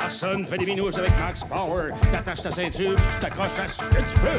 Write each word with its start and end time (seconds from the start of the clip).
Personne 0.00 0.46
fait 0.46 0.56
des 0.58 0.66
minouches 0.66 0.96
avec 0.96 1.12
Max 1.18 1.44
Power. 1.44 1.90
T'attaches 2.10 2.42
ta 2.42 2.50
ceinture, 2.50 2.96
tu 3.12 3.18
t'accroches 3.20 3.58
à 3.58 3.68
ce 3.68 3.82
que 3.82 3.96
tu 3.96 4.18
peux. 4.18 4.38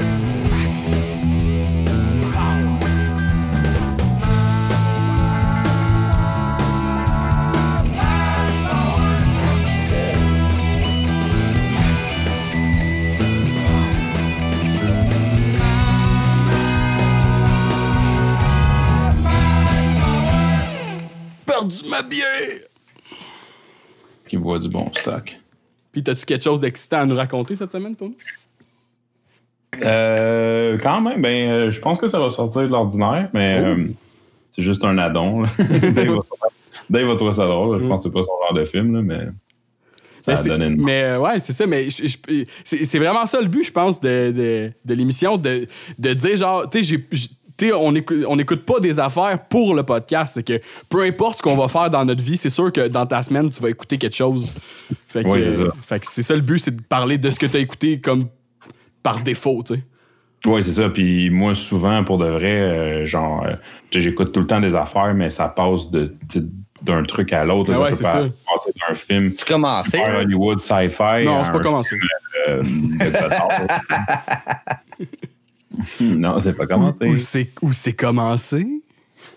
Perdu 21.46 21.88
ma 21.88 22.02
bière! 22.02 22.26
Qui 24.28 24.38
voit 24.38 24.60
du 24.60 24.70
bon 24.70 24.92
stock. 24.94 25.41
Puis, 25.92 26.04
t'as-tu 26.04 26.26
quelque 26.26 26.44
chose 26.44 26.60
d'excitant 26.60 27.00
à 27.02 27.06
nous 27.06 27.16
raconter 27.16 27.56
cette 27.56 27.72
semaine, 27.72 27.96
Tony? 27.96 28.16
Euh, 29.84 30.78
quand 30.82 31.02
même, 31.02 31.22
ben, 31.22 31.50
euh, 31.50 31.72
je 31.72 31.80
pense 31.80 31.98
que 31.98 32.08
ça 32.08 32.20
va 32.20 32.30
sortir 32.30 32.64
de 32.64 32.68
l'ordinaire, 32.68 33.30
mais 33.34 33.58
Oh. 33.62 33.66
euh, 33.66 33.86
c'est 34.52 34.62
juste 34.62 34.84
un 34.84 34.98
addon. 34.98 35.44
Dave, 35.58 36.08
va, 36.10 36.20
Dave 36.90 37.08
va 37.08 37.16
trouver 37.16 37.34
ça 37.34 37.46
drôle. 37.48 37.82
Je 37.82 37.88
pense 37.88 38.04
que 38.04 38.10
c'est 38.10 38.14
pas 38.14 38.24
son 38.24 38.32
genre 38.46 38.54
de 38.54 38.66
film, 38.66 38.94
là, 38.96 39.02
mais 39.02 39.28
ça 40.20 40.34
Mais 40.34 40.40
a 40.40 40.44
donné 40.44 40.66
une 40.68 40.82
Mais 40.84 41.04
euh, 41.04 41.20
ouais, 41.20 41.40
c'est 41.40 41.54
ça. 41.54 41.66
Mais 41.66 41.88
c'est 42.66 43.00
vraiment 43.00 43.26
ça 43.26 43.40
le 43.42 43.48
but, 43.48 43.64
je 43.64 43.72
pense, 43.72 44.00
de, 44.02 44.32
de, 44.36 44.72
de 44.84 44.94
l'émission, 44.94 45.38
de, 45.38 45.68
de 45.98 46.14
dire 46.14 46.36
genre, 46.36 46.70
tu 46.70 46.84
sais, 46.84 46.98
j'ai- 47.12 47.30
sais, 47.68 47.74
on 47.74 47.94
écoute, 47.96 48.24
on 48.28 48.38
écoute 48.40 48.66
pas 48.66 48.80
des 48.80 49.00
affaires 49.00 49.40
pour 49.50 49.76
le 49.76 49.84
podcast. 49.84 50.34
C'est 50.36 50.44
que 50.44 50.60
peu 50.90 51.04
importe 51.04 51.38
ce 51.38 51.44
qu'on 51.44 51.56
va 51.56 51.68
faire 51.68 51.90
dans 51.90 52.06
notre 52.06 52.24
vie, 52.24 52.38
c'est 52.38 52.50
sûr 52.50 52.72
que 52.72 52.88
dans 52.88 53.06
ta 53.06 53.22
semaine, 53.24 53.50
tu 53.50 53.62
vas 53.62 53.70
écouter 53.70 53.98
quelque 53.98 54.16
chose. 54.16 54.52
Fait 55.10 55.24
que 55.24 55.30
Oui, 55.30 55.42
c'est 55.44 55.50
euh, 55.62 55.70
ça. 55.86 55.96
c'est 56.04 56.24
ça 56.24 56.36
le 56.36 56.42
but, 56.42 56.60
c'est 56.60 56.76
de 56.76 56.82
parler 56.82 57.18
de 57.18 57.30
ce 57.30 57.40
que 57.40 57.46
tu 57.46 57.58
as 57.58 57.60
écouté 57.60 58.00
comme 58.00 58.28
par 59.04 59.22
défaut, 59.22 59.64
tu 59.66 59.76
sais. 59.76 59.82
Oui, 60.46 60.64
c'est 60.64 60.72
ça. 60.74 60.90
Puis 60.90 61.30
moi, 61.30 61.54
souvent, 61.54 62.04
pour 62.04 62.18
de 62.18 62.26
vrai, 62.26 62.62
euh, 62.62 63.06
genre, 63.06 63.44
euh, 63.46 63.54
j'écoute 63.92 64.32
tout 64.32 64.40
le 64.40 64.48
temps 64.48 64.60
des 64.60 64.76
affaires, 64.76 65.14
mais 65.14 65.30
ça 65.30 65.48
passe 65.50 65.92
de, 65.92 66.16
d'un 66.82 67.04
truc 67.04 67.32
à 67.32 67.46
l'autre. 67.46 67.72
Ah 67.76 67.80
ouais, 67.82 67.94
ça 67.94 68.12
c'est 68.12 68.18
peut 68.28 68.34
passer 68.52 68.72
d'un 68.90 68.96
film 68.96 69.34
Tu 69.36 69.46
commençais? 69.46 70.02
à 70.02 70.20
Hollywood 70.20 70.60
sci-fi. 70.60 71.26
Non, 71.26 71.44
c'est 71.44 71.52
pas 71.52 71.60
commencé. 71.60 71.96
film, 71.96 72.08
euh. 72.48 72.64
non, 76.02 76.40
c'est 76.42 76.56
pas 76.56 76.66
commencé. 76.66 77.08
Où 77.08 77.16
c'est 77.16 77.50
où 77.62 77.74
c'est 77.74 77.94
commencé? 77.94 78.68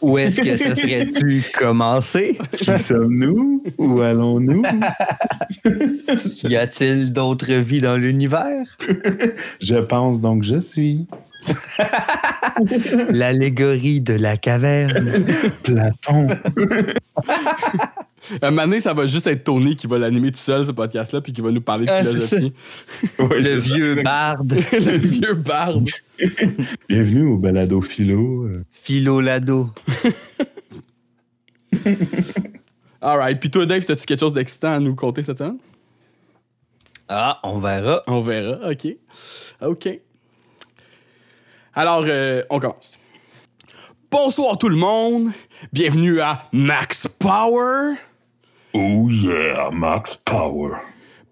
Où 0.00 0.18
est-ce 0.18 0.40
que 0.40 0.56
ça 0.56 0.74
serait-tu 0.74 1.42
commencé? 1.56 2.38
Qui 2.56 2.78
sommes-nous? 2.78 3.62
Où 3.78 4.00
allons-nous? 4.00 4.62
Y 6.44 6.56
a-t-il 6.56 7.12
d'autres 7.12 7.52
vies 7.52 7.80
dans 7.80 7.96
l'univers? 7.96 8.76
Je 9.60 9.76
pense 9.76 10.20
donc 10.20 10.42
je 10.42 10.60
suis. 10.60 11.06
L'allégorie 13.10 14.00
de 14.00 14.14
la 14.14 14.36
caverne. 14.36 15.24
Platon. 15.62 16.26
Un 18.40 18.50
moment 18.50 18.62
donné, 18.62 18.80
ça 18.80 18.94
va 18.94 19.06
juste 19.06 19.26
être 19.26 19.44
Tony 19.44 19.76
qui 19.76 19.86
va 19.86 19.98
l'animer 19.98 20.32
tout 20.32 20.38
seul, 20.38 20.64
ce 20.64 20.72
podcast-là, 20.72 21.20
puis 21.20 21.32
qui 21.34 21.40
va 21.42 21.50
nous 21.50 21.60
parler 21.60 21.84
de 21.86 21.90
Ah, 21.90 22.02
philosophie. 22.02 22.52
Le 23.18 23.54
vieux 23.56 24.02
barde. 24.02 24.54
le 24.72 24.96
vieux 24.96 25.34
barbe. 25.34 25.88
Bienvenue 26.88 27.26
au 27.26 27.36
balado 27.36 27.82
philo. 27.82 28.44
euh. 28.46 28.64
Philo 28.70 29.20
Lado. 29.20 29.70
Alright. 33.00 33.38
Puis 33.40 33.50
toi, 33.50 33.66
Dave, 33.66 33.84
t'as-tu 33.84 34.06
quelque 34.06 34.20
chose 34.20 34.32
d'excitant 34.32 34.72
à 34.74 34.80
nous 34.80 34.94
conter 34.94 35.22
cette 35.22 35.38
semaine? 35.38 35.58
Ah, 37.08 37.38
on 37.42 37.58
verra. 37.58 38.02
On 38.06 38.20
verra. 38.22 38.70
OK. 38.70 38.88
OK. 39.60 40.00
Alors, 41.76 42.04
euh, 42.06 42.42
on 42.50 42.60
commence. 42.60 42.96
Bonsoir 44.08 44.58
tout 44.58 44.68
le 44.68 44.76
monde. 44.76 45.32
Bienvenue 45.72 46.20
à 46.20 46.44
Max 46.52 47.08
Power. 47.18 47.94
Oh 48.72 49.08
yeah, 49.10 49.70
Max 49.72 50.20
Power. 50.24 50.74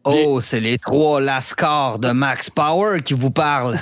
Oh, 0.02 0.40
c'est 0.40 0.58
les 0.58 0.78
trois 0.78 1.20
lascars 1.20 2.00
de 2.00 2.10
Max 2.10 2.50
Power 2.50 3.02
qui 3.02 3.14
vous 3.14 3.30
parlent. 3.30 3.78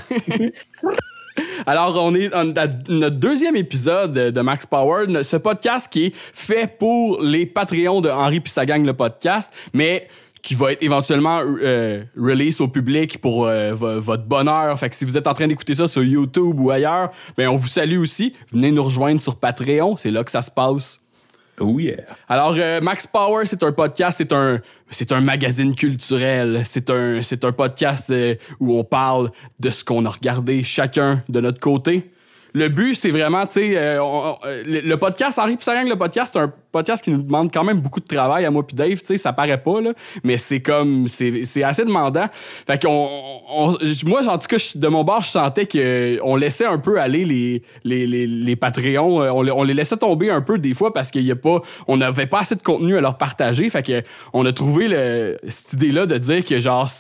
Alors, 1.66 1.97
on 1.97 2.15
est 2.15 2.34
en 2.34 2.50
à 2.50 2.66
notre 2.88 3.16
deuxième 3.16 3.56
épisode 3.56 4.12
de 4.12 4.41
Max 4.42 4.66
Power, 4.66 5.06
ce 5.22 5.37
podcast 5.38 5.91
qui 5.91 6.06
est 6.06 6.15
fait 6.15 6.77
pour 6.78 7.22
les 7.22 7.47
Patreons 7.47 8.03
de 8.03 8.10
Henri 8.10 8.41
puis 8.41 8.53
sa 8.53 8.66
gang 8.66 8.84
le 8.84 8.92
podcast, 8.92 9.50
mais 9.72 10.09
qui 10.43 10.55
va 10.55 10.73
être 10.73 10.83
éventuellement 10.83 11.41
euh, 11.45 12.03
release 12.17 12.61
au 12.61 12.69
public 12.69 13.21
pour 13.21 13.47
euh, 13.47 13.73
vo- 13.73 14.01
votre 14.01 14.25
bonheur. 14.25 14.78
Fait 14.78 14.89
que 14.91 14.97
si 14.97 15.05
vous 15.05 15.19
êtes 15.19 15.27
en 15.27 15.34
train 15.34 15.47
d'écouter 15.47 15.75
ça 15.75 15.87
sur 15.87 16.03
YouTube 16.03 16.59
ou 16.61 16.71
ailleurs, 16.71 17.11
ben 17.37 17.49
on 17.49 17.56
vous 17.56 17.69
salue 17.69 17.99
aussi. 17.99 18.33
Venez 18.53 18.71
nous 18.71 18.83
rejoindre 18.83 19.21
sur 19.21 19.37
Patreon, 19.37 19.97
c'est 19.97 20.11
là 20.11 20.25
que 20.25 20.31
ça 20.31 20.43
se 20.43 20.51
passe. 20.51 21.01
Oh 21.62 21.78
yeah. 21.78 21.97
Alors, 22.27 22.55
euh, 22.59 22.81
Max 22.81 23.06
Power, 23.06 23.45
c'est 23.45 23.62
un 23.62 23.73
podcast, 23.73 24.17
c'est 24.17 24.33
un, 24.33 24.61
c'est 24.89 25.12
un 25.12 25.21
magazine 25.21 25.75
culturel. 25.75 26.62
C'est 26.65 26.89
un, 26.89 27.21
c'est 27.21 27.45
un 27.45 27.53
podcast 27.53 28.09
euh, 28.09 28.34
où 28.61 28.78
on 28.78 28.84
parle 28.84 29.31
de 29.59 29.69
ce 29.69 29.84
qu'on 29.84 30.07
a 30.07 30.09
regardé 30.09 30.62
chacun 30.62 31.22
de 31.28 31.39
notre 31.43 31.61
côté. 31.61 32.11
Le 32.53 32.69
but, 32.69 32.94
c'est 32.94 33.11
vraiment, 33.11 33.47
tu 33.47 33.55
sais, 33.55 33.77
euh, 33.77 34.00
euh, 34.44 34.62
le, 34.66 34.97
podcast, 34.97 35.38
Henri 35.38 35.56
Pissarang, 35.56 35.88
le 35.88 35.97
podcast, 35.97 36.33
c'est 36.33 36.41
un 36.41 36.53
podcast 36.72 37.03
qui 37.05 37.11
nous 37.11 37.22
demande 37.22 37.53
quand 37.53 37.62
même 37.65 37.81
beaucoup 37.81 38.00
de 38.00 38.06
travail 38.06 38.44
à 38.44 38.50
moi 38.50 38.66
puis 38.66 38.77
Dave, 38.77 38.99
tu 38.99 39.06
sais, 39.06 39.16
ça 39.19 39.33
paraît 39.33 39.62
pas, 39.62 39.81
là, 39.81 39.93
mais 40.25 40.37
c'est 40.37 40.60
comme, 40.60 41.06
c'est 41.09 41.62
assez 41.62 41.84
demandant. 41.84 42.27
Fait 42.66 42.81
qu'on, 42.83 43.09
on- 43.50 43.77
moi, 44.05 44.27
en 44.28 44.39
tout 44.39 44.49
cas, 44.49 44.56
de 44.75 44.89
mon 44.89 45.05
bord, 45.05 45.22
je 45.22 45.28
sentais 45.28 45.66
qu'on 45.66 46.37
laissait 46.37 46.66
un 46.66 46.78
peu 46.78 47.00
aller 47.00 47.25
les, 47.25 47.62
les, 47.84 48.06
les, 48.06 48.27
les 48.27 48.56
Patreons, 48.56 49.22
euh, 49.22 49.31
on, 49.31 49.43
les- 49.43 49.53
on 49.53 49.62
les 49.62 49.75
laissait 49.75 49.97
tomber 49.97 50.31
un 50.31 50.41
peu 50.43 50.59
des 50.59 50.75
fois 50.75 50.93
parce 50.93 51.10
qu'il 51.10 51.22
y 51.22 51.31
a 51.33 51.37
pas, 51.37 51.62
on 51.87 51.97
n'avait 51.99 52.27
pas 52.27 52.41
assez 52.41 52.56
de 52.56 52.62
contenu 52.62 52.97
à 52.97 53.00
leur 53.00 53.16
partager, 53.16 53.69
fait 53.71 53.83
que 53.83 54.03
on 54.33 54.44
a 54.44 54.53
trouvé 54.53 54.89
le, 54.89 55.39
cette 55.49 55.75
idée-là 55.75 56.06
de 56.06 56.19
dire 56.19 56.44
que 56.44 56.59
genre, 56.59 56.91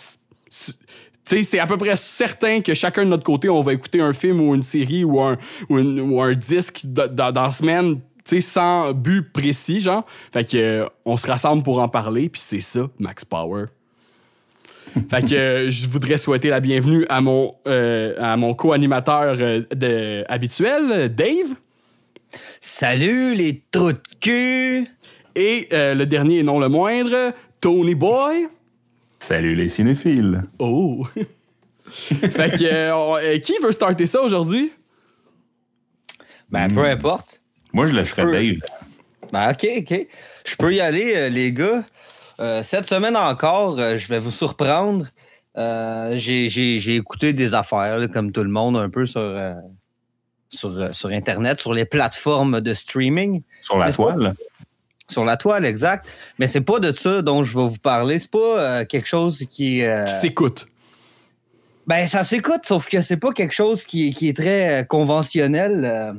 c'est 1.42 1.58
à 1.58 1.66
peu 1.66 1.76
près 1.76 1.96
certain 1.96 2.60
que 2.60 2.74
chacun 2.74 3.04
de 3.04 3.08
notre 3.10 3.24
côté, 3.24 3.48
on 3.48 3.60
va 3.62 3.72
écouter 3.72 4.00
un 4.00 4.12
film 4.12 4.40
ou 4.40 4.54
une 4.54 4.62
série 4.62 5.04
ou 5.04 5.20
un, 5.20 5.36
ou 5.68 5.78
une- 5.78 6.00
ou 6.00 6.20
un 6.20 6.32
disque 6.34 6.82
dans, 6.84 7.12
dans 7.32 7.42
la 7.42 7.50
semaine, 7.50 7.96
tu 8.24 8.36
sais, 8.36 8.40
sans 8.40 8.92
but 8.92 9.22
précis, 9.32 9.80
genre. 9.80 10.04
Fait 10.32 10.44
que, 10.48 10.56
euh, 10.56 10.86
on 11.04 11.16
se 11.16 11.26
rassemble 11.26 11.62
pour 11.62 11.80
en 11.80 11.88
parler, 11.88 12.28
puis 12.28 12.40
c'est 12.44 12.60
ça, 12.60 12.88
Max 12.98 13.24
Power. 13.24 13.66
fait 15.10 15.22
que 15.28 15.34
euh, 15.34 15.70
je 15.70 15.86
voudrais 15.88 16.16
souhaiter 16.18 16.48
la 16.48 16.58
bienvenue 16.60 17.06
à 17.08 17.20
mon, 17.20 17.54
euh, 17.68 18.14
à 18.18 18.36
mon 18.36 18.54
co-animateur 18.54 19.36
euh, 19.40 19.62
de- 19.74 20.24
habituel, 20.28 21.14
Dave. 21.14 21.54
Salut 22.60 23.34
les 23.34 23.62
trous 23.70 23.92
de 23.92 23.98
cul. 24.20 24.84
Et 25.36 25.68
euh, 25.72 25.94
le 25.94 26.06
dernier 26.06 26.38
et 26.38 26.42
non 26.42 26.58
le 26.58 26.68
moindre, 26.68 27.32
Tony 27.60 27.94
Boy. 27.94 28.48
Salut 29.20 29.54
les 29.54 29.68
cinéphiles. 29.68 30.42
Oh! 30.58 31.06
fait 31.90 32.50
que, 32.58 32.64
euh, 32.64 32.96
on- 32.96 33.16
euh, 33.16 33.38
qui 33.38 33.54
veut 33.62 33.72
starter 33.72 34.06
ça 34.06 34.20
aujourd'hui? 34.22 34.72
Ben, 36.50 36.72
peu 36.72 36.84
importe. 36.84 37.40
Moi, 37.72 37.86
je 37.86 37.92
laisserais 37.92 38.22
peux. 38.24 38.32
Dave. 38.32 38.56
Ben, 39.32 39.50
OK, 39.52 39.66
OK. 39.78 40.06
Je 40.44 40.56
peux 40.56 40.74
y 40.74 40.80
aller, 40.80 41.12
euh, 41.14 41.28
les 41.28 41.52
gars. 41.52 41.84
Euh, 42.40 42.62
cette 42.62 42.86
semaine 42.88 43.16
encore, 43.16 43.78
euh, 43.78 43.96
je 43.96 44.08
vais 44.08 44.18
vous 44.18 44.30
surprendre. 44.30 45.06
Euh, 45.56 46.16
j'ai, 46.16 46.48
j'ai- 46.48 46.80
j'ai 46.80 46.96
écouté 46.96 47.32
des 47.32 47.54
affaires, 47.54 47.98
là, 47.98 48.08
comme 48.08 48.32
tout 48.32 48.42
le 48.42 48.48
monde, 48.50 48.76
un 48.76 48.88
peu 48.88 49.04
sur, 49.06 49.20
sur, 50.48 50.94
sur 50.94 51.08
Internet, 51.10 51.60
sur 51.60 51.74
les 51.74 51.84
plateformes 51.84 52.60
de 52.60 52.72
streaming. 52.74 53.42
Sur 53.62 53.78
la 53.78 53.92
toile? 53.92 54.32
Sur 55.10 55.24
la 55.24 55.36
toile, 55.36 55.64
exact. 55.64 56.06
Mais 56.38 56.46
c'est 56.46 56.60
pas 56.60 56.78
de 56.78 56.92
ça 56.92 57.20
dont 57.22 57.44
je 57.44 57.56
vais 57.58 57.64
vous 57.64 57.78
parler. 57.78 58.18
C'est 58.18 58.30
pas 58.30 58.38
euh, 58.60 58.84
quelque 58.84 59.08
chose 59.08 59.44
qui. 59.50 59.82
euh, 59.82 60.04
Qui 60.04 60.12
s'écoute. 60.12 60.66
Ben, 61.86 62.06
ça 62.06 62.22
s'écoute, 62.24 62.60
sauf 62.64 62.86
que 62.88 63.02
c'est 63.02 63.16
pas 63.16 63.32
quelque 63.32 63.54
chose 63.54 63.84
qui, 63.84 64.12
qui 64.14 64.28
est 64.28 64.36
très 64.36 64.80
euh, 64.80 64.84
conventionnel. 64.84 66.14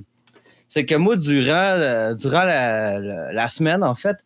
c'est 0.67 0.85
que 0.85 0.95
moi, 0.95 1.15
durant, 1.15 2.13
durant 2.15 2.43
la, 2.43 2.99
la- 2.99 3.31
la 3.33 3.47
semaine, 3.49 3.83
en 3.83 3.95
fait, 3.95 4.17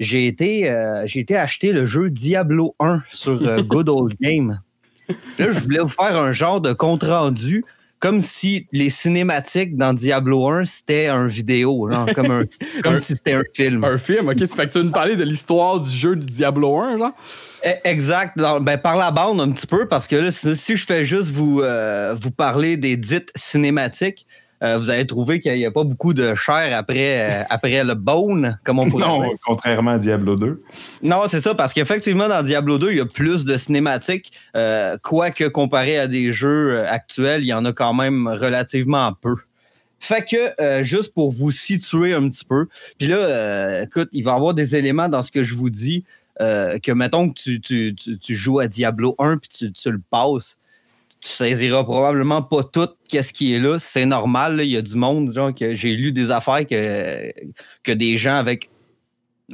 j'ai 0.00 0.26
été, 0.26 0.70
euh, 0.70 1.04
j'ai 1.06 1.20
été 1.20 1.36
acheter 1.36 1.72
le 1.72 1.84
jeu 1.86 2.10
Diablo 2.10 2.74
1 2.80 3.02
sur 3.10 3.40
euh, 3.46 3.62
Good 3.62 3.88
Old 3.90 4.14
Game. 4.20 4.58
Là, 5.38 5.50
je 5.50 5.58
voulais 5.60 5.80
vous 5.80 5.88
faire 5.88 6.16
un 6.18 6.32
genre 6.32 6.60
de 6.62 6.72
compte-rendu, 6.72 7.64
comme 8.04 8.20
si 8.20 8.66
les 8.70 8.90
cinématiques 8.90 9.78
dans 9.78 9.94
Diablo 9.94 10.46
1, 10.46 10.66
c'était 10.66 11.06
un 11.06 11.26
vidéo, 11.26 11.88
genre, 11.90 12.06
comme, 12.14 12.30
un, 12.30 12.42
comme 12.82 12.96
Un- 12.96 13.00
si 13.00 13.16
c'était 13.16 13.32
un 13.32 13.42
film. 13.54 13.82
Un 13.82 13.96
film, 13.96 14.28
ok? 14.28 14.36
Tu 14.36 14.46
fais 14.46 14.66
que 14.66 14.72
tu 14.72 14.78
veux 14.80 14.84
nous 14.84 14.90
parler 14.90 15.16
de 15.16 15.24
l'histoire 15.24 15.80
du 15.80 15.88
jeu 15.88 16.14
du 16.14 16.26
Diablo 16.26 16.78
1, 16.80 16.98
genre? 16.98 17.12
Eh, 17.64 17.76
Exact. 17.84 18.36
Ben, 18.60 18.76
par 18.76 18.98
la 18.98 19.10
bande 19.10 19.40
un 19.40 19.50
petit 19.52 19.66
peu, 19.66 19.88
parce 19.88 20.06
que 20.06 20.16
là, 20.16 20.30
si, 20.30 20.54
si 20.54 20.76
je 20.76 20.84
fais 20.84 21.06
juste 21.06 21.30
vous, 21.30 21.62
euh, 21.62 22.14
vous 22.20 22.30
parler 22.30 22.76
des 22.76 22.98
dites 22.98 23.32
cinématiques, 23.34 24.26
euh, 24.62 24.78
vous 24.78 24.88
allez 24.90 25.06
trouver 25.06 25.40
qu'il 25.40 25.52
n'y 25.54 25.66
a 25.66 25.70
pas 25.70 25.84
beaucoup 25.84 26.14
de 26.14 26.34
chair 26.34 26.76
après, 26.76 27.18
euh, 27.20 27.42
après 27.50 27.82
le 27.84 27.94
bone, 27.94 28.56
comme 28.64 28.78
on 28.78 28.88
pourrait 28.88 29.06
Non, 29.06 29.22
dire. 29.22 29.32
contrairement 29.44 29.92
à 29.92 29.98
Diablo 29.98 30.36
2. 30.36 30.62
Non, 31.02 31.22
c'est 31.28 31.40
ça, 31.40 31.54
parce 31.54 31.72
qu'effectivement, 31.72 32.28
dans 32.28 32.42
Diablo 32.42 32.78
2, 32.78 32.92
il 32.92 32.96
y 32.98 33.00
a 33.00 33.06
plus 33.06 33.44
de 33.44 33.56
cinématiques, 33.56 34.32
euh, 34.56 34.96
quoique 35.02 35.44
comparé 35.44 35.98
à 35.98 36.06
des 36.06 36.32
jeux 36.32 36.86
actuels, 36.86 37.42
il 37.42 37.46
y 37.48 37.52
en 37.52 37.64
a 37.64 37.72
quand 37.72 37.92
même 37.94 38.26
relativement 38.28 39.12
peu. 39.20 39.34
Fait 39.98 40.24
que, 40.24 40.82
juste 40.84 41.14
pour 41.14 41.32
vous 41.32 41.50
situer 41.50 42.12
un 42.14 42.28
petit 42.28 42.44
peu, 42.44 42.66
puis 42.98 43.08
là, 43.08 43.82
écoute, 43.84 44.08
il 44.12 44.22
va 44.22 44.32
y 44.32 44.34
avoir 44.34 44.52
des 44.52 44.76
éléments 44.76 45.08
dans 45.08 45.22
ce 45.22 45.30
que 45.30 45.42
je 45.42 45.54
vous 45.54 45.70
dis, 45.70 46.04
que 46.38 46.92
mettons 46.92 47.30
que 47.30 47.34
tu, 47.40 47.60
tu- 47.60 47.94
tu- 47.94 48.18
tu 48.18 48.34
joues 48.34 48.58
à 48.60 48.66
Diablo 48.68 49.14
1 49.18 49.38
puis 49.38 49.48
tu, 49.48 49.72
tu 49.72 49.90
le 49.90 50.00
passes, 50.10 50.58
tu 51.24 51.30
saisiras 51.30 51.84
probablement 51.84 52.42
pas 52.42 52.62
tout 52.64 52.88
qu'est-ce 53.08 53.32
qui 53.32 53.54
est 53.54 53.58
là. 53.58 53.78
C'est 53.78 54.04
normal, 54.04 54.60
il 54.62 54.68
y 54.70 54.76
a 54.76 54.82
du 54.82 54.94
monde, 54.94 55.32
genre, 55.32 55.54
que 55.54 55.74
j'ai 55.74 55.94
lu 55.96 56.12
des 56.12 56.30
affaires 56.30 56.66
que, 56.66 57.32
que 57.82 57.92
des 57.92 58.18
gens 58.18 58.36
avec 58.36 58.68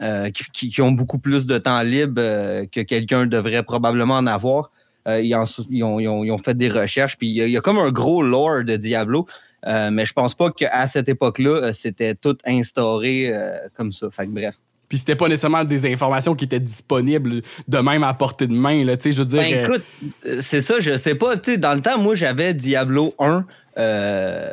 euh, 0.02 0.30
qui- 0.52 0.80
ont 0.82 0.92
beaucoup 0.92 1.18
plus 1.18 1.46
de 1.46 1.58
temps 1.58 1.82
libre 1.82 2.20
euh, 2.22 2.66
que 2.66 2.80
quelqu'un 2.80 3.26
devrait 3.26 3.62
probablement 3.62 4.14
en 4.16 4.26
avoir. 4.26 4.70
Euh, 5.06 5.20
ils, 5.20 5.34
ont, 5.36 5.44
ils 5.70 5.82
ont- 6.08 6.24
ils 6.24 6.30
ont 6.32 6.38
fait 6.38 6.54
des 6.54 6.68
recherches, 6.68 7.16
puis 7.16 7.28
il 7.28 7.36
y, 7.36 7.42
a, 7.42 7.46
y 7.46 7.56
a 7.56 7.60
comme 7.60 7.78
un 7.78 7.90
gros 7.92 8.22
lore 8.22 8.64
de 8.64 8.76
Diablo, 8.76 9.26
mais 9.64 10.06
je 10.06 10.12
pense 10.12 10.34
pas 10.34 10.50
qu'à 10.50 10.86
cette 10.88 11.08
époque-là, 11.08 11.72
c'était 11.72 12.14
tout 12.14 12.36
instauré 12.46 13.32
comme 13.76 13.92
ça. 13.92 14.10
Fait 14.10 14.26
que 14.26 14.30
bref. 14.32 14.56
Puis 14.90 14.98
c'était 14.98 15.16
pas 15.16 15.28
nécessairement 15.28 15.64
des 15.64 15.90
informations 15.90 16.34
qui 16.34 16.44
étaient 16.44 16.60
disponibles 16.60 17.40
de 17.68 17.78
même 17.78 18.02
à 18.04 18.12
portée 18.12 18.46
de 18.48 18.52
main. 18.52 18.84
Là, 18.84 18.96
tu 18.98 19.04
sais, 19.04 19.12
je 19.12 19.18
veux 19.20 19.24
dire, 19.24 19.38
Ben 19.40 19.54
euh, 19.54 19.64
écoute, 19.66 19.82
euh, 20.26 20.38
c'est 20.42 20.60
ça, 20.60 20.80
je 20.80 20.96
sais 20.98 21.14
pas. 21.14 21.36
Tu 21.38 21.52
sais, 21.52 21.56
dans 21.58 21.74
le 21.74 21.80
temps, 21.80 21.96
moi, 21.98 22.14
j'avais 22.16 22.52
Diablo 22.54 23.14
1, 23.20 23.46
euh, 23.78 24.50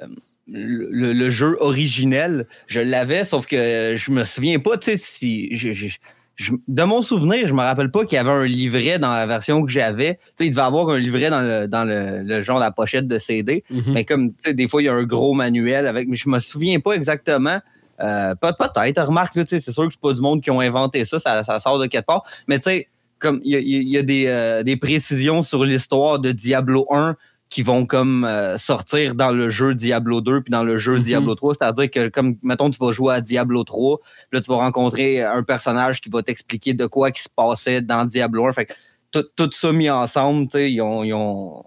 le, 0.47 1.11
le 1.13 1.29
jeu 1.29 1.57
originel. 1.59 2.45
Je 2.67 2.79
l'avais, 2.79 3.23
sauf 3.25 3.47
que 3.47 3.95
je 3.97 4.11
me 4.11 4.23
souviens 4.23 4.59
pas, 4.59 4.77
tu 4.77 4.91
sais, 4.91 4.97
si. 4.97 5.49
je- 5.55 5.71
je- 5.73 5.87
je- 6.35 6.51
de 6.67 6.83
mon 6.83 7.01
souvenir, 7.01 7.47
je 7.47 7.53
me 7.55 7.61
rappelle 7.61 7.89
pas 7.89 8.05
qu'il 8.05 8.15
y 8.15 8.19
avait 8.19 8.29
un 8.29 8.45
livret 8.45 8.99
dans 8.99 9.11
la 9.11 9.25
version 9.25 9.65
que 9.65 9.71
j'avais. 9.71 10.15
Tu 10.15 10.21
sais, 10.37 10.45
il 10.45 10.51
devait 10.51 10.61
avoir 10.61 10.87
un 10.89 10.99
livret 10.99 11.31
dans 11.31 11.41
le, 11.41 11.67
dans 11.67 11.83
le, 11.83 12.21
le 12.21 12.41
genre 12.43 12.59
la 12.59 12.69
pochette 12.71 13.07
de 13.07 13.17
CD. 13.17 13.63
mhm. 13.71 13.83
Mais 13.87 14.05
comme, 14.05 14.29
tu 14.29 14.35
sais, 14.45 14.53
des 14.53 14.67
fois, 14.67 14.83
il 14.83 14.85
y 14.85 14.89
a 14.89 14.93
un 14.93 15.03
gros 15.03 15.33
manuel 15.33 15.87
avec. 15.87 16.07
Mais 16.07 16.15
je 16.15 16.29
me 16.29 16.37
souviens 16.37 16.79
pas 16.79 16.91
exactement. 16.93 17.57
Euh, 18.01 18.35
peut- 18.35 18.53
Peut-être, 18.57 19.01
remarque, 19.03 19.33
c'est 19.47 19.59
sûr 19.59 19.85
que 19.87 19.91
c'est 19.93 19.99
pas 20.01 20.13
du 20.13 20.21
monde 20.21 20.41
qui 20.41 20.51
ont 20.51 20.59
inventé 20.59 21.03
ça, 21.05 21.19
ça, 21.19 21.43
ça 21.43 21.59
sort 21.59 21.79
de 21.79 21.87
quelque 21.87 22.05
part. 22.05 22.23
Mais 22.47 22.57
tu 22.59 22.63
sais, 22.69 22.87
comme 23.19 23.39
il 23.43 23.51
y 23.51 23.55
a, 23.55 23.59
il 23.59 23.87
y 23.89 23.97
a 23.97 24.03
des, 24.03 24.25
euh, 24.27 24.63
des 24.63 24.77
précisions 24.77 25.41
sur 25.43 25.63
l'histoire 25.65 26.19
de 26.19 26.31
Diablo 26.31 26.85
1 26.91 27.15
qui 27.49 27.63
vont 27.63 27.85
comme 27.85 28.25
euh, 28.25 28.57
sortir 28.57 29.15
dans 29.15 29.31
le 29.31 29.49
jeu 29.49 29.73
Diablo 29.73 30.19
2 30.21 30.41
puis 30.41 30.51
dans 30.51 30.63
le 30.63 30.77
jeu 30.77 30.97
Mhm. 30.97 31.01
Diablo 31.01 31.33
3. 31.35 31.55
C'est-à-dire 31.55 31.89
que, 31.89 32.09
comme, 32.09 32.35
mettons, 32.43 32.69
tu 32.69 32.77
vas 32.77 32.91
jouer 32.91 33.13
à 33.15 33.21
Diablo 33.21 33.63
3, 33.63 33.99
puis 33.99 34.07
là, 34.33 34.41
tu 34.41 34.51
vas 34.51 34.57
rencontrer 34.57 35.23
un 35.23 35.43
personnage 35.43 36.01
qui 36.01 36.09
va 36.09 36.21
t'expliquer 36.21 36.73
de 36.73 36.85
quoi 36.85 37.09
qui 37.11 37.23
se 37.23 37.29
passait 37.33 37.81
dans 37.81 38.05
Diablo 38.05 38.45
1. 38.47 38.53
Fait 38.53 38.65
que 38.65 38.73
tout, 39.11 39.23
tout 39.35 39.49
ça 39.53 39.71
mis 39.71 39.89
ensemble, 39.89 40.49
tu 40.49 40.57
sais, 40.57 40.71
ils 40.71 40.81
ont, 40.81 41.03
ils 41.05 41.13
ont- 41.13 41.63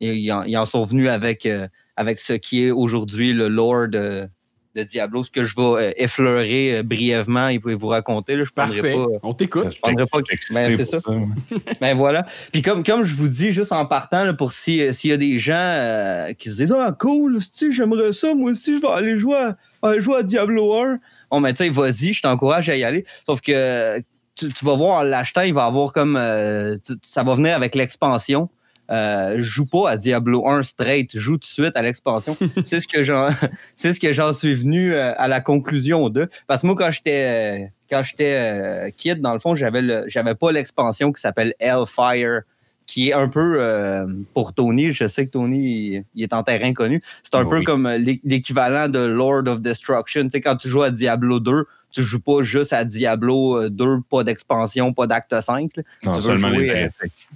ils, 0.00 0.14
ils 0.14 0.32
en, 0.32 0.44
ils 0.44 0.56
en 0.56 0.66
sont 0.66 0.84
venus 0.84 1.08
avec, 1.08 1.46
euh, 1.46 1.66
avec 1.96 2.20
ce 2.20 2.32
qui 2.34 2.64
est 2.64 2.70
aujourd'hui 2.70 3.32
le 3.32 3.48
lore 3.48 3.88
de, 3.88 4.28
de 4.74 4.82
Diablo, 4.82 5.22
ce 5.22 5.30
que 5.30 5.44
je 5.44 5.54
vais 5.56 5.62
euh, 5.62 5.92
effleurer 5.96 6.78
euh, 6.78 6.82
brièvement 6.82 7.48
et 7.48 7.58
vous 7.58 7.88
raconter. 7.88 8.36
Là, 8.36 8.44
je 8.44 8.50
prendrai 8.50 8.80
parfait. 8.80 8.94
pas. 8.94 9.06
On 9.22 9.34
t'écoute. 9.34 9.74
Je 9.74 9.80
prendrai 9.80 10.06
pas. 10.06 10.18
Ben, 10.52 10.76
c'est 10.76 10.86
ça. 10.86 10.98
ouais. 11.08 11.26
Ben 11.80 11.94
voilà. 11.96 12.26
Puis 12.52 12.62
comme, 12.62 12.82
comme 12.84 13.04
je 13.04 13.14
vous 13.14 13.28
dis, 13.28 13.52
juste 13.52 13.72
en 13.72 13.84
partant, 13.86 14.24
là, 14.24 14.32
pour 14.32 14.52
si- 14.52 14.80
euh, 14.80 14.92
s'il 14.92 15.10
y 15.10 15.12
a 15.12 15.16
des 15.18 15.38
gens 15.38 15.52
euh, 15.56 16.32
qui 16.32 16.48
se 16.48 16.56
disent 16.56 16.74
Ah, 16.78 16.96
cool, 16.98 17.38
si 17.42 17.72
j'aimerais 17.72 18.12
ça, 18.12 18.34
moi 18.34 18.50
aussi, 18.52 18.76
je 18.76 18.80
vais 18.82 18.88
aller 18.92 19.18
jouer 19.18 19.36
à, 19.36 19.56
aller 19.88 20.00
jouer 20.00 20.16
à 20.18 20.22
Diablo 20.22 20.74
1. 20.80 20.98
Bon, 21.30 21.40
ben, 21.40 21.52
tu 21.52 21.64
sais, 21.64 21.70
vas-y, 21.70 22.12
je 22.12 22.22
t'encourage 22.22 22.68
à 22.70 22.76
y 22.76 22.84
aller. 22.84 23.04
Sauf 23.26 23.40
que 23.40 23.98
tu, 24.34 24.48
tu 24.52 24.64
vas 24.64 24.74
voir, 24.76 24.98
en 24.98 25.02
l'achetant, 25.02 25.42
il 25.42 25.52
va 25.54 25.64
avoir 25.66 25.92
comme. 25.92 26.16
euh, 26.16 26.76
tu- 26.84 26.94
ça 27.02 27.22
va 27.22 27.34
venir 27.34 27.54
avec 27.54 27.74
l'expansion. 27.74 28.48
Euh, 28.92 29.36
joue 29.40 29.64
pas 29.64 29.88
à 29.90 29.96
Diablo 29.96 30.46
1 30.46 30.62
straight, 30.62 31.16
joue 31.16 31.32
tout 31.32 31.38
de 31.38 31.44
suite 31.46 31.72
à 31.76 31.80
l'expansion. 31.82 32.36
c'est 32.64 32.80
ce 32.80 32.86
que 32.86 33.02
j'en 33.02 33.30
c'est 33.74 33.94
ce 33.94 33.98
que 34.00 34.12
j'en 34.12 34.32
suis 34.34 34.54
venu 34.54 34.92
euh, 34.92 35.14
à 35.16 35.28
la 35.28 35.40
conclusion 35.40 36.10
de 36.10 36.28
parce 36.46 36.60
que 36.60 36.66
moi 36.66 36.76
quand 36.76 36.90
j'étais 36.90 37.62
euh, 37.62 37.66
quand 37.88 38.02
j'étais 38.02 38.34
euh, 38.36 38.90
kid 38.94 39.20
dans 39.22 39.32
le 39.32 39.38
fond, 39.40 39.54
j'avais 39.56 39.80
le- 39.82 40.04
j'avais 40.08 40.34
pas 40.34 40.52
l'expansion 40.52 41.10
qui 41.10 41.22
s'appelle 41.22 41.54
Hellfire 41.58 42.42
qui 42.86 43.08
est 43.08 43.12
un 43.14 43.28
peu 43.28 43.56
euh, 43.60 44.06
pour 44.34 44.52
Tony, 44.52 44.92
je 44.92 45.06
sais 45.06 45.24
que 45.24 45.30
Tony 45.30 45.58
il, 45.94 46.04
il 46.14 46.22
est 46.24 46.32
en 46.34 46.42
terrain 46.42 46.74
connu. 46.74 47.00
C'est 47.22 47.36
un 47.36 47.44
Oui. 47.44 47.60
peu 47.60 47.62
comme 47.64 47.88
l'é- 47.88 48.20
l'équivalent 48.24 48.88
de 48.90 48.98
Lord 48.98 49.44
of 49.46 49.60
Destruction, 49.62 50.24
tu 50.24 50.30
sais 50.32 50.40
quand 50.42 50.56
tu 50.56 50.68
joues 50.68 50.82
à 50.82 50.90
Diablo 50.90 51.40
2, 51.40 51.64
tu 51.92 52.02
joues 52.02 52.20
pas 52.20 52.42
juste 52.42 52.72
à 52.72 52.84
Diablo 52.84 53.56
euh, 53.62 53.70
2, 53.70 54.00
pas 54.10 54.24
d'expansion, 54.24 54.92
pas 54.92 55.06
d'acte 55.06 55.34
5. 55.40 55.70
là. 55.76 55.82
Non, 56.04 56.10
Tu 56.12 56.16
veux 56.16 56.22
seulement 56.22 56.48
les 56.48 56.56
jouer, 56.66 56.66
hérétiques. 56.76 57.28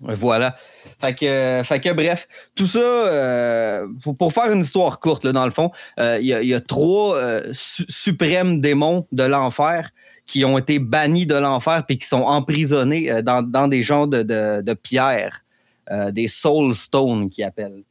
Voilà. 0.00 0.56
Fait 1.00 1.14
que, 1.14 1.92
bref, 1.92 2.28
tout 2.54 2.66
ça, 2.66 2.78
euh, 2.78 3.86
pour, 4.18 4.32
faire 4.32 4.52
une 4.52 4.62
histoire 4.62 5.00
courte, 5.00 5.24
là, 5.24 5.32
dans 5.32 5.44
le 5.44 5.50
fond, 5.50 5.70
euh, 5.98 6.18
il 6.20 6.26
y, 6.26 6.54
a- 6.54 6.60
trois 6.60 7.16
euh, 7.16 7.50
su- 7.52 7.86
suprêmes 7.88 8.60
démons 8.60 9.06
de 9.12 9.22
l'enfer 9.24 9.90
qui 10.26 10.44
ont 10.44 10.58
été 10.58 10.78
bannis 10.78 11.26
de 11.26 11.36
l'enfer 11.36 11.84
puis 11.86 11.98
qui 11.98 12.06
sont 12.06 12.22
emprisonnés 12.22 13.22
dans, 13.22 13.68
des 13.68 13.82
genres 13.82 14.08
de, 14.08 14.22
de, 14.22 14.74
pierres, 14.74 15.44
des 16.10 16.26
soul 16.26 16.74
stones 16.74 17.30
qu'ils 17.30 17.44
appellent. 17.44 17.84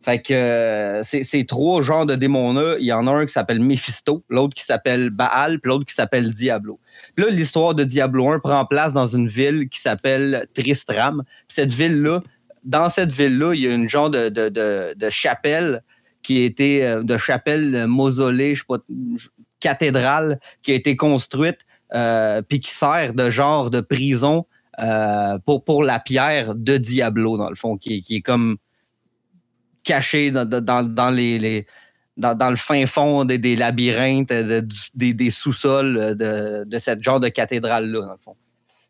Fait 0.00 0.22
que 0.22 0.32
euh, 0.32 1.02
ces, 1.02 1.44
trois 1.44 1.82
genres 1.82 2.06
de 2.06 2.14
démons-là, 2.14 2.76
il 2.78 2.86
y 2.86 2.92
en 2.92 3.06
a 3.08 3.10
un 3.10 3.26
qui 3.26 3.32
s'appelle 3.32 3.60
Mephisto, 3.60 4.24
l'autre 4.28 4.54
qui 4.54 4.64
s'appelle 4.64 5.10
Baal, 5.10 5.58
puis 5.60 5.70
l'autre 5.70 5.84
qui 5.84 5.94
s'appelle 5.94 6.32
Diablo. 6.32 6.78
Puis 7.16 7.24
là, 7.24 7.30
l'histoire 7.32 7.74
de 7.74 7.82
Diablo 7.82 8.30
1 8.30 8.38
prend 8.38 8.64
place 8.64 8.92
dans 8.92 9.08
une 9.08 9.26
ville 9.26 9.68
qui 9.68 9.80
s'appelle 9.80 10.46
Tristram. 10.54 11.24
Cette 11.48 11.72
ville-là, 11.72 12.22
dans 12.64 12.88
cette 12.90 13.12
ville-là, 13.12 13.54
il 13.54 13.60
y 13.60 13.66
a 13.66 13.74
une 13.74 13.88
genre 13.88 14.10
de, 14.10 14.94
chapelle 15.10 15.82
qui 16.22 16.42
été, 16.42 16.86
euh, 16.86 17.02
de 17.02 17.16
chapelle 17.16 17.74
euh, 17.74 17.86
mausolée, 17.86 18.54
je 18.54 18.60
sais 18.60 18.66
pas, 18.68 18.78
cathédrale, 19.58 20.38
qui 20.62 20.70
a 20.70 20.74
été 20.74 20.94
construite, 20.94 21.66
puis 22.48 22.60
qui 22.60 22.70
sert 22.70 23.14
de 23.14 23.30
genre 23.30 23.70
de 23.70 23.80
prison 23.80 24.46
pour, 25.44 25.82
la 25.82 25.98
pierre 25.98 26.54
de 26.54 26.76
Diablo, 26.76 27.36
dans 27.36 27.48
le 27.48 27.56
fond, 27.56 27.76
qui, 27.76 28.00
qui 28.02 28.16
est 28.16 28.20
comme 28.20 28.58
cachée 29.88 30.30
dans, 30.30 30.44
dans, 30.44 30.80
le 32.50 32.56
fin 32.56 32.84
fond 32.86 33.24
des, 33.24 33.56
labyrinthes, 33.56 34.32
du- 34.32 35.14
des, 35.14 35.30
sous-sols 35.30 36.14
de, 36.16 36.64
de 36.64 36.78
cette 36.78 37.02
genre 37.02 37.20
de 37.20 37.28
cathédrale-là, 37.28 38.00
dans 38.00 38.12
le 38.12 38.18
fond. 38.22 38.36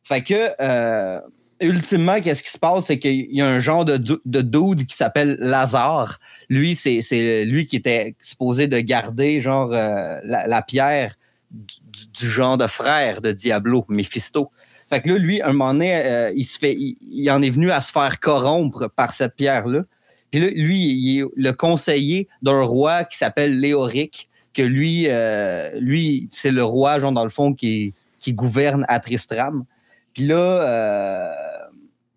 Fait 0.03 0.23
que, 0.23 0.51
euh, 0.61 1.21
ultimement, 1.61 2.21
qu'est-ce 2.21 2.43
qui 2.43 2.51
se 2.51 2.59
passe? 2.59 2.87
C'est 2.87 2.99
qu'il 2.99 3.31
y 3.31 3.41
a 3.41 3.47
un 3.47 3.61
genre 3.61 3.85
de, 3.85 3.97
de 3.97 4.41
dude 4.41 4.87
qui 4.87 4.97
s'appelle 4.97 5.37
Lazare. 5.39 6.19
Lui, 6.49 6.75
c'est 6.75 7.45
lui 7.45 7.67
qui 7.67 7.77
était 7.77 8.17
supposé 8.21 8.67
de 8.67 8.81
garder, 8.81 9.41
genre, 9.41 9.71
euh, 9.73 10.19
la, 10.25 10.63
pierre 10.63 11.17
du, 11.51 12.29
genre 12.29 12.59
de 12.59 12.67
frère 12.67 13.21
de 13.21 13.31
Diablo, 13.31 13.85
Mephisto. 13.89 14.51
Fait 14.89 15.03
que 15.03 15.11
là, 15.11 15.19
lui, 15.19 15.43
un 15.43 15.53
moment 15.53 15.75
donné, 15.75 15.95
euh, 15.95 16.33
il, 16.35 16.45
se 16.45 16.59
fait, 16.59 16.75
il 16.75 17.31
en 17.31 17.43
est 17.43 17.51
venu 17.51 17.71
à 17.71 17.83
se 17.83 17.93
faire 17.93 18.19
corrompre 18.19 18.89
par 18.89 19.13
cette 19.13 19.37
pierre-là. 19.37 19.83
Puis 20.31 20.41
là, 20.41 20.49
lui, 20.51 20.79
il 20.79 21.21
est 21.21 21.25
le 21.37 21.53
conseiller 21.53 22.29
d'un 22.43 22.63
roi 22.63 23.05
qui 23.05 23.17
s'appelle 23.19 23.61
Léoric, 23.61 24.29
que 24.53 24.63
lui, 24.63 25.05
euh, 25.07 25.79
lui 25.81 26.29
c'est 26.31 26.51
le 26.51 26.65
roi, 26.65 26.99
genre, 26.99 27.13
dans 27.13 27.25
le 27.25 27.31
fond, 27.31 27.55
qui, 27.55 27.95
gouverne 28.29 28.85
à 28.89 29.01
Tristram. 29.01 29.65
Puis 30.13 30.27
là, 30.27 30.37
euh, 30.37 31.33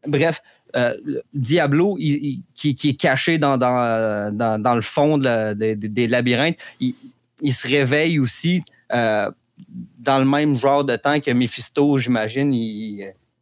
bref, 0.06 0.42
euh, 0.76 0.94
Diablo, 1.34 1.96
qui, 1.96 2.44
est 2.66 3.00
caché 3.00 3.38
dans, 3.38 3.56
le 3.56 4.82
fond 4.82 5.18
des- 5.18 6.08
labyrinthes, 6.08 6.58
il, 6.82 7.54
se 7.54 7.66
réveille 7.66 8.20
aussi 8.20 8.62
dans 8.90 10.20
le 10.20 10.26
même 10.26 10.60
genre 10.60 10.84
de 10.84 10.98
temps 10.98 11.22
que 11.22 11.32
Mephisto, 11.32 11.98
j'imagine, 11.98 12.54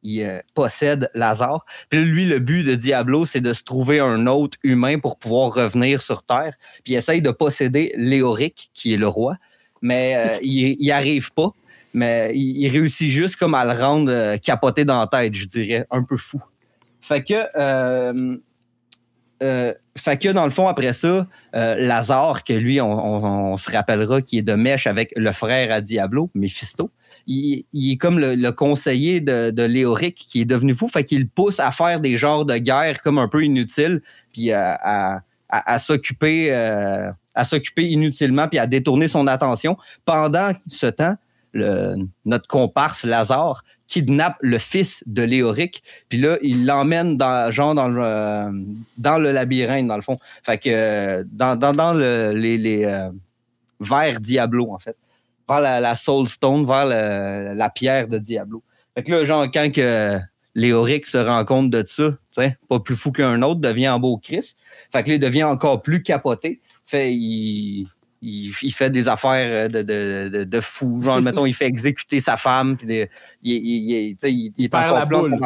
il, 0.03 0.23
euh, 0.23 0.39
possède 0.55 1.09
Lazare. 1.13 1.65
Puis 1.89 2.03
lui, 2.03 2.25
le 2.25 2.39
but 2.39 2.63
de 2.63 2.75
Diablo, 2.75 3.25
c'est 3.25 3.41
de 3.41 3.53
se 3.53 3.63
trouver 3.63 3.99
un 3.99 4.27
autre 4.27 4.57
humain 4.63 4.99
pour 4.99 5.17
pouvoir 5.17 5.53
revenir 5.53 6.01
sur 6.01 6.23
Terre. 6.23 6.53
Puis 6.83 6.93
il 6.93 6.95
essaye 6.95 7.21
de 7.21 7.31
posséder 7.31 7.93
Léoric, 7.97 8.69
qui 8.73 8.93
est 8.93 8.97
le 8.97 9.07
roi, 9.07 9.37
mais 9.81 10.13
euh, 10.15 10.37
il 10.41 10.77
n'y 10.79 10.91
arrive 10.91 11.31
pas. 11.33 11.51
Mais 11.93 12.31
il, 12.35 12.57
il 12.57 12.67
réussit 12.69 13.09
juste 13.09 13.35
comme 13.37 13.55
à 13.55 13.65
le 13.65 13.79
rendre 13.79 14.11
euh, 14.11 14.37
capoté 14.37 14.85
dans 14.85 14.99
la 14.99 15.07
tête, 15.07 15.33
je 15.33 15.45
dirais, 15.45 15.85
un 15.91 16.03
peu 16.03 16.17
fou. 16.17 16.41
Fait 17.01 17.23
que, 17.23 17.33
euh, 17.57 18.37
fait 19.97 20.17
que 20.17 20.29
dans 20.29 20.43
le 20.45 20.51
fond, 20.51 20.67
après 20.67 20.93
ça, 20.93 21.25
Lazare, 21.53 22.43
que 22.43 22.53
lui, 22.53 22.79
on, 22.81 22.91
on- 22.91 23.53
on 23.53 23.57
se 23.57 23.71
rappellera, 23.71 24.21
qui 24.21 24.37
est 24.37 24.41
de 24.43 24.53
mèche 24.53 24.85
avec 24.85 25.11
le 25.15 25.31
frère 25.31 25.71
à 25.73 25.81
Diablo, 25.81 26.29
Mephisto, 26.35 26.91
il, 27.29 27.91
est 27.91 27.97
comme 27.97 28.19
le, 28.19 28.35
le 28.35 28.51
conseiller 28.51 29.21
de, 29.21 29.63
Léoric 29.63 30.15
qui 30.15 30.41
est 30.41 30.45
devenu 30.45 30.73
fou, 30.73 30.87
fait 30.87 31.03
qu'il 31.03 31.29
pousse 31.29 31.59
à 31.59 31.71
faire 31.71 31.99
des 31.99 32.17
genres 32.17 32.45
de 32.45 32.57
guerre 32.57 33.01
comme 33.01 33.19
un 33.19 33.27
peu 33.27 33.43
inutiles, 33.43 34.01
puis 34.33 34.51
à, 34.51 35.21
à- 35.49 35.79
s'occuper 35.79 36.47
euh, 36.51 37.11
à 37.35 37.45
s'occuper 37.45 37.87
inutilement 37.87 38.47
puis 38.47 38.59
à 38.59 38.67
détourner 38.67 39.07
son 39.07 39.27
attention. 39.27 39.77
Pendant 40.05 40.51
ce 40.67 40.87
temps, 40.87 41.15
notre 41.53 42.47
comparse 42.47 43.03
Lazare 43.03 43.63
kidnappe 43.87 44.37
le 44.41 44.57
fils 44.59 45.03
de 45.07 45.23
Léoric, 45.23 45.83
puis 46.09 46.19
là, 46.19 46.37
il 46.41 46.65
l'emmène 46.65 47.17
dans, 47.17 47.49
genre 47.51 47.73
dans 47.73 47.87
le, 47.87 48.01
euh, 48.03 49.31
labyrinthe, 49.33 49.87
dans 49.87 49.95
le 49.95 50.03
fond. 50.03 50.17
Fait 50.43 50.59
que 50.59 50.69
euh, 50.69 51.23
dans, 51.31 51.55
dans, 51.55 51.73
dans 51.73 51.93
le, 51.93 52.33
les, 52.33 52.85
euh, 52.85 53.09
vers 53.79 54.19
Diablo, 54.19 54.71
en 54.71 54.77
fait. 54.77 54.95
Vers 55.49 55.61
la, 55.61 55.79
la 55.79 55.95
Soul 55.95 56.27
Stone, 56.27 56.65
vers 56.67 56.85
le- 56.85 57.53
la 57.55 57.69
pierre 57.69 58.07
de 58.07 58.17
Diablo. 58.19 58.63
Fait 58.95 59.03
que 59.03 59.11
là, 59.11 59.25
genre, 59.25 59.47
quand 59.51 59.71
que 59.73 60.19
Léoric 60.55 61.05
se 61.05 61.17
rend 61.17 61.43
compte 61.45 61.69
de 61.71 61.83
ça, 61.85 62.09
tu 62.11 62.17
sais, 62.31 62.57
pas 62.69 62.79
plus 62.79 62.95
fou 62.95 63.11
qu'un 63.11 63.41
autre, 63.41 63.59
devient 63.59 63.89
en 63.89 63.99
beau 63.99 64.17
Christ. 64.17 64.57
Fait 64.91 65.03
que 65.03 65.09
là, 65.09 65.15
il 65.15 65.19
devient 65.19 65.43
encore 65.45 65.81
plus 65.81 66.03
capoté. 66.03 66.59
Fait, 66.85 67.13
il, 67.13 67.87
il, 68.21 68.51
il 68.61 68.71
fait 68.73 68.89
des 68.89 69.07
affaires 69.07 69.69
de, 69.69 69.81
de, 69.81 70.29
de, 70.31 70.43
de 70.43 70.61
fou. 70.61 71.01
Genre, 71.01 71.21
mettons, 71.21 71.45
il 71.45 71.53
fait 71.53 71.67
exécuter 71.67 72.19
sa 72.19 72.35
femme. 72.37 72.77
Puis 72.77 72.87
des- 72.87 73.09
il, 73.41 73.53
il, 73.53 74.17
il, 74.23 74.53
il, 74.57 74.69
perd 74.69 74.93
la 74.93 75.05
boule. 75.05 75.39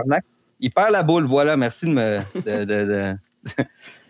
Il 0.60 0.72
perd 0.72 0.92
la 0.92 1.04
boule, 1.04 1.26
voilà. 1.26 1.58
Merci 1.58 1.86
de 1.86 1.92
me. 1.92 2.20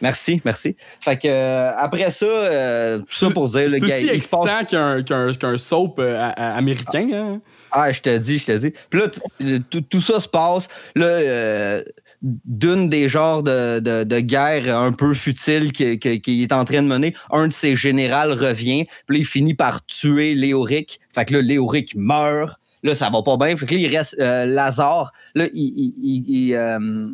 merci, 0.00 0.40
merci. 0.44 0.76
Fait 1.00 1.16
que 1.16 1.28
euh, 1.28 1.72
après 1.76 2.10
ça, 2.10 2.26
euh, 2.26 2.98
tout 2.98 3.14
ça 3.14 3.30
pour 3.30 3.48
dire, 3.48 3.62
le 3.68 3.68
C'est 3.68 3.80
gars, 3.80 3.86
aussi 3.96 4.20
se 4.20 4.28
passe 4.28 4.48
excitant 4.66 5.32
qu'un 5.38 5.56
soap 5.58 5.98
euh, 5.98 6.30
américain. 6.36 7.08
hein? 7.12 7.40
Ah, 7.72 7.90
je 7.92 8.00
te 8.00 8.16
dis, 8.18 8.38
je 8.38 8.46
te 8.46 8.52
dis. 8.58 8.72
Puis 8.88 9.00
là, 9.00 9.60
tout, 9.70 9.80
tout 9.82 10.00
ça 10.00 10.18
se 10.20 10.28
passe. 10.28 10.68
Là, 10.96 11.80
d'une 12.22 12.90
des 12.90 13.08
genres 13.08 13.42
de, 13.42 13.78
de, 13.78 14.04
de 14.04 14.20
guerres 14.20 14.76
un 14.76 14.92
peu 14.92 15.14
futiles 15.14 15.72
qu'il 15.72 15.98
qui, 15.98 16.20
qui 16.20 16.42
est 16.42 16.52
en 16.52 16.64
train 16.66 16.82
de 16.82 16.86
mener, 16.88 17.14
un 17.30 17.48
de 17.48 17.52
ses 17.52 17.76
généraux 17.76 18.34
revient. 18.34 18.84
Puis 19.06 19.16
là, 19.16 19.20
il 19.20 19.24
finit 19.26 19.54
par 19.54 19.84
tuer 19.86 20.34
Léoric. 20.34 21.00
Fait 21.14 21.24
que 21.24 21.34
là, 21.34 21.40
Léoric 21.40 21.94
meurt. 21.94 22.58
Là, 22.82 22.94
ça 22.94 23.08
va 23.10 23.22
pas 23.22 23.36
bien. 23.36 23.56
Fait 23.56 23.66
que 23.66 23.74
là, 23.74 23.80
il 23.80 23.96
reste 23.96 24.16
Lazare. 24.18 25.12
Là, 25.34 25.46
il, 25.54 25.94
il, 26.02 26.24
il- 26.48 27.12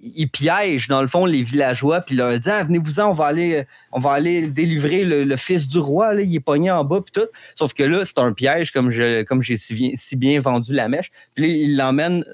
il, 0.00 0.28
piège, 0.28 0.88
dans 0.88 1.00
le 1.00 1.08
fond, 1.08 1.24
les 1.24 1.42
villageois. 1.42 2.00
Puis 2.00 2.14
il 2.14 2.18
leur 2.18 2.38
dit 2.38 2.50
ah, 2.50 2.64
Venez-vous-en, 2.64 3.10
on 3.10 3.12
va 3.12 3.26
aller, 3.26 3.64
on 3.92 4.00
va 4.00 4.12
aller 4.12 4.48
délivrer 4.48 5.04
le, 5.04 5.36
fils 5.36 5.66
du 5.66 5.78
roi. 5.78 6.14
Là, 6.14 6.22
il 6.22 6.34
est 6.34 6.40
pogné 6.40 6.70
en 6.70 6.84
bas. 6.84 7.00
Puis 7.00 7.12
tout. 7.12 7.28
Sauf 7.54 7.74
que 7.74 7.82
là, 7.82 8.04
c'est 8.04 8.18
un 8.18 8.32
piège, 8.32 8.72
comme 8.72 8.90
comme 9.26 9.42
j'ai 9.42 9.56
si 9.56 10.16
bien, 10.16 10.40
vendu 10.40 10.74
la 10.74 10.88
mèche. 10.88 11.10
Puis 11.34 11.46
là, 11.46 11.52
il 11.52 11.76
l'emmène. 11.76 12.24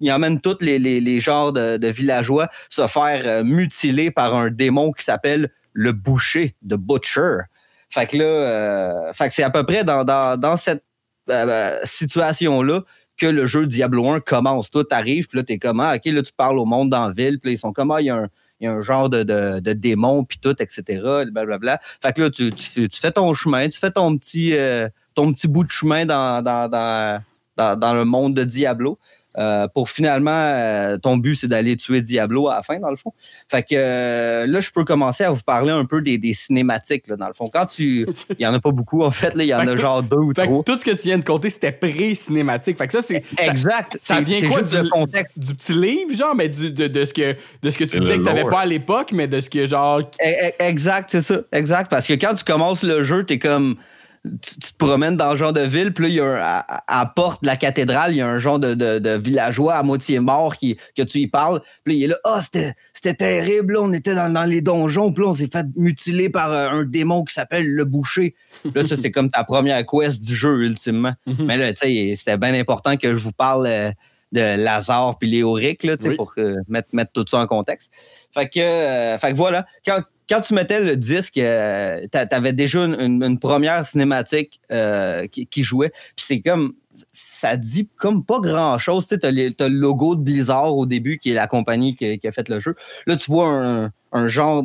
Il 0.00 0.10
emmène 0.10 0.40
tous 0.40 0.58
les, 0.60 1.20
genres 1.20 1.52
de, 1.52 1.86
villageois 1.86 2.48
se 2.68 2.88
faire 2.88 3.22
euh, 3.24 3.44
mutiler 3.44 4.10
par 4.10 4.34
un 4.34 4.50
démon 4.50 4.90
qui 4.90 5.04
s'appelle 5.04 5.52
le 5.72 5.92
boucher, 5.92 6.56
de 6.62 6.74
Butcher. 6.74 7.42
Fait 7.88 8.06
que 8.06 8.16
là, 8.16 8.24
euh, 8.24 9.12
fait 9.12 9.28
que 9.28 9.34
c'est 9.36 9.44
à 9.44 9.50
peu 9.50 9.64
près 9.64 9.84
dans 9.84 10.56
cette 10.56 10.82
euh, 11.30 11.78
situation-là 11.84 12.82
que 13.16 13.26
le 13.26 13.46
jeu 13.46 13.66
Diablo 13.66 14.08
1 14.08 14.20
commence. 14.20 14.70
Tout 14.70 14.86
arrive, 14.90 15.28
puis 15.28 15.38
là, 15.38 15.44
t'es 15.44 15.58
comme, 15.58 15.80
ah, 15.80 15.94
OK, 15.96 16.04
là, 16.06 16.22
tu 16.22 16.32
parles 16.32 16.58
au 16.58 16.64
monde 16.64 16.90
dans 16.90 17.06
la 17.08 17.12
ville, 17.12 17.38
puis 17.38 17.52
ils 17.52 17.58
sont 17.58 17.72
comme, 17.72 17.90
ah, 17.90 18.00
il 18.00 18.06
y 18.06 18.10
a 18.10 18.16
un, 18.16 18.28
il 18.60 18.66
y 18.66 18.68
a 18.68 18.72
un 18.72 18.80
genre 18.80 19.10
de, 19.10 19.24
de, 19.24 19.72
démon, 19.72 20.24
puis 20.24 20.38
tout, 20.38 20.54
etc., 20.62 21.02
blablabla. 21.32 21.80
Fait 22.00 22.12
que 22.12 22.22
là, 22.22 22.30
tu, 22.30 22.50
tu, 22.50 22.88
fais 22.92 23.10
ton 23.10 23.34
chemin, 23.34 23.68
tu 23.68 23.78
fais 23.78 23.90
ton 23.90 24.16
petit, 24.16 24.54
euh, 24.54 24.88
ton 25.14 25.32
petit 25.32 25.48
bout 25.48 25.64
de 25.64 25.70
chemin 25.70 26.06
dans, 26.06 26.42
dans, 26.42 26.70
dans, 26.70 27.78
dans 27.78 27.94
le 27.94 28.04
monde 28.04 28.34
de 28.34 28.44
Diablo. 28.44 28.98
Euh, 29.38 29.66
pour 29.68 29.88
finalement, 29.90 30.30
euh, 30.32 30.98
ton 30.98 31.16
but, 31.16 31.34
c'est 31.34 31.46
d'aller 31.48 31.76
tuer 31.76 32.00
Diablo 32.00 32.48
à 32.48 32.56
la 32.56 32.62
fin, 32.62 32.78
dans 32.78 32.90
le 32.90 32.96
fond. 32.96 33.12
Fait 33.48 33.62
que 33.62 33.68
euh, 33.74 34.46
là, 34.46 34.60
je 34.60 34.70
peux 34.70 34.84
commencer 34.84 35.24
à 35.24 35.30
vous 35.30 35.42
parler 35.42 35.70
un 35.70 35.84
peu 35.84 36.02
des, 36.02 36.18
des 36.18 36.34
cinématiques, 36.34 37.08
là, 37.08 37.16
dans 37.16 37.28
le 37.28 37.34
fond. 37.34 37.48
Quand 37.52 37.66
tu. 37.66 38.06
Il 38.38 38.42
y 38.42 38.46
en 38.46 38.54
a 38.54 38.60
pas 38.60 38.70
beaucoup, 38.72 39.02
en 39.02 39.10
fait, 39.10 39.34
là, 39.34 39.44
il 39.44 39.48
y 39.48 39.54
en 39.54 39.66
a 39.66 39.76
genre 39.76 40.02
deux 40.02 40.16
ou 40.16 40.32
Fait 40.34 40.44
trois. 40.44 40.62
que 40.62 40.70
tout 40.72 40.78
ce 40.78 40.84
que 40.84 40.90
tu 40.90 41.02
viens 41.04 41.18
de 41.18 41.24
compter, 41.24 41.50
c'était 41.50 41.72
pré-cinématique. 41.72 42.76
Fait 42.78 42.86
que 42.86 42.92
ça, 42.92 43.00
c'est. 43.02 43.24
ça- 43.38 43.46
Exact. 43.46 43.98
ça 44.02 44.20
vient 44.20 44.40
quoi 44.48 44.60
juste 44.62 44.76
du- 44.82 44.88
contexte. 44.90 45.38
Du 45.38 45.54
petit 45.54 45.72
livre, 45.74 46.14
genre, 46.14 46.34
mais 46.34 46.48
du- 46.48 46.70
de, 46.70 46.86
de 46.86 47.04
ce 47.04 47.12
que, 47.14 47.36
de 47.62 47.70
ce 47.70 47.78
que 47.78 47.84
tu 47.84 48.00
disais 48.00 48.18
que 48.18 48.24
t'avais 48.24 48.40
lore. 48.42 48.50
pas 48.50 48.60
à 48.60 48.66
l'époque, 48.66 49.12
mais 49.12 49.26
de 49.28 49.40
ce 49.40 49.48
que, 49.50 49.66
genre. 49.66 50.00
E- 50.00 50.04
e- 50.24 50.52
Exact, 50.58 51.08
c'est 51.10 51.22
ça. 51.22 51.40
Exact. 51.52 51.90
Parce 51.90 52.06
que 52.06 52.14
quand 52.14 52.34
tu 52.34 52.44
commences 52.44 52.82
le 52.82 53.02
jeu, 53.04 53.24
t'es 53.24 53.38
comme. 53.38 53.76
Tu, 54.24 54.54
tu 54.60 54.72
te 54.72 54.76
promènes 54.78 55.16
dans 55.16 55.32
le 55.32 55.36
genre 55.36 55.52
de 55.52 55.62
ville, 55.62 55.92
puis 55.92 56.04
là, 56.04 56.08
il 56.10 56.14
y 56.14 56.20
a 56.20 56.24
un- 56.24 56.40
à, 56.40 56.58
à 56.86 56.98
la 57.00 57.06
porte 57.06 57.42
de 57.42 57.48
la 57.48 57.56
cathédrale, 57.56 58.12
il 58.12 58.18
y 58.18 58.20
a 58.20 58.28
un 58.28 58.38
genre 58.38 58.60
de, 58.60 58.74
de- 58.74 59.00
de 59.00 59.10
villageois 59.18 59.74
à 59.74 59.82
moitié 59.82 60.20
mort 60.20 60.56
qui, 60.56 60.76
que 60.96 61.02
tu 61.02 61.18
y 61.18 61.26
parles. 61.26 61.60
Puis 61.82 61.94
là, 61.94 61.98
il 61.98 62.04
est 62.04 62.06
là, 62.06 62.16
ah, 62.22 62.40
c'était, 62.40 62.72
c'était 62.94 63.14
terrible, 63.14 63.74
là, 63.74 63.80
on 63.82 63.92
était 63.92 64.14
dans, 64.14 64.32
dans 64.32 64.44
les 64.44 64.60
donjons, 64.60 65.12
puis 65.12 65.24
là, 65.24 65.30
on 65.30 65.34
s'est 65.34 65.48
fait 65.52 65.66
mutiler 65.74 66.28
par 66.28 66.52
euh, 66.52 66.68
un 66.70 66.84
démon 66.84 67.24
qui 67.24 67.34
s'appelle 67.34 67.66
le 67.68 67.84
boucher. 67.84 68.36
Là, 68.76 68.86
ça, 68.86 68.94
c'est 68.96 69.10
comme 69.10 69.28
ta 69.28 69.42
première 69.42 69.84
quest 69.84 70.22
du 70.22 70.36
jeu, 70.36 70.62
ultimement. 70.62 71.14
Mhm. 71.26 71.44
Mais 71.44 71.56
là, 71.56 71.72
tu 71.72 71.80
sais, 71.84 72.14
c'était 72.16 72.36
bien 72.38 72.54
important 72.54 72.96
que 72.96 73.14
je 73.14 73.24
vous 73.24 73.32
parle 73.32 73.66
euh, 73.66 73.90
de 74.30 74.56
Lazare 74.56 75.18
puis 75.18 75.28
Léoric, 75.30 75.82
là, 75.82 75.96
Oui. 76.00 76.14
pour 76.14 76.32
euh, 76.38 76.54
mettre, 76.68 76.90
mettre 76.92 77.10
tout 77.10 77.24
ça 77.28 77.38
en 77.38 77.46
contexte. 77.48 77.92
Fait 78.32 78.48
que, 78.48 78.60
euh, 78.60 79.18
fait 79.18 79.32
que 79.32 79.36
voilà, 79.36 79.66
quand, 79.84 80.00
quand 80.32 80.40
tu 80.40 80.54
mettais 80.54 80.80
le 80.80 80.96
disque, 80.96 81.36
euh, 81.36 82.06
t'a- 82.10 82.24
t'avais 82.24 82.54
déjà 82.54 82.80
une, 82.84 83.38
première 83.38 83.84
cinématique 83.84 84.60
euh, 84.70 85.26
qui, 85.26 85.62
jouait. 85.62 85.90
Puis 86.16 86.24
c'est 86.26 86.40
comme, 86.40 86.72
ça 87.12 87.58
dit 87.58 87.86
comme 87.96 88.24
pas 88.24 88.40
grand-chose. 88.40 89.04
Tu 89.04 89.10
sais, 89.10 89.18
t'as, 89.18 89.30
les- 89.30 89.52
t'as 89.52 89.68
le 89.68 89.74
logo 89.74 90.14
de 90.14 90.22
Blizzard 90.22 90.74
au 90.74 90.86
début, 90.86 91.18
qui 91.18 91.32
est 91.32 91.34
la 91.34 91.46
compagnie 91.46 91.94
qui, 91.96 92.26
a 92.26 92.32
fait 92.32 92.48
le 92.48 92.60
jeu. 92.60 92.74
Là, 93.06 93.16
tu 93.16 93.30
vois 93.30 93.92
un, 94.12 94.28
genre 94.28 94.64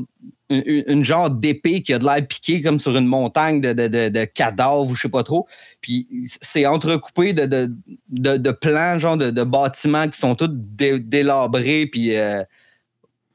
une, 0.50 1.04
genre 1.04 1.30
d'épée 1.30 1.82
qui 1.82 1.94
a 1.94 2.00
de 2.00 2.06
l'air 2.06 2.26
piqué 2.26 2.62
comme 2.62 2.80
sur 2.80 2.96
une 2.96 3.06
montagne 3.06 3.60
de, 3.60 4.24
cadavres 4.24 4.90
ou 4.90 4.96
je 4.96 5.02
sais 5.02 5.10
pas 5.10 5.24
trop. 5.24 5.48
Puis 5.82 6.08
c'est 6.42 6.66
entrecoupé 6.66 7.34
de, 7.34 8.52
plans, 8.52 9.00
genre 9.00 9.18
de, 9.18 9.44
bâtiments 9.44 10.08
qui 10.08 10.18
sont 10.18 10.36
tous 10.36 10.50
dé- 10.50 11.00
délabrés, 11.00 11.88
puis 11.88 12.16
euh, 12.16 12.42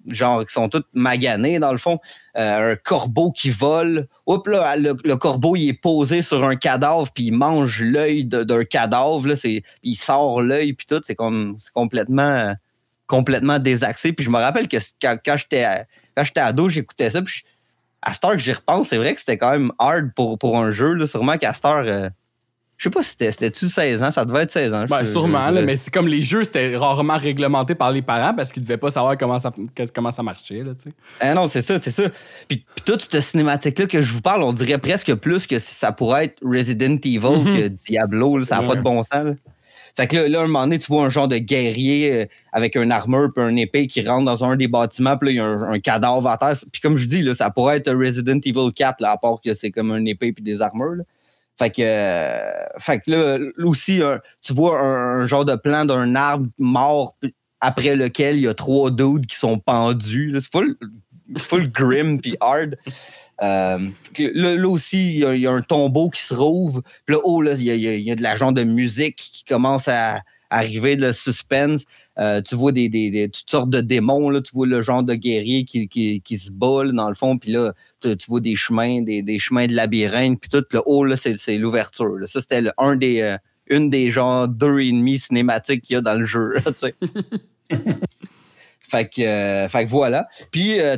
genre 0.08 0.44
qui 0.46 0.52
sont 0.52 0.68
tous 0.68 0.84
maganés 0.92 1.58
dans 1.58 1.72
le 1.72 1.78
fond. 1.78 1.98
Euh, 2.36 2.72
un 2.72 2.76
corbeau 2.76 3.30
qui 3.30 3.50
vole. 3.50 4.08
Oups, 4.26 4.48
là, 4.48 4.76
le, 4.76 5.14
corbeau, 5.16 5.56
il 5.56 5.68
est 5.68 5.74
posé 5.74 6.22
sur 6.22 6.44
un 6.44 6.56
cadavre, 6.56 7.10
puis 7.12 7.24
il 7.24 7.32
mange 7.32 7.82
l'œil 7.82 8.24
d'un 8.24 8.64
cadavre. 8.64 9.26
Là, 9.28 9.34
il 9.82 9.96
sort 9.96 10.42
l'œil, 10.42 10.72
puis 10.72 10.86
tout. 10.86 11.00
C'est, 11.04 11.14
comme, 11.14 11.56
c'est 11.58 11.72
complètement, 11.72 12.54
complètement 13.06 13.58
désaxé. 13.58 14.12
Puis 14.12 14.24
je 14.24 14.30
me 14.30 14.38
rappelle 14.38 14.68
que 14.68 14.78
quand, 15.00 15.16
quand 15.24 15.36
j'étais, 15.36 16.40
ado, 16.40 16.68
j'écoutais 16.68 17.10
ça. 17.10 17.22
Puis 17.22 17.42
à 18.02 18.12
cette 18.12 18.24
heure 18.24 18.32
que 18.32 18.38
j'y 18.38 18.52
repense, 18.52 18.88
c'est 18.88 18.96
vrai 18.96 19.14
que 19.14 19.20
c'était 19.20 19.38
quand 19.38 19.52
même 19.52 19.72
hard 19.78 20.12
pour, 20.14 20.38
pour 20.38 20.58
un 20.58 20.72
jeu. 20.72 21.06
Sûrement 21.06 21.38
qu'à 21.38 21.54
cette 21.54 21.64
heure, 21.64 21.84
euh, 21.86 22.08
je 22.82 22.88
sais 22.88 22.90
pas 22.90 23.02
si 23.04 23.10
c'était, 23.10 23.30
c'était-tu 23.30 23.68
16 23.68 24.02
ans, 24.02 24.10
ça 24.10 24.24
devait 24.24 24.40
être 24.42 24.50
16 24.50 24.74
ans. 24.74 24.86
Ben, 24.90 25.04
sûrement, 25.04 25.50
je- 25.50 25.54
là, 25.54 25.62
mais 25.62 25.76
c'est 25.76 25.92
comme 25.92 26.08
les 26.08 26.20
jeux, 26.22 26.42
c'était 26.42 26.74
rarement 26.76 27.16
réglementé 27.16 27.76
par 27.76 27.92
les 27.92 28.02
parents 28.02 28.34
parce 28.34 28.50
qu'ils 28.50 28.64
devaient 28.64 28.76
pas 28.76 28.90
savoir 28.90 29.16
comment 29.16 29.38
ça, 29.38 29.52
comment 29.94 30.10
ça 30.10 30.24
marchait, 30.24 30.64
là. 30.64 30.72
Ah 31.20 31.32
non, 31.34 31.48
c'est 31.48 31.62
ça, 31.62 31.78
c'est 31.80 31.92
ça. 31.92 32.08
Puis, 32.48 32.64
puis 32.74 32.84
toute 32.84 33.02
cette 33.08 33.22
cinématique-là 33.22 33.86
que 33.86 34.02
je 34.02 34.12
vous 34.12 34.20
parle, 34.20 34.42
on 34.42 34.52
dirait 34.52 34.78
presque 34.78 35.14
plus 35.14 35.46
que 35.46 35.60
ça 35.60 35.92
pourrait 35.92 36.24
être 36.24 36.38
Resident 36.42 36.96
Evil 37.04 37.18
Mhm. 37.20 37.56
que 37.56 37.68
Diablo. 37.68 38.38
là, 38.38 38.44
ça 38.46 38.60
n'a 38.60 38.66
pas 38.66 38.74
de 38.74 38.80
bon 38.82 38.98
sens. 39.04 39.24
là. 39.26 39.32
Fait 39.96 40.06
que 40.08 40.16
là, 40.16 40.28
là, 40.28 40.38
à 40.40 40.42
un 40.42 40.46
moment 40.46 40.62
donné, 40.62 40.78
tu 40.80 40.86
vois 40.86 41.04
un 41.04 41.10
genre 41.10 41.28
de 41.28 41.36
guerrier 41.36 42.12
euh, 42.22 42.26
avec 42.50 42.74
un 42.76 42.90
armure 42.90 43.28
puis 43.32 43.44
un 43.44 43.54
épée 43.56 43.86
qui 43.86 44.04
rentre 44.04 44.24
dans 44.24 44.42
un 44.42 44.56
des 44.56 44.66
bâtiments, 44.66 45.16
puis 45.18 45.28
là, 45.28 45.32
il 45.32 45.36
y 45.36 45.40
a 45.40 45.44
un, 45.44 45.72
un 45.74 45.78
cadavre 45.78 46.26
à 46.28 46.36
terre. 46.38 46.54
Puis 46.72 46.80
comme 46.80 46.96
je 46.96 47.06
dis, 47.06 47.22
là, 47.22 47.34
ça 47.34 47.50
pourrait 47.50 47.76
être 47.76 47.92
Resident 47.92 48.38
Evil 48.44 48.72
4, 48.74 49.00
là, 49.02 49.10
à 49.12 49.18
part 49.18 49.38
que 49.44 49.52
c'est 49.54 49.70
comme 49.70 49.92
un 49.92 50.04
épée 50.06 50.32
puis 50.32 50.42
des 50.42 50.62
armures. 50.62 50.94
là. 50.96 51.04
Fait 51.62 51.70
que, 51.70 51.82
euh, 51.82 52.40
fait 52.78 52.98
que 53.00 53.10
là, 53.10 53.38
là 53.38 53.66
aussi, 53.66 54.02
un- 54.02 54.20
tu 54.40 54.52
vois 54.52 54.80
un, 54.80 55.20
un 55.20 55.26
genre 55.26 55.44
de 55.44 55.54
plan 55.54 55.84
d'un 55.84 56.16
arbre 56.16 56.46
mort 56.58 57.16
après 57.60 57.94
lequel 57.94 58.36
il 58.36 58.42
y 58.42 58.48
a 58.48 58.54
trois 58.54 58.90
dudes 58.90 59.26
qui 59.26 59.36
sont 59.36 59.60
pendus. 59.60 60.34
C'est 60.40 60.50
full, 60.50 60.76
full 61.38 61.70
grim 61.70 62.20
puis 62.22 62.36
hard. 62.40 62.76
Euh, 63.42 63.78
là, 64.18 64.54
là 64.56 64.68
aussi, 64.68 65.14
il 65.14 65.18
y, 65.20 65.24
a, 65.24 65.34
il 65.36 65.40
y 65.40 65.46
a 65.46 65.52
un 65.52 65.62
tombeau 65.62 66.10
qui 66.10 66.22
se 66.22 66.34
rouvre. 66.34 66.82
Puis 67.06 67.14
là, 67.14 67.20
oh, 67.22 67.40
là, 67.40 67.52
il 67.52 67.62
y 67.62 68.02
y 68.02 68.10
a 68.10 68.14
de 68.16 68.22
la 68.22 68.34
genre 68.34 68.52
de 68.52 68.64
musique 68.64 69.16
qui 69.16 69.44
commence 69.44 69.86
à 69.86 70.22
arriver, 70.52 70.96
le 70.96 71.12
suspense. 71.12 71.84
Euh, 72.18 72.40
tu 72.42 72.54
vois 72.54 72.72
des, 72.72 72.88
des- 72.88 73.10
des- 73.10 73.28
toutes 73.28 73.50
sortes 73.50 73.70
de 73.70 73.80
démons. 73.80 74.30
Là. 74.30 74.40
Tu 74.40 74.52
vois 74.54 74.66
le 74.66 74.82
genre 74.82 75.02
de 75.02 75.14
guerrier 75.14 75.64
qui, 75.64 75.88
qui, 75.88 76.20
qui 76.20 76.38
se 76.38 76.50
bat 76.50 76.84
là, 76.84 76.92
dans 76.92 77.08
le 77.08 77.14
fond. 77.14 77.38
Puis 77.38 77.52
là, 77.52 77.72
tu, 78.00 78.16
tu 78.16 78.30
vois 78.30 78.40
des 78.40 78.54
chemins, 78.56 79.02
des, 79.02 79.22
des 79.22 79.38
chemins 79.38 79.66
de 79.66 79.74
labyrinthe. 79.74 80.40
Puis 80.40 80.50
tout. 80.50 80.62
Puis 80.68 80.76
là, 80.78 80.82
oh, 80.86 81.04
là, 81.04 81.16
c'est, 81.16 81.36
c'est 81.38 81.58
l'ouverture. 81.58 82.16
là. 82.18 82.26
Ça, 82.26 82.40
c'était 82.40 82.60
le- 82.60 82.72
un 82.78 82.96
des, 82.96 83.20
euh, 83.22 83.36
une 83.68 83.90
des 83.90 84.10
genre 84.10 84.46
deux 84.48 84.80
et 84.80 84.90
demi 84.92 85.18
cinématiques 85.18 85.82
qu'il 85.82 85.94
y 85.94 85.96
a 85.96 86.00
dans 86.00 86.18
le 86.18 86.24
jeu. 86.24 86.54
là. 86.64 86.72
Fait 88.80 89.08
que, 89.08 89.22
euh, 89.22 89.68
fait 89.68 89.86
que 89.86 89.90
voilà. 89.90 90.28
Puis, 90.50 90.78
euh, 90.78 90.96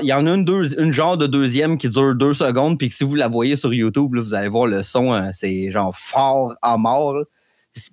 il 0.00 0.06
y 0.08 0.12
en 0.14 0.26
a 0.26 0.30
une, 0.34 0.46
deux- 0.46 0.80
une 0.80 0.92
genre 0.92 1.18
de 1.18 1.26
deuxième 1.26 1.76
qui 1.76 1.90
dure 1.90 2.14
deux 2.14 2.32
secondes. 2.32 2.78
Puis 2.78 2.88
que 2.88 2.94
si 2.94 3.04
vous 3.04 3.16
la 3.16 3.28
voyez 3.28 3.54
sur 3.56 3.74
YouTube, 3.74 4.14
là, 4.14 4.22
vous 4.22 4.32
allez 4.32 4.48
voir 4.48 4.66
le 4.66 4.82
son, 4.82 5.12
euh, 5.12 5.28
c'est 5.34 5.70
genre 5.70 5.94
fort 5.94 6.54
à 6.62 6.78
mort. 6.78 7.22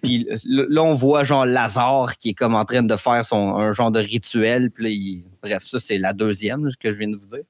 Puis 0.02 0.28
là, 0.46 0.84
on 0.84 0.96
voit 0.96 1.24
genre 1.24 1.46
Lazare 1.46 2.18
qui 2.18 2.30
est 2.30 2.34
comme 2.34 2.56
en 2.56 2.66
train 2.66 2.84
de 2.84 2.96
faire 2.96 3.26
son, 3.26 3.56
un 3.56 3.74
genre 3.74 3.92
de 3.92 4.00
rituel. 4.00 4.72
Puis 4.72 5.26
bref, 5.42 5.64
ça, 5.66 5.80
c'est 5.80 5.98
la 5.98 6.14
deuxième, 6.14 6.70
ce 6.70 6.78
que 6.78 6.92
je 6.92 7.00
viens 7.00 7.10
de 7.10 7.16
vous 7.16 7.28
dire. 7.28 7.44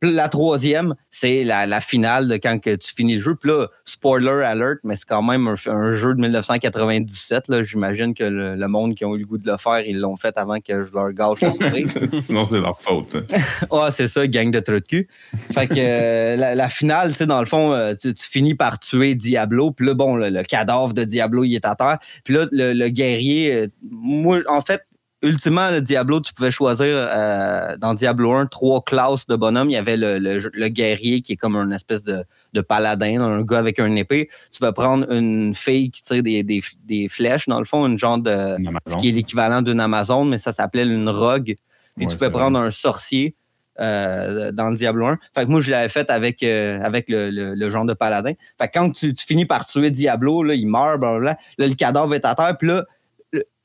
Puis 0.00 0.12
la 0.12 0.28
troisième, 0.28 0.94
c'est 1.10 1.44
la, 1.44 1.66
la 1.66 1.80
finale 1.80 2.28
de 2.28 2.34
quand 2.34 2.58
que 2.58 2.74
tu 2.76 2.94
finis 2.94 3.16
le 3.16 3.22
jeu. 3.22 3.34
Puis 3.34 3.50
là, 3.50 3.66
spoiler 3.84 4.44
alert, 4.44 4.78
mais 4.84 4.96
c'est 4.96 5.06
quand 5.06 5.22
même 5.22 5.48
un, 5.48 5.54
un 5.70 5.90
jeu 5.92 6.14
de 6.14 6.20
1997. 6.20 7.48
là. 7.48 7.62
J'imagine 7.62 8.14
que 8.14 8.24
le, 8.24 8.56
le 8.56 8.68
monde 8.68 8.94
qui 8.94 9.04
ont 9.04 9.14
eu 9.14 9.20
le 9.20 9.26
goût 9.26 9.38
de 9.38 9.50
le 9.50 9.56
faire, 9.56 9.80
ils 9.80 9.98
l'ont 9.98 10.16
fait 10.16 10.36
avant 10.36 10.60
que 10.60 10.82
je 10.82 10.92
leur 10.92 11.12
gâche 11.12 11.40
la 11.40 11.50
surprise. 11.50 11.94
Sinon, 12.22 12.44
c'est 12.44 12.60
leur 12.60 12.80
faute. 12.80 13.16
Ah, 13.70 13.90
c'est 13.90 14.08
ça, 14.08 14.26
gang 14.26 14.50
de 14.50 14.60
trous 14.60 14.74
de 14.74 14.80
cul. 14.80 15.08
Fait 15.52 15.66
que 15.66 15.74
euh, 15.78 16.36
la, 16.36 16.54
la 16.54 16.68
finale, 16.68 17.10
tu 17.10 17.18
sais, 17.18 17.26
dans 17.26 17.40
le 17.40 17.46
fond, 17.46 17.72
euh, 17.72 17.94
tu, 17.94 18.14
tu 18.14 18.24
finis 18.24 18.54
par 18.54 18.78
tuer 18.78 19.14
Diablo. 19.14 19.70
Puis 19.70 19.86
là, 19.86 19.94
bon, 19.94 20.16
le, 20.16 20.30
le 20.30 20.42
cadavre 20.42 20.92
de 20.92 21.04
Diablo, 21.04 21.44
il 21.44 21.54
est 21.54 21.64
à 21.66 21.74
terre. 21.74 21.98
Puis 22.24 22.34
là, 22.34 22.46
le, 22.52 22.72
le 22.72 22.88
guerrier, 22.88 23.52
euh, 23.54 23.68
moi, 23.90 24.38
en 24.48 24.60
fait, 24.60 24.85
ultimement, 25.26 25.70
le 25.70 25.80
Diablo, 25.82 26.20
tu 26.20 26.32
pouvais 26.32 26.50
choisir 26.50 26.86
euh, 26.88 27.76
dans 27.76 27.94
Diablo 27.94 28.32
1 28.32 28.46
trois 28.46 28.82
classes 28.82 29.26
de 29.26 29.36
bonhomme. 29.36 29.68
Il 29.70 29.74
y 29.74 29.76
avait 29.76 29.96
le, 29.96 30.18
le- 30.18 30.50
le 30.52 30.68
guerrier 30.68 31.20
qui 31.20 31.32
est 31.32 31.36
comme 31.36 31.56
une 31.56 31.72
espèce 31.72 32.02
de, 32.04 32.24
de 32.52 32.60
paladin, 32.60 33.20
un 33.20 33.42
gars 33.42 33.58
avec 33.58 33.78
une 33.78 33.98
épée. 33.98 34.28
Tu 34.52 34.58
vas 34.60 34.72
prendre 34.72 35.10
une 35.12 35.54
fille 35.54 35.90
qui 35.90 36.02
tire 36.02 36.22
des, 36.22 36.42
des, 36.42 36.62
des 36.84 37.08
flèches, 37.08 37.46
dans 37.48 37.58
le 37.58 37.64
fond, 37.66 37.86
une 37.86 37.98
genre 37.98 38.18
de. 38.18 38.30
Une. 38.58 38.78
Ce 38.86 38.96
qui 38.96 39.08
est 39.08 39.12
l'équivalent 39.12 39.62
d'une 39.62 39.80
Amazon, 39.80 40.24
mais 40.24 40.38
ça 40.38 40.52
s'appelait 40.52 40.84
une 40.84 41.08
rogue. 41.08 41.54
Puis 41.96 42.06
Ouais, 42.06 42.12
tu 42.12 42.18
peux 42.18 42.30
prendre 42.30 42.58
un 42.58 42.70
sorcier 42.70 43.34
euh, 43.78 44.52
dans 44.52 44.70
le 44.70 44.76
Diablo 44.76 45.06
1. 45.06 45.18
Fait 45.34 45.44
que 45.44 45.50
moi, 45.50 45.60
je 45.60 45.70
l'avais 45.70 45.88
fait 45.88 46.08
avec, 46.10 46.42
euh, 46.42 46.80
avec 46.82 47.08
le, 47.08 47.30
le- 47.30 47.54
le 47.54 47.70
genre 47.70 47.84
de 47.84 47.92
paladin. 47.92 48.32
Fait 48.58 48.68
que 48.68 48.78
quand 48.78 48.90
tu, 48.90 49.12
tu 49.14 49.26
finis 49.26 49.44
par 49.46 49.66
tuer 49.66 49.90
Diablo, 49.90 50.42
là, 50.42 50.54
il 50.54 50.66
meurt, 50.66 50.98
blablabla. 50.98 51.36
Là, 51.58 51.66
le 51.66 51.74
cadavre 51.74 52.14
est 52.14 52.24
à 52.24 52.34
terre. 52.34 52.56
Puis 52.58 52.68
là, 52.68 52.84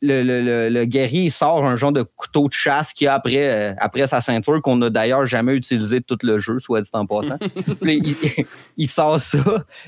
le, 0.04 0.24
le, 0.24 0.42
le- 0.42 0.70
le 0.70 0.86
guerrier 0.86 1.26
il 1.26 1.32
sort 1.32 1.64
un 1.66 1.78
genre 1.78 1.92
de 1.92 2.02
couteau 2.02 2.48
de 2.48 2.54
chasse 2.54 2.92
qu'il 2.94 3.08
a 3.08 3.14
après, 3.14 3.42
euh, 3.44 3.74
après 3.78 4.08
sa 4.08 4.20
ceinture, 4.20 4.60
qu'on 4.62 4.78
n'a 4.78 4.90
d'ailleurs 4.90 5.26
jamais 5.28 5.54
utilisé 5.54 6.00
de 6.00 6.06
tout 6.06 6.18
le 6.24 6.40
jeu, 6.40 6.58
soit 6.60 6.82
dit 6.82 6.90
en 6.94 7.06
passant. 7.06 7.38
Puis 7.82 8.00
là, 8.00 8.04
il, 8.04 8.16
il 8.78 8.88
sort 8.88 9.22
ça. 9.22 9.44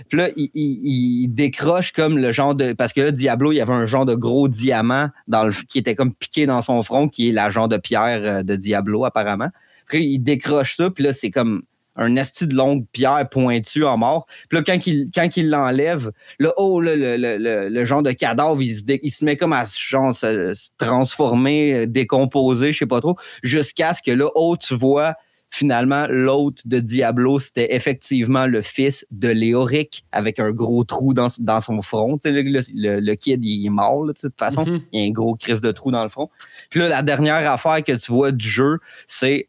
Puis 0.10 0.18
là, 0.20 0.30
il, 0.36 0.50
il- 0.54 1.24
il 1.24 1.28
décroche 1.30 1.94
comme 1.94 2.18
le 2.20 2.32
genre 2.32 2.54
de. 2.54 2.74
Parce 2.74 2.94
que 2.94 3.02
là, 3.02 3.12
Diablo, 3.12 3.52
il 3.52 3.56
y 3.56 3.62
avait 3.62 3.74
un 3.74 3.88
genre 3.88 4.06
de 4.06 4.14
gros 4.16 4.48
diamant 4.48 5.10
dans 5.28 5.44
le, 5.46 5.52
qui 5.68 5.80
était 5.80 5.96
comme 5.96 6.14
piqué 6.14 6.46
dans 6.46 6.62
son 6.62 6.84
front, 6.84 7.08
qui 7.08 7.30
est 7.30 7.32
la 7.32 7.50
genre 7.50 7.68
de 7.68 7.78
pierre 7.78 8.22
euh, 8.24 8.44
de 8.44 8.56
Diablo, 8.56 9.06
apparemment. 9.06 9.50
Puis 9.88 10.06
il 10.06 10.20
décroche 10.20 10.76
ça, 10.78 10.90
puis 10.92 11.04
là, 11.04 11.12
c'est 11.14 11.32
comme 11.32 11.64
un 11.96 12.16
esti 12.16 12.48
de 12.48 12.56
longue 12.56 12.86
pierre 12.92 13.28
pointue 13.30 13.84
en 13.84 13.98
mort. 13.98 14.26
Puis 14.50 14.58
là, 14.58 14.64
quand 14.66 14.88
il, 14.88 15.10
quand 15.14 15.38
il 15.38 15.50
l'enlève, 15.50 16.12
là, 16.40 16.52
oh, 16.58 16.80
là, 16.82 16.96
le, 16.96 17.18
le- 17.18 17.38
le- 17.38 17.70
le 17.70 17.86
genre 17.86 18.02
de 18.04 18.12
cadavre, 18.12 18.62
il 18.62 18.76
se, 18.76 18.84
il 19.02 19.12
se 19.12 19.24
met 19.24 19.38
comme 19.38 19.54
à 19.54 19.66
genre, 19.66 20.16
se, 20.16 20.54
se 20.54 20.70
transformer, 20.78 21.74
euh, 21.74 21.86
décomposer, 21.86 22.72
je 22.74 22.80
sais 22.80 22.86
pas 22.86 23.00
trop, 23.02 23.16
jusqu'à 23.44 23.94
ce 23.94 24.02
que 24.02 24.12
là, 24.12 24.30
oh, 24.36 24.56
tu 24.58 24.76
vois 24.76 25.14
finalement, 25.56 26.08
l'hôte 26.10 26.66
de 26.66 26.80
Diablo, 26.80 27.38
c'était 27.38 27.76
effectivement 27.76 28.48
le 28.48 28.64
fils 28.64 29.06
de 29.12 29.28
Léoric 29.30 30.04
avec 30.12 30.40
un 30.40 30.50
gros 30.50 30.84
trou 30.84 31.14
dans, 31.14 31.28
dans 31.38 31.62
son 31.62 31.84
front. 31.84 32.18
Le, 32.26 32.42
le- 32.42 33.00
le 33.00 33.14
kid, 33.16 33.46
il 33.46 33.64
est 33.64 33.70
mort, 33.70 34.04
là, 34.04 34.14
de 34.14 34.20
toute 34.20 34.34
façon. 34.40 34.66
Mhm. 34.66 34.82
Il 34.92 35.00
y 35.00 35.06
a 35.06 35.08
un 35.08 35.12
gros 35.12 35.36
crise 35.36 35.62
de 35.62 35.72
trou 35.72 35.92
dans 35.92 36.02
le 36.02 36.10
front. 36.10 36.32
Puis 36.72 36.80
là, 36.80 36.88
la 36.88 37.04
dernière 37.04 37.52
affaire 37.52 37.84
que 37.84 37.92
tu 37.92 38.12
vois 38.12 38.32
du 38.32 38.50
jeu, 38.50 38.80
c'est 39.06 39.48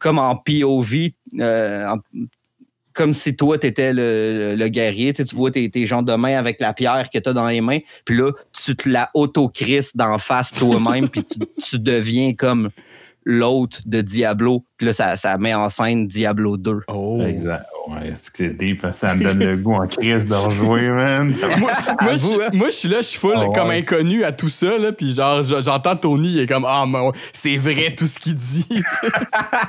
comme 0.00 0.18
en 0.18 0.34
POV, 0.34 1.10
en- 1.40 1.98
comme 2.94 3.12
si 3.12 3.34
toi, 3.34 3.58
tu 3.58 3.66
étais 3.66 3.92
le, 3.92 4.68
guerrier. 4.68 5.12
Tu, 5.12 5.18
sais, 5.18 5.24
tu 5.24 5.34
vois 5.34 5.50
tes, 5.50 5.68
tes 5.68 5.84
gens 5.86 6.02
de 6.02 6.14
main 6.14 6.38
avec 6.38 6.60
la 6.60 6.72
pierre 6.72 7.10
que 7.12 7.18
tu 7.18 7.28
as 7.28 7.32
dans 7.32 7.48
les 7.48 7.60
mains. 7.60 7.80
Puis 8.04 8.16
là, 8.16 8.30
tu 8.52 8.76
te 8.76 8.88
la 8.88 9.10
d'en 9.96 10.16
face 10.18 10.52
toi-même. 10.52 11.08
puis 11.10 11.24
tu, 11.24 11.38
tu 11.58 11.78
deviens 11.78 12.34
comme 12.34 12.70
l'hôte 13.24 13.80
de 13.86 14.00
Diablo. 14.00 14.64
Puis 14.76 14.86
là, 14.86 14.92
ça, 14.92 15.16
ça 15.16 15.38
met 15.38 15.54
en 15.54 15.68
scène 15.68 16.06
Diablo 16.06 16.56
2. 16.56 16.80
Oh. 16.88 17.22
Exact. 17.26 17.64
Ouais, 17.88 18.12
c'est 18.14 18.30
que 18.32 18.38
c'est 18.38 18.48
deep. 18.56 18.86
Ça 18.94 19.14
me 19.14 19.22
donne 19.24 19.38
le 19.38 19.56
goût 19.56 19.74
en 19.74 19.86
crise 19.86 20.26
de 20.26 20.34
rejouer, 20.34 20.88
man. 20.90 21.34
Moi, 21.58 21.70
moi, 22.00 22.16
je, 22.16 22.24
Avoue, 22.24 22.40
hein? 22.40 22.48
moi, 22.52 22.68
je 22.70 22.74
suis 22.74 22.88
là, 22.88 22.98
je 22.98 23.06
suis 23.08 23.18
full 23.18 23.34
Ah 23.36 23.46
ouais. 23.46 23.54
comme 23.54 23.70
inconnu 23.70 24.24
à 24.24 24.32
tout 24.32 24.48
ça, 24.48 24.78
là, 24.78 24.92
puis 24.92 25.14
genre, 25.14 25.42
je- 25.42 25.62
j'entends 25.62 25.94
Tony, 25.96 26.32
il 26.32 26.38
est 26.40 26.46
comme, 26.46 26.64
ah, 26.66 26.84
mais 26.88 26.98
ouais, 27.00 27.12
c'est 27.34 27.56
vrai 27.58 27.94
tout 27.96 28.06
ce 28.06 28.18
qu'il 28.18 28.34
dit. 28.36 28.66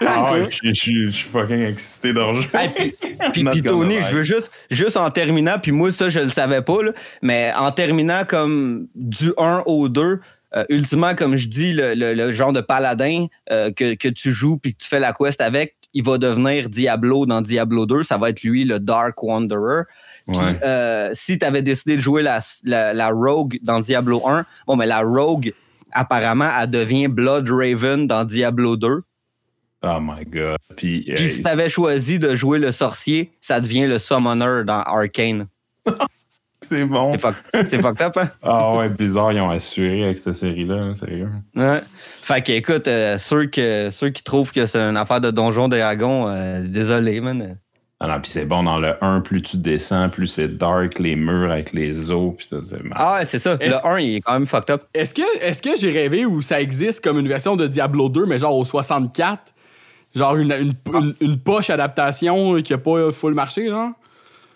Ah 0.06 0.32
ouais, 0.34 0.48
je, 0.50 0.70
je- 0.70 0.74
je- 0.74 1.06
je 1.06 1.10
suis 1.12 1.28
fucking 1.30 1.62
excité 1.62 2.14
de 2.14 2.20
rejouer. 2.20 2.48
Hey, 2.54 2.96
puis, 3.34 3.44
puis- 3.44 3.62
Tony, 3.64 3.96
je 4.10 4.16
veux 4.16 4.24
juste, 4.24 4.52
juste 4.72 4.98
en 4.98 5.10
terminant, 5.10 5.58
puis 5.62 5.72
moi, 5.72 5.92
ça, 5.92 6.10
je 6.10 6.20
le 6.20 6.30
savais 6.30 6.62
pas, 6.62 6.82
là, 6.84 6.92
mais 7.22 7.52
en 7.58 7.72
terminant 7.72 8.24
comme 8.28 8.88
du 8.96 9.34
1 9.38 9.64
au 9.66 9.90
2, 9.90 10.20
euh, 10.56 10.64
ultimement, 10.70 11.16
comme 11.16 11.36
je 11.36 11.48
dis, 11.48 11.74
le, 11.74 11.94
le- 11.96 12.14
le 12.14 12.32
genre 12.34 12.54
de 12.54 12.62
paladin 12.62 13.26
euh, 13.52 13.72
que, 13.72 13.96
que 13.96 14.08
tu 14.08 14.32
joues 14.32 14.58
puis 14.58 14.74
que 14.74 14.80
tu 14.84 14.88
fais 14.88 15.00
la 15.00 15.14
quest 15.14 15.42
avec, 15.42 15.76
il 15.94 16.04
va 16.04 16.18
devenir 16.18 16.70
Diablo 16.70 17.26
dans 17.26 17.42
Diablo 17.42 17.86
2. 17.86 18.04
Ça 18.04 18.18
va 18.18 18.30
être 18.30 18.44
lui, 18.44 18.66
le 18.66 18.80
Dark 18.80 19.22
Wanderer. 19.24 19.84
Puis, 20.28 20.38
Ouais. 20.38 20.60
euh, 20.64 21.10
si 21.14 21.38
tu 21.40 21.46
avais 21.46 21.62
décidé 21.62 21.96
de 21.98 22.02
jouer 22.02 22.22
la, 22.24 22.40
la, 22.64 22.94
la 22.94 23.10
Rogue 23.10 23.60
dans 23.64 23.80
Diablo 23.80 24.28
1, 24.28 24.46
bon, 24.68 24.76
mais 24.76 24.86
la 24.88 25.02
Rogue, 25.02 25.54
apparemment, 25.92 26.50
elle 26.62 26.70
devient 26.70 27.08
Blood 27.08 27.48
Raven 27.50 28.08
dans 28.08 28.24
Diablo 28.26 28.76
2. 28.76 29.02
Oh 29.84 30.00
my 30.02 30.26
god. 30.26 30.58
Puis, 30.76 31.04
Puis 31.16 31.30
si 31.30 31.42
t'avais 31.42 31.70
choisi 31.70 32.18
de 32.18 32.34
jouer 32.34 32.58
le 32.60 32.72
sorcier, 32.72 33.32
ça 33.40 33.60
devient 33.60 33.86
le 33.86 34.00
Summoner 34.00 34.64
dans 34.66 34.82
Arcane. 34.82 35.48
c'est 36.68 36.86
bon. 36.86 37.12
C'est 37.14 37.20
fuck- 37.22 37.66
c'est 37.68 37.82
fucked 37.82 38.02
up, 38.02 38.18
hein? 38.18 38.30
Ah 38.44 38.74
ouais, 38.76 38.90
bizarre, 38.90 39.32
ils 39.32 39.42
ont 39.42 39.50
assuré 39.50 40.04
avec 40.04 40.18
cette 40.18 40.36
série-là, 40.36 40.94
sérieux. 40.96 41.30
Ouais. 41.56 41.82
Fait 42.22 42.42
que, 42.42 42.52
écoute, 42.52 42.88
euh, 42.88 43.18
ceux, 43.18 43.46
que, 43.48 43.90
ceux 43.92 44.10
qui 44.10 44.24
trouvent 44.24 44.52
que 44.52 44.66
c'est 44.66 44.80
une 44.80 44.98
affaire 44.98 45.22
de 45.22 45.32
Donjon 45.32 45.68
Dragon, 45.68 46.28
euh, 46.28 46.62
désolé, 46.68 47.22
man. 47.22 47.58
Ah 48.02 48.08
non, 48.08 48.20
puis 48.22 48.30
c'est 48.30 48.46
bon 48.46 48.62
dans 48.64 48.78
le 48.78 48.94
1, 49.02 49.22
plus 49.22 49.42
tu 49.42 49.56
descends, 49.58 50.10
plus 50.10 50.28
c'est 50.28 50.58
dark, 50.58 51.00
les 51.00 51.16
murs 51.16 51.50
avec 51.50 51.72
les 51.72 52.12
os, 52.12 52.34
puis 52.38 52.48
tout, 52.50 52.62
c'est. 52.68 52.78
Ah 52.94 53.16
ouais, 53.20 53.26
c'est 53.26 53.40
ça. 53.40 53.56
Le 53.60 53.88
1, 53.88 54.00
il 54.00 54.16
est 54.18 54.20
quand 54.22 54.34
même 54.34 54.46
fucked 54.46 54.70
up. 54.70 54.84
Est-ce 54.94 55.14
que, 55.14 55.22
est-ce 55.42 55.62
que 55.62 55.78
j'ai 55.78 55.92
rêvé 55.92 56.26
où 56.26 56.42
ça 56.42 56.60
existe 56.60 57.02
comme 57.04 57.18
une 57.20 57.28
version 57.28 57.56
de 57.56 57.68
Diablo 57.68 58.10
2, 58.10 58.26
mais 58.26 58.38
genre 58.38 58.56
au 58.58 58.66
64? 58.66 59.54
Genre 60.14 60.36
une, 60.36 60.52
une, 60.52 60.74
une- 60.94 61.16
une 61.22 61.40
poche 61.40 61.70
adaptation 61.70 62.62
qui 62.62 62.74
a 62.74 62.78
pas 62.78 63.12
full 63.12 63.34
marché, 63.34 63.68
genre? 63.70 63.92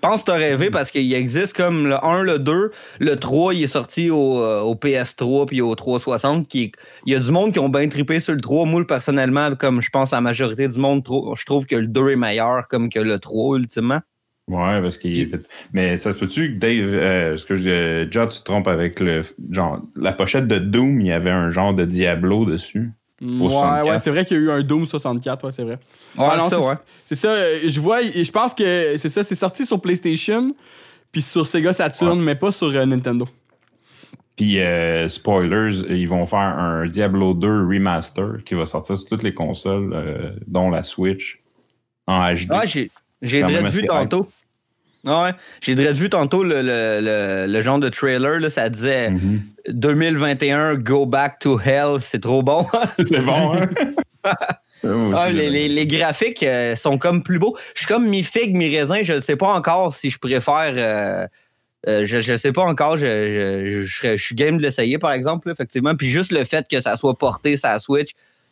Je 0.02 0.08
pense 0.08 0.22
que 0.22 0.28
t'as 0.28 0.38
rêvé 0.38 0.70
parce 0.70 0.92
qu'il 0.92 1.14
existe 1.14 1.52
comme 1.54 1.88
le 1.88 2.06
1, 2.06 2.24
le 2.24 2.40
2. 2.40 2.72
Le 3.02 3.16
3, 3.18 3.54
il 3.54 3.64
est 3.64 3.68
sorti 3.68 4.10
au, 4.10 4.42
euh, 4.42 4.62
au 4.62 4.74
PS3 4.74 5.46
puis 5.46 5.60
au 5.60 5.76
360. 5.76 6.48
Qui, 6.48 6.72
il 7.06 7.12
y 7.12 7.16
a 7.18 7.20
du 7.20 7.32
monde 7.32 7.52
qui 7.52 7.60
ont 7.60 7.68
bien 7.68 7.86
trippé 7.90 8.22
sur 8.22 8.34
le 8.34 8.40
3. 8.40 8.66
Moi, 8.66 8.88
personnellement, 8.88 9.54
comme 9.56 9.82
je 9.82 9.90
pense 9.90 10.14
à 10.14 10.18
la 10.18 10.22
majorité 10.22 10.70
du 10.70 10.80
monde, 10.80 11.06
je 11.06 11.46
trouve 11.46 11.66
que 11.66 11.76
le 11.76 11.88
2 11.88 12.12
est 12.12 12.16
meilleur 12.16 12.70
comme 12.70 12.90
que 12.90 13.00
le 13.00 13.20
3, 13.20 13.58
ultimement. 13.58 14.00
Ouais, 14.48 14.82
parce 14.82 14.98
qu'il 14.98 15.20
est 15.20 15.26
fait. 15.26 15.46
Mais 15.74 15.98
ça 15.98 16.14
se 16.14 16.18
peut-tu 16.18 16.54
que 16.54 16.60
Dave, 16.60 16.94
euh, 16.94 17.38
ce 17.38 17.46
que 17.46 17.58
je 17.58 18.08
John, 18.10 18.30
tu 18.30 18.40
te 18.40 18.44
trompes 18.46 18.70
avec 18.70 19.02
le. 19.02 19.22
Genre, 19.52 19.82
la 19.98 20.14
pochette 20.14 20.48
de 20.48 20.60
Doom, 20.60 21.02
il 21.02 21.08
y 21.08 21.12
avait 21.12 21.30
un 21.30 21.50
genre 21.50 21.74
de 21.74 21.84
Diablo 21.84 22.46
dessus? 22.46 22.94
Ouais, 23.22 23.50
64. 23.50 23.88
ouais, 23.90 23.98
c'est 23.98 24.10
vrai 24.12 24.26
qu'il 24.26 24.38
y 24.38 24.40
a 24.40 24.44
eu 24.44 24.52
un 24.52 24.62
Doom 24.64 24.86
64, 24.86 25.44
ouais, 25.46 25.52
c'est 25.52 25.64
vrai. 25.64 25.80
Ouais, 26.18 26.26
Ah 26.30 26.38
non, 26.38 26.50
ça, 26.50 26.58
c'est- 26.58 26.66
ouais. 26.68 26.74
C'est 27.06 27.16
ça, 27.16 27.28
euh, 27.30 27.60
je 27.68 27.80
vois, 27.80 28.02
et 28.02 28.24
je 28.24 28.32
pense 28.32 28.54
que 28.54 28.96
c'est 28.98 29.10
ça, 29.10 29.24
c'est 29.24 29.36
sorti 29.36 29.66
sur 29.66 29.82
PlayStation, 29.82 30.56
puis 31.12 31.22
sur 31.22 31.46
Sega 31.48 31.74
Saturn, 31.74 32.20
mais 32.22 32.36
pas 32.36 32.52
sur 32.52 32.68
euh, 32.68 32.86
Nintendo. 32.86 33.28
Puis, 34.36 34.62
euh, 34.62 35.10
spoilers, 35.10 35.82
ils 35.90 36.08
vont 36.08 36.26
faire 36.26 36.40
un 36.40 36.86
Diablo 36.86 37.34
2 37.34 37.66
remaster 37.68 38.38
qui 38.46 38.54
va 38.56 38.66
sortir 38.66 38.98
sur 38.98 39.10
toutes 39.10 39.24
les 39.24 39.34
consoles, 39.34 39.92
euh, 39.94 40.32
dont 40.48 40.70
la 40.70 40.84
Switch, 40.84 41.42
en 42.08 42.22
HD. 42.34 42.50
Ouais, 42.52 42.66
j'ai, 42.66 42.90
j'ai 43.22 43.44
même 43.44 43.68
vu 43.68 43.86
tantôt. 43.86 44.30
Ah 45.08 45.24
Ouais, 45.26 45.32
j'ai 45.62 45.76
vu 45.94 46.10
tantôt 46.10 46.44
le, 46.44 46.62
le, 46.62 47.00
le, 47.02 47.46
le 47.52 47.62
genre 47.62 47.80
de 47.80 47.88
trailer, 47.90 48.40
là, 48.40 48.50
ça 48.50 48.70
disait 48.70 49.10
Mhm. 49.12 49.42
2021, 49.70 50.76
go 50.76 51.06
back 51.06 51.40
to 51.40 51.60
hell, 51.60 52.00
c'est 52.02 52.22
trop 52.22 52.44
bon. 52.44 52.66
c'est 53.08 53.22
bon, 53.22 53.54
hein? 53.56 53.70
Ah, 55.14 55.30
les, 55.30 55.50
les- 55.50 55.68
les 55.68 55.86
graphiques 55.88 56.42
euh, 56.44 56.74
sont 56.78 56.98
comme 56.98 57.22
plus 57.22 57.38
beaux. 57.38 57.58
Je 57.76 57.80
suis 57.80 57.88
comme 57.88 58.08
mi-figue, 58.08 58.56
mi-raisin. 58.56 59.04
Je 59.04 59.12
ne 59.14 59.20
sais 59.20 59.36
pas 59.36 59.50
encore 59.54 59.94
si 59.94 60.10
je 60.10 60.18
préfère. 60.18 60.72
euh, 60.78 61.28
euh, 61.88 62.06
je 62.06 62.32
ne 62.32 62.38
sais 62.38 62.54
pas 62.54 62.64
encore. 62.64 62.96
Je, 62.96 63.06
je, 63.68 63.82
je, 63.84 64.16
suis 64.18 64.36
game 64.36 64.58
de 64.58 64.62
l'essayer, 64.62 64.98
par 64.98 65.12
exemple, 65.12 65.50
là, 65.50 65.54
effectivement. 65.54 65.96
Puis 65.96 66.08
juste 66.10 66.32
le 66.32 66.46
fait 66.46 66.66
que 66.70 66.80
ça 66.80 66.96
soit 66.96 67.18
porté 67.18 67.58
la 67.62 67.78
Switch, 67.80 68.12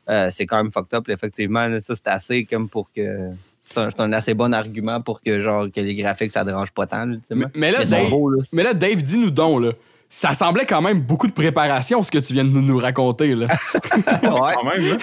euh, 0.10 0.30
c'est 0.30 0.46
quand 0.46 0.58
même 0.62 0.70
fucked 0.72 0.94
up, 0.94 1.08
là, 1.08 1.14
effectivement. 1.14 1.70
ça, 1.80 1.96
c'est 1.96 2.08
assez 2.08 2.44
comme 2.44 2.68
pour 2.68 2.92
que. 2.92 3.30
C'est 3.70 4.00
un, 4.00 4.14
assez 4.14 4.34
bon 4.34 4.54
argument 4.54 5.02
pour 5.02 5.22
que, 5.22 5.42
genre, 5.42 5.68
que 5.70 5.82
les 5.82 5.94
graphiques, 5.94 6.32
ça 6.32 6.46
dérange 6.46 6.72
pas 6.72 6.88
tant, 6.88 7.06
ultimement. 7.06 7.48
Mais, 7.54 7.72
mais 7.72 7.72
là, 7.72 7.84
Dave, 7.84 8.10
beaux, 8.10 8.30
là. 8.30 8.42
mais 8.54 8.64
là, 8.64 8.74
Dave, 8.74 9.04
dis-nous 9.04 9.30
donc, 9.30 9.62
là. 9.62 9.72
Ça 10.10 10.34
semblait 10.34 10.66
quand 10.66 10.82
même 10.82 11.02
beaucoup 11.02 11.28
de 11.28 11.34
préparation, 11.34 12.02
ce 12.02 12.10
que 12.10 12.18
tu 12.18 12.32
viens 12.32 12.46
de 12.46 12.50
nous, 12.50 12.78
raconter, 12.78 13.36
là. 13.36 13.48
Ouais. 14.24 14.54
Quand 14.56 14.64
même, 14.64 14.88
là. 14.88 14.98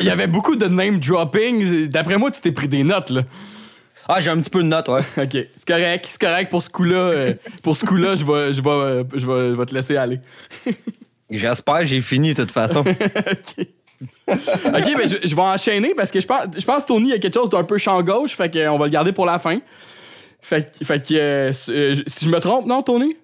Il 0.00 0.04
y 0.04 0.10
avait 0.10 0.26
beaucoup 0.26 0.56
de 0.56 0.66
name 0.66 0.98
dropping. 0.98 1.86
D'après 1.86 2.18
moi, 2.18 2.32
tu 2.32 2.40
t'es 2.40 2.50
pris 2.50 2.66
des 2.66 2.82
notes, 2.82 3.10
là. 3.10 3.22
Ah, 4.08 4.20
j'ai 4.20 4.30
un 4.30 4.40
petit 4.40 4.50
peu 4.50 4.62
de 4.64 4.68
note, 4.68 4.88
ouais. 4.88 5.02
Ok, 5.16 5.32
c'est 5.54 5.68
correct, 5.68 6.06
c'est 6.08 6.20
correct 6.20 6.50
pour 6.50 6.62
ce 6.62 6.70
coup-là. 6.70 6.96
euh, 6.96 7.34
pour 7.62 7.76
ce 7.76 7.86
coup-là, 7.86 8.16
je 8.16 8.24
vais, 8.24 8.52
je 8.52 8.60
vais, 8.60 8.70
euh, 8.70 9.04
je 9.14 9.26
vais, 9.26 9.54
je 9.54 9.60
vais 9.60 9.66
te 9.66 9.74
laisser 9.74 9.96
aller. 9.96 10.18
J'espère, 11.30 11.86
j'ai 11.86 12.00
fini 12.00 12.34
de 12.34 12.42
toute 12.42 12.50
façon. 12.50 12.80
ok. 12.80 13.66
Ok, 14.28 14.36
ben 14.96 15.08
je, 15.08 15.34
vais 15.34 15.42
enchaîner 15.42 15.94
parce 15.94 16.10
que 16.10 16.20
je 16.20 16.26
pense, 16.26 16.44
je 16.56 16.64
pense 16.64 16.82
que 16.84 16.88
Tony 16.88 17.12
a 17.12 17.18
quelque 17.18 17.34
chose 17.34 17.50
d'un 17.50 17.64
peu 17.64 17.78
champ 17.78 18.00
gauche, 18.02 18.36
fait 18.36 18.50
qu'on 18.50 18.78
va 18.78 18.84
le 18.84 18.90
garder 18.90 19.12
pour 19.12 19.26
la 19.26 19.38
fin. 19.38 19.58
Fait, 20.40 20.70
que- 20.80 21.14
euh, 21.14 21.52
euh, 21.68 21.94
si 22.06 22.24
je 22.24 22.30
me 22.30 22.38
trompe, 22.38 22.66
non, 22.66 22.82
Tony? 22.82 23.16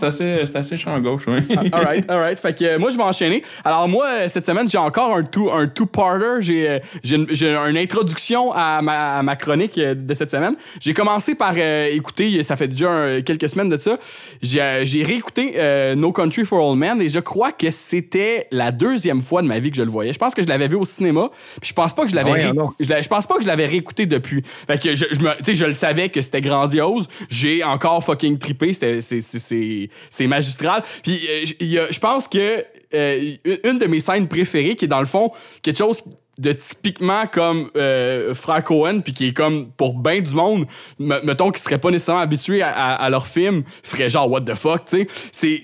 C'est 0.00 0.06
assez, 0.06 0.46
c'est 0.46 0.56
assez 0.56 0.76
champ 0.76 0.98
gauche, 1.00 1.22
oui. 1.26 1.40
Alright, 1.72 2.10
alright. 2.10 2.38
Fait 2.40 2.56
que 2.56 2.64
euh, 2.64 2.78
moi, 2.78 2.90
je 2.90 2.96
vais 2.96 3.02
enchaîner. 3.02 3.42
Alors, 3.64 3.88
moi, 3.88 4.06
euh, 4.06 4.28
cette 4.28 4.46
semaine, 4.46 4.68
j'ai 4.68 4.78
encore 4.78 5.16
un 5.16 5.22
two, 5.22 5.50
un 5.50 5.66
two-parter. 5.66 6.40
J'ai, 6.40 6.68
euh, 6.68 6.78
j'ai, 7.02 7.16
une, 7.16 7.26
j'ai 7.30 7.54
une 7.54 7.76
introduction 7.76 8.52
à 8.52 8.80
ma, 8.82 9.18
à 9.18 9.22
ma 9.22 9.36
chronique 9.36 9.76
euh, 9.78 9.94
de 9.94 10.14
cette 10.14 10.30
semaine. 10.30 10.54
J'ai 10.80 10.94
commencé 10.94 11.34
par 11.34 11.52
euh, 11.56 11.86
écouter, 11.90 12.42
ça 12.42 12.56
fait 12.56 12.68
déjà 12.68 12.90
un- 12.90 13.20
quelques 13.22 13.48
semaines 13.48 13.68
de 13.68 13.76
ça, 13.76 13.98
j'ai, 14.42 14.80
j'ai 14.84 15.02
réécouté 15.02 15.54
euh, 15.56 15.94
No 15.94 16.12
Country 16.12 16.44
for 16.44 16.64
Old 16.66 16.78
Men 16.78 17.00
et 17.02 17.08
je 17.08 17.18
crois 17.20 17.52
que 17.52 17.70
c'était 17.70 18.46
la 18.50 18.70
deuxième 18.72 19.20
fois 19.22 19.42
de 19.42 19.46
ma 19.46 19.58
vie 19.58 19.70
que 19.70 19.76
je 19.76 19.82
le 19.82 19.90
voyais. 19.90 20.12
Je 20.12 20.18
pense 20.18 20.34
que 20.34 20.42
je 20.42 20.48
l'avais 20.48 20.68
vu 20.68 20.76
au 20.76 20.84
cinéma, 20.84 21.30
puis 21.60 21.68
je 21.70 21.74
pense 21.74 21.94
pas 21.94 22.04
que 22.04 22.10
je 22.10 22.16
l'avais 22.16 22.30
Ah 22.30 22.34
ouais, 22.34 22.44
réécou- 22.46 22.54
non. 22.54 22.70
je, 22.78 23.08
pense 23.08 23.26
pas 23.26 23.36
que 23.36 23.42
je 23.42 23.48
l'avais 23.48 23.66
réécouté 23.66 24.06
depuis. 24.06 24.42
Fait 24.44 24.80
que 24.82 24.94
je, 24.94 25.06
je, 25.10 25.20
me, 25.20 25.36
tu 25.38 25.44
sais, 25.44 25.54
je 25.54 25.64
le 25.66 25.72
savais 25.72 26.08
que 26.08 26.20
c'était 26.22 26.40
grandiose. 26.40 27.08
J'ai 27.28 27.64
encore 27.64 28.02
fucking 28.04 28.38
trippé. 28.38 28.72
C'était, 28.72 29.00
c'est, 29.00 29.20
c'est, 29.20 29.38
c'est, 29.38 29.87
c'est 30.10 30.26
magistral. 30.26 30.82
Puis 31.02 31.20
euh, 31.28 31.86
je 31.90 31.98
pense 31.98 32.28
que 32.28 32.64
euh, 32.94 33.34
une 33.64 33.78
de 33.78 33.86
mes 33.86 34.00
scènes 34.00 34.28
préférées, 34.28 34.76
qui 34.76 34.86
est 34.86 34.88
dans 34.88 35.00
le 35.00 35.06
fond 35.06 35.32
quelque 35.62 35.78
chose 35.78 36.02
de 36.38 36.52
typiquement 36.52 37.26
comme 37.26 37.70
euh, 37.76 38.32
Frank 38.32 38.64
Cohen, 38.64 39.00
puis 39.00 39.12
qui 39.12 39.26
est 39.26 39.32
comme 39.32 39.70
pour 39.76 39.98
bien 39.98 40.20
du 40.20 40.32
monde, 40.32 40.66
me- 40.98 41.20
mettons 41.22 41.50
qui 41.50 41.60
serait 41.60 41.78
pas 41.78 41.90
nécessairement 41.90 42.22
habitué 42.22 42.62
à, 42.62 43.10
leur 43.10 43.26
film, 43.26 43.64
ferait 43.82 44.08
genre 44.08 44.30
what 44.30 44.42
the 44.42 44.54
fuck, 44.54 44.84
tu 44.84 44.98
sais. 44.98 45.08
C'est 45.32 45.62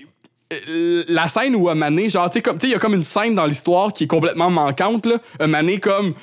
euh, 0.69 1.03
la 1.07 1.27
scène 1.29 1.55
où 1.55 1.73
mané, 1.73 2.09
genre, 2.09 2.29
tu 2.29 2.39
sais, 2.39 2.53
il 2.63 2.69
y 2.69 2.75
a 2.75 2.79
comme 2.79 2.93
une 2.93 3.03
scène 3.03 3.33
dans 3.35 3.45
l'histoire 3.45 3.93
qui 3.93 4.03
est 4.03 4.07
complètement 4.07 4.49
manquante, 4.49 5.05
là. 5.05 5.47
Mané, 5.47 5.79
comme, 5.79 6.13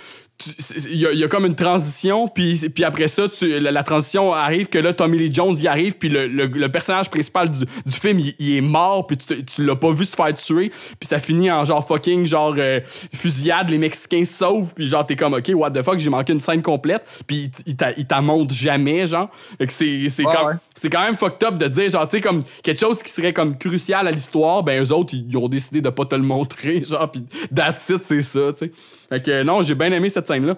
il 0.89 0.97
y, 0.99 1.07
a- 1.07 1.13
il 1.13 1.19
y 1.21 1.25
a 1.25 1.29
comme 1.29 1.47
une 1.47 1.55
transition, 1.55 2.27
puis, 2.27 2.59
puis 2.75 2.83
après 2.83 3.07
ça, 3.07 3.29
tu- 3.29 3.61
la, 3.61 3.71
la 3.71 3.83
transition 3.85 4.33
arrive 4.33 4.69
que 4.69 4.79
là, 4.79 4.93
Tommy 4.93 5.17
Lee 5.19 5.33
Jones 5.33 5.57
y 5.57 5.69
arrive, 5.69 5.97
puis 5.99 6.09
le, 6.09 6.27
le- 6.27 6.47
le 6.47 6.69
personnage 6.69 7.09
principal 7.11 7.49
du, 7.49 7.61
du 7.61 7.93
film, 7.93 8.19
il, 8.19 8.35
il 8.41 8.57
est 8.57 8.61
mort, 8.61 9.07
puis 9.07 9.17
tu, 9.17 9.45
tu 9.45 9.65
l'as 9.65 9.77
pas 9.77 9.93
vu 9.93 10.05
se 10.05 10.17
faire 10.17 10.35
tuer, 10.35 10.71
puis 10.99 11.07
ça 11.09 11.21
finit 11.21 11.49
en 11.51 11.65
genre 11.65 11.87
fucking, 11.87 12.27
genre, 12.27 12.55
euh, 12.59 12.81
fusillade, 13.15 13.71
les 13.71 13.79
Mexicains 13.79 14.25
se 14.25 14.33
sauvent, 14.33 14.75
puis 14.75 14.87
genre, 14.89 15.07
t'es 15.07 15.15
comme, 15.15 15.35
ok, 15.35 15.53
what 15.55 15.71
the 15.71 15.83
fuck, 15.83 15.99
j'ai 15.99 16.11
manqué 16.11 16.33
une 16.33 16.41
scène 16.41 16.63
complète, 16.63 17.07
puis 17.27 17.51
il, 17.67 17.77
il 17.97 18.07
t'en 18.07 18.23
montre 18.23 18.53
jamais, 18.53 19.07
genre. 19.07 19.29
C'est 19.69 20.09
c'est 20.09 20.27
Ouais, 20.27 20.33
ouais. 20.33 20.91
quand 20.91 21.03
même 21.03 21.17
fucked 21.17 21.45
up 21.47 21.57
de 21.59 21.69
dire, 21.69 21.89
genre, 21.89 22.09
tu 22.09 22.17
sais, 22.17 22.21
comme 22.21 22.43
quelque 22.65 22.81
chose 22.81 23.01
qui 23.03 23.13
serait 23.13 23.33
comme 23.33 23.57
crucial 23.57 24.09
à 24.09 24.11
l'histoire, 24.11 24.63
ben 24.65 24.83
eux 24.83 24.93
autres, 24.93 25.15
ils, 25.15 25.27
ils 25.29 25.37
ont 25.37 25.49
décidé 25.49 25.81
de 25.81 25.91
pas 25.91 26.05
te 26.05 26.15
le 26.17 26.23
montrer, 26.23 26.85
genre, 26.89 27.09
pis 27.11 27.23
that's 27.55 27.89
it, 27.91 28.03
c'est 28.03 28.23
ça, 28.23 28.53
tu 28.53 28.67
sais. 28.67 28.73
Fait 29.13 29.23
que 29.23 29.43
non, 29.43 29.61
j'ai 29.61 29.75
bien 29.75 29.93
aimé 29.93 30.09
cette 30.09 30.27
scène-là. 30.27 30.57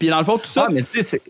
Puis 0.00 0.08
dans 0.08 0.18
le 0.18 0.24
fond, 0.24 0.38
tout 0.38 0.46
ça. 0.46 0.66
Ah, 0.68 0.72
mais 0.72 0.82
tu 0.82 1.02
sais. 1.04 1.20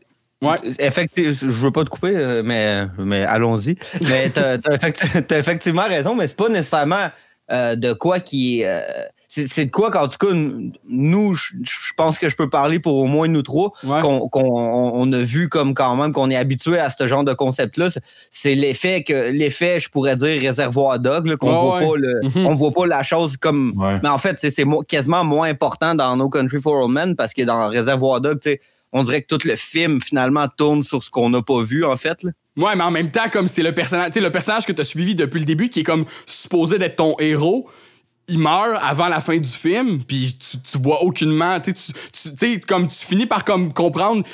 Ouais. 0.40 0.56
Effectivement, 0.78 1.32
je 1.34 1.46
veux 1.46 1.70
pas 1.70 1.84
te 1.84 1.90
couper, 1.90 2.16
euh, 2.16 2.42
mais, 2.42 2.86
mais 2.98 3.24
allons-y. 3.24 3.76
Mais 4.00 4.30
t'as 4.30 4.54
as, 4.54 5.36
effectivement 5.38 5.84
raison, 5.86 6.14
mais 6.14 6.28
c'est 6.28 6.36
pas 6.36 6.48
nécessairement 6.48 7.08
euh, 7.50 7.76
de 7.76 7.92
quoi 7.92 8.20
qui 8.20 8.60
est. 8.60 8.66
euh, 8.66 8.80
c'est 9.42 9.52
c'est 9.52 9.64
de 9.66 9.70
quoi 9.70 9.90
qu'en 9.90 10.08
tout 10.08 10.16
cas, 10.18 10.32
nous, 10.88 11.34
je 11.34 11.92
pense 11.96 12.18
que 12.18 12.28
je 12.28 12.36
peux 12.36 12.48
parler 12.48 12.78
pour 12.78 12.96
au 12.96 13.06
moins 13.06 13.28
nous 13.28 13.42
trois, 13.42 13.72
Ouais. 13.84 14.00
qu'on 14.00 14.28
qu'on- 14.28 14.42
on 14.56 14.92
on 15.08 15.12
a 15.12 15.22
vu 15.22 15.48
comme 15.48 15.74
quand 15.74 15.94
même 15.96 16.12
qu'on 16.12 16.30
est 16.30 16.36
habitué 16.36 16.78
à 16.78 16.88
ce 16.90 17.06
genre 17.06 17.24
de 17.24 17.34
concept-là. 17.34 17.90
C'est- 17.90 18.00
C'est 18.30 18.54
l'effet 18.54 19.02
que 19.02 19.30
l'effet, 19.30 19.80
je 19.80 19.88
pourrais 19.90 20.16
dire, 20.16 20.40
réservoir 20.40 20.98
dog, 20.98 21.26
là, 21.26 21.36
qu'on 21.36 21.48
Ouais, 21.52 21.60
voit 21.60 21.78
ouais. 21.78 21.86
pas 21.86 21.96
le, 21.96 22.20
Mhm. 22.40 22.46
on 22.46 22.54
voit 22.54 22.70
pas 22.72 22.86
la 22.86 23.02
chose 23.02 23.36
comme 23.36 23.72
Ouais. 23.76 23.98
mais 24.02 24.08
en 24.08 24.18
fait, 24.18 24.36
c'est 24.38 24.50
c'est 24.50 24.64
mo- 24.64 24.82
quasiment 24.82 25.24
moins 25.24 25.48
important 25.48 25.94
dans 25.94 26.16
No 26.16 26.28
Country 26.30 26.60
for 26.60 26.84
Old 26.84 26.92
Men 26.92 27.16
parce 27.16 27.34
que 27.34 27.42
dans 27.42 27.68
Réservoir 27.68 28.20
Dog, 28.20 28.40
tu 28.40 28.58
on 28.92 29.02
dirait 29.02 29.20
que 29.22 29.26
tout 29.36 29.46
le 29.46 29.56
film 29.56 30.00
finalement 30.00 30.46
tourne 30.56 30.82
sur 30.82 31.02
ce 31.02 31.10
qu'on 31.10 31.28
n'a 31.28 31.42
pas 31.42 31.60
vu 31.62 31.84
en 31.84 31.96
fait. 31.96 32.22
là. 32.22 32.30
Ouais, 32.56 32.74
mais 32.74 32.84
en 32.84 32.90
même 32.90 33.10
temps, 33.10 33.28
comme 33.30 33.48
c'est 33.48 33.62
le 33.62 33.74
personnage, 33.74 34.12
tu 34.12 34.20
le 34.20 34.30
personnage 34.30 34.64
que 34.64 34.72
t'as 34.72 34.84
suivi 34.84 35.14
depuis 35.14 35.40
le 35.40 35.44
début, 35.44 35.68
qui 35.68 35.80
est 35.80 35.84
comme 35.84 36.06
supposé 36.24 36.78
d'être 36.78 36.96
ton 36.96 37.14
héros, 37.18 37.68
il 38.28 38.40
meurt 38.40 38.78
avant 38.82 39.06
la 39.08 39.20
fin 39.20 39.36
du 39.38 39.48
film, 39.48 40.00
puis 40.02 40.36
tu, 40.38 40.58
tu 40.58 40.78
vois 40.78 41.02
aucunement, 41.04 41.60
tu 41.60 41.72
sais, 41.76 41.92
tu- 41.92 42.30
tu 42.30 42.36
sais, 42.54 42.60
comme 42.60 42.88
tu 42.88 42.96
finis 43.06 43.26
par 43.26 43.44
comme 43.44 43.72
comprendre, 43.72 44.24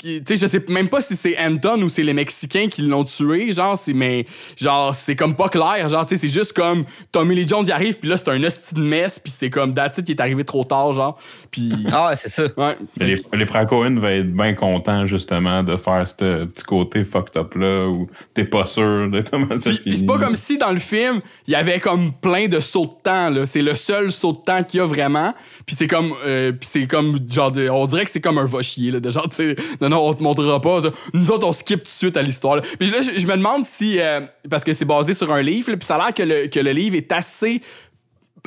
tu 0.00 0.22
sais, 0.24 0.36
je 0.36 0.46
sais 0.46 0.64
même 0.68 0.88
pas 0.88 1.00
si 1.00 1.16
c'est 1.16 1.36
Anton 1.38 1.82
ou 1.82 1.88
c'est 1.88 2.04
les 2.04 2.14
Mexicains 2.14 2.68
qui 2.68 2.82
l'ont 2.82 3.02
tué, 3.02 3.50
genre, 3.52 3.76
c'est, 3.76 3.94
mais, 3.94 4.26
genre, 4.56 4.94
c'est 4.94 5.16
comme 5.16 5.34
pas 5.34 5.48
clair, 5.48 5.88
genre, 5.88 6.06
tu 6.06 6.14
sais, 6.16 6.20
c'est 6.28 6.32
juste 6.32 6.52
comme 6.52 6.84
Tommy 7.10 7.34
Lee 7.34 7.48
Jones 7.48 7.66
y 7.66 7.72
arrive, 7.72 7.98
puis 7.98 8.08
là, 8.08 8.16
c'est 8.16 8.28
un 8.28 8.40
hostie 8.44 8.74
de 8.74 8.80
messe, 8.80 9.18
puis 9.18 9.32
c'est 9.34 9.50
comme 9.50 9.74
That's 9.74 9.98
it, 9.98 10.08
il 10.08 10.12
est 10.12 10.20
arrivé 10.20 10.44
trop 10.44 10.62
tard, 10.64 10.92
genre, 10.92 11.18
puis, 11.50 11.72
Ah 11.90 12.08
ouais, 12.10 12.16
c'est 12.16 12.30
ça. 12.30 12.44
ouais. 12.56 12.76
Les, 12.98 13.20
les 13.32 13.44
frères 13.44 13.66
Cohen 13.66 13.90
devaient 13.96 14.18
être 14.20 14.32
bien 14.32 14.54
contents, 14.54 15.06
justement, 15.06 15.62
de 15.64 15.76
faire 15.76 16.06
ce 16.08 16.44
petit 16.44 16.62
côté 16.64 17.04
fucked 17.04 17.36
up-là 17.36 17.88
où 17.88 18.06
t'es 18.34 18.44
pas 18.44 18.66
sûr 18.66 19.10
de 19.10 19.22
comment 19.28 19.58
ça 19.60 19.70
finit. 19.70 19.80
puis 19.80 19.96
c'est 19.96 20.06
pas 20.06 20.18
comme 20.18 20.36
si 20.36 20.58
dans 20.58 20.70
le 20.70 20.78
film, 20.78 21.20
il 21.48 21.52
y 21.52 21.56
avait 21.56 21.80
comme 21.80 22.12
plein 22.12 22.46
de 22.46 22.60
sauts 22.60 22.86
de 22.86 23.02
temps. 23.02 23.31
C'est 23.46 23.62
le 23.62 23.74
seul 23.74 24.12
saut 24.12 24.32
de 24.32 24.38
temps 24.38 24.62
qu'il 24.62 24.78
y 24.78 24.80
a 24.80 24.86
vraiment. 24.86 25.34
Puis 25.66 25.76
c'est 25.78 25.86
comme, 25.86 26.14
euh, 26.24 26.52
puis 26.52 26.68
c'est 26.70 26.86
comme 26.86 27.18
genre, 27.30 27.52
on 27.70 27.86
dirait 27.86 28.04
que 28.04 28.10
c'est 28.10 28.20
comme 28.20 28.38
un 28.38 28.44
va 28.44 28.62
chier 28.62 28.90
là, 28.90 29.00
de 29.00 29.10
genre, 29.10 29.28
tu 29.28 29.36
sais, 29.36 29.56
non 29.80 29.88
non, 29.88 30.06
on 30.06 30.14
te 30.14 30.22
montrera 30.22 30.60
pas. 30.60 30.80
Nous 31.12 31.30
autres, 31.30 31.46
on 31.46 31.52
skip 31.52 31.80
tout 31.80 31.84
de 31.84 31.90
suite 31.90 32.16
à 32.16 32.22
l'histoire. 32.22 32.60
Puis 32.78 32.90
là, 32.90 33.02
je, 33.02 33.26
me 33.26 33.36
demande 33.36 33.64
si, 33.64 34.00
euh, 34.00 34.20
parce 34.50 34.64
que 34.64 34.72
c'est 34.72 34.84
basé 34.84 35.14
sur 35.14 35.32
un 35.32 35.42
livre, 35.42 35.74
puis 35.74 35.86
ça 35.86 35.96
a 35.96 35.98
l'air 35.98 36.14
que 36.14 36.22
le, 36.22 36.46
que 36.48 36.60
le 36.60 36.72
livre 36.72 36.96
est 36.96 37.12
assez 37.12 37.60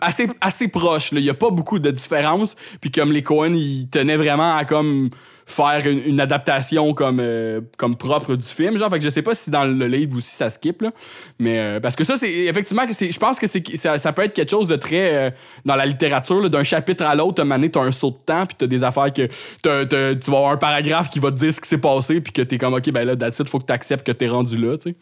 assez, 0.02 0.28
assez 0.42 0.68
proche. 0.68 1.10
Il 1.12 1.22
n'y 1.22 1.30
a 1.30 1.34
pas 1.34 1.50
beaucoup 1.50 1.80
de 1.80 1.92
différence. 1.92 2.56
Puis 2.82 2.92
comme 2.92 3.12
les 3.12 3.24
Cohen, 3.24 3.54
ils 3.54 3.90
tenaient 3.90 4.18
vraiment 4.18 4.56
à 4.56 4.66
comme 4.66 5.10
faire 5.46 5.82
une, 5.86 6.20
adaptation 6.20 6.94
comme, 6.94 7.20
euh, 7.20 7.62
comme 7.78 7.96
propre 7.96 8.36
du 8.36 8.46
film. 8.46 8.78
Genre, 8.78 8.90
fait 8.90 8.98
que 8.98 9.06
je 9.06 9.10
sais 9.10 9.22
pas 9.22 9.36
si 9.36 9.52
dans 9.52 9.64
le 9.64 9.88
livre 9.88 10.18
aussi 10.18 10.36
ça 10.36 10.50
skip. 10.50 10.82
Là. 10.82 10.92
Mais 11.38 11.60
euh, 11.60 11.80
parce 11.80 11.96
que 11.96 12.04
ça, 12.04 12.18
c'est 12.18 12.32
effectivement. 12.32 12.84
Je 12.88 13.20
pense 13.20 13.40
que 13.40 13.46
ça, 13.48 14.14
peut 14.14 14.24
être 14.24 14.34
quelque 14.34 14.50
chose 14.50 14.68
de 14.68 14.76
très 14.76 15.16
euh, 15.16 15.30
dans 15.64 15.76
la 15.76 15.86
littérature, 15.86 16.50
d'un 16.50 16.64
chapitre 16.64 17.06
à 17.06 17.14
l'autre, 17.14 17.44
donné, 17.44 17.70
t'as 17.70 17.82
un 17.82 17.92
saut 17.92 18.10
de 18.12 18.18
temps, 18.26 18.46
puis 18.46 18.56
t'as 18.58 18.68
des 18.68 18.84
affaires 18.84 19.14
que 19.14 19.28
t'as- 19.62 19.86
t'as- 19.86 20.16
tu 20.16 20.32
vas 20.32 20.38
avoir 20.38 20.52
un 20.52 20.58
paragraphe 20.58 21.10
qui 21.10 21.20
va 21.20 21.32
te 21.32 21.38
dire 21.38 21.54
ce 21.54 21.62
qui 21.62 21.70
s'est 21.70 21.78
passé, 21.78 22.22
puis 22.22 22.34
que 22.34 22.42
t'es 22.42 22.58
comme 22.58 22.74
ok, 22.74 22.90
ben 22.92 23.06
là, 23.06 23.16
that's 23.16 23.40
it, 23.40 23.48
faut 23.48 23.60
que 23.60 23.66
t'acceptes 23.66 24.06
que 24.06 24.12
t'es 24.12 24.28
rendu 24.28 24.58
là, 24.58 24.78
tu 24.78 24.90
sais. 24.90 24.96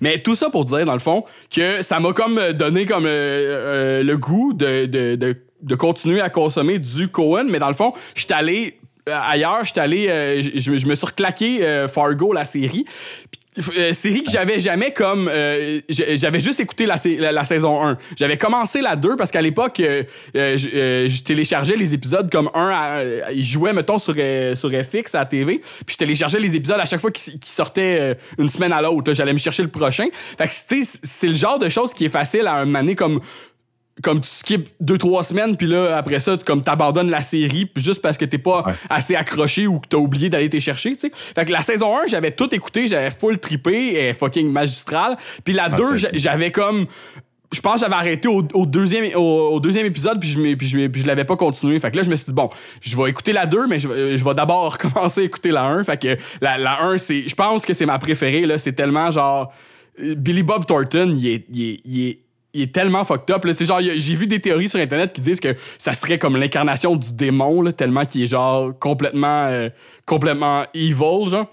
Mais 0.00 0.18
tout 0.22 0.36
ça 0.36 0.50
pour 0.50 0.64
dire, 0.64 0.84
dans 0.84 0.92
le 0.92 1.00
fond, 1.00 1.24
que 1.50 1.82
ça 1.82 1.98
m'a 1.98 2.12
comme 2.12 2.52
donné 2.52 2.86
comme 2.86 3.04
le 3.06 4.14
goût 4.14 4.52
de, 4.52 4.86
de, 4.86 5.16
de, 5.16 5.36
de 5.62 5.74
continuer 5.74 6.20
à 6.20 6.30
consommer 6.30 6.78
du 6.78 7.08
Cohen. 7.08 7.46
Mais 7.48 7.58
dans 7.58 7.68
le 7.68 7.74
fond, 7.74 7.92
je 8.14 8.22
suis 8.24 8.32
allé 8.32 8.78
ailleurs, 9.06 9.64
je 9.64 9.70
suis 9.72 9.80
allé, 9.80 10.08
euh, 10.08 10.40
je 10.42 10.76
je- 10.78 10.86
me 10.86 10.94
suis 10.94 11.06
reclaqué 11.06 11.62
euh, 11.64 11.88
Fargo, 11.88 12.32
la 12.32 12.44
série. 12.44 12.84
Euh, 13.78 13.92
série 13.92 14.24
que 14.24 14.32
j'avais 14.32 14.58
jamais 14.58 14.92
comme 14.92 15.28
euh, 15.32 15.80
j'avais 15.88 16.40
juste 16.40 16.58
écouté 16.58 16.86
la, 16.86 16.96
sa- 16.96 17.08
la- 17.10 17.30
la 17.30 17.44
saison 17.44 17.86
1 17.86 17.98
j'avais 18.18 18.36
commencé 18.36 18.80
la 18.80 18.96
2 18.96 19.14
parce 19.14 19.30
qu'à 19.30 19.40
l'époque 19.42 19.78
euh, 19.78 20.02
euh, 20.34 20.58
je 20.58 20.68
euh, 20.74 21.08
je 21.08 21.22
téléchargeais 21.22 21.76
les 21.76 21.94
épisodes 21.94 22.28
comme 22.32 22.50
un 22.54 22.68
à- 22.70 22.98
euh, 22.98 23.20
ils 23.32 23.44
jouaient 23.44 23.72
mettons 23.72 23.98
sur, 23.98 24.12
euh, 24.18 24.56
sur 24.56 24.70
FX 24.72 25.14
à 25.14 25.20
la 25.20 25.26
TV 25.26 25.58
puis 25.86 25.92
je 25.92 25.96
téléchargeais 25.98 26.40
les 26.40 26.56
épisodes 26.56 26.80
à 26.80 26.84
chaque 26.84 27.00
fois 27.00 27.12
qu'ils 27.12 27.38
sortaient 27.44 27.96
euh, 28.00 28.14
une 28.38 28.48
semaine 28.48 28.72
à 28.72 28.82
l'autre 28.82 29.12
j'allais 29.12 29.32
me 29.32 29.38
chercher 29.38 29.62
le 29.62 29.70
prochain. 29.70 30.06
Fait 30.36 30.48
que 30.48 30.84
c'est 31.04 31.28
le 31.28 31.34
genre 31.34 31.60
de 31.60 31.68
choses 31.68 31.94
qui 31.94 32.06
est 32.06 32.08
facile 32.08 32.48
à 32.48 32.54
un 32.54 32.66
donné 32.66 32.96
comme 32.96 33.20
comme 34.02 34.20
tu 34.20 34.28
skips 34.28 34.68
deux 34.80 34.98
trois 34.98 35.22
semaines 35.22 35.56
puis 35.56 35.66
là 35.68 35.96
après 35.96 36.18
ça 36.18 36.36
comme 36.44 36.62
t'abandonnes 36.62 37.10
la 37.10 37.22
série 37.22 37.70
juste 37.76 38.02
parce 38.02 38.16
que 38.18 38.24
t'es 38.24 38.38
pas 38.38 38.64
Ouais. 38.66 38.72
assez 38.90 39.14
accroché 39.14 39.66
ou 39.68 39.78
que 39.78 39.86
t'as 39.88 39.98
oublié 39.98 40.28
d'aller 40.30 40.50
te 40.50 40.58
chercher 40.58 40.94
tu 40.94 40.98
sais 41.00 41.10
fait 41.14 41.44
que 41.44 41.52
la 41.52 41.62
saison 41.62 41.96
1 41.98 42.08
j'avais 42.08 42.32
tout 42.32 42.52
écouté 42.54 42.88
j'avais 42.88 43.10
full 43.12 43.38
trippé 43.38 43.94
et 44.08 44.12
fucking 44.12 44.50
magistral 44.50 45.16
puis 45.44 45.54
la 45.54 45.68
2 45.68 45.92
c'est- 45.92 45.98
j'a- 45.98 46.08
j'avais 46.12 46.50
comme 46.50 46.86
je 47.52 47.60
pense 47.60 47.74
que 47.74 47.80
j'avais 47.82 47.94
arrêté 47.94 48.26
au, 48.26 48.44
au 48.52 48.66
deuxième, 48.66 49.14
au, 49.14 49.50
au 49.52 49.60
deuxième 49.60 49.86
épisode, 49.86 50.18
puis 50.18 50.28
je, 50.28 50.54
puis, 50.56 50.66
je, 50.66 50.88
puis 50.88 51.02
je 51.02 51.06
l'avais 51.06 51.22
pas 51.24 51.36
continué. 51.36 51.78
Fait 51.78 51.88
que 51.92 51.96
là, 51.96 52.02
je 52.02 52.10
me 52.10 52.16
suis 52.16 52.24
dit, 52.26 52.32
bon, 52.32 52.50
je 52.80 52.96
vais 52.96 53.08
écouter 53.10 53.32
la 53.32 53.46
2, 53.46 53.68
mais 53.68 53.78
je, 53.78 53.86
vais- 53.86 54.16
je 54.16 54.24
vais 54.24 54.34
d'abord 54.34 54.72
recommencer 54.82 55.20
à 55.20 55.24
écouter 55.24 55.52
la 55.52 55.62
1. 55.62 55.84
Fait 55.84 55.96
que 55.96 56.16
la, 56.40 56.58
la 56.58 56.82
1, 56.82 56.98
c'est, 56.98 57.28
je 57.28 57.34
pense 57.36 57.64
que 57.64 57.72
c'est 57.72 57.86
ma 57.86 58.00
préférée. 58.00 58.44
Là. 58.44 58.58
C'est 58.58 58.72
tellement 58.72 59.08
genre. 59.12 59.52
Billy 59.96 60.42
Bob 60.42 60.66
Thornton, 60.66 61.14
il 61.16 61.28
est, 61.28 61.44
il 61.52 61.62
est, 61.70 61.80
il 61.84 62.06
est- 62.08 62.18
il 62.54 62.62
est 62.62 62.74
tellement 62.74 63.04
fucked 63.04 63.30
up. 63.34 63.44
là. 63.44 63.52
C'est 63.54 63.66
genre, 63.66 63.80
j'ai 63.82 64.14
vu 64.14 64.26
des 64.26 64.40
théories 64.40 64.68
sur 64.68 64.80
Internet 64.80 65.12
qui 65.12 65.20
disent 65.20 65.40
que 65.40 65.54
ça 65.76 65.92
serait 65.92 66.18
comme 66.18 66.36
l'incarnation 66.36 66.96
du 66.96 67.12
démon, 67.12 67.60
là, 67.62 67.72
tellement 67.72 68.04
qu'il 68.06 68.22
est 68.22 68.26
genre 68.26 68.72
complètement, 68.78 69.46
euh, 69.48 69.68
complètement 70.06 70.64
evil, 70.72 71.28
genre. 71.28 71.46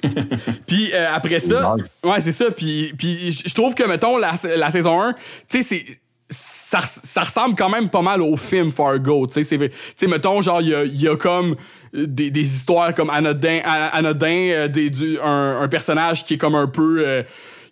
Puis 0.66 0.92
euh, 0.94 1.08
après 1.12 1.40
ça, 1.40 1.74
ouais, 2.04 2.20
c'est 2.20 2.32
ça. 2.32 2.50
Puis, 2.52 2.92
puis 2.96 3.32
je 3.32 3.52
trouve 3.54 3.74
que, 3.74 3.82
mettons, 3.82 4.16
la, 4.16 4.34
la 4.56 4.70
saison 4.70 5.00
1, 5.02 5.12
tu 5.12 5.18
sais, 5.48 5.62
c'est. 5.62 5.84
ça, 6.30 6.78
ça 6.80 7.22
ressemble 7.22 7.56
quand 7.56 7.68
même 7.68 7.88
pas 7.88 8.02
mal 8.02 8.22
au 8.22 8.36
film 8.36 8.70
Fargo. 8.70 9.26
Tu 9.26 9.42
sais, 9.42 9.58
mettons, 10.06 10.40
genre, 10.40 10.60
il 10.60 10.68
y 10.68 10.74
a, 10.74 10.84
y 10.84 11.08
a 11.08 11.16
comme 11.16 11.56
des, 11.92 12.30
des 12.30 12.42
histoires 12.54 12.94
comme 12.94 13.10
Anodin, 13.10 13.60
Anodin 13.64 14.50
euh, 14.52 14.68
des, 14.68 14.88
du- 14.90 15.18
un, 15.20 15.62
un 15.62 15.68
personnage 15.68 16.24
qui 16.24 16.34
est 16.34 16.38
comme 16.38 16.54
un 16.54 16.68
peu. 16.68 17.24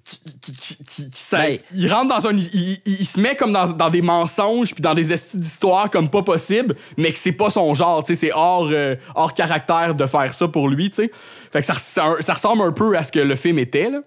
Qui, 0.07 0.21
qui- 0.41 0.53
qui- 0.55 0.77
qui- 0.85 1.11
qui 1.11 1.19
s'a- 1.21 1.39
Ben- 1.39 1.59
il 1.75 1.93
rentre 1.93 2.09
dans 2.17 2.27
un. 2.29 2.37
Il, 2.37 2.49
il- 2.55 2.81
il 3.01 3.05
se 3.07 3.19
met 3.19 3.35
comme 3.35 3.53
dans, 3.53 3.69
dans 3.73 3.91
des 3.91 4.03
mensonges 4.03 4.73
puis 4.73 4.81
dans 4.83 4.95
des 4.95 5.13
estis 5.13 5.37
d'histoires 5.37 5.91
comme 5.91 6.09
pas 6.09 6.23
possible, 6.23 6.77
mais 6.97 7.13
que 7.13 7.19
c'est 7.19 7.33
pas 7.33 7.51
son 7.51 7.75
genre, 7.75 8.05
tu 8.05 8.15
sais, 8.15 8.21
c'est 8.27 8.33
hors, 8.33 8.69
euh, 8.71 8.95
hors 9.17 9.35
caractère 9.35 9.95
de 9.97 10.07
faire 10.07 10.33
ça 10.33 10.47
pour 10.47 10.69
lui, 10.69 10.91
tu 10.91 10.97
sais. 10.97 11.11
Fait 11.53 11.61
que 11.61 11.67
ça, 11.67 11.75
ça, 11.75 12.05
ça 12.21 12.33
ressemble 12.35 12.63
un 12.63 12.73
peu 12.73 12.97
à 12.97 13.03
ce 13.03 13.11
que 13.11 13.19
le 13.19 13.35
film 13.35 13.59
était, 13.59 13.91
là. 13.91 14.01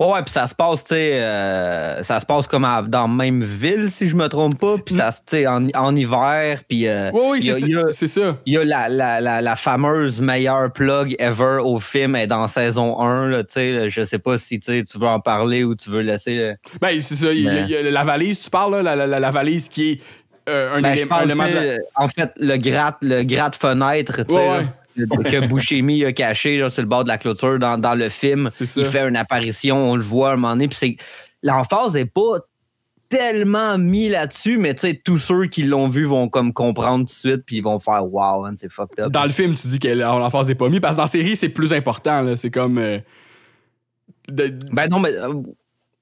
Ouais, 0.00 0.06
ouais, 0.12 0.22
puis 0.22 0.32
ça 0.32 0.46
se 0.46 0.54
passe, 0.54 0.84
tu 0.84 0.94
sais, 0.94 1.20
euh, 1.20 2.02
ça 2.02 2.18
se 2.20 2.26
passe 2.26 2.46
comme 2.46 2.64
à- 2.64 2.82
dans 2.82 3.02
la 3.02 3.08
même 3.08 3.42
ville, 3.42 3.90
si 3.90 4.06
je 4.08 4.16
me 4.16 4.28
trompe 4.28 4.58
pas, 4.58 4.76
puis 4.84 4.94
ça, 4.94 5.10
tu 5.26 5.46
en, 5.46 5.66
en 5.74 5.96
hiver, 5.96 6.60
puis 6.68 6.86
euh, 6.88 7.10
Oui, 7.12 7.20
oui, 7.30 7.38
il 7.40 7.46
y 7.46 7.76
a- 7.76 7.92
c'est 7.92 8.06
ça- 8.06 8.36
il 8.46 8.52
y 8.54 8.58
a 8.58 8.64
la, 8.64 8.88
la, 8.88 9.20
la, 9.20 9.40
la 9.42 9.56
fameuse 9.56 10.20
meilleure 10.20 10.72
plug 10.72 11.14
ever 11.18 11.58
au 11.62 11.78
film 11.78 12.16
est 12.16 12.26
dans 12.26 12.48
saison 12.48 13.00
1. 13.00 13.28
Là, 13.28 13.44
tu 13.44 13.52
sais, 13.54 13.90
je 13.90 14.04
sais 14.04 14.18
pas 14.18 14.38
si 14.38 14.58
tu 14.60 14.82
veux 14.98 15.06
en 15.06 15.20
parler 15.20 15.64
ou 15.64 15.74
tu 15.74 15.90
veux 15.90 16.00
laisser. 16.00 16.38
euh, 16.38 16.54
Ben, 16.80 17.00
c'est 17.00 17.14
ça. 17.14 17.32
il 17.32 17.40
y 17.42 17.48
a- 17.48 17.52
Mais- 17.52 17.62
il 17.62 17.70
y 17.70 17.76
a 17.76 17.82
la 17.82 18.02
valise, 18.04 18.40
tu 18.42 18.50
parles, 18.50 18.72
là, 18.76 18.82
la, 18.82 18.96
la- 18.96 19.06
la- 19.06 19.20
la 19.20 19.30
valise 19.30 19.68
qui 19.68 19.90
est 19.92 20.00
euh, 20.48 20.74
un, 20.76 20.80
Ben, 20.82 20.92
élément, 20.92 21.14
un 21.16 21.22
élément 21.24 21.44
de 21.46 21.54
la- 21.54 21.76
en 21.94 22.08
fait, 22.08 22.30
le 22.36 22.56
gratte, 22.56 22.96
le 23.00 23.22
gratte 23.22 23.54
fenêtre 23.54 24.24
tu 24.24 24.34
sais, 24.34 24.38
Ouais, 24.38 24.58
ouais. 24.58 24.66
Que 24.96 25.46
Bouchemi 25.46 26.04
a 26.04 26.12
caché 26.12 26.58
sur 26.70 26.82
le 26.82 26.88
bord 26.88 27.04
de 27.04 27.08
la 27.08 27.18
clôture 27.18 27.58
dans, 27.58 27.78
dans 27.78 27.94
le 27.94 28.08
film. 28.08 28.48
Il 28.76 28.84
fait 28.84 29.08
une 29.08 29.16
apparition, 29.16 29.76
on 29.90 29.96
le 29.96 30.02
voit 30.02 30.30
à 30.30 30.32
un 30.32 30.36
moment 30.36 30.50
donné. 30.54 30.68
Puis 30.68 30.96
l'emphase 31.42 31.94
n'est 31.94 32.04
pas 32.06 32.38
tellement 33.08 33.76
mis 33.76 34.08
là-dessus, 34.08 34.56
mais 34.56 34.72
tu 34.74 34.80
sais, 34.82 34.94
tous 35.04 35.18
ceux 35.18 35.44
qui 35.46 35.64
l'ont 35.64 35.88
vu 35.88 36.04
vont 36.04 36.28
comme 36.30 36.52
comprendre 36.54 37.00
tout 37.00 37.04
de 37.04 37.10
suite, 37.10 37.42
puis 37.44 37.56
ils 37.56 37.62
vont 37.62 37.78
faire 37.78 38.04
Wow, 38.10 38.42
man, 38.44 38.54
c'est 38.56 38.72
fucked 38.72 38.98
up. 39.00 39.12
Dans 39.12 39.24
le 39.24 39.30
film, 39.30 39.54
tu 39.54 39.66
dis 39.68 39.78
que 39.78 39.88
l'enfance 39.88 40.46
n'est 40.48 40.54
pas 40.54 40.68
mis, 40.70 40.80
parce 40.80 40.94
que 40.94 40.98
dans 40.98 41.02
la 41.04 41.10
série, 41.10 41.36
c'est 41.36 41.50
plus 41.50 41.72
important. 41.74 42.34
C'est 42.36 42.50
comme. 42.50 42.78
euh, 42.78 42.98
de- 44.28 44.54
Ben 44.72 44.88
non, 44.88 44.98
mais. 45.00 45.12
euh, 45.12 45.34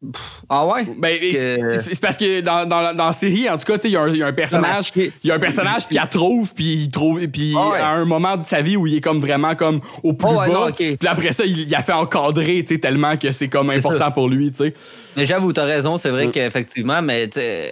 pff, 0.03 0.23
ah 0.49 0.67
ouais? 0.67 0.87
ben, 0.99 1.19
que- 1.19 1.81
c'est 1.83 2.01
parce 2.01 2.17
que 2.17 2.41
dans, 2.41 2.67
dans, 2.67 2.81
la- 2.81 2.95
dans 2.95 3.07
la 3.07 3.13
série, 3.13 3.49
en 3.49 3.59
tout 3.59 3.65
cas, 3.71 3.79
il 3.85 3.91
y, 3.91 3.97
a 3.97 4.01
un- 4.03 4.09
il 4.09 4.17
y 4.17 4.23
a 4.23 4.27
un 4.27 4.33
personnage. 4.33 4.93
Il 4.97 5.13
y 5.25 5.31
a 5.31 5.35
un 5.35 5.39
personnage 5.39 5.87
qui 5.89 5.95
la 5.95 6.07
trouve, 6.07 6.55
puis 6.55 6.75
il 6.85 6.91
trouve, 6.91 7.21
puis 7.29 7.55
Ah 7.57 7.69
ouais. 7.71 7.79
à 7.79 7.89
un 7.91 8.05
moment 8.05 8.37
de 8.37 8.47
sa 8.47 8.63
vie 8.63 8.77
où 8.77 8.87
il 8.87 8.97
est 8.97 9.01
comme 9.01 9.21
vraiment 9.21 9.55
comme 9.55 9.81
au 10.03 10.13
plus 10.15 10.29
ouais, 10.29 10.49
bas. 10.49 10.67
non. 10.69 10.73
Puis 10.73 10.97
après 11.07 11.33
ça, 11.33 11.45
il, 11.45 11.61
il 11.61 11.75
a 11.75 11.83
fait 11.83 11.93
encadrer, 11.93 12.63
tu 12.63 12.75
sais, 12.75 12.81
tellement 12.81 13.17
que 13.17 13.31
c'est 13.33 13.49
comme 13.49 13.71
important 13.71 13.99
ça. 13.99 14.11
pour 14.11 14.29
lui, 14.29 14.51
tu 14.51 14.59
sais. 14.65 14.75
Mais 15.17 15.27
j'avoue, 15.27 15.53
t'as 15.53 15.65
raison, 15.65 15.99
c'est 15.99 16.11
vrai 16.11 16.29
Mm. 16.29 16.31
qu'effectivement, 16.33 17.03
mais 17.03 17.29
euh, 17.37 17.67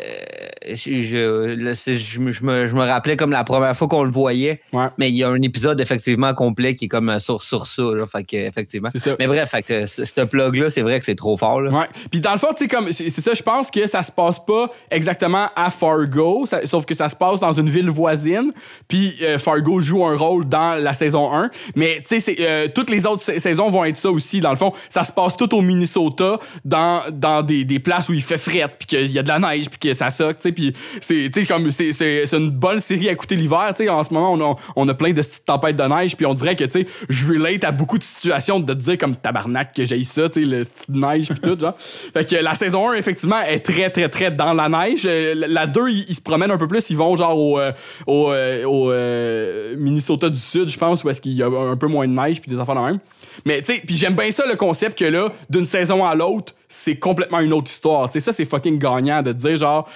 je, 0.74 2.44
me- 2.44 2.66
je 2.66 2.74
rappelais 2.76 3.16
comme 3.16 3.30
la 3.30 3.44
première 3.44 3.76
fois 3.76 3.88
qu'on 3.88 4.02
le 4.04 4.10
voyait, 4.10 4.60
Ouais. 4.72 4.86
mais 4.98 5.08
il 5.10 5.16
y 5.16 5.22
a 5.24 5.28
un 5.28 5.40
épisode 5.42 5.80
effectivement 5.80 6.34
complet 6.34 6.74
qui 6.74 6.86
est 6.86 6.88
comme 6.88 7.08
euh, 7.08 7.18
sur, 7.18 7.42
sur 7.42 7.66
ça, 7.66 7.82
là, 7.94 8.06
fait 8.06 8.24
que, 8.24 8.36
effectivement. 8.36 8.88
C'est 8.92 8.98
ça. 8.98 9.16
Mais 9.18 9.26
bref, 9.26 9.50
fait 9.50 9.62
que, 9.62 9.86
ce 9.86 10.04
ce 10.04 10.20
plug-là, 10.22 10.68
c'est 10.70 10.82
vrai 10.82 10.98
que 10.98 11.04
c'est 11.04 11.14
trop 11.14 11.36
fort. 11.36 11.60
Là. 11.60 11.70
Ouais. 11.70 11.86
Puis 12.18 12.24
dans 12.24 12.33
le 12.33 12.38
fond, 12.38 12.48
tu 12.57 12.66
comme, 12.66 12.90
c'est 12.90 13.11
ça, 13.11 13.33
je 13.33 13.42
pense 13.44 13.70
que 13.70 13.87
ça 13.87 14.02
se 14.02 14.11
passe 14.11 14.44
pas 14.44 14.72
exactement 14.90 15.50
à 15.54 15.70
Fargo, 15.70 16.46
sauf 16.64 16.85
que 16.85 16.92
ça 16.92 17.09
se 17.09 17.14
passe 17.14 17.38
dans 17.38 17.52
une 17.52 17.70
ville 17.70 17.90
voisine. 17.90 18.52
Puis 18.88 19.14
euh, 19.22 19.38
Fargo 19.38 19.81
joue 19.81 20.04
un 20.04 20.16
rôle 20.16 20.48
dans 20.48 20.74
la 20.74 20.94
saison 20.94 21.33
1. 21.33 21.48
Mais 21.76 22.02
tu 22.04 22.18
sais, 22.18 22.35
euh, 22.40 22.66
toutes 22.74 22.90
les 22.90 23.07
autres 23.07 23.22
sa- 23.22 23.38
saisons 23.38 23.70
vont 23.70 23.85
être 23.85 23.98
ça 23.98 24.11
aussi. 24.11 24.40
Dans 24.40 24.50
le 24.50 24.57
fond, 24.57 24.72
ça 24.88 25.04
se 25.04 25.12
passe 25.12 25.37
tout 25.37 25.54
au 25.54 25.61
Minnesota, 25.61 26.40
dans, 26.64 27.02
dans 27.12 27.44
des, 27.44 27.64
des 27.64 27.78
places 27.78 28.09
où 28.09 28.14
il 28.14 28.22
fait 28.22 28.37
fret, 28.37 28.66
puis 28.76 28.88
qu'il 28.88 29.12
y 29.12 29.18
a 29.20 29.22
de 29.22 29.28
la 29.28 29.38
neige, 29.38 29.70
puis 29.70 29.78
que 29.78 29.94
ça 29.94 30.11
soque, 30.11 30.38
tu 30.38 30.48
sais. 30.48 30.52
Puis 30.52 30.72
c'est, 31.00 31.31
tu 31.33 31.42
sais, 31.42 31.46
comme, 31.46 31.70
c'est, 31.70 32.33
une 32.33 32.50
bonne 32.50 32.81
série 32.81 33.09
à 33.09 33.12
écouter 33.12 33.37
l'hiver, 33.37 33.72
tu 33.76 33.85
sais. 33.85 33.88
En 33.88 34.02
ce 34.02 34.12
moment, 34.12 34.33
on 34.33 34.40
a, 34.52 34.57
on 34.74 34.88
a 34.88 34.94
plein 34.94 35.12
de 35.12 35.22
petites 35.22 35.44
tempêtes 35.46 35.76
de 35.76 35.85
neige, 35.85 36.16
puis 36.16 36.26
on 36.26 36.35
dirait 36.35 36.57
que, 36.57 36.64
tu 36.64 36.81
sais, 36.81 36.87
je 37.09 37.28
relate 37.33 37.62
à 37.62 37.70
beaucoup 37.70 37.96
de 37.96 38.02
situations 38.02 38.59
de 38.59 38.74
te 38.74 38.78
dire 38.78 38.98
comme 38.98 39.14
tabarnak 39.14 39.72
que 39.72 39.85
j'ai 39.85 40.02
ça, 40.02 40.28
tu 40.28 40.40
sais, 40.40 40.46
le 40.46 40.64
neige, 40.88 41.28
puis 41.28 41.38
tout, 41.38 41.57
genre. 41.57 41.74
Fait 42.12 42.28
que 42.28 42.36
la 42.36 42.54
saison 42.54 42.90
1, 42.90 42.94
effectivement, 42.94 43.40
est 43.40 43.60
très, 43.60 43.90
très, 43.90 44.08
très 44.08 44.30
dans 44.30 44.52
la 44.52 44.68
neige. 44.68 45.02
Euh, 45.04 45.34
La 45.34 45.46
la 45.46 45.66
2, 45.66 45.88
ils, 45.90 46.14
se 46.14 46.20
promènent 46.20 46.50
un 46.50 46.58
peu 46.58 46.68
plus. 46.68 46.88
Ils 46.90 46.96
vont 46.96 47.16
genre 47.16 47.36
au, 47.38 47.58
euh, 47.58 47.72
au, 48.06 48.30
euh, 48.30 48.64
au, 48.64 49.76
Minnesota 49.78 50.28
du 50.28 50.38
Sud, 50.38 50.68
je 50.68 50.78
pense, 50.78 51.04
où 51.04 51.10
est-ce 51.10 51.20
qu'il 51.20 51.32
y 51.32 51.42
a 51.42 51.46
un 51.46 51.76
peu 51.76 51.86
moins 51.86 52.06
de 52.06 52.12
neige 52.12 52.40
puis 52.40 52.50
des 52.50 52.60
affaires 52.60 52.76
de 52.76 52.80
même. 52.80 52.98
Mais 53.44 53.60
tu 53.62 53.74
sais, 53.74 53.82
puis 53.84 53.96
j'aime 53.96 54.14
bien 54.14 54.30
ça 54.30 54.44
le 54.46 54.56
concept 54.56 54.98
que 54.98 55.04
là, 55.04 55.32
d'une 55.48 55.66
saison 55.66 56.04
à 56.04 56.14
l'autre, 56.14 56.54
c'est 56.68 56.96
complètement 56.96 57.40
une 57.40 57.52
autre 57.52 57.70
histoire. 57.70 58.08
Tu 58.08 58.14
sais, 58.14 58.20
ça, 58.20 58.32
c'est 58.32 58.44
fucking 58.44 58.78
gagnant 58.78 59.22
de 59.22 59.32
dire 59.32 59.56
genre. 59.56 59.88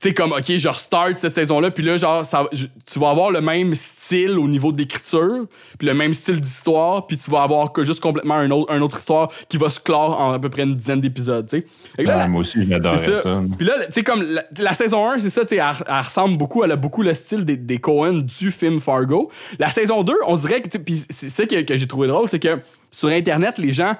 Tu 0.00 0.10
sais, 0.10 0.14
comme, 0.14 0.30
OK, 0.30 0.44
je 0.56 0.68
restart 0.68 1.18
cette 1.18 1.34
saison-là, 1.34 1.72
puis 1.72 1.82
là, 1.82 1.96
genre, 1.96 2.24
ça, 2.24 2.46
je- 2.52 2.66
tu 2.88 3.00
vas 3.00 3.10
avoir 3.10 3.32
le 3.32 3.40
même 3.40 3.74
style 3.74 4.38
au 4.38 4.46
niveau 4.46 4.70
de 4.70 4.78
l'écriture, 4.78 5.46
puis 5.76 5.88
le 5.88 5.94
même 5.94 6.12
style 6.14 6.40
d'histoire, 6.40 7.04
puis 7.08 7.16
tu 7.16 7.28
vas 7.32 7.42
avoir 7.42 7.72
que 7.72 7.82
juste 7.82 7.98
complètement 8.00 8.34
un 8.36 8.48
autre, 8.52 8.72
une 8.72 8.82
autre 8.84 8.98
histoire 8.98 9.28
qui 9.48 9.56
va 9.56 9.70
se 9.70 9.80
clore 9.80 10.20
en 10.20 10.32
à 10.34 10.38
peu 10.38 10.50
près 10.50 10.62
une 10.62 10.76
dizaine 10.76 11.00
d'épisodes, 11.00 11.48
tu 11.50 11.58
sais. 11.58 11.66
Ouais, 11.98 12.28
moi 12.28 12.42
aussi, 12.42 12.60
j'adorais 12.68 12.96
ça. 12.96 13.22
ça. 13.24 13.42
Puis 13.58 13.66
là, 13.66 13.86
tu 13.86 13.92
sais, 13.94 14.02
comme 14.04 14.22
la, 14.22 14.44
la 14.58 14.74
saison 14.74 15.10
1, 15.10 15.18
c'est 15.18 15.30
ça, 15.30 15.40
tu 15.42 15.48
sais, 15.48 15.56
elle, 15.56 15.74
elle 15.88 15.94
ressemble 16.00 16.36
beaucoup, 16.36 16.62
elle 16.62 16.70
a 16.72 16.76
beaucoup 16.76 17.02
le 17.02 17.12
style 17.14 17.44
des, 17.44 17.56
des 17.56 17.78
Cohen 17.78 18.18
du 18.22 18.52
film 18.52 18.78
Fargo. 18.78 19.30
La 19.58 19.68
saison 19.68 20.04
2, 20.04 20.12
on 20.28 20.36
dirait 20.36 20.62
que, 20.62 20.78
puis 20.78 21.02
c'est 21.10 21.28
ça 21.28 21.44
que, 21.44 21.62
que 21.62 21.76
j'ai 21.76 21.88
trouvé 21.88 22.06
drôle, 22.06 22.28
c'est 22.28 22.38
que 22.38 22.60
sur 22.92 23.08
Internet, 23.08 23.58
les 23.58 23.72
gens 23.72 23.96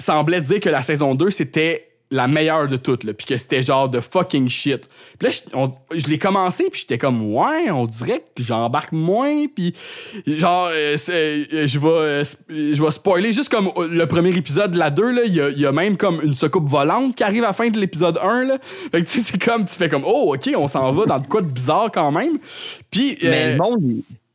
semblaient 0.00 0.40
dire 0.40 0.60
que 0.60 0.68
la 0.68 0.82
saison 0.82 1.14
2, 1.14 1.30
c'était 1.30 1.87
la 2.10 2.26
meilleure 2.26 2.68
de 2.68 2.76
toutes, 2.78 3.04
là, 3.04 3.12
puis 3.12 3.26
que 3.26 3.36
c'était 3.36 3.60
genre 3.60 3.88
de 3.88 4.00
fucking 4.00 4.48
shit. 4.48 4.88
Puis 5.18 5.28
là, 5.28 5.30
je, 5.30 5.40
on- 5.56 5.70
je 5.94 6.06
l'ai 6.08 6.18
commencé, 6.18 6.64
puis 6.70 6.80
j'étais 6.80 6.96
comme, 6.96 7.34
ouais, 7.34 7.70
on 7.70 7.84
dirait 7.84 8.24
que 8.34 8.42
j'embarque 8.42 8.92
moins, 8.92 9.46
puis 9.46 9.74
genre, 10.26 10.70
euh, 10.72 10.96
euh, 11.10 11.66
je 11.66 11.78
vais 11.78 11.88
euh, 11.88 12.24
je 12.48 12.82
vais 12.82 12.90
spoiler 12.90 13.32
juste 13.34 13.50
comme 13.50 13.70
le 13.90 14.06
premier 14.06 14.34
épisode 14.36 14.70
de 14.70 14.78
la 14.78 14.88
2, 14.90 15.10
là, 15.10 15.22
il 15.26 15.34
y 15.34 15.40
a, 15.40 15.50
y 15.50 15.66
a 15.66 15.72
même 15.72 15.96
comme 15.98 16.20
une 16.22 16.34
soucoupe 16.34 16.66
volante 16.68 17.14
qui 17.14 17.22
arrive 17.24 17.44
à 17.44 17.48
la 17.48 17.52
fin 17.52 17.68
de 17.68 17.78
l'épisode 17.78 18.18
1, 18.22 18.44
là. 18.44 18.58
Fait 18.62 19.02
que 19.02 19.06
tu 19.06 19.20
sais, 19.20 19.32
c'est 19.32 19.42
comme, 19.42 19.66
tu 19.66 19.74
fais 19.74 19.88
comme, 19.90 20.04
oh, 20.06 20.34
ok, 20.34 20.50
on 20.56 20.66
s'en 20.66 20.90
va 20.92 21.04
dans 21.04 21.18
de 21.18 21.26
quoi 21.26 21.42
de 21.42 21.48
bizarre 21.50 21.90
quand 21.92 22.10
même. 22.10 22.38
Puis, 22.90 23.18
Mais 23.22 23.52
le 23.52 23.58
monde, 23.58 23.82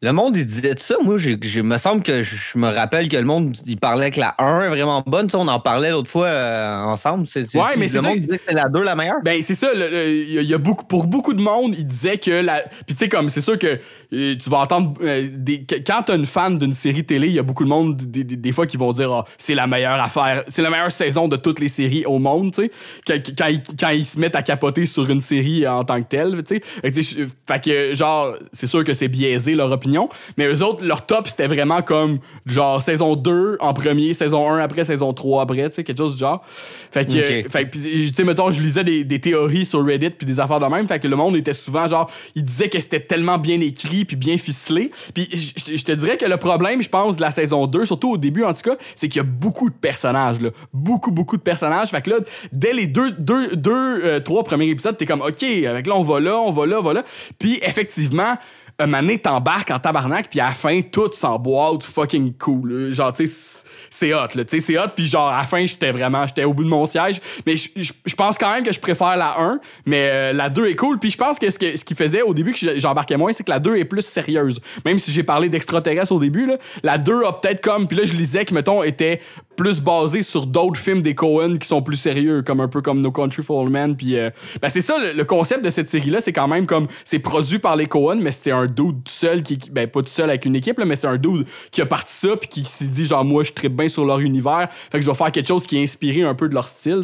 le 0.04 0.12
monde, 0.14 0.36
il 0.38 0.46
disait 0.46 0.76
ça. 0.78 0.96
Moi, 1.04 1.18
j'ai- 1.18 1.64
me 1.64 1.78
semble 1.78 2.04
que 2.04 2.22
je, 2.24 2.36
je 2.36 2.58
me 2.60 2.68
rappelle 2.68 3.08
que 3.10 3.16
le 3.18 3.24
monde, 3.24 3.56
il 3.66 3.78
parlait 3.78 4.12
que 4.12 4.20
la 4.20 4.36
1 4.38 4.64
est 4.64 4.68
vraiment 4.70 5.02
bonne. 5.08 5.28
Tu 5.28 5.32
sais, 5.32 5.38
on 5.38 5.48
en 5.48 5.60
parlait 5.62 5.92
l'autre 5.92 6.10
fois 6.10 6.26
euh, 6.28 6.82
ensemble. 6.84 7.26
C'est, 7.28 7.50
c'est- 7.50 7.58
Ouais, 7.58 7.70
mais 7.78 7.86
le 7.86 7.88
c'est 7.88 8.02
monde 8.02 8.14
ça. 8.16 8.20
disait 8.20 8.38
que 8.38 8.44
c'est 8.50 8.54
la 8.54 8.68
2 8.70 8.84
la 8.84 8.96
meilleure. 8.96 9.22
Ben, 9.24 9.42
c'est 9.42 9.56
ça. 9.56 9.70
Il 9.74 10.34
y 10.34 10.38
a- 10.38 10.42
il 10.42 10.58
beaucoup, 10.58 10.86
pour 10.86 11.08
beaucoup 11.08 11.34
de 11.34 11.42
monde, 11.42 11.74
ils 11.78 11.86
disaient 11.88 12.18
que 12.18 12.32
la. 12.32 12.64
Puis, 12.86 12.96
tu 12.96 12.96
sais, 12.96 13.10
comme, 13.10 13.30
c'est 13.30 13.40
sûr 13.42 13.58
que 13.58 13.80
euh, 14.14 14.36
tu 14.38 14.50
vas 14.50 14.58
entendre. 14.60 14.94
euh, 15.02 15.28
des, 15.32 15.66
quand 15.88 16.04
t'es 16.04 16.16
une 16.16 16.26
fan 16.26 16.58
d'une 16.60 16.74
série 16.74 17.06
télé, 17.06 17.28
il 17.28 17.34
y 17.34 17.40
a 17.40 17.44
beaucoup 17.44 17.64
de 17.64 17.70
monde, 17.70 17.96
des, 17.96 18.26
des- 18.26 18.36
des 18.36 18.52
fois, 18.52 18.68
qui 18.68 18.76
vont 18.78 18.92
dire 18.92 19.12
Ah, 19.12 19.26
c'est 19.38 19.56
la 19.56 19.68
meilleure 19.68 20.02
affaire, 20.02 20.44
c'est 20.50 20.62
la 20.62 20.70
meilleure 20.70 20.92
saison 20.92 21.30
de 21.30 21.38
toutes 21.38 21.60
les 21.62 21.70
séries 21.70 22.06
au 22.06 22.20
monde, 22.20 22.52
tu 22.54 22.64
sais. 22.64 22.72
Quand, 23.08 23.18
quand 23.38 23.48
ils, 23.48 23.62
quand 23.80 23.90
ils 23.90 24.04
se 24.06 24.20
mettent 24.20 24.36
à 24.36 24.42
capoter 24.44 24.86
sur 24.86 25.10
une 25.10 25.22
série 25.22 25.66
en 25.66 25.84
tant 25.86 26.02
que 26.02 26.08
telle, 26.10 26.44
tu 26.44 26.60
sais. 26.60 26.62
Je- 26.84 27.26
fait 27.48 27.64
que, 27.64 27.94
genre, 27.94 28.34
c'est 28.52 28.68
sûr 28.68 28.84
que 28.84 28.94
c'est 28.94 29.08
biaisé 29.08 29.56
leur 29.56 29.72
opinion, 29.72 29.93
mais 30.38 30.46
eux 30.48 30.64
autres, 30.64 30.84
leur 30.86 31.06
top, 31.06 31.28
c'était 31.28 31.48
vraiment 31.48 31.82
comme, 31.82 32.20
genre, 32.46 32.82
saison 32.82 33.16
2 33.16 33.58
en 33.60 33.74
premier, 33.74 34.14
saison 34.14 34.50
1 34.50 34.60
après, 34.60 34.84
saison 34.84 35.14
3 35.14 35.44
après, 35.44 35.70
tu 35.70 35.76
sais, 35.76 35.84
quelque 35.84 35.98
chose 35.98 36.14
du 36.14 36.20
genre. 36.20 36.42
Fait 36.46 37.06
que, 37.06 37.12
Ok. 37.12 37.18
euh, 37.18 37.50
fait 37.50 37.70
tu 37.70 38.08
sais, 38.08 38.24
mettons, 38.24 38.50
je 38.52 38.62
lisais 38.62 38.84
des, 38.84 39.04
des 39.04 39.20
théories 39.20 39.66
sur 39.66 39.86
Reddit 39.86 40.12
puis 40.12 40.26
des 40.26 40.40
affaires 40.40 40.60
de 40.60 40.66
même. 40.66 40.88
Fait 40.88 41.00
que 41.00 41.08
le 41.08 41.16
monde 41.16 41.36
était 41.36 41.54
souvent 41.54 41.88
genre, 41.88 42.10
il 42.36 42.44
disait 42.44 42.70
que 42.70 42.80
c'était 42.80 43.00
tellement 43.00 43.38
bien 43.38 43.60
écrit 43.62 44.06
puis 44.06 44.16
bien 44.16 44.38
ficelé. 44.38 44.92
Puis 45.14 45.30
je 45.32 45.84
te 45.84 45.92
dirais 45.92 46.18
que 46.18 46.26
le 46.26 46.38
problème, 46.38 46.82
je 46.82 46.90
pense, 46.90 47.18
de 47.18 47.22
la 47.22 47.32
saison 47.32 47.68
2, 47.68 47.86
surtout 47.86 48.12
au 48.12 48.18
début 48.18 48.44
en 48.44 48.54
tout 48.54 48.62
cas, 48.62 48.76
c'est 48.96 49.08
qu'il 49.08 49.18
y 49.18 49.26
a 49.26 49.28
beaucoup 49.28 49.70
de 49.70 49.76
personnages, 49.76 50.42
là. 50.42 50.50
Beaucoup, 50.74 51.12
beaucoup 51.12 51.38
de 51.38 51.42
personnages. 51.42 51.90
Fait 51.90 52.02
que 52.02 52.10
là, 52.10 52.18
dès 52.52 52.74
les 52.74 52.88
deux, 52.88 53.12
deux, 53.12 53.56
deux 53.56 53.72
euh, 54.04 54.20
trois 54.20 54.44
premiers 54.44 54.68
épisodes, 54.70 54.98
t'es 54.98 55.06
comme, 55.06 55.22
OK, 55.22 55.44
avec 55.44 55.88
là, 55.88 55.96
on 55.96 56.02
va 56.02 56.20
là, 56.20 56.38
on 56.38 56.52
va 56.52 56.66
là, 56.66 56.80
on 56.80 56.84
va 56.84 56.94
là. 56.94 57.04
Puis 57.40 57.60
effectivement, 57.62 58.36
un 58.84 58.88
moment 58.88 59.18
t'embarques 59.18 59.72
en 59.72 59.80
tabarnak, 59.80 60.30
puis 60.30 60.40
à 60.40 60.48
la 60.48 60.52
fin, 60.52 60.82
tout 60.82 61.12
s'emboîte 61.14 61.84
fucking 61.84 62.34
cool. 62.38 62.92
Genre, 62.92 63.14
tu 63.14 63.28
sais, 63.28 63.63
c'est- 63.96 64.14
hot, 64.14 64.28
là. 64.36 64.44
Tu 64.46 64.60
sais, 64.60 64.60
c'est 64.60 64.78
hot, 64.78 64.90
puis 64.96 65.08
genre, 65.08 65.30
à 65.30 65.38
la 65.40 65.44
fin, 65.46 65.66
j'étais 65.66 65.92
vraiment, 65.92 66.26
j'étais 66.28 66.44
au 66.44 66.54
bout 66.54 66.64
de 66.64 66.70
mon 66.70 66.86
siège. 66.86 67.22
Mais 67.46 67.56
je- 67.56 67.92
pense 68.16 68.38
quand 68.38 68.54
même 68.54 68.64
que 68.64 68.72
je 68.72 68.80
préfère 68.80 69.16
la 69.18 69.36
1, 69.40 69.60
mais 69.86 70.10
euh, 70.12 70.34
la 70.34 70.50
2 70.50 70.68
est 70.68 70.76
cool. 70.76 71.00
Puis 71.00 71.10
je 71.10 71.18
pense 71.18 71.40
que 71.40 71.50
ce, 71.50 71.58
que 71.60 71.76
ce 71.76 71.84
qui 71.84 71.96
faisait 71.96 72.22
au 72.22 72.34
début 72.34 72.54
que 72.54 72.80
j'embarquais 72.80 73.18
moins, 73.18 73.34
c'est 73.34 73.44
que 73.44 73.50
la 73.52 73.60
2 73.60 73.76
est 73.78 73.86
plus 73.86 74.02
sérieuse. 74.06 74.60
Même 74.86 74.98
si 75.00 75.12
j'ai 75.12 75.24
parlé 75.24 75.50
d'extraterrestres 75.50 76.12
au 76.12 76.20
début, 76.20 76.46
là, 76.46 76.58
la 76.84 76.98
2 76.98 77.24
a 77.26 77.34
peut-être 77.34 77.62
comme, 77.62 77.88
puis 77.88 77.98
là, 77.98 78.06
je 78.06 78.14
lisais 78.14 78.46
que, 78.46 78.54
mettons, 78.54 78.84
était 78.84 79.20
plus 79.56 79.82
basé 79.82 80.24
sur 80.24 80.46
d'autres 80.48 80.80
films 80.80 81.02
des 81.02 81.14
Cohen 81.16 81.58
qui 81.60 81.68
sont 81.68 81.82
plus 81.82 81.98
sérieux, 81.98 82.42
comme 82.42 82.60
un 82.62 82.68
peu 82.68 82.82
comme 82.82 83.02
No 83.02 83.12
Country 83.12 83.44
for 83.44 83.58
Old 83.58 83.72
Men. 83.72 83.96
Puis 83.96 84.18
euh, 84.18 84.30
ben, 84.62 84.70
c'est 84.70 84.82
ça, 84.82 84.98
le, 85.00 85.14
le 85.14 85.26
concept 85.26 85.64
de 85.66 85.70
cette 85.70 85.90
série-là, 85.90 86.22
c'est 86.22 86.34
quand 86.34 86.48
même 86.48 86.66
comme, 86.66 86.88
c'est 87.06 87.20
produit 87.20 87.60
par 87.60 87.76
les 87.76 87.86
Cohen, 87.88 88.18
mais 88.22 88.32
c'est 88.32 88.52
un 88.52 88.66
dude 88.66 89.04
tout 89.04 89.12
seul, 89.12 89.44
qui, 89.44 89.58
ben 89.72 89.88
pas 89.88 90.02
tout 90.02 90.10
seul 90.10 90.30
avec 90.30 90.46
une 90.46 90.56
équipe, 90.56 90.80
là, 90.80 90.86
mais 90.86 90.96
c'est 90.96 91.08
un 91.08 91.18
dude 91.18 91.46
qui 91.72 91.82
a 91.82 91.86
parti 91.86 92.14
ça, 92.16 92.36
puis 92.38 92.48
qui 92.50 92.66
s'est 92.66 92.86
dit, 92.86 93.06
genre, 93.06 93.24
moi, 93.26 93.44
je 93.44 93.52
tripe 93.52 93.76
bien 93.76 93.83
sur 93.90 94.06
leur 94.06 94.20
univers, 94.20 94.70
fait 94.72 95.00
que 95.00 95.06
je 95.06 95.10
vais 95.10 95.16
faire 95.18 95.32
quelque 95.32 95.48
chose 95.48 95.66
qui 95.66 95.78
est 95.78 95.84
inspiré 95.84 96.24
un 96.24 96.36
peu 96.36 96.50
de 96.50 96.54
leur 96.54 96.68
style. 96.68 97.02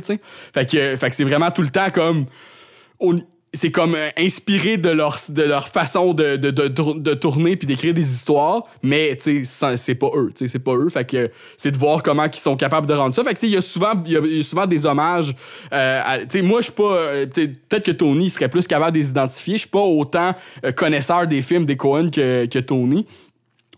Fait 0.53 0.69
que, 0.69 0.95
c'est 1.11 1.23
vraiment 1.23 1.51
tout 1.51 1.61
le 1.61 1.69
temps 1.69 1.89
comme. 1.89 2.25
c'est 3.53 3.71
comme 3.71 3.95
euh, 3.95 4.09
inspiré 4.17 4.77
de 4.77 4.89
leur, 4.89 5.17
façon 5.69 6.13
de, 6.13 7.13
tourner 7.15 7.55
puis 7.55 7.65
d'écrire 7.65 7.93
des 7.93 8.07
histoires, 8.07 8.63
mais 8.83 9.17
c'est 9.19 9.95
pas 9.95 10.11
eux, 10.15 10.31
c'est 10.35 10.59
pas 10.59 10.75
eux. 10.75 10.89
Fait 10.89 11.05
que 11.05 11.31
c'est 11.57 11.71
de 11.71 11.77
voir 11.77 12.03
comment 12.03 12.25
ils 12.25 12.37
sont 12.37 12.55
capables 12.55 12.85
de 12.85 12.93
rendre 12.93 13.15
ça. 13.15 13.23
Fait 13.23 13.33
que 13.33 13.45
il 13.45 13.53
y 13.53 13.57
a 13.57 13.61
souvent, 13.61 13.95
des 13.95 14.85
hommages. 14.85 15.35
euh, 15.73 16.01
à- 16.03 16.41
moi, 16.43 16.59
je 16.59 16.65
suis 16.65 16.73
pas. 16.73 16.93
euh, 16.93 17.25
Peut-être 17.25 17.85
que 17.85 17.91
Tony 17.91 18.29
serait 18.29 18.49
plus 18.49 18.67
capable 18.67 18.93
de 18.93 18.99
les 18.99 19.09
identifier. 19.09 19.55
Je 19.55 19.61
suis 19.61 19.69
pas 19.69 19.79
autant 19.79 20.35
connaisseur 20.75 21.25
des 21.25 21.41
films 21.41 21.65
des 21.65 21.77
Cohen 21.77 22.09
que 22.11 22.59
Tony. 22.59 23.05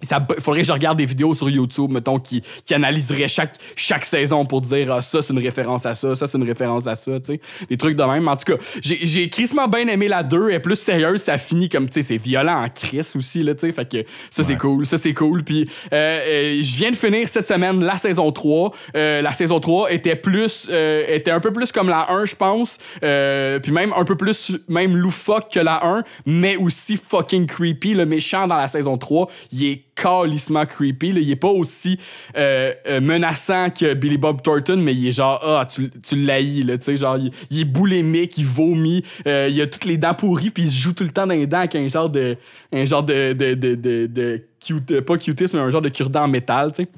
Ça, 0.03 0.25
faudrait 0.39 0.61
que 0.61 0.67
je 0.67 0.73
regarde 0.73 0.97
des 0.97 1.05
vidéos 1.05 1.33
sur 1.33 1.49
YouTube, 1.49 1.91
mettons, 1.91 2.19
qui, 2.19 2.41
qui 2.65 2.73
analyseraient 2.73 3.27
chaque, 3.27 3.55
chaque 3.75 4.05
saison 4.05 4.45
pour 4.45 4.61
dire 4.61 4.91
ah, 4.93 5.01
ça, 5.01 5.21
c'est 5.21 5.33
une 5.33 5.39
référence 5.39 5.85
à 5.85 5.95
ça, 5.95 6.15
ça, 6.15 6.27
c'est 6.27 6.37
une 6.37 6.47
référence 6.47 6.87
à 6.87 6.95
ça, 6.95 7.19
tu 7.19 7.33
sais. 7.33 7.41
Des 7.69 7.77
trucs 7.77 7.95
de 7.95 8.03
même. 8.03 8.27
En 8.27 8.35
tout 8.35 8.55
cas, 8.55 8.63
j'ai 8.81 8.99
j'ai 9.03 9.29
crissement 9.29 9.67
bien 9.67 9.87
aimé 9.87 10.07
la 10.07 10.23
2. 10.23 10.49
Elle 10.49 10.55
est 10.55 10.59
plus 10.59 10.75
sérieuse, 10.75 11.21
ça 11.21 11.37
finit 11.37 11.69
comme, 11.69 11.87
tu 11.87 11.95
sais, 11.95 12.01
c'est 12.01 12.17
violent 12.17 12.63
en 12.63 12.69
crise 12.69 13.15
aussi, 13.15 13.43
là, 13.43 13.53
tu 13.53 13.61
sais. 13.61 13.71
Fait 13.71 13.89
que 13.89 14.05
ça, 14.29 14.43
c'est 14.43 14.57
cool, 14.57 14.85
ça, 14.85 14.97
c'est 14.97 15.13
cool. 15.13 15.43
Puis, 15.43 15.69
euh, 15.93 16.19
euh, 16.21 16.59
je 16.61 16.75
viens 16.75 16.91
de 16.91 16.95
finir 16.95 17.27
cette 17.27 17.47
semaine 17.47 17.83
la 17.83 17.97
saison 17.97 18.31
3. 18.31 18.71
Euh, 18.95 19.21
la 19.21 19.31
saison 19.31 19.59
3 19.59 19.91
était 19.91 20.15
plus, 20.15 20.67
euh, 20.69 21.03
était 21.07 21.31
un 21.31 21.39
peu 21.39 21.51
plus 21.51 21.71
comme 21.71 21.89
la 21.89 22.11
1, 22.11 22.25
je 22.25 22.35
pense. 22.35 22.77
Euh, 23.03 23.59
puis 23.59 23.71
même 23.71 23.93
un 23.95 24.03
peu 24.03 24.15
plus, 24.15 24.53
même 24.67 24.95
loufoque 24.95 25.51
que 25.51 25.59
la 25.59 25.85
1, 25.85 26.03
mais 26.25 26.55
aussi 26.57 26.97
fucking 26.97 27.47
creepy. 27.47 27.93
Le 27.93 28.05
méchant 28.05 28.47
dans 28.47 28.57
la 28.57 28.67
saison 28.67 28.97
3, 28.97 29.29
il 29.51 29.65
est 29.65 29.83
calissement 30.01 30.65
creepy. 30.65 31.11
Là. 31.11 31.19
Il 31.19 31.29
est 31.29 31.35
pas 31.35 31.49
aussi 31.49 31.99
euh, 32.35 32.73
euh, 32.87 33.01
menaçant 33.01 33.69
que 33.69 33.93
Billy 33.93 34.17
Bob 34.17 34.41
Thornton, 34.41 34.77
mais 34.77 34.93
il 34.93 35.07
est 35.07 35.11
genre, 35.11 35.39
ah, 35.43 35.65
tu, 35.65 35.91
tu 36.01 36.15
l'haïs, 36.15 36.63
là, 36.63 36.77
tu 36.77 36.85
sais, 36.85 36.97
genre, 36.97 37.17
il, 37.17 37.31
il 37.49 37.61
est 37.61 37.65
boulémique, 37.65 38.37
il 38.37 38.45
vomit, 38.45 39.03
euh, 39.27 39.49
il 39.51 39.61
a 39.61 39.67
toutes 39.67 39.85
les 39.85 39.97
dents 39.97 40.13
pourries, 40.13 40.49
puis 40.49 40.63
il 40.63 40.71
se 40.71 40.77
joue 40.81 40.93
tout 40.93 41.03
le 41.03 41.11
temps 41.11 41.27
dans 41.27 41.33
les 41.33 41.47
dents 41.47 41.59
avec 41.59 41.75
un 41.75 41.87
genre 41.87 42.09
de, 42.09 42.37
un 42.71 42.85
genre 42.85 43.03
de, 43.03 43.33
de, 43.33 43.53
de, 43.53 43.75
de, 43.75 44.07
de 44.07 44.41
cute- 44.65 45.01
pas 45.01 45.17
cutis, 45.17 45.45
mais 45.53 45.59
un 45.59 45.69
genre 45.69 45.81
de 45.81 45.89
cure-dent 45.89 46.23
en 46.23 46.27
métal, 46.27 46.71
tu 46.71 46.83
sais. 46.83 46.89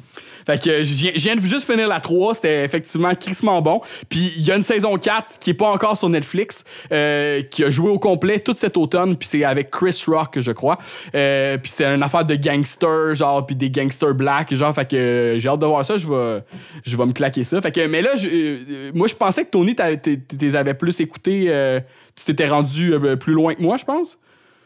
Fait 0.46 0.62
que 0.62 0.84
je 0.84 0.94
viens, 0.94 1.36
de 1.38 1.42
juste 1.42 1.66
finir 1.72 1.88
la 1.88 2.02
3, 2.02 2.34
c'était 2.34 2.66
effectivement 2.66 3.16
crissement 3.16 3.62
bon. 3.62 3.80
Puis 4.10 4.34
il 4.36 4.44
y 4.44 4.52
a 4.52 4.58
une 4.58 4.64
saison 4.64 4.98
4 4.98 5.40
qui 5.40 5.52
est 5.52 5.54
pas 5.54 5.70
encore 5.70 5.96
sur 5.96 6.10
Netflix, 6.10 6.66
euh, 6.92 7.42
qui 7.44 7.64
a 7.64 7.70
joué 7.70 7.90
au 7.90 7.98
complet 7.98 8.40
tout 8.40 8.54
cet 8.58 8.76
automne, 8.76 9.16
puis 9.16 9.26
c'est 9.26 9.46
avec 9.46 9.70
Chris 9.70 10.04
Rock, 10.06 10.40
je 10.42 10.52
crois. 10.52 10.78
Euh, 11.16 11.58
puis 11.58 11.72
c'est 11.72 11.86
une 11.86 12.04
affaire 12.04 12.26
de 12.26 12.36
gangsters, 12.36 13.14
genre, 13.16 13.46
puis 13.46 13.56
des 13.56 13.70
gangsters 13.70 14.14
black, 14.16 14.54
genre, 14.54 14.74
fait 14.76 14.86
que 14.90 14.96
euh, 14.98 15.40
j'ai 15.40 15.48
hâte 15.48 15.60
de 15.62 15.66
voir 15.66 15.86
ça, 15.86 15.96
je 15.96 16.06
vais, 16.10 16.44
je 16.86 16.98
vais 16.98 17.06
me 17.06 17.14
claquer 17.14 17.46
ça. 17.46 17.62
Fait 17.62 17.72
que, 17.72 17.88
mais 17.88 18.02
là, 18.02 18.18
je- 18.18 18.28
euh, 18.28 18.92
moi, 18.94 19.08
je 19.08 19.16
pensais 19.16 19.46
que 19.46 19.50
Tony, 19.50 19.76
t'es- 19.78 20.56
avais 20.58 20.74
plus 20.74 21.00
écouté, 21.00 21.46
euh, 21.48 21.80
tu 22.18 22.26
t'étais 22.26 22.48
rendu 22.48 22.94
plus 23.18 23.34
loin 23.34 23.56
que 23.56 23.62
moi, 23.62 23.78
je 23.78 23.86
pense. 23.86 24.18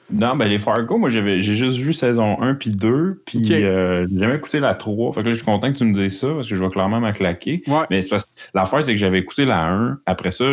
Non, 0.10 0.38
ben 0.38 0.48
les 0.48 0.58
Fargo, 0.58 0.98
moi 0.98 1.10
j'avais 1.10 1.42
j'ai 1.42 1.54
juste 1.56 1.76
vu 1.78 1.92
saison 1.92 2.42
1 2.42 2.54
puis 2.56 2.70
2, 2.70 3.24
puis 3.26 3.52
euh, 3.54 4.08
j'ai 4.10 4.20
jamais 4.20 4.36
écouté 4.36 4.60
la 4.60 4.74
3. 4.74 5.14
Fait 5.14 5.20
que 5.22 5.26
là, 5.26 5.32
je 5.32 5.38
suis 5.38 5.46
content 5.46 5.72
que 5.74 5.78
tu 5.78 5.84
me 5.84 5.94
dises 5.94 6.20
ça 6.20 6.30
parce 6.34 6.48
que 6.48 6.56
je 6.56 6.64
vais 6.64 6.70
clairement 6.70 7.02
m'en 7.02 7.12
claquer. 7.12 7.62
Ouais. 7.68 7.84
Mais 7.90 8.02
c'est 8.02 8.10
parce 8.10 8.24
que 8.26 8.30
l'affaire, 8.54 8.82
c'est 8.84 8.94
que 8.94 8.98
j'avais 9.00 9.20
écouté 9.20 9.44
la 9.44 9.66
1. 9.68 10.00
Après 10.06 10.32
ça, 10.32 10.46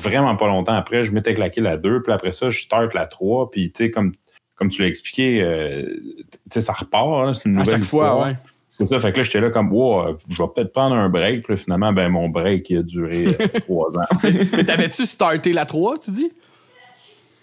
vraiment 0.00 0.34
pas 0.36 0.46
longtemps 0.46 0.72
après, 0.72 1.04
je 1.04 1.12
m'étais 1.12 1.34
claqué 1.34 1.60
la 1.60 1.76
2. 1.76 2.02
Puis 2.02 2.12
après 2.12 2.32
ça, 2.32 2.48
je 2.48 2.60
start 2.62 2.94
la 2.94 3.04
3. 3.04 3.50
Puis 3.50 3.70
tu 3.72 3.84
sais, 3.84 3.90
comme, 3.90 4.12
comme 4.54 4.70
tu 4.70 4.80
l'as 4.80 4.88
expliqué, 4.88 5.42
euh, 5.42 5.82
tu 5.84 6.24
sais, 6.50 6.62
ça 6.62 6.72
repart. 6.72 7.34
C'est 7.34 7.44
une 7.46 7.56
À 7.56 7.60
nouvelle 7.60 7.74
chaque 7.80 7.84
fois, 7.84 8.04
histoire. 8.06 8.26
ouais. 8.26 8.36
C'est 8.70 8.86
ça. 8.86 9.00
Fait 9.00 9.12
que 9.12 9.18
là, 9.18 9.22
j'étais 9.24 9.40
là 9.40 9.50
comme, 9.50 9.70
wow, 9.72 10.16
je 10.30 10.42
vais 10.42 10.48
peut-être 10.54 10.72
prendre 10.72 10.94
un 10.96 11.10
break. 11.10 11.42
Puis 11.44 11.52
là, 11.52 11.56
finalement, 11.58 11.92
ben 11.92 12.08
mon 12.08 12.28
break, 12.30 12.70
il 12.70 12.78
a 12.78 12.82
duré 12.82 13.26
euh, 13.26 13.60
trois 13.60 13.98
ans. 13.98 14.06
Mais 14.22 14.64
t'avais-tu 14.64 15.04
starté 15.04 15.52
la 15.52 15.66
3, 15.66 15.98
tu 15.98 16.10
dis? 16.12 16.30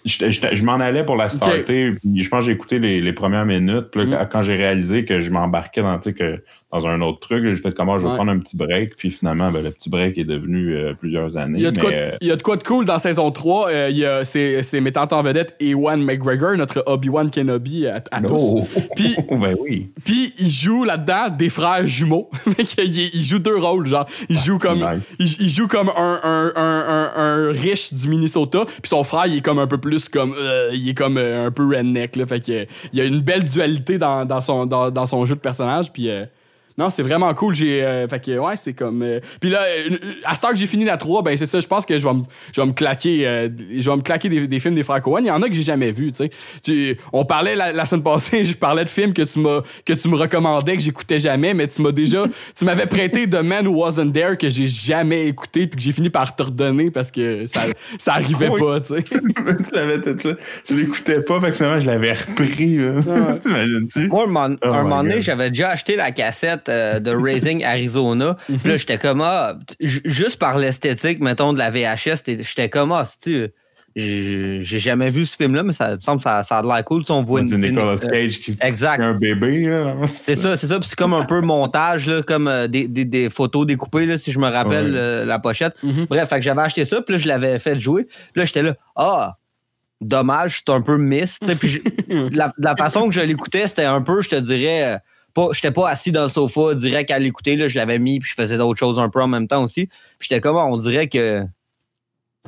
J'étais- 0.05 0.31
j'étais- 0.31 0.55
je 0.55 0.63
m'en 0.63 0.75
allais 0.75 1.03
pour 1.03 1.15
la 1.15 1.29
starter. 1.29 1.63
puis 1.93 2.23
je 2.23 2.29
pense 2.29 2.41
que 2.41 2.45
j'ai 2.45 2.51
écouté 2.51 2.77
les, 2.79 3.01
les 3.01 3.13
premières 3.13 3.45
minutes. 3.45 3.87
Puis 3.91 4.05
là, 4.05 4.23
Mm. 4.23 4.29
quand 4.31 4.41
j'ai 4.43 4.55
réalisé 4.55 5.03
que 5.03 5.19
je 5.19 5.31
m'embarquais 5.31 5.81
dans, 5.81 5.97
tu 5.97 6.11
sais, 6.11 6.13
que, 6.15 6.43
dans 6.71 6.87
un 6.87 6.99
autre 7.01 7.19
truc, 7.19 7.45
j'ai 7.47 7.55
fait 7.61 7.73
comment 7.73 7.99
je 7.99 8.03
vais 8.03 8.09
Ouais. 8.09 8.15
prendre 8.15 8.31
un 8.31 8.39
petit 8.39 8.57
break. 8.57 8.97
Puis 8.97 9.09
finalement, 9.11 9.49
ben, 9.49 9.63
le 9.63 9.71
petit 9.71 9.89
break 9.89 10.17
est 10.17 10.25
devenu 10.25 10.75
euh, 10.75 10.93
plusieurs 10.93 11.37
années. 11.37 11.59
Il 11.59 11.63
y, 11.63 11.67
a 11.67 11.71
de 11.71 11.77
mais, 11.77 11.81
quoi, 11.81 11.91
euh, 11.93 12.11
il 12.19 12.27
y 12.27 12.31
a 12.31 12.35
de 12.35 12.41
quoi 12.41 12.57
de 12.57 12.63
cool 12.63 12.83
dans 12.83 12.97
saison 12.99 13.31
3. 13.31 13.69
Euh, 13.69 13.87
il 13.91 13.97
y 13.97 14.05
a, 14.05 14.25
c'est, 14.25 14.61
c'est 14.61 14.81
mettant 14.81 15.07
en 15.11 15.21
vedette 15.21 15.55
Ewan 15.61 16.03
McGregor, 16.03 16.57
notre 16.57 16.83
Obi-Wan 16.87 17.29
Kenobi 17.31 17.87
à, 17.87 18.03
à 18.11 18.21
tous. 18.21 18.33
oh, 18.37 18.67
Puis, 18.95 19.15
ben 19.31 19.55
oui. 19.61 19.91
puis 20.03 20.33
il 20.37 20.49
joue 20.49 20.83
là-dedans 20.83 21.29
des 21.29 21.47
frères 21.49 21.85
jumeaux. 21.87 22.29
Est- 22.59 22.77
il 22.83 23.21
joue 23.21 23.39
deux 23.39 23.57
rôles, 23.57 23.85
genre. 23.87 24.05
Il 24.27 24.37
joue 24.37 24.57
comme, 24.57 24.79
Nice. 24.79 25.01
il, 25.19 25.43
il 25.45 25.49
joue 25.49 25.67
comme 25.67 25.89
un, 25.95 26.19
un, 26.23 26.51
un, 26.57 27.11
un, 27.15 27.51
riche 27.51 27.93
du 27.93 28.09
Minnesota. 28.09 28.65
Puis 28.65 28.89
son 28.89 29.03
frère, 29.05 29.27
il 29.27 29.37
est 29.37 29.41
comme 29.41 29.59
un 29.59 29.67
peu 29.67 29.77
plus 29.77 30.09
comme. 30.09 30.33
euh, 30.37 30.71
il 30.73 30.89
est 30.89 30.93
comme 30.93 31.17
un 31.17 31.51
peu 31.51 31.65
redneck, 31.67 32.17
là. 32.17 32.25
Fait 32.25 32.43
que, 32.45 32.65
il 32.91 32.99
y 32.99 33.01
a 33.01 33.05
une 33.05 33.21
belle 33.21 33.45
dualité 33.45 33.97
dans, 33.97 34.25
dans, 34.25 34.41
son, 34.41 34.65
dans, 34.65 34.91
dans 34.91 35.05
son 35.05 35.23
jeu 35.23 35.35
de 35.35 35.39
personnage. 35.39 35.93
Puis. 35.93 36.09
Non, 36.77 36.89
c'est 36.89 37.03
vraiment 37.03 37.33
cool. 37.33 37.55
J'ai, 37.55 37.83
euh, 37.83 38.07
fait 38.07 38.19
que, 38.19 38.37
ouais, 38.37 38.55
c'est 38.55 38.73
comme. 38.73 39.01
euh, 39.01 39.19
Puis 39.39 39.49
là, 39.49 39.61
euh, 39.63 39.97
à 40.25 40.35
ce 40.35 40.41
temps 40.41 40.49
que 40.49 40.57
j'ai 40.57 40.67
fini 40.67 40.83
la 40.85 40.97
3, 40.97 41.21
ben 41.23 41.35
c'est 41.37 41.45
ça. 41.45 41.59
Je 41.59 41.67
pense 41.67 41.85
que 41.85 41.97
je 41.97 42.05
vais 42.05 42.13
me, 42.13 42.21
je 42.53 42.59
vais 42.61 42.67
me 42.67 42.73
claquer, 42.73 43.25
euh, 43.27 43.49
je 43.77 43.89
vais 43.89 43.95
me 43.95 44.01
claquer 44.01 44.29
des, 44.29 44.47
des 44.47 44.59
films 44.59 44.75
des 44.75 44.83
frères 44.83 45.01
Cohen. 45.01 45.19
Il 45.21 45.27
y 45.27 45.31
en 45.31 45.41
a 45.41 45.47
que 45.47 45.53
j'ai 45.55 45.61
jamais 45.61 45.91
vus, 45.91 46.11
tu 46.11 46.25
sais. 46.25 46.29
Tu- 46.63 46.97
On 47.13 47.23
parlait 47.25 47.55
la, 47.55 47.71
la 47.71 47.85
semaine 47.85 48.03
passée, 48.03 48.43
je 48.45 48.53
parlais 48.57 48.83
de 48.83 48.89
films 48.89 49.13
que 49.13 49.21
tu 49.21 49.39
m'as, 49.39 49.61
que 49.85 49.93
tu 49.93 50.07
me 50.09 50.15
recommandais 50.15 50.75
que 50.77 50.83
j'écoutais 50.83 51.19
jamais, 51.19 51.53
mais 51.53 51.67
tu 51.67 51.81
m'as 51.81 51.91
déjà, 51.91 52.25
tu 52.57 52.65
m'avais 52.65 52.85
prêté 52.87 53.29
The 53.29 53.41
Man 53.43 53.67
Who 53.67 53.81
Wasn't 53.85 54.11
There 54.13 54.37
que 54.37 54.49
j'ai 54.49 54.67
jamais 54.67 55.27
écouté 55.27 55.67
puis 55.67 55.77
que 55.77 55.81
j'ai 55.83 55.91
fini 55.91 56.09
par 56.09 56.35
te 56.35 56.43
redonner 56.43 56.91
parce 56.91 57.09
que 57.11 57.45
ça, 57.45 57.61
ça 57.97 58.13
arrivait 58.13 58.49
pas, 58.49 58.81
tu 58.81 58.95
sais. 58.95 59.03
tu 59.03 59.73
l'avais 59.73 60.01
tout 60.01 60.17
ça. 60.19 60.29
Tu 60.65 60.75
l'écoutais 60.75 61.21
pas, 61.21 61.39
fait 61.39 61.51
que 61.51 61.55
finalement, 61.57 61.79
je 61.79 61.85
l'avais 61.85 62.11
repris. 62.13 62.77
T'imagines-tu? 63.41 64.07
Moi, 64.07 64.23
un 64.23 64.27
moment, 64.27 64.55
Oh 64.63 64.67
un 64.67 64.83
moment 64.83 65.03
donné, 65.03 65.21
j'avais 65.21 65.49
déjà 65.49 65.69
acheté 65.69 65.95
la 65.95 66.11
cassette 66.11 66.64
euh, 66.69 66.99
de 66.99 67.11
Raising 67.11 67.63
Arizona. 67.63 68.37
Puis 68.47 68.59
là, 68.69 68.77
j'étais 68.77 68.97
comme, 68.97 69.21
ah, 69.21 69.55
juste 69.79 70.37
par 70.37 70.57
l'esthétique, 70.57 71.21
mettons, 71.21 71.53
de 71.53 71.57
la 71.59 71.69
VHS, 71.69 72.23
j'étais 72.25 72.69
comme, 72.69 72.91
ah, 72.91 73.07
tu 73.21 73.49
j'ai 73.97 74.61
jamais 74.79 75.09
vu 75.09 75.25
ce 75.25 75.37
film-là, 75.37 75.63
mais 75.63 75.71
ça 75.71 75.95
me 75.95 76.01
semble 76.01 76.17
que 76.17 76.23
ça, 76.23 76.43
ça 76.43 76.57
a 76.57 76.61
l'air 76.63 76.83
cool. 76.83 77.05
Sais, 77.05 77.13
on 77.13 77.23
voit 77.23 77.39
Du 77.41 77.53
une. 77.53 77.61
Nicolas 77.61 77.93
euh, 78.03 78.09
Cage 78.09 78.39
qui 78.41 78.57
Exact. 78.59 78.99
un 79.01 79.13
bébé. 79.13 79.73
C'est 80.19 80.35
ça, 80.35 80.57
c'est 80.57 80.67
ça. 80.67 80.79
Puis 80.81 80.89
c'est 80.89 80.97
comme 80.97 81.13
un 81.13 81.23
peu 81.23 81.39
montage, 81.39 82.05
là, 82.05 82.21
comme 82.21 82.49
euh, 82.49 82.67
des, 82.67 82.89
des- 82.89 83.05
des 83.05 83.29
photos 83.29 83.65
découpées, 83.65 84.05
là, 84.05 84.17
si 84.17 84.33
je 84.33 84.39
me 84.39 84.49
rappelle 84.49 84.87
Ouais. 84.91 84.97
euh, 84.99 85.23
la 85.25 85.39
pochette. 85.39 85.81
Mhm. 85.81 86.07
Bref, 86.09 86.27
j'avais 86.41 86.61
acheté 86.63 86.83
ça, 86.83 87.01
puis 87.01 87.15
là, 87.15 87.21
je 87.21 87.27
l'avais 87.29 87.57
fait 87.57 87.79
jouer. 87.79 88.03
Puis 88.03 88.17
là, 88.35 88.43
j'étais 88.43 88.63
là, 88.63 88.75
ah, 88.97 89.37
dommage, 90.01 90.61
c'est 90.65 90.73
un 90.73 90.81
peu 90.81 90.97
miss. 90.97 91.39
Puis 91.57 91.81
la, 92.33 92.51
la 92.57 92.75
façon 92.75 93.07
que 93.07 93.13
je 93.13 93.21
l'écoutais, 93.21 93.65
c'était 93.67 93.85
un 93.85 94.01
peu, 94.01 94.21
je 94.21 94.27
te 94.27 94.35
dirais, 94.35 94.97
pas, 95.35 95.49
j'étais 95.51 95.71
pas 95.71 95.89
assis 95.89 96.11
dans 96.11 96.23
le 96.23 96.29
sofa 96.29 96.73
direct 96.73 97.11
à 97.11 97.19
l'écouter. 97.19 97.55
là, 97.57 97.67
Je 97.67 97.75
l'avais 97.75 97.99
mis, 97.99 98.19
puis 98.19 98.29
je 98.29 98.41
faisais 98.41 98.57
d'autres 98.57 98.79
choses 98.79 98.97
un 98.97 99.09
peu 99.09 99.21
en 99.21 99.27
même 99.27 99.47
temps 99.47 99.63
aussi. 99.63 99.85
Puis 99.85 100.27
j'étais 100.29 100.41
comme, 100.41 100.55
on 100.55 100.77
dirait 100.77 101.07
que. 101.07 101.43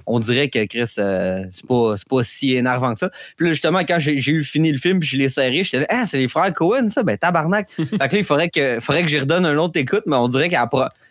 On 0.05 0.19
dirait 0.19 0.47
que 0.47 0.63
Chris, 0.65 0.93
euh, 0.99 1.43
c'est 1.49 1.65
pas, 1.65 1.95
pas 2.07 2.23
si 2.23 2.53
énervant 2.53 2.93
que 2.93 2.99
ça. 2.99 3.09
Puis 3.35 3.47
là, 3.47 3.51
justement, 3.53 3.79
quand 3.79 3.97
j'ai 3.99 4.13
eu 4.13 4.43
fini 4.43 4.71
le 4.71 4.77
film, 4.77 4.99
puis 4.99 5.09
je 5.09 5.17
l'ai 5.17 5.27
serré, 5.27 5.63
j'étais 5.63 5.79
là, 5.79 5.85
ah, 5.89 6.05
c'est 6.05 6.19
les 6.19 6.27
frères 6.27 6.53
Cohen, 6.53 6.89
ça, 6.89 7.01
ben 7.01 7.17
tabarnak. 7.17 7.71
fait 7.75 7.85
que 7.85 7.97
là, 7.97 8.09
il 8.13 8.23
faudrait 8.23 8.49
que, 8.49 8.79
faudrait 8.79 9.01
que 9.01 9.09
j'y 9.09 9.19
redonne 9.19 9.45
un 9.45 9.57
autre 9.57 9.79
écoute, 9.79 10.03
mais 10.05 10.15
on 10.15 10.27
dirait 10.27 10.49
tu 10.49 10.55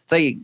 sais, 0.06 0.38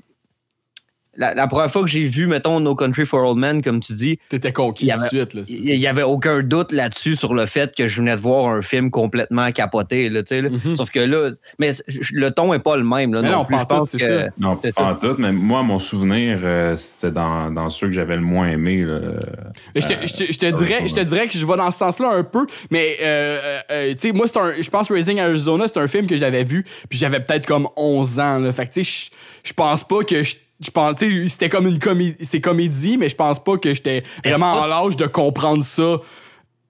la, 1.16 1.35
la 1.35 1.46
première 1.46 1.70
fois 1.70 1.83
que 1.83 1.88
j'ai 1.88 2.05
vu, 2.05 2.27
mettons, 2.27 2.59
No 2.61 2.75
Country 2.75 3.05
for 3.07 3.22
Old 3.29 3.38
Men, 3.38 3.61
comme 3.62 3.81
tu 3.81 3.92
dis, 3.92 4.18
T'étais 4.29 4.53
conquis 4.53 4.87
Il 4.87 4.88
y 4.88 4.92
tout 4.92 4.96
de 4.98 5.01
avait- 5.03 5.09
suite, 5.09 5.35
là. 5.35 5.42
il 5.48 5.79
n'y 5.79 5.87
avait 5.87 6.03
aucun 6.03 6.42
doute 6.42 6.72
là-dessus 6.72 7.16
sur 7.16 7.35
le 7.35 7.46
fait 7.46 7.75
que 7.77 7.87
je 7.87 8.01
venais 8.01 8.16
de 8.16 8.20
voir 8.20 8.53
un 8.53 8.62
film 8.62 8.90
complètement 8.90 9.51
capoté. 9.53 10.09
Là, 10.09 10.22
tu 10.22 10.29
sais, 10.35 10.40
là. 10.42 10.48
Mhm. 10.51 10.77
Sauf 10.77 10.90
que 10.90 11.01
là, 11.01 11.31
mais 11.59 11.72
le 12.12 12.31
ton 12.31 12.53
n'est 12.53 12.59
pas 12.61 12.77
le 12.77 12.85
même. 12.85 13.12
Là, 13.12 13.22
Mais 13.22 13.31
non, 13.31 13.38
non, 13.38 13.44
plus. 13.44 13.57
pas 13.57 13.66
Je 13.68 13.75
en 13.75 13.87
tout, 13.87 13.98
que- 13.98 14.07
ça. 14.07 14.27
Non, 14.38 14.59
C'est 14.62 14.75
pas 14.75 14.85
en 14.85 14.94
tout, 14.94 15.14
mais 15.18 15.33
moi, 15.33 15.62
mon 15.62 15.79
souvenir, 15.79 16.40
euh, 16.42 16.77
c'était 16.77 17.11
dans, 17.12 17.51
dans 17.51 17.68
ceux 17.68 17.88
que 17.88 17.92
j'avais 17.92 18.16
le 18.16 18.22
moins 18.22 18.48
aimé. 18.48 18.79
là. 18.85 18.98
Je 19.75 19.81
te, 19.87 20.07
je 20.07 20.14
te- 20.14 20.33
je 20.33 20.38
te 20.38 20.46
dirais, 20.46 20.87
je 20.87 20.94
te 20.94 21.01
dirais 21.01 21.29
que 21.29 21.37
je 21.37 21.44
vais 21.46 21.57
dans 21.57 21.70
ce 21.70 21.79
sens-là 21.79 22.11
un 22.14 22.25
peu, 22.25 22.46
mais 22.70 22.96
euh, 23.03 23.38
euh, 23.42 23.59
euh, 23.70 23.92
tu 23.94 24.09
sais, 24.09 24.12
moi, 24.12 24.27
c'est 24.27 24.38
un, 24.38 24.53
je 24.61 24.70
pense 24.70 24.90
Raising 24.90 25.20
Arizona, 25.20 25.64
c'est 25.66 25.79
un 25.79 25.88
film 25.88 26.07
que 26.07 26.16
j'avais 26.16 26.44
vu, 26.44 26.64
puis 26.88 26.98
j'avais 26.98 27.20
peut-être 27.20 27.46
comme 27.46 27.68
11 27.77 28.20
ans. 28.20 28.38
Là. 28.38 28.53
Fait 28.53 28.66
que 28.66 28.72
tu 28.72 28.85
sais, 28.85 29.11
je- 29.44 29.48
je 29.48 29.53
pense 29.53 29.85
pas 29.85 30.05
que 30.05 30.22
je. 30.22 30.37
Je 30.64 30.70
pense, 30.70 30.96
tu 30.96 31.22
sais, 31.25 31.29
c'était 31.29 31.48
comme 31.48 31.66
une 31.66 31.79
comédie, 31.79 32.25
c'est 32.25 32.40
comédie, 32.40 32.96
mais 32.96 33.09
je 33.09 33.16
pense 33.16 33.42
pas 33.42 33.57
que 33.59 33.75
j'étais 33.75 34.03
vraiment 34.25 34.53
en 34.53 34.66
l'âge 34.66 34.96
de 34.96 35.07
comprendre 35.07 35.64
ça. 35.64 35.98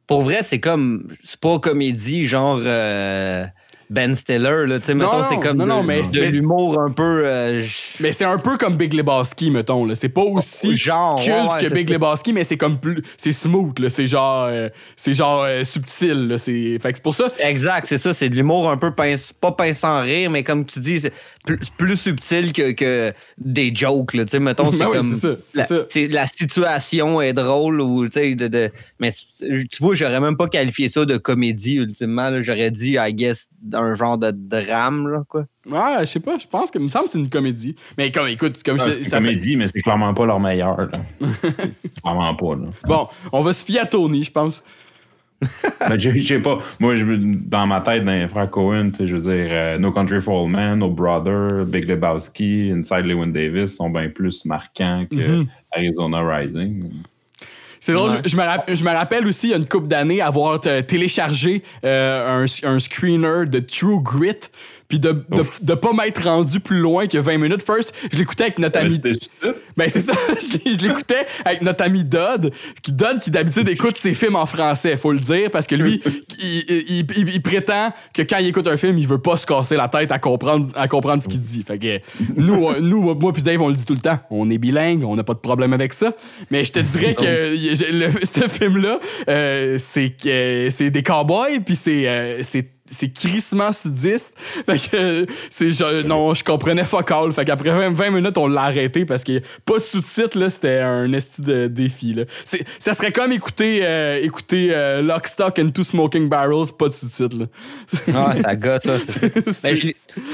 Pour 0.07 0.23
vrai, 0.23 0.43
c'est 0.43 0.61
comme. 0.61 1.09
C'est 1.25 1.41
pas 1.41 1.59
comédie, 1.59 2.27
genre. 2.27 2.61
euh, 2.63 3.45
Ben 3.93 4.15
Stiller. 4.15 4.67
Là. 4.67 4.79
Tu 4.81 4.87
sais, 4.87 4.95
mettons, 4.95 5.19
non, 5.19 5.25
c'est 5.29 5.39
comme 5.41 5.57
non, 5.59 5.65
de, 5.65 5.69
non, 5.69 5.83
mais 5.83 5.99
de 6.01 6.05
c'est- 6.07 6.31
l'humour 6.31 6.81
un 6.81 6.91
peu. 6.91 7.23
euh, 7.27 7.63
Mais 8.01 8.13
c'est 8.13 8.25
un 8.25 8.39
peu 8.39 8.57
comme 8.57 8.77
Big 8.77 8.95
Lebowski, 8.95 9.51
mettons. 9.51 9.85
Là. 9.85 9.95
C'est 9.95 10.09
pas 10.09 10.23
aussi 10.23 10.77
Genre, 10.77 11.17
culte 11.17 11.29
ouais, 11.29 11.43
ouais, 11.63 11.69
que 11.69 11.75
Big. 11.75 11.91
Lebowski, 11.91 12.33
mais 12.33 12.45
c'est 12.45 12.57
comme 12.57 12.79
plus. 12.81 13.03
C'est 13.17 13.33
smooth, 13.33 13.79
là. 13.79 13.91
C'est 13.91 14.07
genre. 14.07 14.47
euh, 14.51 14.69
c'est 14.97 15.15
genre 15.15 15.43
euh, 15.45 15.63
subtil, 15.65 16.29
là. 16.29 16.39
C'est... 16.39 16.79
Fait 16.81 16.91
que 16.93 16.99
c'est 16.99 17.03
pour 17.03 17.15
ça. 17.15 17.27
Exact, 17.39 17.87
c'est 17.87 17.99
ça. 17.99 18.15
C'est 18.15 18.29
de 18.29 18.35
l'humour 18.37 18.71
un 18.71 18.77
peu 18.79 18.95
pince, 18.95 19.33
pas 19.33 19.53
pince 19.53 19.79
sans 19.79 20.01
rire, 20.03 20.31
mais 20.31 20.43
comme 20.43 20.65
tu 20.65 20.81
dis, 20.81 21.01
c'est 21.01 21.13
plus, 21.45 21.59
plus 21.77 21.97
subtil 21.97 22.53
que, 22.53 22.73
que 22.73 23.13
des 23.39 23.75
jokes. 23.75 24.15
Là. 24.15 24.25
Tu 24.25 24.31
sais, 24.31 24.39
mettons, 24.39 24.71
c'est 24.77 24.85
oui, 24.87 24.93
comme. 24.97 25.13
c'est 25.13 25.21
ça, 25.21 25.35
c'est 25.51 25.59
la, 25.59 25.67
ça. 25.67 25.75
c'est- 25.89 26.09
la 26.09 26.27
situation 26.27 27.21
est 27.21 27.33
drôle 27.33 27.81
ou 27.81 28.07
tu 28.07 28.13
sais, 28.13 28.35
de, 28.35 28.49
de- 28.49 28.71
mais 29.01 29.11
tu 29.13 29.67
vois, 29.81 29.95
j'aurais 29.95 30.21
même 30.21 30.37
pas 30.37 30.49
qualifié 30.49 30.89
ça 30.89 31.05
de 31.05 31.17
comédie 31.17 31.75
ultimement. 31.77 32.29
là. 32.31 32.41
J'aurais 32.41 32.71
dit, 32.71 32.97
I 32.99 33.13
guess, 33.13 33.49
un 33.75 33.82
genre 33.95 34.19
de 34.19 34.31
drame, 34.33 35.09
là, 35.09 35.23
quoi. 35.29 35.45
Ouais, 35.67 35.97
je 36.01 36.05
sais 36.07 36.21
pas. 36.21 36.39
Je 36.39 36.47
pense 36.47 36.71
que. 36.71 36.79
Il 36.79 36.85
me 36.87 36.91
semble 36.91 37.05
que 37.07 37.11
c'est 37.13 37.19
une 37.19 37.29
comédie. 37.31 37.77
Mais 37.99 38.11
comme, 38.11 38.29
écoute, 38.29 38.63
comme 38.65 38.79
Ah, 38.81 38.85
je. 38.87 38.93
c'est 38.93 39.05
ça 39.05 39.19
fait- 39.19 39.25
comédie, 39.27 39.57
mais 39.57 39.69
c'est 39.69 39.81
clairement 39.81 40.13
pas 40.15 40.27
leur 40.27 40.41
meilleur. 40.41 40.77
Là. 40.91 41.01
clairement 42.03 42.35
pas. 42.35 42.55
Là. 42.57 42.67
Bon, 42.85 43.09
on 43.33 43.41
va 43.43 43.53
se 43.53 43.65
fier 43.65 43.81
à 43.81 43.87
Tony, 43.87 44.23
je 44.25 44.31
pense. 44.33 44.63
Ben, 45.89 45.99
je 45.99 46.11
je 46.13 46.23
sais 46.35 46.39
pas. 46.41 46.59
Moi, 46.79 46.95
je, 46.95 47.05
dans 47.05 47.67
ma 47.67 47.81
tête, 47.81 48.05
dans 48.05 48.13
les 48.13 48.29
frères 48.29 48.49
Cohen, 48.49 48.91
tu 48.93 48.99
sais, 48.99 49.09
je 49.09 49.17
veux 49.17 49.23
dire, 49.23 49.49
euh, 49.51 49.77
No 49.79 49.91
Country 49.91 50.21
for 50.21 50.45
Old 50.45 50.53
Men, 50.55 50.79
No 50.79 50.89
Brother, 50.89 51.65
Big 51.67 51.89
Lebowski, 51.89 52.71
Inside 52.73 53.07
Lewin 53.07 53.27
Davis 53.29 53.75
sont 53.75 53.91
bien 53.91 54.09
plus 54.09 54.45
marquants 54.45 55.05
que 55.11 55.17
Mhm. 55.17 55.47
Arizona 55.75 56.23
Rising. 56.23 56.93
C'est 57.85 57.95
drôle, 57.95 58.13
Ouais. 58.13 58.19
je, 58.25 58.29
je 58.31 58.37
me 58.37 58.43
rapp- 58.45 58.73
je 58.73 58.85
me 58.85 58.91
rappelle 58.93 59.27
aussi, 59.27 59.49
il 59.49 59.51
y 59.51 59.55
a 59.55 59.57
une 59.57 59.67
couple 59.67 59.89
d'années, 59.89 60.21
avoir 60.21 60.61
euh, 60.67 60.83
téléchargé 60.83 61.65
euh, 61.85 62.45
un, 62.45 62.69
un 62.69 62.79
screener 62.79 63.47
de 63.47 63.59
True 63.59 64.01
Grit, 64.01 64.39
puis 64.93 64.99
de, 64.99 65.13
de, 65.13 65.43
de 65.63 65.73
pas 65.75 65.95
m'être 65.95 66.23
rendu 66.23 66.61
plus 66.61 66.81
loin 66.81 67.07
que 67.07 67.17
20 67.17 67.39
minutes. 67.39 67.63
First, 67.63 67.95
je 68.13 68.19
l'écoutais 68.19 68.43
avec 68.43 68.59
notre 68.59 68.79
ami. 68.79 69.01
Ben 69.75 69.89
c'est 69.89 70.01
ça, 70.01 70.13
je 70.39 70.87
l'écoutais 70.87 71.25
avec 71.47 71.63
notre 71.63 71.83
ami 71.83 72.05
Dodd, 72.05 72.53
qui 72.83 72.93
Dodd 72.93 73.19
qui 73.19 73.31
d'habitude 73.31 73.71
écoute 73.71 73.97
ses 73.97 74.13
films 74.13 74.37
en 74.37 74.45
français, 74.45 74.99
faut 74.99 75.13
le 75.13 75.19
dire, 75.21 75.49
parce 75.51 75.67
que 75.67 75.75
lui, 75.77 76.03
il, 76.43 76.65
il- 76.69 77.07
il- 77.17 77.29
il 77.31 77.41
prétend 77.41 77.95
que 78.13 78.21
quand 78.21 78.37
il 78.37 78.49
écoute 78.49 78.67
un 78.67 78.77
film, 78.77 78.99
il 78.99 79.09
veut 79.09 79.17
pas 79.17 79.39
se 79.39 79.47
casser 79.47 79.77
la 79.77 79.89
tête 79.89 80.13
à 80.13 80.19
comprendre, 80.19 80.69
à 80.77 80.89
comprendre 80.89 81.23
ce 81.23 81.29
qu'il 81.29 81.41
dit. 81.41 81.63
Fait 81.63 81.79
que 81.79 81.99
nous, 82.37 82.71
nous, 82.83 83.15
moi 83.15 83.33
puis 83.33 83.41
Dave, 83.41 83.63
on 83.63 83.69
le 83.71 83.75
dit 83.77 83.87
tout 83.87 83.95
le 83.95 84.01
temps, 84.01 84.19
on 84.29 84.51
est 84.51 84.59
bilingue, 84.59 85.05
on 85.05 85.17
n'a 85.17 85.25
pas 85.25 85.33
de 85.33 85.39
problème 85.39 85.73
avec 85.73 85.95
ça. 85.95 86.13
Mais 86.51 86.67
je 86.67 86.73
te 86.73 86.81
dirais 86.81 87.15
que 87.15 87.23
le- 87.93 88.13
ce 88.25 88.47
film-là, 88.47 89.01
euh, 89.31 89.77
c'est 89.79 90.11
que 90.23 90.69
c'est 90.71 90.91
des 90.91 91.03
cowboys, 91.03 91.61
puis 91.61 91.77
c'est 91.77 92.07
euh, 92.07 92.43
c'est 92.91 93.13
crissement 93.13 93.73
sudiste. 93.73 94.35
Fait 94.67 94.77
que 94.91 95.27
c'est 95.51 95.73
genre, 95.73 95.93
non, 96.05 96.35
je 96.35 96.43
comprenais 96.45 96.85
fuck 96.85 97.11
all. 97.11 97.33
Fait 97.33 97.45
qu'après 97.45 97.71
20, 97.71 97.91
20 97.93 98.11
minutes, 98.11 98.37
on 98.39 98.47
l'a 98.49 98.63
arrêté 98.63 99.05
parce 99.05 99.25
que 99.25 99.41
pas 99.65 99.75
de 99.79 99.83
sous-titres, 99.83 100.39
là, 100.39 100.51
c'était 100.51 100.79
un 100.81 101.13
esti 101.13 101.41
de 101.43 101.69
défi, 101.69 102.13
là. 102.15 102.25
C'est- 102.45 102.65
Ça 102.79 102.93
serait 102.95 103.13
comme 103.13 103.33
écouter, 103.33 103.81
euh, 103.83 104.19
écouter 104.23 104.69
euh, 104.73 105.01
Lock, 105.03 105.29
Stock 105.29 105.59
and 105.59 105.71
Two 105.71 105.85
Smoking 105.85 106.29
Barrels, 106.29 106.73
pas 106.79 106.89
de 106.89 106.93
sous-titres, 106.93 107.39
là. 107.39 107.47
Ah, 108.15 108.35
ça 108.41 108.57
gosse, 108.57 108.83
ça. 108.83 108.99
c'est- 108.99 109.33
Ben, 109.63 109.77
je 109.77 109.89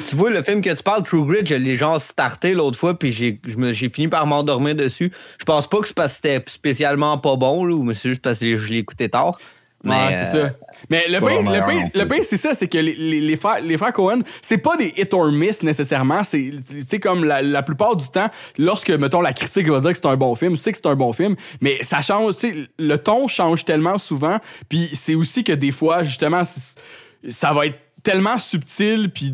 tu 0.08 0.16
vois, 0.16 0.30
le 0.30 0.42
film 0.42 0.60
que 0.60 0.70
tu 0.74 0.82
parles, 0.82 1.02
True 1.04 1.24
Grit, 1.26 1.44
je 1.46 1.54
l'ai 1.54 1.76
genre 1.76 2.00
starté 2.00 2.54
l'autre 2.54 2.76
fois, 2.78 2.98
puis 2.98 3.12
j'ai 3.12 3.38
je 3.46 3.56
me- 3.56 3.72
j'ai 3.72 3.88
fini 3.88 4.08
par 4.08 4.26
m'endormir 4.26 4.74
dessus. 4.74 5.12
Je 5.38 5.44
pense 5.44 5.68
pas 5.68 5.78
que 5.80 5.86
c'est 5.88 5.94
parce 5.94 6.12
que 6.18 6.28
c'était 6.28 6.42
spécialement 6.50 7.18
pas 7.18 7.36
bon, 7.36 7.64
là, 7.64 7.74
ou 7.74 7.82
mais 7.84 7.94
c'est 7.94 8.08
juste 8.08 8.22
parce 8.22 8.38
que 8.40 8.56
je 8.58 8.66
l'ai 8.68 8.78
écouté 8.78 9.08
tard. 9.08 9.38
Mais, 9.84 10.06
Ouais, 10.06 10.12
c'est 10.12 10.36
euh, 10.36 10.48
ça. 10.48 10.54
Mais 10.90 11.04
le 11.08 11.20
pire, 11.20 11.42
le 11.42 11.64
pire- 11.64 11.88
le 11.94 12.08
pire, 12.08 12.24
c'est 12.24 12.36
ça, 12.36 12.52
c'est 12.54 12.66
que 12.66 12.78
les, 12.78 12.94
les, 12.94 13.20
les 13.20 13.36
frères, 13.36 13.60
les 13.60 13.76
frères 13.76 13.92
Cohen, 13.92 14.20
c'est 14.42 14.58
pas 14.58 14.76
des 14.76 14.92
hit 14.96 15.14
or 15.14 15.30
miss 15.30 15.62
nécessairement. 15.62 16.22
C'est 16.24 16.98
comme 17.00 17.24
la, 17.24 17.42
la 17.42 17.62
plupart 17.62 17.94
du 17.94 18.08
temps, 18.08 18.28
lorsque, 18.58 18.90
mettons, 18.90 19.20
la 19.20 19.32
critique 19.32 19.68
va 19.68 19.80
dire 19.80 19.92
que 19.92 19.96
c'est 19.98 20.06
un 20.06 20.16
bon 20.16 20.34
film, 20.34 20.56
c'est 20.56 20.72
que 20.72 20.78
c'est 20.78 20.88
un 20.88 20.96
bon 20.96 21.12
film, 21.12 21.36
mais 21.60 21.78
ça 21.82 22.00
change, 22.00 22.34
tu 22.34 22.40
sais, 22.40 22.68
le 22.78 22.98
ton 22.98 23.28
change 23.28 23.64
tellement 23.64 23.98
souvent. 23.98 24.38
Puis 24.68 24.88
c'est 24.94 25.14
aussi 25.14 25.44
que 25.44 25.52
des 25.52 25.70
fois, 25.70 26.02
justement, 26.02 26.42
ça 27.28 27.52
va 27.52 27.66
être 27.66 27.78
tellement 28.02 28.38
subtil, 28.38 29.10
puis 29.12 29.32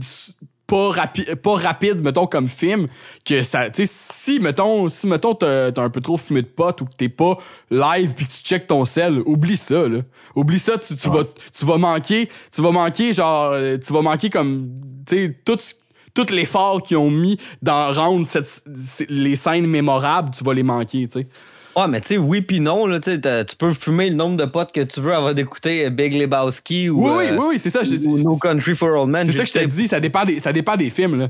pas, 0.66 0.90
rapi- 0.92 1.34
pas 1.36 1.54
rapide, 1.56 2.00
mettons, 2.02 2.26
comme 2.26 2.48
film, 2.48 2.88
que 3.24 3.42
ça, 3.42 3.68
tu 3.70 3.86
sais, 3.86 3.92
si, 3.94 4.40
mettons, 4.40 4.88
si, 4.88 5.06
mettons, 5.06 5.34
t'as 5.34 5.70
un 5.76 5.90
peu 5.90 6.00
trop 6.00 6.16
fumé 6.16 6.42
de 6.42 6.46
pote 6.46 6.80
ou 6.80 6.86
que 6.86 6.94
t'es 6.96 7.08
pas 7.08 7.36
live 7.70 8.14
puis 8.14 8.24
que 8.24 8.30
tu 8.30 8.38
checkes 8.42 8.66
ton 8.66 8.84
sel, 8.84 9.20
oublie 9.26 9.56
ça, 9.56 9.86
là. 9.88 9.98
Oublie 10.34 10.58
ça, 10.58 10.78
tu, 10.78 10.96
tu 10.96 11.08
vas, 11.08 11.24
tu 11.56 11.64
vas 11.66 11.76
manquer, 11.78 12.28
tu 12.52 12.62
vas 12.62 12.70
manquer, 12.70 13.12
genre, 13.12 13.52
euh, 13.52 13.76
tu 13.78 13.92
vas 13.92 14.02
manquer 14.02 14.30
comme, 14.30 14.70
tu 15.06 15.16
sais, 15.16 15.36
tout 15.44 15.56
ce- 15.60 15.74
tout 16.14 16.26
l'effort 16.30 16.82
qu'ils 16.82 16.96
ont 16.96 17.10
mis 17.10 17.36
dans 17.60 17.92
rendre 17.92 18.26
cette- 18.28 18.62
les 19.08 19.34
scènes 19.36 19.66
mémorables, 19.66 20.30
tu 20.30 20.44
vas 20.44 20.54
les 20.54 20.62
manquer, 20.62 21.08
tu 21.08 21.20
sais. 21.20 21.28
Ouais, 21.76 21.88
mais 21.88 22.00
tu 22.00 22.08
sais, 22.08 22.16
oui 22.18 22.40
puis 22.40 22.60
non, 22.60 22.86
là, 22.86 23.00
tu 23.00 23.10
sais, 23.10 23.20
t'as- 23.20 23.44
tu 23.44 23.56
peux 23.56 23.72
fumer 23.72 24.08
le 24.10 24.16
nombre 24.16 24.36
de 24.36 24.44
potes 24.44 24.72
que 24.72 24.80
tu 24.82 25.00
veux 25.00 25.12
avant 25.14 25.32
d'écouter 25.32 25.86
euh, 25.86 25.90
Big 25.90 26.14
Lebowski 26.14 26.88
ou, 26.88 27.04
Oui, 27.06 27.12
oui, 27.16 27.24
euh, 27.30 27.36
oui, 27.38 27.44
oui, 27.50 27.58
c'est 27.58 27.70
ça. 27.70 27.82
je- 27.82 28.06
ou 28.08 28.16
No 28.18 28.36
Country 28.38 28.74
for 28.74 28.90
Old 29.00 29.10
Men. 29.10 29.26
C'est 29.26 29.32
ça 29.32 29.42
que 29.44 29.48
je 29.48 29.52
te 29.54 29.64
dis, 29.64 29.88
ça 29.88 29.98
dépend 30.00 30.24
des, 30.24 30.38
ça 30.38 30.52
dépend 30.52 30.76
des 30.76 30.90
films, 30.90 31.18
là. 31.18 31.28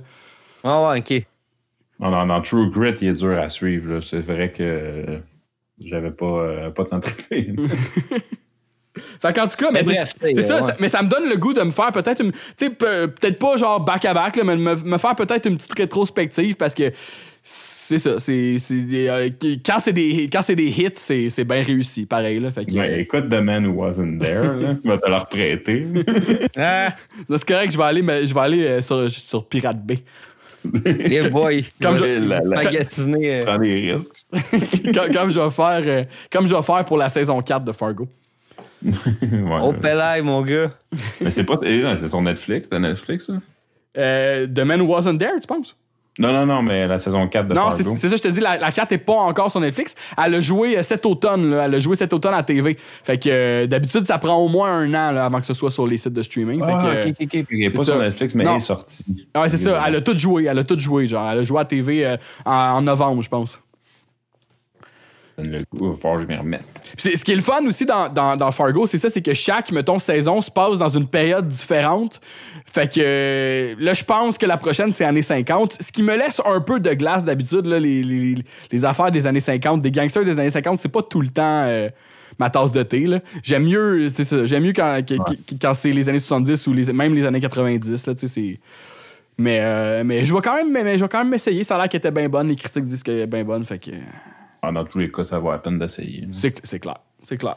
Ah 0.63 0.91
ouais, 0.91 0.99
ok. 1.01 1.23
Non, 2.01 2.11
non, 2.11 2.27
dans 2.27 2.43
True 2.43 2.71
Grit, 2.71 2.95
il 3.01 3.09
est 3.09 3.13
dur 3.13 3.39
à 3.39 3.49
suivre. 3.49 3.95
là. 3.95 4.01
C'est 4.03 4.21
vrai 4.21 4.53
que 4.53 5.21
j'avais 5.81 6.11
pas, 6.11 6.27
euh, 6.27 6.71
pas 6.71 6.85
tant 6.85 7.01
trippé. 7.01 7.55
Fait 9.21 9.33
qu'en 9.33 9.49
tout 9.49 9.57
cas, 9.57 9.71
mais, 9.73 9.83
Mais 9.85 9.95
c'est- 9.95 10.43
ça, 10.43 10.55
ouais. 10.57 10.63
ça- 10.63 10.77
mais 10.79 10.89
ça 10.89 11.03
me 11.03 11.09
donne 11.09 11.29
le 11.29 11.37
goût 11.37 11.53
de 11.53 11.63
me 11.63 11.73
faire 11.73 11.91
peut-être 11.91 12.21
une. 12.23 12.31
Tu 12.31 12.39
sais, 12.57 12.71
pe- 12.71 13.07
peut-être 13.09 13.41
pas 13.41 13.57
genre 13.57 13.81
back-à-back, 13.81 14.37
là, 14.37 14.45
mais 14.45 14.57
me, 14.57 14.77
me 14.77 14.99
faire 14.99 15.17
peut-être 15.17 15.47
une 15.49 15.57
petite 15.57 15.77
rétrospective 15.77 16.57
parce 16.57 16.75
que 16.77 16.93
c'est 17.47 17.99
ça. 17.99 18.19
C'est, 18.19 18.57
des, 18.71 19.09
euh, 19.09 19.29
quand, 19.65 19.79
c'est 19.79 19.93
des, 19.93 20.31
quand 20.33 20.41
c'est 20.41 20.57
des 20.57 20.69
hits, 20.69 20.89
c'est, 20.95 21.29
c'est 21.29 21.45
bien 21.45 21.63
réussi, 21.63 22.07
pareil. 22.07 22.41
Là, 22.41 22.51
fait 22.51 22.65
que, 22.65 22.73
Ben, 22.73 22.99
écoute 22.99 23.29
The 23.29 23.35
Man 23.43 23.67
Who 23.67 23.75
Wasn't 23.85 24.19
There, 24.19 24.45
là. 24.63 24.77
Je 24.85 24.89
vais 24.91 24.99
te 24.99 25.07
le 25.09 25.17
reprêter. 25.17 25.87
Ah, 26.57 26.95
là, 27.29 27.37
c'est 27.39 27.47
correct, 27.47 27.71
je 27.73 27.77
vais 27.77 27.85
aller, 27.85 28.01
mais 28.03 28.27
je 28.27 28.33
vais 28.33 28.41
aller 28.41 28.65
euh, 28.67 28.81
sur, 28.81 29.11
sur 29.11 29.47
Pirate 29.47 29.85
Bay. 29.85 30.03
les 30.65 31.29
boys. 31.29 31.51
Comme 31.83 31.97
Ouais, 32.01 32.19
la- 32.19 32.41
la- 32.41 32.63
Magasiner. 32.65 33.41
euh, 33.41 33.45
Prends 33.45 33.59
des 33.59 33.93
risques. 33.93 34.25
comme, 34.95 35.13
comme 35.13 35.31
je 35.31 35.39
vais 35.41 35.51
faire, 35.51 35.83
euh, 35.85 36.05
comme 36.33 36.47
je 36.47 36.55
vais 36.55 36.63
faire 36.63 36.83
pour 36.87 36.97
la 36.97 37.11
saison 37.11 37.43
4 37.43 37.63
de 37.65 37.73
Fargo. 37.73 38.09
Ouais. 38.83 39.61
Au 39.63 39.73
Pelay, 39.75 40.23
mon 40.23 40.41
gars. 40.43 40.71
Mais 41.21 41.31
c'est 41.31 41.45
pas. 41.45 41.59
eh, 41.63 41.83
C'est 42.01 42.09
sur 42.09 42.23
Netflix, 42.23 42.69
c'est 42.73 42.79
Netflix, 42.81 43.27
ça? 43.27 43.35
Euh, 43.99 44.47
The 44.47 44.61
Man 44.61 44.81
Who 44.81 44.95
Wasn't 44.95 45.19
There, 45.19 45.39
tu 45.41 45.47
penses? 45.47 45.77
Non, 46.19 46.33
non, 46.33 46.47
non, 46.47 46.63
mais 46.63 46.87
la 46.87 47.01
saison 47.01 47.27
4 47.29 47.49
de 47.49 47.55
Non, 47.55 47.71
c'est 47.73 47.83
ça, 47.83 48.17
je 48.17 48.23
te 48.23 48.29
dis, 48.29 48.39
la, 48.41 48.57
la 48.57 48.71
4 48.71 48.93
est 48.93 48.99
pas 48.99 49.15
encore 49.15 49.51
sur 49.51 49.59
Netflix. 49.61 49.97
Elle 50.17 50.35
a 50.37 50.41
joué 50.41 50.79
euh, 50.79 50.83
cet 50.85 51.07
automne, 51.07 51.51
là. 51.51 51.65
Elle 51.65 51.75
a 51.75 51.79
joué 51.81 51.97
cet 51.97 52.13
automne 52.13 52.35
à 52.35 52.43
TV. 52.45 52.77
Fait 53.03 53.19
que 53.19 53.29
euh, 53.29 53.67
d'habitude, 53.67 54.05
ça 54.07 54.19
prend 54.19 54.37
au 54.37 54.47
moins 54.49 54.71
un 54.73 54.89
an 54.95 55.11
là, 55.11 55.25
avant 55.25 55.41
que 55.41 55.47
ce 55.47 55.55
soit 55.55 55.71
sur 55.73 55.87
les 55.89 55.97
sites 55.97 56.13
de 56.13 56.23
streaming. 56.23 56.61
Fait 56.65 56.71
que, 56.71 56.77
Ah, 56.77 56.87
euh, 56.87 57.09
ok, 57.09 57.17
ok, 57.21 57.29
ok. 57.43 57.47
Il 57.51 57.65
est 57.65 57.69
c'est 57.69 57.77
pas 57.77 57.85
ça. 57.85 57.93
sur 57.93 58.01
Netflix, 58.01 58.35
mais 58.37 58.45
Non. 58.45 58.53
il 58.55 58.57
est 58.59 58.61
sorti. 58.61 59.05
ouais, 59.37 59.49
c'est 59.49 59.57
ça. 59.57 59.83
Elle 59.89 59.97
a 59.97 60.01
tout 60.03 60.17
joué. 60.17 60.45
Elle 60.45 60.59
a 60.59 60.65
tout 60.65 60.79
joué, 60.79 61.07
genre. 61.09 61.29
Elle 61.31 61.39
a 61.41 61.43
joué 61.43 61.59
à 61.61 61.65
TV 61.65 62.07
euh, 62.07 62.17
en, 62.45 62.53
en 62.53 62.83
novembre, 62.83 63.21
je 63.23 63.29
pense. 63.29 63.61
Donne 65.37 65.51
le 65.53 65.65
coup, 65.65 65.87
il 65.87 65.91
va 65.91 65.97
falloir 65.97 66.17
que 66.17 66.23
je 66.23 66.29
m'y 66.29 66.37
remette. 66.37 66.67
Ce 66.97 67.09
qui 67.25 67.33
est 67.33 67.37
le 67.37 67.43
fun 67.43 67.65
aussi 67.67 67.85
dans, 67.85 68.09
dans, 68.09 68.37
dans 68.37 68.51
Fargo, 68.51 68.87
c'est 68.87 68.99
ça, 68.99 69.09
c'est 69.09 69.23
que 69.23 69.35
chaque, 69.35 69.73
mettons, 69.73 69.99
saison 69.99 70.41
se 70.41 70.51
passe 70.51 70.79
dans 70.79 70.89
une 70.89 71.07
période 71.07 71.47
différente. 71.47 72.21
Fait 72.73 72.93
que 72.93 73.75
là, 73.79 73.95
je 73.95 74.05
pense 74.05 74.39
que 74.39 74.47
la 74.47 74.57
prochaine, 74.57 74.93
c'est 74.93 75.05
années 75.05 75.23
50. 75.23 75.79
Ce 75.81 75.93
qui 75.93 76.03
me 76.03 76.17
laisse 76.17 76.41
un 76.45 76.61
peu 76.61 76.81
de 76.81 76.93
glace 76.95 77.25
d'habitude, 77.25 77.67
les, 77.67 78.03
les, 78.03 78.37
les 78.71 78.85
affaires 78.85 79.11
des 79.11 79.27
années 79.27 79.41
50, 79.41 79.81
des 79.81 79.91
gangsters 79.91 80.25
des 80.25 80.39
années 80.39 80.51
50, 80.51 80.81
c'est 80.81 80.89
pas 80.89 81.03
tout 81.03 81.21
le 81.21 81.29
temps 81.29 81.65
euh, 81.67 81.89
ma 82.39 82.51
tasse 82.51 82.73
de 82.73 82.83
thé. 82.83 83.07
là. 83.07 83.21
J'aime 83.43 83.65
mieux, 83.65 84.09
j'aime 84.45 84.65
mieux 84.65 84.73
quand, 84.73 85.01
quand 85.61 85.75
c'est 85.75 85.93
les 85.93 86.09
années 86.09 86.19
70 86.19 86.67
ou 86.67 86.73
les, 86.73 86.93
même 86.93 87.15
les 87.15 87.25
années 87.27 87.41
90. 87.41 88.07
Là, 88.07 88.15
tu 88.15 88.21
sais, 88.21 88.29
c'est... 88.29 88.59
Mais, 89.37 89.59
euh, 89.61 90.05
mais 90.05 90.23
je 90.25 90.33
vais 90.33 90.41
quand 90.41 90.55
même 90.55 90.71
mais 90.71 90.97
je 90.97 91.05
vais 91.05 91.09
quand 91.09 91.25
même 91.25 91.35
essayer. 91.35 91.65
Ça 91.65 91.75
a 91.75 91.79
l'air 91.79 91.89
qu'elle 91.89 91.99
était 91.99 92.13
bien 92.13 92.29
bonne. 92.29 92.47
Les 92.47 92.55
critiques 92.55 92.85
disent 92.85 93.03
qu'elle 93.03 93.19
est 93.19 93.27
bien 93.27 93.43
bonne. 93.43 93.65
Fait 93.65 93.81
que 93.81 93.91
Ah, 94.67 94.73
dans 94.73 94.85
tous 94.85 94.99
les 94.99 95.11
cas, 95.11 95.25
ça 95.25 95.39
vaut 95.39 95.51
la 95.51 95.59
peine 95.59 95.79
d'essayer. 95.79 96.27
c'est, 96.33 96.79
clair. 96.79 96.99
C'est 97.23 97.37
clair. 97.37 97.57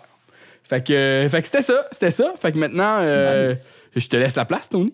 Fait 0.64 0.86
que, 0.86 1.28
fait 1.30 1.42
que 1.42 1.46
c'était 1.48 1.62
ça. 1.62 1.86
C'était 1.92 2.12
ça. 2.12 2.34
Fait 2.40 2.52
que 2.52 2.58
maintenant, 2.58 2.98
euh, 3.00 3.56
je 3.96 4.08
te 4.08 4.18
laisse 4.18 4.36
la 4.36 4.46
place, 4.46 4.70
Tony. 4.70 4.94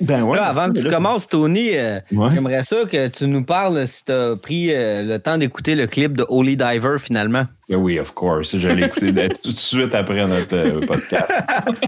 Ben 0.00 0.22
ouais. 0.22 0.36
Là, 0.36 0.46
avant 0.46 0.70
que 0.72 0.78
tu 0.78 0.88
commences, 0.88 1.26
Tony, 1.26 1.70
euh, 1.76 1.98
Ouais. 2.12 2.28
j'aimerais 2.32 2.62
ça 2.62 2.76
que 2.88 3.08
tu 3.08 3.26
nous 3.26 3.44
parles 3.44 3.88
si 3.88 4.04
tu 4.04 4.12
as 4.12 4.36
pris 4.36 4.72
euh, 4.72 5.02
le 5.02 5.18
temps 5.18 5.36
d'écouter 5.38 5.74
le 5.74 5.88
clip 5.88 6.16
de 6.16 6.24
Holy 6.28 6.56
Diver 6.56 6.98
finalement. 7.00 7.46
Ben 7.68 7.76
oui, 7.76 7.98
of 7.98 8.12
course. 8.12 8.56
Je 8.56 8.68
l'ai 8.68 8.86
écouté 8.86 9.12
tout 9.42 9.50
de 9.52 9.58
suite 9.58 9.94
après 9.96 10.24
notre 10.26 10.54
euh, 10.56 10.86
podcast. 10.86 11.32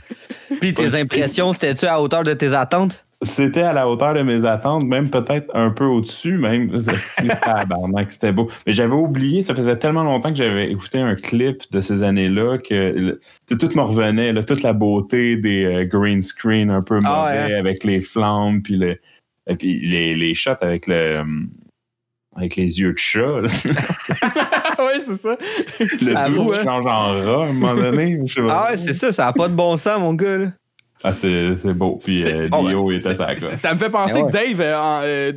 Puis 0.60 0.74
tes 0.74 0.94
impressions, 0.96 1.52
c'était-tu 1.52 1.86
à 1.86 2.00
hauteur 2.02 2.24
de 2.24 2.32
tes 2.32 2.52
attentes? 2.52 3.04
C'était 3.22 3.62
à 3.62 3.72
la 3.74 3.86
hauteur 3.86 4.14
de 4.14 4.22
mes 4.22 4.46
attentes, 4.46 4.84
même 4.84 5.10
peut-être 5.10 5.54
un 5.54 5.70
peu 5.70 5.84
au-dessus, 5.84 6.38
même. 6.38 6.70
C'était 8.10 8.32
beau. 8.32 8.48
Mais 8.66 8.72
j'avais 8.72 8.94
oublié, 8.94 9.42
ça 9.42 9.54
faisait 9.54 9.76
tellement 9.76 10.04
longtemps 10.04 10.30
que 10.30 10.36
j'avais 10.36 10.70
écouté 10.70 10.98
un 10.98 11.14
clip 11.16 11.62
de 11.70 11.80
ces 11.82 12.02
années-là 12.02 12.58
que 12.58 13.20
tout 13.48 13.70
me 13.74 13.82
revenait, 13.82 14.32
là, 14.32 14.42
toute 14.42 14.62
la 14.62 14.72
beauté 14.72 15.36
des 15.36 15.64
euh, 15.64 15.84
green 15.84 16.22
screen 16.22 16.70
un 16.70 16.82
peu 16.82 17.00
Ah 17.04 17.26
ouais, 17.26 17.42
mauvais 17.42 17.54
avec 17.54 17.84
les 17.84 18.00
flammes, 18.00 18.62
puis, 18.62 18.76
le, 18.76 18.98
puis 19.58 19.80
les, 19.80 20.14
les 20.14 20.34
shots 20.34 20.52
avec 20.62 20.86
le. 20.86 21.22
Avec 22.36 22.54
les 22.54 22.78
yeux 22.78 22.92
de 22.92 22.98
chat, 22.98 23.26
ouais, 23.42 25.00
c'est 25.04 25.16
ça. 25.16 25.36
le 25.80 26.34
tout 26.34 26.52
hein. 26.52 26.62
change 26.62 26.86
en 26.86 27.08
rat 27.10 27.44
à 27.44 27.48
un 27.48 27.52
moment 27.52 27.74
donné. 27.74 28.20
je 28.24 28.34
sais 28.34 28.40
pas. 28.40 28.66
Ah 28.66 28.70
ouais, 28.70 28.76
c'est 28.76 28.94
ça, 28.94 29.10
ça 29.10 29.24
n'a 29.24 29.32
pas 29.32 29.48
de 29.48 29.54
bon 29.54 29.76
sens, 29.76 29.98
mon 29.98 30.14
gars. 30.14 30.38
Là. 30.38 30.46
Ah, 31.02 31.14
c'est 31.14 31.56
c'est 31.56 31.72
beau. 31.72 31.98
Puis 32.04 32.22
euh, 32.24 32.46
oh, 32.52 32.68
Dio 32.68 32.88
ben, 32.88 32.96
était 32.96 33.08
c'est- 33.14 33.38
ça, 33.38 33.56
Ça 33.56 33.72
me 33.72 33.78
fait 33.78 33.88
penser 33.88 34.16
Eh 34.18 34.22
ouais. 34.22 34.26
que 34.28 34.32
Dave, 34.32 34.60
euh, 34.60 35.00
euh, 35.02 35.32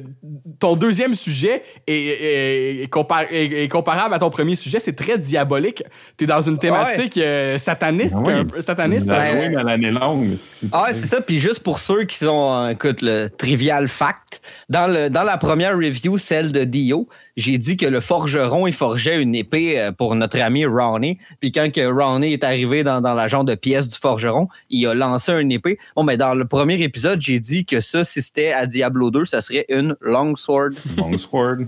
ton 0.59 0.75
deuxième 0.75 1.13
sujet 1.15 1.63
est, 1.87 1.93
est- 1.93 2.83
est 2.83 2.91
compar- 2.93 3.27
est- 3.31 3.63
est 3.63 3.67
comparable 3.69 4.13
à 4.13 4.19
ton 4.19 4.29
premier 4.29 4.55
sujet. 4.55 4.81
C'est 4.81 4.91
très 4.95 5.17
diabolique. 5.17 5.81
T'es 6.17 6.25
dans 6.25 6.41
une 6.41 6.57
thématique 6.57 7.17
euh, 7.17 7.57
sataniste. 7.57 8.15
Ah 8.19 8.23
oui. 8.43 8.61
sataniste 8.61 9.07
peu. 9.07 9.13
Halloween 9.13 9.57
à 9.57 9.63
l'année 9.63 9.91
longue. 9.91 10.37
Ah 10.73 10.83
ouais, 10.83 10.93
c'est 10.93 11.07
ça. 11.07 11.21
Puis 11.21 11.39
juste 11.39 11.61
pour 11.63 11.79
ceux 11.79 12.03
qui 12.03 12.17
sont, 12.17 12.67
écoute, 12.69 13.01
le 13.01 13.29
trivial 13.29 13.87
fact, 13.87 14.41
dans, 14.69 14.87
le, 14.91 15.09
dans 15.09 15.23
la 15.23 15.37
première 15.37 15.77
review, 15.77 16.17
celle 16.17 16.51
de 16.51 16.65
Dio, 16.65 17.07
j'ai 17.35 17.57
dit 17.57 17.77
que 17.77 17.85
le 17.85 17.99
forgeron, 17.99 18.67
il 18.67 18.73
forgeait 18.73 19.21
une 19.21 19.33
épée 19.35 19.79
euh, 19.79 19.91
pour 19.91 20.13
notre 20.15 20.39
ami 20.39 20.65
Ronnie. 20.65 21.17
Puis 21.39 21.51
quand 21.51 21.71
que 21.73 21.81
Ronnie 21.85 22.33
est 22.33 22.43
arrivé 22.43 22.83
dans, 22.83 23.01
dans 23.01 23.13
la 23.15 23.27
genre 23.27 23.43
de 23.43 23.55
pièce 23.55 23.87
du 23.87 23.97
forgeron, 23.97 24.47
il 24.69 24.85
a 24.87 24.93
lancé 24.93 25.31
une 25.33 25.51
épée. 25.51 25.79
Bon, 25.95 26.03
mais 26.03 26.17
dans 26.17 26.33
le 26.35 26.45
premier 26.45 26.81
épisode, 26.81 27.19
j'ai 27.21 27.39
dit 27.39 27.65
que 27.65 27.81
ça, 27.81 28.03
si 28.05 28.21
c'était 28.21 28.51
à 28.53 28.65
Diablo 28.67 29.09
2, 29.11 29.25
ça 29.25 29.41
serait 29.41 29.65
une 29.69 29.95
longsword. 30.01 30.71
Longsword. 30.97 31.61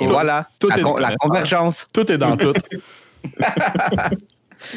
Et 0.00 0.06
voilà, 0.06 0.48
tout 0.58 0.68
la, 0.68 0.78
est- 0.78 0.82
con- 0.82 0.96
la 0.96 1.14
convergence. 1.16 1.86
Tout 1.92 2.10
est 2.12 2.18
dans 2.18 2.36
tout. 2.36 2.52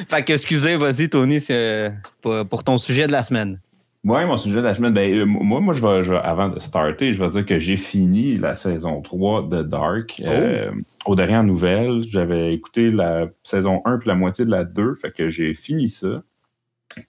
Fait 0.09 0.23
que, 0.23 0.33
excusez, 0.33 0.75
vas-y, 0.75 1.07
Tony, 1.09 1.39
c'est, 1.39 1.91
euh, 2.25 2.43
pour 2.43 2.63
ton 2.63 2.77
sujet 2.77 3.07
de 3.07 3.11
la 3.11 3.23
semaine. 3.23 3.59
Ouais, 4.07 4.25
mon 4.25 4.37
sujet 4.37 4.55
de 4.57 4.61
la 4.61 4.73
semaine, 4.73 4.93
ben, 4.93 5.13
euh, 5.13 5.25
moi, 5.25 5.59
moi 5.59 5.73
je, 5.73 5.85
vais, 5.85 6.01
je 6.01 6.13
vais- 6.13 6.19
avant 6.19 6.47
de 6.47 6.59
starter, 6.59 7.11
je 7.11 7.21
vais 7.21 7.29
dire 7.29 7.45
que 7.45 7.59
j'ai 7.59 7.75
fini 7.75 8.37
la 8.37 8.55
saison 8.55 9.01
3 9.01 9.49
de 9.49 9.63
Dark. 9.63 10.21
Euh, 10.23 10.71
aux 11.05 11.15
dernières 11.15 11.43
nouvelles, 11.43 12.05
j'avais 12.07 12.53
écouté 12.53 12.89
la 12.89 13.27
saison 13.43 13.81
1 13.83 13.97
puis 13.97 14.07
la 14.07 14.15
moitié 14.15 14.45
de 14.45 14.49
la 14.49 14.63
2, 14.63 14.95
fait 14.95 15.11
que 15.11 15.27
j'ai 15.27 15.53
fini 15.53 15.89
ça. 15.89 16.23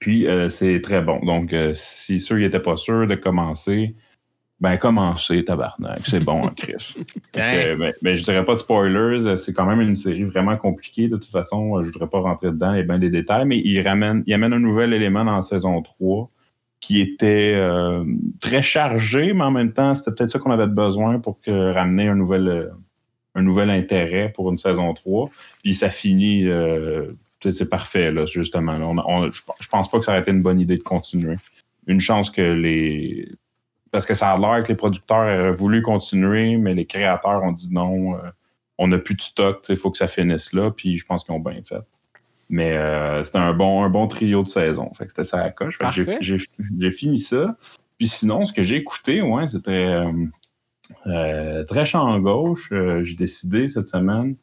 Puis 0.01 0.27
euh, 0.27 0.49
c'est 0.49 0.81
très 0.81 1.01
bon. 1.01 1.21
Donc, 1.21 1.53
euh, 1.53 1.71
si 1.73 2.19
ceux 2.19 2.35
qui 2.35 2.43
n'étaient 2.43 2.59
pas 2.59 2.77
sûrs 2.77 3.07
de 3.07 3.15
commencer, 3.15 3.95
ben 4.59 4.77
commencez, 4.77 5.45
tabarnak. 5.45 6.01
C'est 6.05 6.19
bon, 6.19 6.47
en 6.47 6.49
Chris. 6.49 6.97
Que, 7.33 7.77
ben, 7.77 7.93
ben, 8.03 8.17
je 8.17 8.25
dirais 8.25 8.45
pas 8.45 8.55
de 8.55 8.59
spoilers. 8.59 9.37
C'est 9.37 9.55
quand 9.55 9.67
même 9.67 9.81
une 9.81 9.95
série 9.95 10.25
vraiment 10.25 10.57
compliquée. 10.57 11.07
De 11.07 11.17
toute 11.17 11.31
façon, 11.31 11.81
je 11.85 11.93
voudrais 11.93 12.09
pas 12.09 12.19
rentrer 12.19 12.49
dedans 12.49 12.75
et 12.75 12.83
bien 12.83 12.99
des 12.99 13.11
détails, 13.11 13.45
mais 13.47 13.61
il 13.65 13.81
ramène, 13.87 14.25
il 14.27 14.35
amène 14.35 14.53
un 14.53 14.59
nouvel 14.59 14.93
élément 14.93 15.25
dans 15.25 15.37
la 15.37 15.43
saison 15.43 15.81
3 15.81 16.29
qui 16.81 17.01
était 17.01 17.55
euh, 17.57 18.05
très 18.41 18.63
chargé, 18.63 19.33
mais 19.33 19.45
en 19.45 19.51
même 19.51 19.73
temps, 19.73 19.95
c'était 19.95 20.13
peut-être 20.13 20.31
ça 20.31 20.39
qu'on 20.39 20.51
avait 20.53 20.67
besoin 20.69 21.19
pour 21.19 21.39
ramener 21.47 22.09
un 22.09 22.15
nouvel, 22.15 22.49
euh, 22.49 22.69
un 23.35 23.43
nouvel 23.43 23.71
intérêt 23.71 24.31
pour 24.35 24.51
une 24.51 24.59
saison 24.59 24.93
3. 24.95 25.29
Puis 25.63 25.75
ça 25.75 25.91
finit, 25.91 26.47
euh, 26.47 27.13
c'est 27.41 27.69
parfait, 27.69 28.11
là, 28.13 28.27
justement. 28.27 28.73
là. 28.79 28.87
On- 29.07 29.31
je 29.31 29.69
pense 29.71 29.91
pas 29.91 29.99
que 29.99 30.05
ça 30.05 30.13
aurait 30.13 30.21
été 30.21 30.31
une 30.31 30.43
bonne 30.43 30.61
idée 30.61 30.77
de 30.77 30.83
continuer. 30.83 31.37
Une 31.87 32.01
chance 32.01 32.31
que 32.31 32.43
les. 32.43 33.29
Parce 33.91 34.05
que 34.07 34.15
ça 34.15 34.33
a 34.33 34.39
l'air 34.39 34.63
que 34.63 34.69
les 34.69 34.77
producteurs 34.77 35.19
auraient 35.19 35.53
voulu 35.53 35.81
continuer, 35.83 36.57
mais 36.59 36.75
les 36.75 36.85
créateurs 36.85 37.43
ont 37.43 37.53
dit 37.53 37.73
non, 37.73 38.19
on 38.77 38.89
n'a 38.89 38.99
plus 38.99 39.15
de 39.17 39.23
stock, 39.23 39.65
il 39.69 39.77
faut 39.77 39.91
que 39.91 39.99
ça 39.99 40.07
finisse 40.09 40.53
là, 40.53 40.71
puis 40.71 40.99
je 40.99 41.07
pense 41.07 41.25
qu'ils 41.25 41.35
ont 41.35 41.41
bien 41.41 41.61
fait. 41.65 41.81
Mais 42.51 42.77
euh, 42.77 43.25
c'était 43.25 43.39
un 43.39 43.53
bon, 43.53 43.83
un 43.85 43.91
bon 43.91 44.07
trio 44.07 44.43
de 44.43 44.49
saison. 44.49 44.91
Fait 44.95 45.05
que 45.05 45.11
c'était 45.11 45.25
ça 45.25 45.39
à 45.39 45.45
la 45.45 45.51
coche. 45.51 45.79
J'ai- 46.21 46.91
fini 46.91 47.19
ça. 47.19 47.57
Puis 47.99 48.09
sinon, 48.09 48.45
ce 48.45 48.53
que 48.53 48.63
j'ai 48.63 48.77
écouté, 48.77 49.21
ouais, 49.21 49.47
c'était 49.47 49.95
euh, 49.99 50.13
euh, 51.07 51.65
très 51.65 51.85
champ 51.85 52.19
gauche. 52.21 52.69
Euh, 52.73 53.05
j'ai 53.05 53.17
décidé 53.17 53.69
cette 53.69 53.89
semaine 53.89 54.37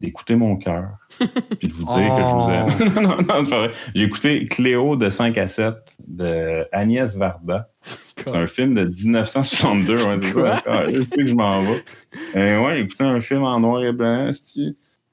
d'écouter 0.00 0.36
mon 0.36 0.56
cœur. 0.56 0.98
Puis 1.18 1.68
de 1.68 1.72
vous 1.72 1.84
dire 1.84 2.16
que 2.16 2.22
je 2.22 2.34
vous 2.34 2.50
aime. 2.50 2.94
non, 3.02 3.16
non, 3.16 3.16
c'est 3.18 3.50
pas 3.50 3.58
vrai. 3.58 3.72
J'ai 3.94 4.04
écouté 4.04 4.44
Cléo 4.46 4.96
de 4.96 5.10
5 5.10 5.36
à 5.38 5.46
7 5.48 5.74
de 6.06 6.66
Agnès 6.72 7.16
Varda. 7.16 7.70
C'est 8.16 8.34
un 8.34 8.46
film 8.46 8.74
de 8.74 8.84
1962. 8.84 9.94
Ouais, 9.94 10.18
c'est 10.20 10.32
ça. 10.32 10.62
Ah, 10.66 10.82
je 10.92 11.00
sais 11.00 11.16
que 11.16 11.26
je 11.26 11.34
m'en 11.34 11.62
vais. 11.62 11.84
Euh, 12.34 12.64
ouais, 12.64 12.76
j'ai 12.76 12.84
écouté 12.84 13.04
un 13.04 13.20
film 13.20 13.42
en 13.44 13.60
noir 13.60 13.84
et 13.84 13.92
blanc, 13.92 14.32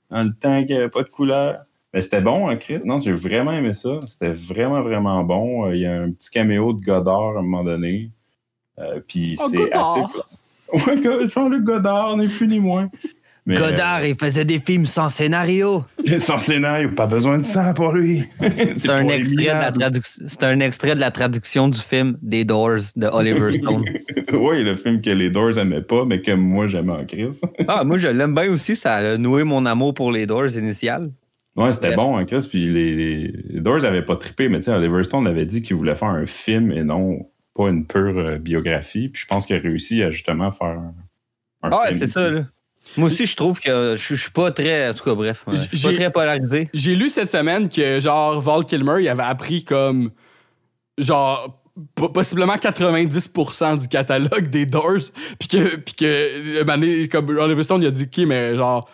dans 0.09 0.23
le 0.23 0.33
temps 0.33 0.59
qu'il 0.59 0.75
n'y 0.75 0.81
avait 0.81 0.89
pas 0.89 1.03
de 1.03 1.09
couleur. 1.09 1.63
Mais 1.93 2.01
c'était 2.01 2.21
bon, 2.21 2.49
hein, 2.49 2.55
Chris? 2.57 2.79
Non, 2.83 2.97
j'ai 2.99 3.11
vraiment 3.13 3.51
aimé 3.53 3.73
ça. 3.75 3.99
C'était 4.07 4.33
vraiment, 4.33 4.81
vraiment 4.81 5.23
bon. 5.23 5.67
Euh, 5.67 5.75
Il 5.75 5.81
y 5.81 5.85
a 5.85 5.93
un 6.01 6.11
petit 6.11 6.29
caméo 6.31 6.73
de 6.73 6.83
Godard 6.83 7.35
à 7.35 7.39
un 7.39 7.43
moment 7.43 7.63
donné. 7.63 8.09
Euh, 8.79 8.99
Puis 9.07 9.37
Oh, 9.39 9.47
c'est 9.49 9.71
assez. 9.71 10.01
Ouais, 10.73 11.29
Jean-Luc 11.29 11.63
Godard, 11.65 12.17
ni 12.17 12.27
plus 12.27 12.47
ni 12.47 12.59
moins. 12.59 12.89
Mais, 13.45 13.57
Godard, 13.57 14.03
il 14.05 14.15
faisait 14.19 14.45
des 14.45 14.57
films 14.59 14.87
sans 14.87 15.07
scénario. 15.09 15.83
euh, 16.09 16.17
son 16.17 16.39
scénario, 16.39 16.89
pas 16.95 17.05
besoin 17.05 17.37
de 17.37 17.43
ça 17.43 17.75
pour 17.75 17.91
lui. 17.91 18.23
C'est 18.77 18.89
un, 18.89 19.01
pour 19.01 19.09
les 19.11 19.17
extrait 19.17 19.35
de 19.43 19.47
la 19.49 19.53
minables. 19.71 19.77
traduc- 19.77 20.21
c'est 20.27 20.43
un 20.45 20.59
extrait 20.61 20.95
de 20.95 20.99
la 20.99 21.11
traduction 21.11 21.67
du 21.67 21.77
film 21.77 22.17
Des 22.23 22.43
Doors 22.43 22.79
de 22.95 23.05
Oliver 23.05 23.51
Stone. 23.51 23.83
oui, 24.33 24.63
le 24.63 24.75
film 24.75 24.99
que 25.01 25.11
les 25.11 25.29
Doors 25.29 25.51
n'aimaient 25.57 25.81
pas, 25.81 26.05
mais 26.05 26.21
que 26.21 26.31
moi 26.31 26.67
j'aimais 26.67 26.93
en 26.93 27.05
Chris. 27.05 27.39
ah, 27.67 27.83
moi, 27.83 27.97
je 27.99 28.07
l'aime 28.07 28.33
bien 28.33 28.49
aussi. 28.51 28.75
Ça 28.75 28.95
a 28.95 29.17
noué 29.17 29.43
mon 29.43 29.65
amour 29.67 29.93
pour 29.93 30.11
les 30.11 30.25
Doors 30.25 30.55
initial. 30.57 31.11
Ouais, 31.55 31.71
c'était 31.71 31.87
Bref. 31.87 31.97
bon, 31.97 32.17
hein, 32.17 32.25
Chris. 32.25 32.47
Puis 32.49 32.65
les, 32.71 33.59
Doors 33.59 33.81
n'avaient 33.81 34.01
pas 34.05 34.15
trippé, 34.15 34.49
mais 34.49 34.57
tu 34.59 34.65
sais, 34.65 34.71
Oliver 34.71 35.03
Stone 35.03 35.27
avait 35.27 35.45
dit 35.45 35.61
qu'il 35.61 35.75
voulait 35.75 35.95
faire 35.95 36.09
un 36.09 36.25
film 36.25 36.71
et 36.71 36.83
non 36.83 37.29
pas 37.55 37.69
une 37.69 37.85
pure 37.85 38.17
euh, 38.17 38.37
biographie. 38.39 39.09
Puis 39.09 39.21
je 39.21 39.27
pense 39.27 39.45
qu'il 39.45 39.55
a 39.55 39.59
réussi 39.59 40.01
à 40.01 40.09
justement 40.09 40.51
faire 40.51 40.67
un, 40.79 40.93
Ah, 41.61 41.81
ouais, 41.83 41.87
film. 41.89 41.99
c'est 41.99 42.07
ça, 42.07 42.29
là. 42.31 42.45
Moi 42.97 43.07
aussi, 43.07 43.25
je 43.27 43.35
trouve 43.35 43.59
que 43.59 43.95
je 43.95 44.15
je 44.15 44.21
suis 44.21 44.31
pas 44.31 44.51
très. 44.51 44.89
En 44.89 44.93
tout 44.93 45.03
cas, 45.03 45.13
bref. 45.15 45.43
ouais, 45.47 45.55
Je 45.55 45.61
suis 45.61 45.69
pas 45.81 45.89
J'ai- 45.91 45.95
très 45.95 46.11
polarisé. 46.11 46.69
J'ai 46.73 46.95
lu 46.95 47.09
cette 47.09 47.29
semaine 47.29 47.69
que, 47.69 47.99
genre, 47.99 48.41
Val 48.41 48.65
Kilmer, 48.65 48.95
il 49.01 49.07
avait 49.07 49.23
appris 49.23 49.63
comme. 49.63 50.09
Genre. 50.97 51.59
po- 51.95 52.09
Possiblement 52.09 52.55
90% 52.57 53.77
du 53.77 53.87
catalogue 53.87 54.47
des 54.49 54.65
Doors. 54.65 55.11
Puis 55.39 55.47
que, 55.47 55.75
puis 55.77 55.93
que, 55.95 56.61
euh, 56.61 57.07
comme 57.07 57.29
Oliver 57.29 57.63
Stone, 57.63 57.81
il 57.83 57.87
a 57.87 57.91
dit, 57.91 58.03
OK, 58.03 58.25
mais 58.27 58.55
genre, 58.55 58.89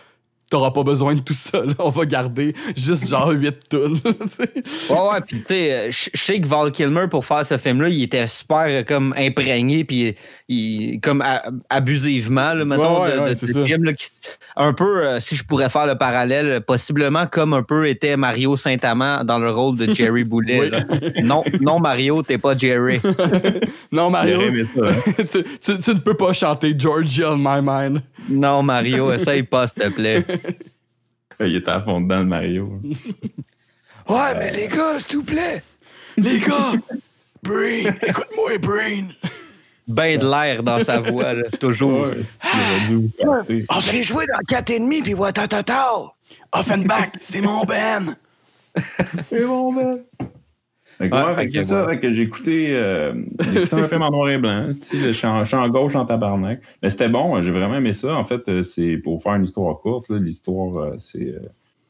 t'auras 0.49 0.71
pas 0.71 0.83
besoin 0.83 1.15
de 1.15 1.19
tout 1.21 1.33
ça, 1.33 1.59
là. 1.63 1.73
On 1.79 1.89
va 1.89 2.05
garder 2.05 2.53
juste 2.75 3.07
genre 3.07 3.29
8 3.29 3.69
tonnes. 3.69 3.99
Ouais, 4.03 4.95
ouais, 5.11 5.21
puis 5.25 5.37
tu 5.39 5.45
sais, 5.47 5.73
euh, 5.73 5.91
je 5.91 6.09
sais 6.19 6.39
que 6.41 6.47
Val 6.47 6.71
Kilmer, 6.71 7.07
pour 7.09 7.25
faire 7.25 7.45
ce 7.45 7.57
film-là, 7.57 7.89
il 7.89 8.03
était 8.03 8.27
super 8.27 8.65
euh, 8.67 8.83
comme 8.83 9.13
imprégné, 9.17 9.83
puis 9.83 10.15
il, 10.47 10.99
comme 11.01 11.23
abusivement, 11.69 12.53
là, 12.53 12.65
mettons, 12.65 13.03
Ouais, 13.03 13.09
ouais, 13.11 13.15
de, 13.17 13.21
ouais, 13.23 13.29
de 13.29 13.35
ce 13.35 13.45
film. 13.65 13.83
Là, 13.83 13.93
qui- 13.93 14.07
un 14.55 14.73
peu, 14.73 15.05
euh, 15.07 15.19
si 15.19 15.35
je 15.35 15.43
pourrais 15.43 15.69
faire 15.69 15.85
le 15.85 15.95
parallèle, 15.97 16.61
possiblement 16.61 17.25
comme 17.27 17.53
un 17.53 17.63
peu 17.63 17.87
était 17.87 18.17
Mario 18.17 18.55
Saint-Amand 18.57 19.23
dans 19.23 19.39
le 19.39 19.49
rôle 19.51 19.77
de 19.77 19.93
Jerry 19.93 20.23
Boulet. 20.23 20.69
Oui. 20.71 21.23
Non, 21.23 21.43
non, 21.61 21.79
Mario, 21.79 22.23
t'es 22.23 22.37
pas 22.37 22.57
Jerry. 22.57 22.99
non, 23.91 24.09
Mario, 24.09 24.41
ça. 24.75 24.81
hein. 24.87 24.93
tu, 25.31 25.43
tu- 25.61 25.79
tu 25.79 25.91
ne 25.91 25.99
peux 25.99 26.15
pas 26.15 26.33
chanter 26.33 26.73
Georgia 26.77 27.31
on 27.33 27.37
my 27.37 27.59
mind. 27.61 28.01
Non, 28.29 28.61
Mario, 28.63 29.11
essaye 29.11 29.43
pas, 29.43 29.67
s'il 29.67 29.81
te 29.83 29.89
plaît. 29.89 30.25
Il 31.39 31.55
était 31.55 31.71
à 31.71 31.81
fond 31.81 32.01
dedans, 32.01 32.19
le 32.19 32.25
Mario. 32.25 32.79
Ouais, 34.07 34.33
mais 34.39 34.51
les 34.53 34.67
gars, 34.67 34.97
s'il 34.97 35.17
vous 35.17 35.23
plaît. 35.23 35.61
Les 36.17 36.39
gars, 36.39 36.71
Brain, 37.43 37.93
écoute-moi, 38.01 38.57
Brain. 38.57 39.07
Ben 39.87 40.17
de 40.17 40.27
l'air 40.27 40.63
dans 40.63 40.83
sa 40.83 40.99
voix, 40.99 41.33
là, 41.33 41.43
toujours. 41.59 42.07
Ouais, 42.07 42.23
vous 42.87 43.11
passer. 43.67 43.91
J'ai 43.91 44.01
joué 44.01 44.25
dans 44.25 44.39
4 44.47 44.69
et 44.71 44.79
demi, 44.79 45.03
puis 45.03 45.13
watatata. 45.13 46.11
Offenbach, 46.51 47.09
c'est 47.21 47.41
mon 47.41 47.63
Ben. 47.65 48.15
C'est 49.29 49.45
bon, 49.45 49.73
ben. 49.73 49.99
C'est 50.99 51.63
ça, 51.63 51.83
voilà. 51.83 51.97
que 51.97 52.13
j'ai 52.13 52.23
écouté, 52.23 52.75
euh, 52.75 53.13
j'ai 53.39 53.63
écouté 53.63 53.75
un 53.75 53.87
film 53.87 54.01
en 54.01 54.11
noir 54.11 54.29
et 54.29 54.37
blanc, 54.37 54.69
tu 54.73 54.97
sais, 54.97 55.05
le 55.05 55.13
champ, 55.13 55.45
champ 55.45 55.67
gauche 55.69 55.95
en 55.95 56.05
tabarnak. 56.05 56.61
Mais 56.83 56.89
c'était 56.89 57.07
bon, 57.07 57.41
j'ai 57.41 57.51
vraiment 57.51 57.77
aimé 57.77 57.93
ça. 57.93 58.15
En 58.15 58.25
fait, 58.25 58.49
euh, 58.49 58.63
c'est 58.63 58.97
pour 58.97 59.23
faire 59.23 59.35
une 59.35 59.45
histoire 59.45 59.79
courte, 59.79 60.09
l'histoire, 60.09 60.75
euh, 60.77 60.95
c'est 60.99 61.29
euh, 61.29 61.39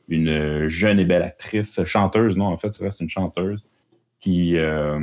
une 0.09 0.67
jeune 0.67 0.99
et 0.99 1.05
belle 1.05 1.23
actrice, 1.23 1.83
chanteuse, 1.85 2.37
non, 2.37 2.45
en 2.45 2.57
fait, 2.57 2.69
vrai, 2.79 2.91
c'est 2.91 3.03
une 3.03 3.09
chanteuse, 3.09 3.63
qui, 4.19 4.57
euh, 4.57 4.99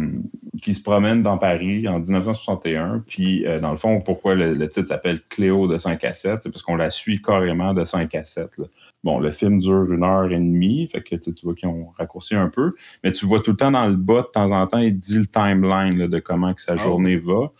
qui 0.63 0.75
se 0.75 0.83
promène 0.83 1.23
dans 1.23 1.39
Paris 1.39 1.89
en 1.89 1.99
1961. 1.99 3.03
Puis, 3.07 3.47
euh, 3.47 3.61
dans 3.61 3.71
le 3.71 3.77
fond, 3.79 4.01
pourquoi 4.01 4.35
le, 4.35 4.69
titre 4.69 4.89
s'appelle 4.89 5.23
Cléo 5.31 5.67
de 5.69 5.79
5 5.79 6.05
à 6.05 6.15
7, 6.15 6.43
c'est 6.43 6.51
parce 6.51 6.63
qu'on 6.63 6.77
la 6.77 6.91
suit 6.91 7.23
carrément 7.23 7.73
de 7.73 7.85
5 7.85 8.15
à 8.15 8.25
7. 8.25 8.61
Bon, 9.05 9.19
le 9.19 9.31
film 9.31 9.61
dure 9.61 9.91
une 9.91 10.05
heure 10.05 10.31
et 10.31 10.37
demie, 10.37 10.89
fait 10.93 11.03
que 11.03 11.17
tu 11.17 11.33
vois 11.45 11.55
qu'ils 11.55 11.69
ont 11.69 11.89
raccourci 11.97 12.35
un 12.35 12.49
peu, 12.49 12.75
mais 13.03 13.13
tu 13.13 13.25
vois 13.25 13.41
tout 13.41 13.53
le 13.53 13.57
temps 13.57 13.71
dans 13.71 13.87
le 13.87 13.97
bas, 13.97 14.23
de 14.23 14.27
temps 14.27 14.53
en 14.53 14.67
temps, 14.67 14.79
il 14.79 14.99
dit 14.99 15.19
le 15.19 15.27
timeline 15.27 16.07
de 16.09 16.19
comment 16.19 16.53
que 16.53 16.61
sa 16.61 16.73
ah 16.73 16.77
journée 16.77 17.17
va. 17.17 17.53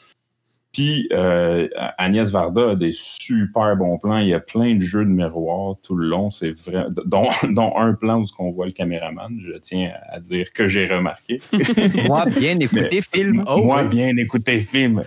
Puis 0.77 1.09
euh, 1.11 1.69
Agnès 1.97 2.31
Varda 2.31 2.73
a 2.73 2.75
des 2.75 2.93
super 2.93 3.75
bons 3.77 3.97
plans. 3.97 4.19
Il 4.19 4.29
y 4.29 4.35
a 4.35 4.41
plein 4.41 4.75
de 4.75 4.83
jeux 4.83 5.07
de 5.07 5.11
miroir 5.11 5.77
tout 5.83 5.97
le 5.97 6.07
long. 6.07 6.31
C'est 6.31 6.51
vrai, 6.51 6.85
dont, 7.07 7.31
un 7.79 7.95
plan 7.95 8.21
où 8.21 8.27
on 8.39 8.51
voit 8.51 8.67
le 8.67 8.73
caméraman. 8.73 9.41
Je 9.43 9.57
tiens 9.57 9.93
à 10.13 10.21
dire 10.21 10.53
que 10.53 10.69
j'ai 10.69 10.87
remarqué. 10.87 11.41
moi, 12.07 12.27
bien 12.27 12.59
écouté 12.59 13.01
film. 13.01 13.43
moi, 13.47 13.85
bien 13.85 14.15
écouté 14.19 14.61
film. 14.61 15.03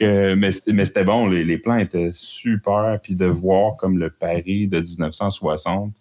mais, 0.00 0.50
c'était 0.50 1.04
bon. 1.04 1.28
Les, 1.28 1.58
plans 1.58 1.78
étaient 1.78 2.10
super. 2.12 2.98
Puis 3.00 3.14
de 3.14 3.26
voir 3.26 3.76
comme 3.76 3.98
le 3.98 4.10
Paris 4.10 4.66
de 4.66 4.80
1960. 4.80 5.94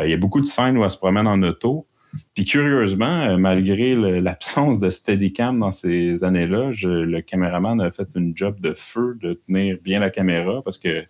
Euh, 0.00 0.04
il 0.04 0.10
y 0.10 0.14
a 0.14 0.16
beaucoup 0.16 0.40
de 0.40 0.46
scènes 0.46 0.76
où 0.76 0.82
elle 0.82 0.90
se 0.90 0.98
promène 0.98 1.28
en 1.28 1.40
auto. 1.44 1.86
Puis 2.34 2.44
curieusement, 2.44 3.22
euh, 3.22 3.36
malgré 3.36 3.94
l'absence 4.20 4.78
de 4.78 4.90
Steadicam 4.90 5.58
dans 5.58 5.70
ces 5.70 6.24
années-là, 6.24 6.70
le 6.82 7.20
caméraman 7.20 7.80
a 7.80 7.90
fait 7.90 8.08
une 8.14 8.36
job 8.36 8.60
de 8.60 8.74
feu 8.74 9.16
de 9.20 9.34
tenir 9.34 9.78
bien 9.82 10.00
la 10.00 10.10
caméra 10.10 10.62
parce 10.62 10.78
que 10.78 11.04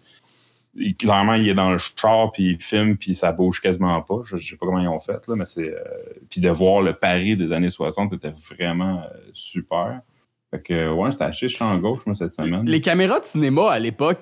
clairement, 0.98 1.34
il 1.34 1.48
est 1.48 1.54
dans 1.54 1.70
le 1.70 1.78
char, 1.78 2.32
puis 2.32 2.50
il 2.50 2.60
filme, 2.60 2.96
puis 2.96 3.14
ça 3.14 3.32
bouge 3.32 3.60
quasiment 3.60 4.00
pas. 4.02 4.22
Je, 4.24 4.36
ne 4.36 4.40
sais 4.40 4.56
pas 4.56 4.66
comment 4.66 4.80
ils 4.80 4.88
ont 4.88 5.00
fait, 5.00 5.26
là, 5.26 5.36
mais 5.36 5.46
c'est. 5.46 5.72
Euh, 5.72 5.78
puis 6.28 6.40
de 6.40 6.50
voir 6.50 6.82
le 6.82 6.94
Paris 6.94 7.36
des 7.36 7.52
années 7.52 7.70
60 7.70 8.12
était 8.12 8.32
vraiment 8.50 9.02
euh, 9.02 9.18
super. 9.32 10.00
Fait 10.50 10.62
que, 10.62 10.92
ouais, 10.92 11.10
j'étais 11.12 11.24
acheté 11.24 11.48
champ 11.48 11.76
gauche, 11.78 12.04
moi, 12.06 12.14
cette 12.14 12.34
semaine. 12.34 12.66
Les 12.66 12.80
caméras 12.80 13.20
de 13.20 13.24
cinéma 13.24 13.70
à 13.70 13.78
l'époque, 13.78 14.20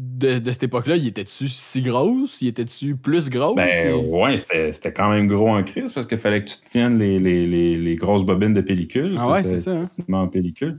de, 0.00 0.50
cette 0.50 0.62
époque-là, 0.62 0.96
il 0.96 1.06
était-tu 1.06 1.48
si 1.48 1.82
grosse? 1.82 2.40
Il 2.40 2.48
était-tu 2.48 2.96
plus 2.96 3.28
grosse? 3.28 3.56
Ben, 3.56 3.94
ouais, 3.94 4.36
c'était 4.38 4.92
quand 4.92 5.10
même 5.10 5.26
gros 5.26 5.50
en 5.50 5.62
crise 5.62 5.92
parce 5.92 6.06
qu'il 6.06 6.16
fallait 6.16 6.42
que 6.42 6.50
tu 6.50 6.56
tiennes 6.70 6.98
les, 6.98 7.18
les, 7.18 7.96
grosses 7.96 8.24
bobines 8.24 8.54
de 8.54 8.62
pellicule. 8.62 9.16
Ah 9.18 9.30
ouais, 9.30 9.42
c'est 9.42 9.58
ça. 9.58 9.72
Hein? 9.72 10.12
En 10.12 10.26
pellicule. 10.26 10.78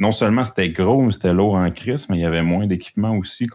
Non 0.00 0.10
seulement 0.10 0.42
c'était 0.42 0.70
gros, 0.70 1.00
mais 1.02 1.12
c'était 1.12 1.32
lourd 1.32 1.54
en 1.54 1.70
crise, 1.70 2.08
mais 2.10 2.16
il 2.16 2.22
y 2.22 2.24
avait 2.24 2.42
moins 2.42 2.66
d'équipement 2.66 3.16
aussi. 3.16 3.46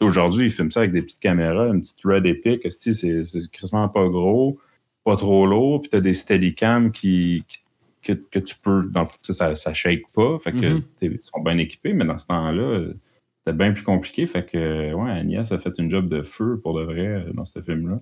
Aujourd'hui, 0.00 0.46
ils 0.46 0.52
filment 0.52 0.70
ça 0.70 0.80
avec 0.80 0.92
des 0.92 1.02
petites 1.02 1.20
caméras, 1.20 1.66
une 1.66 1.82
petite 1.82 2.00
Red 2.04 2.24
Epic. 2.24 2.66
C'est 2.70 3.50
crissement 3.52 3.88
pas 3.88 4.08
gros, 4.08 4.58
pas 5.04 5.16
trop 5.16 5.46
lourd, 5.46 5.82
puis 5.82 5.90
tu 5.90 5.96
as 5.96 6.00
des 6.00 6.14
Steadicam 6.14 6.92
qui, 6.92 7.44
que, 8.02 8.38
tu 8.38 8.56
peux. 8.62 8.88
Dans, 8.90 9.06
ça, 9.20 9.54
ça 9.54 9.74
shake 9.74 10.04
pas, 10.14 10.38
fait 10.38 10.52
que 10.52 10.56
mm-hmm. 10.56 10.82
ils 11.02 11.18
sont 11.20 11.42
bien 11.42 11.58
équipés, 11.58 11.92
mais 11.92 12.06
dans 12.06 12.18
ce 12.18 12.26
temps-là 12.28 12.86
c'était 13.46 13.56
bien 13.56 13.72
plus 13.72 13.84
compliqué. 13.84 14.26
Fait 14.26 14.44
que, 14.44 14.92
ouais, 14.92 15.10
Agnès 15.10 15.52
a 15.52 15.58
fait 15.58 15.72
une 15.78 15.88
job 15.88 16.08
de 16.08 16.22
feu 16.22 16.58
pour 16.60 16.76
de 16.76 16.82
vrai 16.82 17.06
euh, 17.06 17.32
dans 17.32 17.44
ce 17.44 17.60
film-là. 17.62 17.98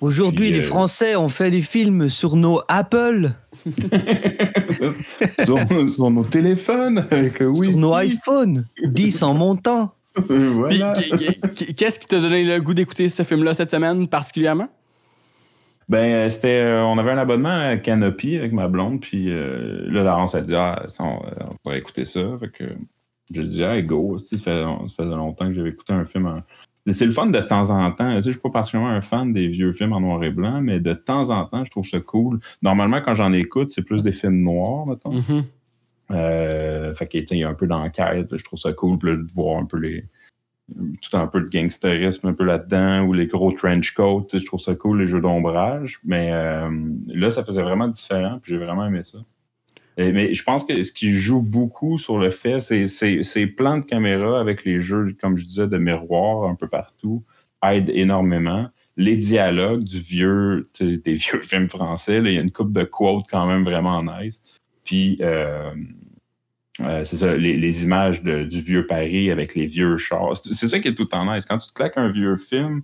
Aujourd'hui, 0.00 0.50
les 0.50 0.58
euh, 0.58 0.62
Français 0.62 1.16
ont 1.16 1.28
fait 1.28 1.50
des 1.50 1.62
films 1.62 2.08
sur 2.08 2.36
nos 2.36 2.60
Apple. 2.68 3.32
sur, 5.44 6.10
nos 6.10 6.24
téléphones, 6.24 7.06
avec 7.10 7.40
le 7.40 7.52
Sur 7.54 7.76
nos 7.76 7.98
iPhones, 7.98 8.66
10 8.84 9.22
en 9.24 9.34
montant. 9.34 9.94
Qu'est-ce 11.76 11.98
qui 11.98 12.06
t'a 12.06 12.20
donné 12.20 12.44
le 12.44 12.60
goût 12.60 12.74
d'écouter 12.74 13.08
ce 13.08 13.24
film-là 13.24 13.54
cette 13.54 13.70
semaine 13.70 14.06
particulièrement? 14.06 14.68
Ben, 15.88 16.12
euh, 16.12 16.28
c'était. 16.28 16.80
on 16.84 16.98
avait 16.98 17.10
un 17.10 17.18
abonnement 17.18 17.68
à 17.70 17.76
Canopy 17.78 18.36
avec 18.36 18.52
ma 18.52 18.68
blonde, 18.68 19.00
puis 19.00 19.28
là, 19.28 20.04
Laurence 20.04 20.36
a 20.36 20.40
dit 20.40 20.54
Ah, 20.54 20.86
on, 21.00 21.18
on 21.50 21.56
pourrait 21.62 21.78
écouter 21.78 22.04
ça. 22.04 22.20
Fait 22.38 22.48
que 22.48 22.64
j'ai 23.30 23.44
dit, 23.44 23.62
hey, 23.62 23.82
go. 23.82 24.18
Ça, 24.18 24.36
fait, 24.36 24.62
ça 24.62 25.04
faisait 25.04 25.16
longtemps 25.16 25.46
que 25.46 25.54
j'avais 25.54 25.70
écouté 25.70 25.92
un 25.92 26.04
film. 26.04 26.42
C'est 26.86 27.06
le 27.06 27.12
fun 27.12 27.26
de 27.26 27.40
temps 27.40 27.70
en 27.70 27.90
temps. 27.92 28.14
Tu 28.16 28.22
sais, 28.22 28.30
je 28.30 28.30
suis 28.32 28.40
pas 28.40 28.50
particulièrement 28.50 28.92
un 28.92 29.00
fan 29.00 29.32
des 29.32 29.48
vieux 29.48 29.72
films 29.72 29.94
en 29.94 30.00
noir 30.00 30.22
et 30.22 30.30
blanc, 30.30 30.60
mais 30.60 30.80
de 30.80 30.92
temps 30.92 31.30
en 31.30 31.46
temps, 31.46 31.64
je 31.64 31.70
trouve 31.70 31.86
ça 31.86 32.00
cool. 32.00 32.40
Normalement, 32.62 33.00
quand 33.00 33.14
j'en 33.14 33.32
écoute, 33.32 33.70
c'est 33.70 33.82
plus 33.82 34.02
des 34.02 34.12
films 34.12 34.42
noirs, 34.42 34.86
mettons. 34.86 35.18
Mm-hmm. 35.18 35.44
Euh, 36.10 36.94
fait 36.94 37.08
qu'il 37.08 37.38
y 37.38 37.44
a 37.44 37.48
un 37.48 37.54
peu 37.54 37.66
d'enquête. 37.66 38.36
Je 38.36 38.44
trouve 38.44 38.58
ça 38.58 38.72
cool 38.72 38.98
de 38.98 39.32
voir 39.34 39.58
un 39.58 39.64
peu 39.64 39.78
les. 39.78 40.04
Tout 41.02 41.16
un 41.16 41.26
peu 41.26 41.42
de 41.42 41.48
gangsterisme 41.50 42.26
un 42.26 42.32
peu 42.32 42.44
là-dedans, 42.44 43.02
ou 43.02 43.12
les 43.12 43.26
gros 43.26 43.52
trench 43.52 43.92
coats. 43.94 44.26
Je 44.32 44.44
trouve 44.44 44.60
ça 44.60 44.74
cool, 44.74 45.00
les 45.00 45.06
jeux 45.06 45.20
d'ombrage. 45.20 46.00
Mais 46.04 46.32
euh, 46.32 46.70
là, 47.06 47.30
ça 47.30 47.44
faisait 47.44 47.62
vraiment 47.62 47.88
différent, 47.88 48.38
puis 48.42 48.52
j'ai 48.52 48.58
vraiment 48.58 48.86
aimé 48.86 49.02
ça. 49.04 49.18
Mais 49.96 50.34
je 50.34 50.42
pense 50.42 50.64
que 50.64 50.82
ce 50.82 50.92
qui 50.92 51.12
joue 51.12 51.40
beaucoup 51.40 51.98
sur 51.98 52.18
le 52.18 52.30
fait, 52.30 52.60
c'est 52.60 52.88
ces 52.88 53.46
plans 53.46 53.78
de 53.78 53.84
caméra 53.84 54.40
avec 54.40 54.64
les 54.64 54.80
jeux, 54.80 55.16
comme 55.20 55.36
je 55.36 55.44
disais, 55.44 55.68
de 55.68 55.78
miroir 55.78 56.48
un 56.48 56.56
peu 56.56 56.68
partout, 56.68 57.22
aident 57.62 57.90
énormément. 57.90 58.68
Les 58.96 59.16
dialogues 59.16 59.84
du 59.84 60.00
vieux, 60.00 60.68
des 60.80 60.98
vieux 61.14 61.42
films 61.42 61.68
français, 61.68 62.18
il 62.18 62.32
y 62.32 62.38
a 62.38 62.40
une 62.40 62.52
coupe 62.52 62.72
de 62.72 62.84
quotes 62.84 63.26
quand 63.30 63.46
même 63.46 63.64
vraiment 63.64 64.02
nice. 64.02 64.42
Puis, 64.84 65.18
euh, 65.20 65.70
euh, 66.80 67.04
c'est 67.04 67.18
ça, 67.18 67.36
les, 67.36 67.84
images 67.84 68.22
du 68.22 68.60
vieux 68.60 68.86
Paris 68.86 69.30
avec 69.30 69.54
les 69.54 69.66
vieux 69.66 69.96
chars. 69.96 70.36
C'est 70.36 70.68
ça 70.68 70.80
qui 70.80 70.88
est 70.88 70.94
tout 70.94 71.12
en 71.14 71.32
nice. 71.32 71.46
Quand 71.46 71.58
tu 71.58 71.68
te 71.68 71.72
claques 71.72 71.96
un 71.96 72.10
vieux 72.10 72.36
film, 72.36 72.82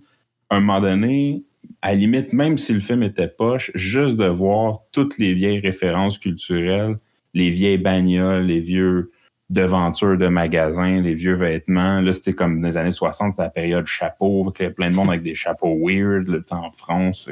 à 0.49 0.55
un 0.55 0.59
moment 0.61 0.81
donné, 0.81 1.43
à 1.81 1.89
la 1.89 1.95
limite, 1.95 2.33
même 2.33 2.57
si 2.57 2.73
le 2.73 2.79
film 2.79 3.03
était 3.03 3.27
poche, 3.27 3.71
juste 3.75 4.17
de 4.17 4.27
voir 4.27 4.81
toutes 4.91 5.17
les 5.17 5.33
vieilles 5.33 5.59
références 5.59 6.17
culturelles, 6.17 6.97
les 7.33 7.49
vieilles 7.49 7.77
bagnoles, 7.77 8.45
les 8.45 8.59
vieux 8.59 9.11
devantures 9.49 10.17
de 10.17 10.27
magasins, 10.27 11.01
les 11.01 11.13
vieux 11.13 11.33
vêtements. 11.33 12.01
Là, 12.01 12.13
c'était 12.13 12.33
comme 12.33 12.61
dans 12.61 12.67
les 12.67 12.77
années 12.77 12.91
60, 12.91 13.31
c'était 13.31 13.43
la 13.43 13.49
période 13.49 13.85
chapeau, 13.85 14.51
il 14.57 14.63
y 14.63 14.65
avait 14.65 14.73
plein 14.73 14.89
de 14.89 14.95
monde 14.95 15.09
avec 15.09 15.23
des 15.23 15.35
chapeaux 15.35 15.77
weird, 15.77 16.27
le 16.27 16.43
temps 16.43 16.65
en 16.65 16.71
France. 16.71 17.29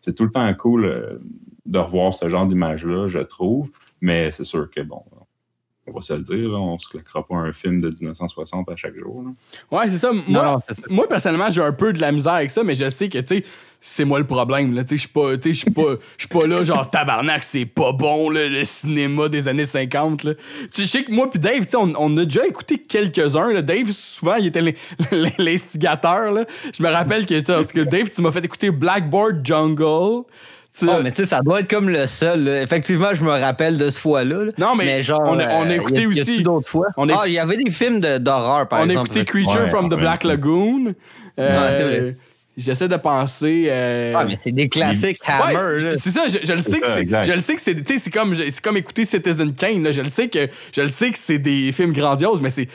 C'est 0.00 0.14
tout 0.14 0.24
le 0.24 0.30
temps 0.30 0.52
cool 0.54 0.84
euh, 0.84 1.18
de 1.66 1.78
revoir 1.78 2.12
ce 2.14 2.28
genre 2.28 2.46
d'image-là, 2.46 3.08
je 3.08 3.20
trouve. 3.20 3.70
Mais 4.00 4.30
c'est 4.32 4.44
sûr 4.44 4.70
que, 4.70 4.82
bon, 4.82 5.02
on 5.86 5.92
va 5.92 6.00
se 6.00 6.14
le 6.14 6.20
dire, 6.20 6.48
là, 6.48 6.58
on 6.58 6.78
se 6.78 6.88
claquera 6.88 7.26
pas 7.26 7.34
un 7.34 7.52
film 7.52 7.80
de 7.80 7.88
1960 7.88 8.70
à 8.70 8.76
chaque 8.76 8.98
jour. 8.98 9.22
Là. 9.22 9.78
Ouais, 9.78 9.90
c'est 9.90 9.98
ça. 9.98 10.12
Moi, 10.12 10.58
moi 10.88 11.06
personnellement, 11.08 11.50
j'ai 11.50 11.62
un 11.62 11.72
peu 11.72 11.92
de 11.92 12.00
la 12.00 12.10
misère 12.10 12.34
avec 12.34 12.50
ça, 12.50 12.64
mais 12.64 12.74
je 12.74 12.88
sais 12.88 13.08
que, 13.10 13.18
tu 13.18 13.36
sais, 13.36 13.44
c'est 13.80 14.06
moi 14.06 14.18
le 14.18 14.26
problème. 14.26 14.74
Je 14.88 14.96
suis 14.96 15.08
pas, 15.08 15.36
pas 16.30 16.46
là, 16.46 16.64
genre, 16.64 16.88
tabarnak, 16.88 17.44
c'est 17.44 17.66
pas 17.66 17.92
bon, 17.92 18.30
le 18.30 18.64
cinéma 18.64 19.28
des 19.28 19.46
années 19.46 19.66
50. 19.66 20.24
Là. 20.24 20.32
Je 20.74 20.84
sais 20.84 21.04
que 21.04 21.12
moi, 21.12 21.28
puis 21.28 21.38
Dave, 21.38 21.66
on, 21.74 21.92
on 21.98 22.16
a 22.16 22.24
déjà 22.24 22.46
écouté 22.46 22.78
quelques-uns. 22.78 23.60
Dave, 23.60 23.90
souvent, 23.90 24.36
il 24.36 24.46
était 24.46 24.62
l'instigateur. 25.38 26.46
Je 26.72 26.82
me 26.82 26.88
rappelle 26.88 27.26
que, 27.26 27.82
Dave, 27.82 28.08
tu 28.08 28.22
m'as 28.22 28.30
fait 28.30 28.44
écouter 28.44 28.70
Blackboard 28.70 29.44
Jungle. 29.44 30.24
Oh, 30.82 31.00
mais 31.02 31.12
tu 31.12 31.18
sais, 31.18 31.26
ça 31.26 31.40
doit 31.40 31.60
être 31.60 31.70
comme 31.70 31.88
le 31.88 32.06
seul. 32.06 32.48
Effectivement, 32.48 33.14
je 33.14 33.22
me 33.22 33.30
rappelle 33.30 33.78
de 33.78 33.90
ce 33.90 34.00
fois-là. 34.00 34.46
Non, 34.58 34.74
mais, 34.74 35.02
genre, 35.02 35.22
on 35.24 35.38
a, 35.38 35.54
on 35.54 35.70
a 35.70 35.76
écouté 35.76 36.06
aussi. 36.06 36.42
d'autres 36.42 36.68
fois? 36.68 36.88
Ah, 36.96 37.24
il 37.26 37.32
y 37.32 37.38
avait 37.38 37.56
des 37.56 37.70
films 37.70 38.00
d'horreur, 38.00 38.68
par 38.68 38.82
exemple. 38.82 38.98
On 38.98 39.00
a 39.00 39.04
écouté 39.04 39.24
Creature 39.24 39.68
from 39.68 39.88
the 39.88 39.94
Black 39.94 40.24
Lagoon. 40.24 40.94
Euh, 41.38 41.70
c'est 41.76 41.82
vrai. 41.84 42.16
J'essaie 42.56 42.88
de 42.88 42.96
penser. 42.96 43.66
Euh... 43.68 44.14
Ah, 44.16 44.24
mais 44.24 44.36
c'est 44.40 44.52
des 44.52 44.68
classiques 44.68 45.18
Hammer. 45.26 45.94
c'est 45.98 46.10
ça, 46.10 46.26
je, 46.28 46.52
le 46.52 46.62
sais 46.62 46.78
que 46.78 46.86
c'est, 46.86 47.24
je 47.24 47.32
le 47.32 47.40
sais 47.40 47.54
que 47.56 47.60
c'est, 47.60 47.98
c'est 47.98 48.10
comme, 48.12 48.32
c'est 48.34 48.60
comme 48.60 48.76
écouter 48.76 49.04
Citizen 49.04 49.52
Kane. 49.52 49.82
Là. 49.82 49.90
Je 49.90 50.02
le 50.02 50.08
sais 50.08 50.28
que, 50.28 50.48
je 50.72 50.82
le 50.82 50.90
sais 50.90 51.10
que 51.10 51.18
c'est 51.18 51.40
des 51.40 51.72
films 51.72 51.92
grandioses, 51.92 52.40
mais 52.40 52.50
c'est. 52.50 52.68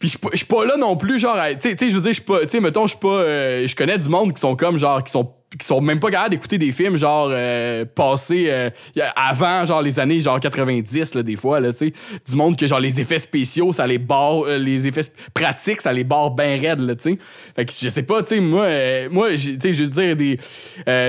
Puis 0.00 0.12
je 0.32 0.36
suis 0.36 0.46
pas 0.46 0.64
là 0.64 0.76
non 0.76 0.96
plus, 0.96 1.20
genre, 1.20 1.38
tu 1.60 1.70
sais, 1.70 1.88
je 1.88 1.94
veux 1.94 2.00
dire, 2.02 2.10
je 2.10 2.14
suis 2.14 2.22
pas, 2.22 2.40
tu 2.40 2.48
sais, 2.48 2.60
mettons, 2.60 2.86
je 2.86 2.90
suis 2.90 2.98
pas, 2.98 3.20
euh, 3.20 3.66
je 3.66 3.76
connais 3.76 3.96
du 3.96 4.08
monde 4.08 4.34
qui 4.34 4.40
sont 4.40 4.56
comme, 4.56 4.76
genre, 4.76 5.02
qui 5.02 5.12
sont 5.12 5.30
qui 5.58 5.66
sont 5.66 5.80
même 5.80 6.00
pas 6.00 6.10
capables 6.10 6.30
d'écouter 6.30 6.58
des 6.58 6.72
films 6.72 6.96
genre 6.96 7.28
euh, 7.30 7.84
passés 7.84 8.46
euh, 8.48 8.70
avant 9.16 9.64
genre 9.64 9.82
les 9.82 10.00
années 10.00 10.20
genre 10.20 10.40
90 10.40 11.14
là, 11.14 11.22
des 11.22 11.36
fois 11.36 11.60
là 11.60 11.72
tu 11.72 11.78
sais. 11.78 11.92
Du 12.28 12.36
monde 12.36 12.56
que 12.56 12.66
genre 12.66 12.80
les 12.80 13.00
effets 13.00 13.18
spéciaux 13.18 13.72
ça 13.72 13.86
les 13.86 13.98
barre 13.98 14.44
euh, 14.46 14.58
les 14.58 14.88
effets 14.88 15.02
pratiques 15.32 15.80
ça 15.80 15.92
les 15.92 16.04
barre 16.04 16.30
bien 16.32 16.58
raides 16.58 16.80
là 16.80 16.94
tu 16.94 17.10
sais. 17.10 17.18
Fait 17.54 17.64
que 17.64 17.72
je 17.72 17.88
sais 17.88 18.02
pas 18.02 18.22
tu 18.22 18.36
sais 18.36 18.40
moi 18.40 18.68
moi 19.10 19.30
tu 19.30 19.58
sais 19.60 19.72
je 19.72 19.84
veux 19.84 19.90
dire 19.90 20.16
des, 20.16 20.38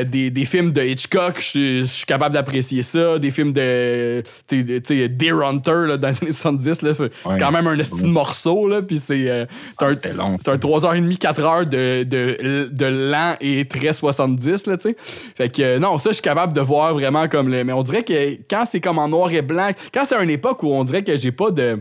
des, 0.06 0.30
des 0.30 0.46
films 0.46 0.72
de 0.72 0.82
Hitchcock 0.82 1.40
je 1.40 1.84
suis 1.86 2.06
capable 2.06 2.34
d'apprécier 2.34 2.84
ça 2.84 3.18
des 3.20 3.32
films 3.32 3.54
de 3.54 4.24
tu 4.48 4.82
sais 4.84 5.10
Deer 5.10 5.42
Hunter 5.42 5.86
là, 5.88 5.98
dans 5.98 6.10
les 6.10 6.18
années 6.22 6.32
70 6.32 6.82
là 6.82 6.92
c'est 6.94 7.40
quand 7.40 7.52
même 7.52 7.68
un 7.68 7.78
de 7.78 8.06
morceau 8.06 8.68
là 8.68 8.82
puis 8.82 9.00
c'est 9.00 9.30
ah, 9.30 9.86
un, 9.86 9.92
un 9.92 10.58
3h30 10.58 11.18
4h 11.18 11.70
de 11.70 12.04
de, 12.04 12.70
de 12.72 12.86
lent 12.86 13.36
et 13.42 13.66
très 13.66 13.94
70 13.94 14.35
10, 14.36 14.68
là, 14.68 14.78
tu 14.78 14.90
sais. 14.90 14.96
Fait 15.36 15.50
que 15.50 15.62
euh, 15.62 15.80
non, 15.80 15.98
ça, 15.98 16.10
je 16.12 16.16
suis 16.16 16.22
capable 16.24 16.54
de 16.54 16.62
voir 16.62 16.94
vraiment 16.94 17.28
comme 17.28 17.50
le. 17.50 17.64
Mais 17.64 17.74
on 17.74 17.84
dirait 17.84 18.04
que 18.04 18.38
quand 18.50 18.66
c'est 18.66 18.82
comme 18.82 19.00
en 19.00 19.08
noir 19.08 19.32
et 19.32 19.42
blanc, 19.42 19.72
quand 19.94 20.06
c'est 20.06 20.22
une 20.22 20.30
époque 20.30 20.64
où 20.64 20.68
on 20.68 20.84
dirait 20.84 21.04
que 21.04 21.16
j'ai 21.18 21.32
pas 21.32 21.52
de 21.52 21.80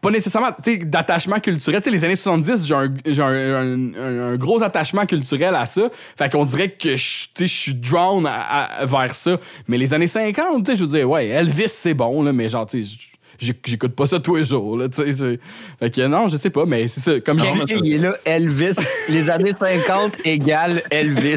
pas 0.00 0.10
nécessairement 0.10 0.52
d'attachement 0.84 1.40
culturel. 1.40 1.80
Tu 1.80 1.84
sais, 1.84 1.90
les 1.90 2.04
années 2.04 2.16
70, 2.16 2.66
j'ai 3.04 3.22
un, 3.22 3.94
un, 3.98 4.36
gros 4.36 4.62
attachement 4.62 5.04
culturel 5.04 5.54
à 5.54 5.66
ça. 5.66 5.90
Fait 6.16 6.32
qu'on 6.32 6.44
dirait 6.46 6.70
que 6.70 6.96
je 6.96 7.44
suis 7.44 7.74
drawn 7.74 8.26
à- 8.26 8.80
à- 8.80 8.84
vers 8.86 9.14
ça. 9.14 9.38
Mais 9.68 9.76
les 9.76 9.92
années 9.92 10.06
50, 10.06 10.64
tu 10.64 10.72
sais, 10.72 10.78
je 10.78 10.84
veux 10.84 10.90
dire, 10.98 11.10
ouais, 11.10 11.26
Elvis, 11.26 11.68
c'est 11.68 11.94
bon, 11.94 12.22
là, 12.22 12.32
mais 12.32 12.48
genre, 12.48 12.64
tu 12.66 12.82
sais, 12.82 13.09
j'écoute 13.40 13.92
pas 13.96 14.06
ça 14.06 14.20
tous 14.20 14.36
les 14.36 14.44
jours, 14.44 14.76
là, 14.76 14.86
Fait 14.90 15.90
que 15.90 16.06
non, 16.06 16.28
je 16.28 16.36
sais 16.36 16.50
pas, 16.50 16.64
mais 16.66 16.86
c'est 16.88 17.00
ça. 17.00 17.20
Comme 17.20 17.38
je 17.40 17.64
dis, 17.64 17.74
il 17.84 17.94
est 17.94 17.98
là, 17.98 18.14
Elvis. 18.24 18.74
Les 19.08 19.28
années 19.30 19.52
50 19.58 20.18
égale 20.24 20.82
Elvis. 20.90 21.36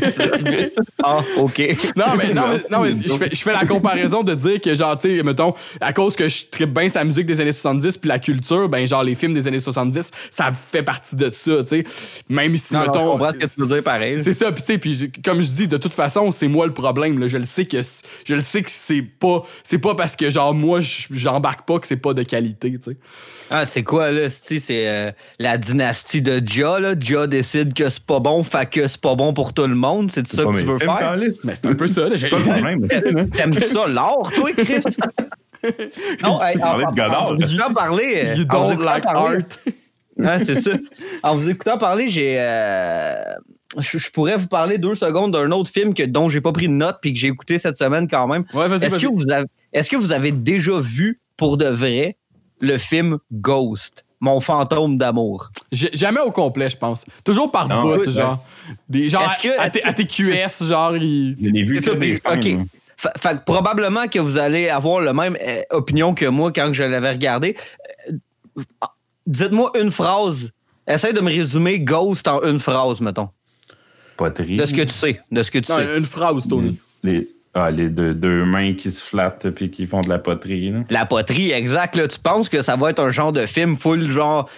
Ah, 1.04 1.20
OK. 1.38 1.60
Non, 1.96 2.06
mais, 2.18 2.34
non, 2.34 2.44
mais, 2.50 2.60
non, 2.70 2.82
mais 2.82 2.92
je, 3.08 3.14
fais, 3.14 3.30
je 3.34 3.42
fais 3.42 3.54
la 3.54 3.66
comparaison 3.66 4.24
de 4.24 4.34
dire 4.36 4.62
que, 4.62 4.74
genre, 4.76 4.98
tu 4.98 5.18
sais, 5.18 5.24
mettons, 5.24 5.54
à 5.82 5.94
cause 5.94 6.16
que 6.16 6.28
je 6.30 6.46
tripe 6.50 6.74
bien 6.74 6.88
sa 6.90 7.04
musique 7.04 7.26
des 7.26 7.40
années 7.42 7.52
70 7.52 7.98
puis 7.98 8.08
la 8.08 8.20
culture, 8.20 8.70
ben, 8.70 8.86
genre, 8.86 9.04
les 9.04 9.16
films 9.16 9.34
des 9.34 9.48
années 9.48 9.60
70, 9.60 10.12
ça 10.30 10.52
fait 10.52 10.84
partie 10.84 11.16
de 11.16 11.30
ça, 11.32 11.64
tu 11.64 11.68
sais. 11.70 11.84
Même 12.30 12.56
si, 12.58 12.74
Non, 12.74 12.82
non, 12.82 12.86
mettons. 12.88 13.04
je 13.06 13.12
comprends 13.12 13.32
ce 13.32 13.38
que 13.38 13.54
tu 13.54 13.62
veux 13.62 13.76
dire, 13.76 13.84
pareil. 13.84 14.20
C'est 14.24 14.34
ça, 14.34 14.52
puis 14.52 14.62
tu 14.64 14.68
sais, 14.74 14.78
puis 14.78 15.12
comme 15.24 15.42
je 15.42 15.50
dis, 15.52 15.68
de 15.68 15.78
toute 15.78 15.94
façon, 15.94 16.32
c'est 16.32 16.48
moi 16.48 16.66
le 16.66 16.74
problème, 16.74 17.20
là. 17.20 17.28
Je 17.28 17.38
le 17.38 17.46
sais 17.46 17.66
que, 17.66 17.82
c- 17.82 18.04
je 18.26 18.36
le 18.36 18.42
sais 18.42 18.62
que 18.62 18.70
c'est 18.72 19.02
pas, 19.02 19.44
c'est 19.64 19.80
pas 19.80 19.96
parce 19.96 20.16
que, 20.16 20.30
genre, 20.30 20.54
moi, 20.54 20.80
j'embarque 21.12 21.68
pas 21.68 21.80
que 21.80 21.88
c'est 21.94 22.02
pas 22.02 22.14
de 22.14 22.24
qualité, 22.24 22.72
tu 22.72 22.92
sais. 22.92 22.98
Ah, 23.50 23.66
c'est 23.66 23.84
quoi, 23.84 24.12
là? 24.12 24.30
C'est 24.30 24.60
c'est, 24.60 24.88
euh, 24.88 25.12
la 25.40 25.58
dynastie 25.58 26.22
de 26.22 26.42
Ja, 26.46 26.80
là? 26.80 26.94
Ja 27.00 27.28
décide 27.28 27.74
que 27.74 27.90
c'est 27.90 28.04
pas 28.04 28.20
bon, 28.20 28.44
fait 28.44 28.70
que 28.70 28.88
c'est 28.88 29.00
pas 29.02 29.16
bon 29.16 29.34
pour 29.34 29.54
tout 29.54 29.68
le 29.68 29.76
monde. 29.76 30.12
C'est 30.14 30.28
ça 30.28 30.44
que 30.44 30.58
tu 30.60 30.64
veux 30.66 30.80
faire? 30.80 31.18
Mais 31.44 31.54
c'est 31.56 31.66
un 31.68 31.74
peu 31.76 31.88
ça, 31.88 32.10
là. 32.10 32.16
J'ai- 32.16 32.30
Pas 32.30 32.40
le 32.40 32.44
problème. 32.88 33.30
T'aimes 33.30 33.54
ça, 33.54 33.88
l'art, 33.88 34.32
toi, 34.36 34.50
Chris? 34.58 34.82
non, 36.24 36.42
hey, 36.44 36.58
vous 36.58 36.82
écoutant 37.44 37.74
parler... 37.74 38.14
euh, 38.26 38.36
You 38.36 38.44
don't 38.46 38.72
écoutant 38.72 38.90
like 38.92 39.04
parler- 39.04 39.38
art. 39.38 39.74
Ouais, 40.16 40.46
c'est 40.46 40.62
ça. 40.62 40.72
En 41.24 41.36
vous 41.36 41.50
écoutant 41.50 41.80
parler, 41.80 42.08
j'ai. 42.08 42.36
euh, 42.40 43.16
je, 43.80 43.98
je 43.98 44.12
pourrais 44.12 44.38
vous 44.38 44.46
parler 44.48 44.78
deux 44.78 44.94
secondes 44.94 45.32
d'un 45.34 45.50
autre 45.50 45.72
film 45.72 45.96
que, 45.96 46.04
dont 46.04 46.30
j'ai 46.30 46.40
pas 46.40 46.52
pris 46.52 46.68
de 46.68 46.74
note 46.74 46.98
puis 47.02 47.16
que 47.16 47.20
j'ai 47.20 47.30
écouté 47.30 47.58
cette 47.58 47.78
semaine 47.78 48.08
quand 48.08 48.28
même. 48.28 48.44
Ouais, 48.54 48.68
vas-y, 48.68 48.84
Est-ce 48.86 49.00
que, 49.00 49.08
vous 49.08 49.24
avez, 49.32 49.48
est-ce 49.74 49.90
que 49.90 49.96
vous 49.96 50.12
avez 50.12 50.32
déjà 50.32 50.80
vu 50.80 51.20
pour 51.38 51.58
de 51.58 51.66
vrai 51.66 52.18
le 52.60 52.78
film 52.78 53.18
Ghost, 53.32 54.06
Mon 54.20 54.40
fantôme 54.40 54.98
d'amour? 54.98 55.50
Jamais 55.72 56.22
au 56.22 56.32
complet, 56.32 56.70
je 56.70 56.78
pense. 56.78 57.04
Toujours 57.26 57.52
par 57.52 57.68
Non, 57.68 57.82
bout, 57.82 58.10
genre. 58.10 58.42
Des, 58.88 59.10
genre, 59.10 59.24
Est-ce 59.24 59.40
que- 59.50 59.60
à, 59.60 59.70
T- 59.70 59.84
à 59.84 59.92
TQS, 59.94 60.66
genre, 60.66 60.96
il... 60.96 61.36
Je 61.42 61.50
l'ai 61.50 61.64
vu 61.64 61.76
C'est 61.80 61.86
ça, 61.88 61.92
que 61.92 61.98
des 61.98 62.16
ok. 62.60 62.66
Fait 62.96 63.38
que 63.38 63.44
probablement 63.44 64.08
que 64.08 64.20
vous 64.20 64.38
allez 64.38 64.70
avoir 64.70 65.02
la 65.02 65.14
même 65.14 65.36
euh, 65.42 65.62
opinion 65.72 66.14
que 66.14 66.26
moi 66.26 66.54
quand 66.54 66.72
je 66.72 66.84
l'avais 66.84 67.12
regardé. 67.12 67.58
Euh, 68.10 68.14
Dites-moi 69.28 69.72
une 69.82 69.92
phrase. 69.92 70.52
Essaye 70.88 71.14
de 71.14 71.22
me 71.22 71.30
résumer 71.32 71.80
Ghost 71.80 72.28
en 72.28 72.42
une 72.44 72.60
phrase, 72.60 73.00
mettons. 73.02 73.30
Poterie. 74.18 74.58
De 74.58 74.66
ce 74.66 74.74
que 74.74 74.82
tu 74.84 74.94
sais. 74.94 75.22
De 75.32 75.42
ce 75.44 75.50
que 75.52 75.60
tu 75.60 75.72
Non, 75.72 75.78
sais. 75.80 75.98
une 75.98 76.06
phrase, 76.06 76.48
Tony. 76.48 76.78
Les, 77.04 77.28
ah, 77.54 77.70
les 77.72 77.90
deux, 77.90 78.14
deux 78.14 78.46
mains 78.46 78.74
qui 78.74 78.90
se 78.92 79.02
flattent 79.02 79.50
puis 79.52 79.70
qui 79.70 79.86
font 79.88 80.02
de 80.02 80.10
la 80.10 80.20
poterie. 80.20 80.72
Là. 80.72 80.80
La 80.90 81.06
poterie, 81.06 81.52
exact. 81.52 81.96
Là, 81.96 82.08
tu 82.08 82.20
penses 82.20 82.50
que 82.50 82.62
ça 82.62 82.76
va 82.76 82.90
être 82.90 83.00
un 83.00 83.12
genre 83.12 83.32
de 83.32 83.46
film 83.46 83.78
full, 83.78 84.10
genre, 84.10 84.50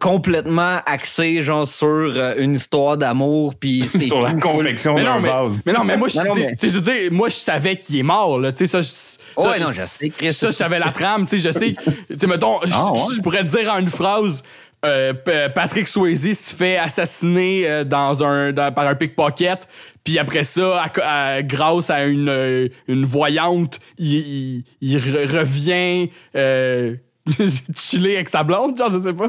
complètement 0.00 0.78
axé, 0.86 1.42
genre, 1.42 1.66
sur 1.68 1.86
euh, 1.86 2.34
une 2.38 2.54
histoire 2.54 2.96
d'amour, 2.96 3.54
puis 3.54 3.84
c'est 3.88 4.06
Sur 4.06 4.22
la 4.22 4.32
confection 4.34 4.94
Mais 4.94 5.02
non, 5.02 5.14
d'un 5.16 5.20
mais, 5.20 5.28
vase. 5.28 5.60
mais 5.66 5.72
non, 5.72 5.84
mais 5.84 5.96
moi, 5.96 6.08
je, 6.08 6.18
mais- 6.34 6.56
je 6.62 6.68
veux 6.68 6.80
dire, 6.80 7.12
moi, 7.12 7.28
je 7.28 7.34
savais 7.34 7.76
qu'il 7.76 7.96
est 7.98 8.02
mort, 8.02 8.38
là. 8.38 8.52
Tu 8.52 8.66
sais, 8.66 8.66
ça, 8.66 8.80
je- 8.80 9.42
Ouais, 9.42 9.58
ça, 9.58 9.64
non, 9.64 9.70
je 9.72 9.82
sais, 9.86 10.10
Chris. 10.10 10.32
Ça, 10.32 10.48
je 10.48 10.52
savais 10.52 10.78
la 10.78 10.90
trame, 10.92 11.24
tu 11.26 11.38
sais, 11.38 11.50
je 11.52 11.58
sais. 11.58 11.74
Tu 12.08 12.18
sais, 12.18 12.26
mettons, 12.26 12.60
je- 12.64 12.72
Ah, 12.74 12.92
ouais? 12.92 12.98
je 13.16 13.20
pourrais 13.22 13.44
te 13.44 13.50
dire 13.56 13.72
en 13.72 13.78
une 13.78 13.90
phrase. 13.90 14.42
Euh, 14.84 15.12
Patrick 15.54 15.86
Swayze 15.88 16.38
se 16.38 16.54
fait 16.54 16.76
assassiner 16.76 17.68
euh, 17.68 17.84
dans 17.84 18.24
un, 18.24 18.52
dans- 18.52 18.72
par 18.72 18.86
un 18.86 18.94
pickpocket, 18.94 19.68
puis 20.04 20.18
après 20.18 20.44
ça, 20.44 20.82
à 20.82 20.88
co- 20.88 21.00
à- 21.04 21.42
grâce 21.42 21.90
à 21.90 22.04
une, 22.04 22.28
euh, 22.28 22.68
une 22.88 23.04
voyante, 23.04 23.78
il, 23.98 24.14
il- 24.16 24.64
il 24.80 24.96
re- 24.98 25.38
revient 25.38 26.10
euh, 26.36 26.96
chiller 27.76 28.16
avec 28.16 28.28
sa 28.28 28.42
blonde, 28.42 28.76
genre, 28.76 28.90
je 28.90 28.98
sais 28.98 29.12
pas. 29.12 29.28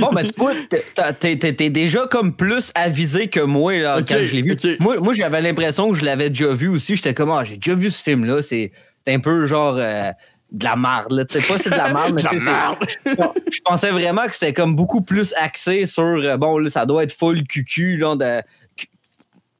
Bon, 0.00 0.10
ben, 0.12 0.24
tu 0.26 0.32
vois, 0.36 0.52
t'es- 0.68 1.70
déjà 1.70 2.06
comme 2.08 2.34
plus 2.34 2.72
avisé 2.74 3.28
que 3.28 3.40
moi 3.40 3.76
là, 3.78 3.98
quand 4.02 4.16
je 4.24 4.34
l'ai 4.36 4.42
vu. 4.42 4.56
Moi, 4.80 4.98
moi 5.00 5.14
j'avais 5.14 5.40
l'impression 5.40 5.90
que 5.92 5.96
je 5.98 6.04
l'avais 6.04 6.28
déjà 6.30 6.52
vu 6.52 6.68
aussi. 6.68 6.96
J'étais 6.96 7.14
comme, 7.14 7.30
ah, 7.30 7.44
j'ai 7.44 7.56
déjà 7.56 7.76
vu 7.76 7.90
ce 7.90 8.02
film-là. 8.02 8.42
C'est 8.42 8.72
c'est 9.06 9.14
un 9.14 9.20
peu 9.20 9.46
genre 9.46 9.76
euh, 9.78 10.10
de 10.52 10.64
la 10.64 10.76
marde. 10.76 11.12
là. 11.12 11.24
Tu 11.24 11.40
sais 11.40 11.46
pas 11.52 11.58
c'est 11.58 11.70
de 11.70 11.76
la 11.76 11.92
marde, 11.92 12.14
mais 12.16 12.22
c'est- 12.22 13.12
je 13.52 13.60
pensais 13.64 13.90
vraiment 13.90 14.26
que 14.26 14.32
c'était 14.34 14.52
comme 14.52 14.74
beaucoup 14.76 15.00
plus 15.02 15.32
axé 15.40 15.86
sur, 15.86 16.02
euh, 16.02 16.36
bon, 16.36 16.58
là, 16.58 16.70
ça 16.70 16.86
doit 16.86 17.04
être 17.04 17.12
full 17.16 17.46
cucu, 17.46 17.96
là, 17.96 18.16
de 18.16 18.42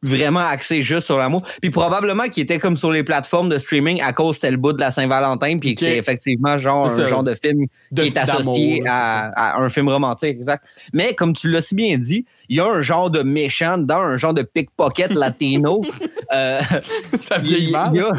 vraiment 0.03 0.41
axé 0.41 0.80
juste 0.80 1.05
sur 1.05 1.18
l'amour. 1.18 1.43
Puis 1.61 1.68
probablement 1.70 2.22
qu'il 2.24 2.43
était 2.43 2.59
comme 2.59 2.74
sur 2.78 2.91
les 2.91 3.03
plateformes 3.05 3.51
de 3.51 3.59
streaming 3.59 4.01
à 4.01 4.14
cause 4.14 4.36
c'était 4.36 4.51
le 4.51 4.57
bout 4.57 4.72
de 4.72 4.80
la 4.80 4.91
Saint-Valentin, 4.91 5.59
puis 5.59 5.74
que 5.74 5.80
c'est 5.84 5.99
effectivement 5.99 6.57
genre 6.57 6.86
un 6.91 7.07
genre 7.07 7.22
de 7.22 7.34
film 7.34 7.66
De- 7.93 8.03
qui 8.05 8.09
est 8.09 8.16
associé 8.16 8.82
à, 8.88 9.59
un 9.61 9.68
film 9.68 9.91
romantique, 9.91 10.38
exact. 10.38 10.64
Mais 10.95 11.14
comme 11.14 11.34
tu 11.34 11.51
l'as 11.51 11.61
si 11.61 11.74
bien 11.74 11.99
dit, 11.99 12.24
il 12.49 12.57
y 12.57 12.61
a 12.61 12.64
un 12.66 12.80
genre 12.80 13.11
de 13.11 13.22
méchant 13.22 13.76
dedans, 13.76 13.99
un 14.01 14.16
genre 14.16 14.32
de 14.32 14.43
pickpocket 14.43 15.11
latino. 15.12 15.82
Euh, 16.32 16.61
ça 17.18 17.38
il- 17.38 17.43
vieillit 17.43 17.72
mal. 17.72 17.91
il 17.93 17.97
y 17.99 18.01
a- 18.05 18.12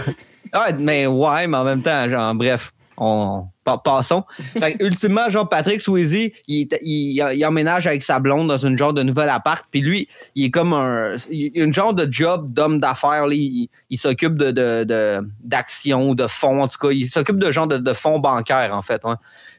Ah, 0.54 0.70
mais 0.78 1.08
ouais, 1.08 1.47
mais 1.47 1.58
en 1.58 1.64
même 1.64 1.82
temps, 1.82 2.08
genre, 2.10 2.34
bref, 2.36 2.74
on 2.97 3.47
pa- 3.64 3.78
passons. 3.84 4.24
Fait 4.60 4.76
ultimement, 4.80 5.30
genre, 5.30 5.47
Patrick 5.47 5.82
Swayze, 5.82 6.32
il, 6.47 6.68
il, 6.82 7.45
emménage 7.45 7.88
avec 7.88 8.04
sa 8.04 8.20
blonde 8.20 8.47
dans 8.47 8.58
une 8.58 8.78
genre 8.78 8.93
de 8.93 9.02
nouvel 9.02 9.30
appart, 9.30 9.66
puis 9.72 9.82
lui, 9.82 10.08
il 10.36 10.45
est 10.45 10.52
comme 10.52 10.74
un, 10.74 11.16
il 11.32 11.52
une 11.56 11.74
genre 11.74 11.93
de 11.93 12.12
job 12.12 12.54
d'homme 12.54 12.80
d'affaires, 12.80 13.28
là. 13.28 13.34
il, 13.34 13.70
il 13.89 13.97
s'occupe 13.97 14.36
de, 14.36 14.52
de, 14.52 14.84
de- 14.84 15.28
d'actions, 15.43 16.14
de 16.14 16.28
fonds, 16.28 16.62
en 16.62 16.68
tout 16.68 16.78
cas, 16.80 16.91
il 16.91 17.08
s'occupe 17.08 17.38
de 17.38 17.49
genre 17.49 17.68
de, 17.68 17.78
de 17.78 17.93
fonds 17.93 18.20
bancaires, 18.20 18.76
en 18.76 18.82
fait. 18.82 19.02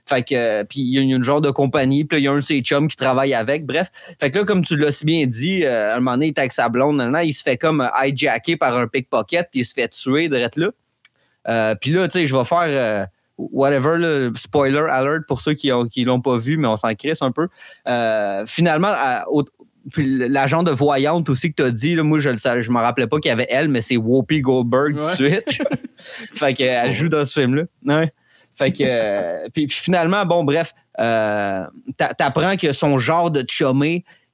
Fait 0.05 0.23
que, 0.23 0.35
euh, 0.35 0.65
puis 0.65 0.81
il 0.81 0.95
y 0.95 0.99
a 0.99 1.03
une, 1.03 1.23
genre 1.23 1.41
de 1.41 1.51
compagnie, 1.51 2.05
puis 2.05 2.17
là, 2.17 2.21
il 2.21 2.25
y 2.25 2.29
a 2.29 2.33
un 2.33 2.37
de 2.37 2.41
ses 2.41 2.61
chums 2.61 2.89
qui 2.89 2.97
travaille 2.97 3.35
avec, 3.35 3.65
bref. 3.67 3.89
Fait 4.21 4.31
que 4.31 4.39
là, 4.39 4.45
comme 4.45 4.65
tu 4.65 4.77
l'as 4.77 4.91
si 4.93 5.05
bien 5.05 5.27
dit, 5.27 5.65
euh, 5.65 5.93
à 5.93 5.97
un 5.97 6.01
moment 6.01 6.13
donné, 6.13 6.27
il 6.27 6.29
est 6.31 6.39
avec 6.39 6.53
sa 6.53 6.69
blonde, 6.69 6.97
nan, 6.97 7.17
il 7.25 7.33
se 7.33 7.43
fait 7.43 7.57
comme 7.57 7.81
euh, 7.81 7.89
hijacker 8.05 8.57
par 8.57 8.77
un 8.77 8.89
pickpocket, 8.89 9.49
puis 9.51 9.61
il 9.61 9.65
se 9.65 9.75
fait 9.75 9.89
tuer 9.89 10.29
direct 10.29 10.57
là. 10.57 10.71
Euh, 11.49 11.75
puis 11.81 11.91
là, 11.91 12.07
tu 12.09 12.21
sais, 12.21 12.27
je 12.27 12.37
vais 12.37 12.45
faire 12.45 12.65
euh, 12.67 13.05
whatever, 13.39 13.99
là, 13.99 14.31
spoiler 14.37 14.79
alert 14.91 15.27
pour 15.27 15.41
ceux 15.41 15.55
qui 15.55 15.73
ont 15.73 15.87
qui 15.87 16.05
l'ont 16.05 16.21
pas 16.21 16.39
vu, 16.39 16.57
mais 16.57 16.69
on 16.69 16.77
s'en 16.77 16.95
crisse 16.95 17.23
un 17.23 17.33
peu. 17.33 17.49
Euh, 17.89 18.45
finalement, 18.47 18.91
à- 18.93 19.25
au- 19.29 19.45
puis 19.91 20.29
l'agent 20.29 20.63
de 20.63 20.71
voyante 20.71 21.29
aussi 21.29 21.53
que 21.53 21.61
tu 21.63 21.69
as 21.69 21.71
dit, 21.73 21.95
là, 21.97 22.05
moi 22.05 22.19
je 22.21 22.31
le 22.31 22.37
savais, 22.39 22.63
je 22.63 22.71
me 22.71 22.79
rappelais 22.79 23.09
pas 23.09 23.19
qu'il 23.19 23.31
y 23.31 23.33
avait 23.33 23.49
elle, 23.51 23.67
mais 23.69 23.81
c'est 23.81 23.97
Whoopi 23.97 24.41
Goldberg 24.41 24.97
Ouais. 24.97 25.15
suite. 25.17 25.61
fait 26.35 26.55
qu'elle 26.55 26.93
joue 26.93 27.09
dans 27.09 27.25
ce 27.27 27.41
film-là. 27.41 27.65
Ouais. 27.87 28.13
Fait 28.55 28.71
que 28.71 28.85
euh, 28.85 29.49
puis, 29.53 29.67
puis 29.67 29.77
finalement, 29.77 30.25
bon, 30.25 30.45
bref, 30.45 30.73
euh, 31.01 31.65
t'a- 31.97 32.15
t'apprends 32.15 32.57
que 32.57 32.73
son 32.73 32.99
genre 32.99 33.31
de 33.33 33.45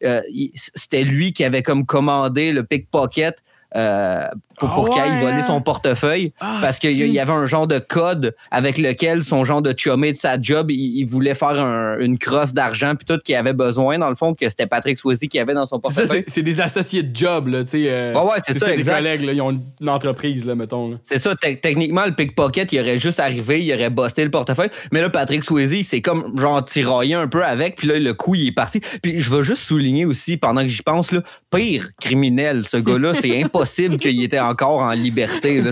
euh, 0.04 0.20
il- 0.30 0.50
c'était 0.54 1.02
lui 1.02 1.32
qui 1.32 1.44
avait 1.44 1.62
comme 1.62 1.86
commandé 1.86 2.52
le 2.52 2.62
pickpocket 2.62 3.42
euh, 3.76 4.26
pour, 4.58 4.74
pour 4.74 4.88
ouais, 4.96 5.20
voler 5.20 5.32
hein? 5.34 5.42
son 5.46 5.60
portefeuille 5.60 6.32
Ah, 6.40 6.58
parce 6.60 6.78
qu'il 6.78 6.96
y- 6.96 7.20
avait 7.20 7.32
un 7.32 7.46
genre 7.46 7.66
de 7.66 7.78
code 7.78 8.34
avec 8.50 8.76
lequel 8.78 9.22
son 9.22 9.44
genre 9.44 9.62
de 9.62 9.72
chumé 9.76 10.10
de 10.12 10.16
sa 10.16 10.40
job, 10.40 10.70
il, 10.70 10.96
il 10.98 11.04
voulait 11.04 11.34
faire 11.34 11.60
un- 11.60 11.98
une 12.00 12.18
crosse 12.18 12.54
d'argent 12.54 12.94
puis 12.96 13.04
tout 13.06 13.18
qu'il 13.24 13.34
avait 13.36 13.52
besoin 13.52 13.98
dans 13.98 14.08
le 14.10 14.16
fond 14.16 14.34
que 14.34 14.48
c'était 14.48 14.66
Patrick 14.66 14.98
Swayze 14.98 15.20
qui 15.20 15.38
avait 15.38 15.54
dans 15.54 15.66
son 15.66 15.76
C'est 15.76 15.80
portefeuille. 15.82 16.24
c'est- 16.26 16.34
c'est 16.34 16.42
des 16.42 16.60
associés 16.60 17.02
de 17.04 17.14
job, 17.14 17.48
là, 17.48 17.62
tu 17.62 17.70
sais. 17.70 17.84
euh, 17.88 18.14
Ouais, 18.14 18.22
ouais, 18.32 18.38
c'est 18.44 18.58
ça, 18.58 18.66
des 18.66 18.72
exact. 18.72 18.96
collègues, 18.96 19.22
là, 19.22 19.32
ils 19.32 19.42
ont 19.42 19.50
une, 19.80 19.88
entreprise, 19.88 20.44
là, 20.46 20.54
mettons. 20.54 20.98
C'est 21.04 21.18
ça, 21.20 21.36
te- 21.36 21.54
techniquement, 21.54 22.04
le 22.06 22.12
pickpocket, 22.12 22.72
il 22.72 22.80
aurait 22.80 22.98
juste 22.98 23.20
arrivé, 23.20 23.62
il 23.64 23.72
aurait 23.74 23.90
busté 23.90 24.24
le 24.24 24.30
portefeuille. 24.30 24.70
Mais 24.92 25.00
là, 25.02 25.10
Patrick 25.10 25.44
Swayze, 25.44 25.72
il 25.74 25.84
s'est 25.84 26.00
comme 26.00 26.36
genre 26.38 26.64
tiraillé 26.64 27.14
un 27.14 27.28
peu 27.28 27.44
avec, 27.44 27.76
puis 27.76 27.86
là, 27.88 27.98
le 27.98 28.14
coup, 28.14 28.34
il 28.34 28.48
est 28.48 28.52
parti. 28.52 28.80
Puis 29.02 29.20
je 29.20 29.30
veux 29.30 29.42
juste 29.42 29.62
souligner 29.62 30.04
aussi, 30.04 30.36
pendant 30.36 30.62
que 30.62 30.68
j'y 30.68 30.82
pense, 30.82 31.12
là, 31.12 31.20
pire 31.54 31.88
criminel, 32.00 32.64
ce 32.66 32.76
gars-là, 32.78 33.12
c'est 33.20 33.42
impossible 33.42 33.57
qu'il 33.98 34.22
était 34.22 34.40
encore 34.40 34.80
en 34.80 34.92
liberté. 34.92 35.62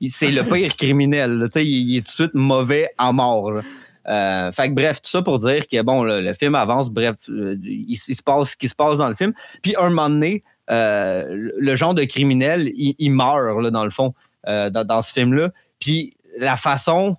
C'est- 0.00 0.30
le 0.30 0.48
pire 0.48 0.76
criminel. 0.76 1.48
Il, 1.56 1.96
est 1.96 2.00
tout 2.00 2.06
de 2.06 2.08
suite 2.08 2.34
mauvais 2.34 2.90
à 2.98 3.12
mort. 3.12 3.60
Euh, 4.06 4.52
fait 4.52 4.68
que 4.68 4.74
bref, 4.74 5.00
tout 5.00 5.10
ça 5.10 5.22
pour 5.22 5.38
dire 5.38 5.66
que 5.66 5.80
bon, 5.82 6.02
le, 6.02 6.32
film 6.34 6.54
avance, 6.54 6.90
bref, 6.90 7.16
euh, 7.28 7.56
il, 7.62 7.96
se 7.96 8.22
passe 8.22 8.50
ce 8.50 8.56
qui 8.56 8.68
se 8.68 8.74
passe 8.74 8.98
dans 8.98 9.08
le 9.08 9.14
film. 9.14 9.32
Puis 9.62 9.74
un 9.78 9.88
moment 9.88 10.10
donné, 10.10 10.42
euh, 10.70 11.50
le, 11.58 11.74
genre 11.74 11.94
de 11.94 12.04
criminel, 12.04 12.70
il, 12.74 13.10
meurt 13.10 13.70
dans 13.72 13.84
le 13.84 13.90
fond, 13.90 14.14
dans, 14.46 15.02
ce 15.02 15.12
film-là. 15.12 15.50
Puis 15.78 16.14
la 16.38 16.56
façon, 16.56 17.16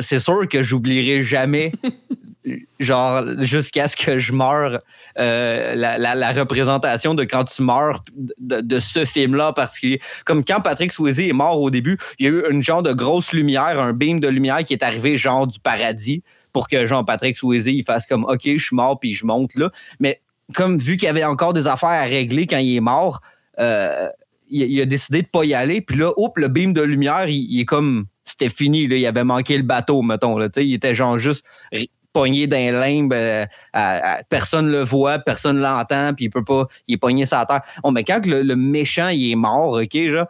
c'est 0.00 0.18
sûr 0.18 0.48
que 0.48 0.62
j'oublierai 0.62 1.22
jamais, 1.22 1.72
genre 2.80 3.24
jusqu'à 3.40 3.88
ce 3.88 3.96
que 3.96 4.18
je 4.18 4.32
meure, 4.32 4.80
euh, 5.18 5.74
la, 5.74 5.98
la- 5.98 6.32
représentation 6.32 7.14
de 7.14 7.24
quand 7.24 7.44
tu 7.44 7.62
meurs 7.62 8.02
de, 8.38 8.78
ce 8.78 9.04
film-là 9.04 9.48
en 9.48 9.52
particulier. 9.52 10.00
Comme 10.24 10.44
quand 10.44 10.60
Patrick 10.60 10.92
Swayze 10.92 11.20
est 11.20 11.32
mort 11.32 11.60
au 11.60 11.70
début, 11.70 11.98
il 12.18 12.26
y 12.26 12.28
a 12.28 12.32
eu 12.32 12.42
une 12.50 12.62
genre 12.62 12.82
de 12.82 12.92
grosse 12.92 13.32
lumière, 13.32 13.80
un 13.80 13.92
beam 13.92 14.20
de 14.20 14.28
lumière 14.28 14.58
qui 14.58 14.72
est 14.72 14.82
arrivé 14.82 15.16
genre 15.16 15.46
du 15.46 15.58
paradis. 15.58 16.22
pour 16.52 16.68
que 16.68 16.86
Jean-Patrick 16.86 17.36
Swayze 17.36 17.66
il 17.66 17.84
fasse 17.84 18.06
comme 18.06 18.24
OK, 18.24 18.42
je 18.44 18.58
suis 18.58 18.76
mort 18.76 18.98
puis 19.00 19.14
je 19.14 19.26
monte 19.26 19.54
là. 19.54 19.70
Mais 20.00 20.20
comme 20.54 20.78
vu 20.78 20.96
qu'il 20.96 21.06
y 21.06 21.10
avait 21.10 21.24
encore 21.24 21.52
des 21.52 21.66
affaires 21.66 21.88
à 21.90 22.04
régler 22.04 22.46
quand 22.46 22.58
il 22.58 22.76
est 22.76 22.80
mort, 22.80 23.20
euh, 23.58 24.08
il, 24.50 24.80
a 24.80 24.86
décidé 24.86 25.22
de 25.22 25.26
pas 25.26 25.44
y 25.44 25.54
aller. 25.54 25.80
Puis 25.80 25.96
là, 25.96 26.12
hop, 26.16 26.38
le 26.38 26.48
beam 26.48 26.72
de 26.72 26.82
lumière, 26.82 27.28
il, 27.28 27.60
est 27.60 27.64
comme 27.64 28.06
c'était 28.24 28.48
fini. 28.48 28.86
Là, 28.86 28.96
il 28.96 29.06
avait 29.06 29.24
manqué 29.24 29.56
le 29.56 29.62
bateau, 29.62 30.02
mettons. 30.02 30.38
Là, 30.38 30.48
il 30.56 30.74
était 30.74 30.94
genre 30.94 31.18
juste 31.18 31.44
pogné 32.12 32.46
d'un 32.46 32.72
limbe, 32.72 33.12
euh, 33.12 33.46
personne 34.28 34.70
le 34.70 34.82
voit, 34.82 35.18
personne 35.18 35.58
l'entend, 35.58 36.14
puis 36.14 36.26
il 36.26 36.30
peut 36.30 36.44
pas, 36.44 36.66
il 36.86 36.94
est 36.94 36.98
pogné 36.98 37.24
la 37.30 37.44
terre. 37.44 37.62
Bon, 37.82 37.92
mais 37.92 38.04
quand 38.04 38.24
le, 38.26 38.56
méchant 38.56 39.08
il 39.08 39.32
est 39.32 39.36
mort, 39.36 39.72
ok, 39.72 39.96
genre, 40.10 40.26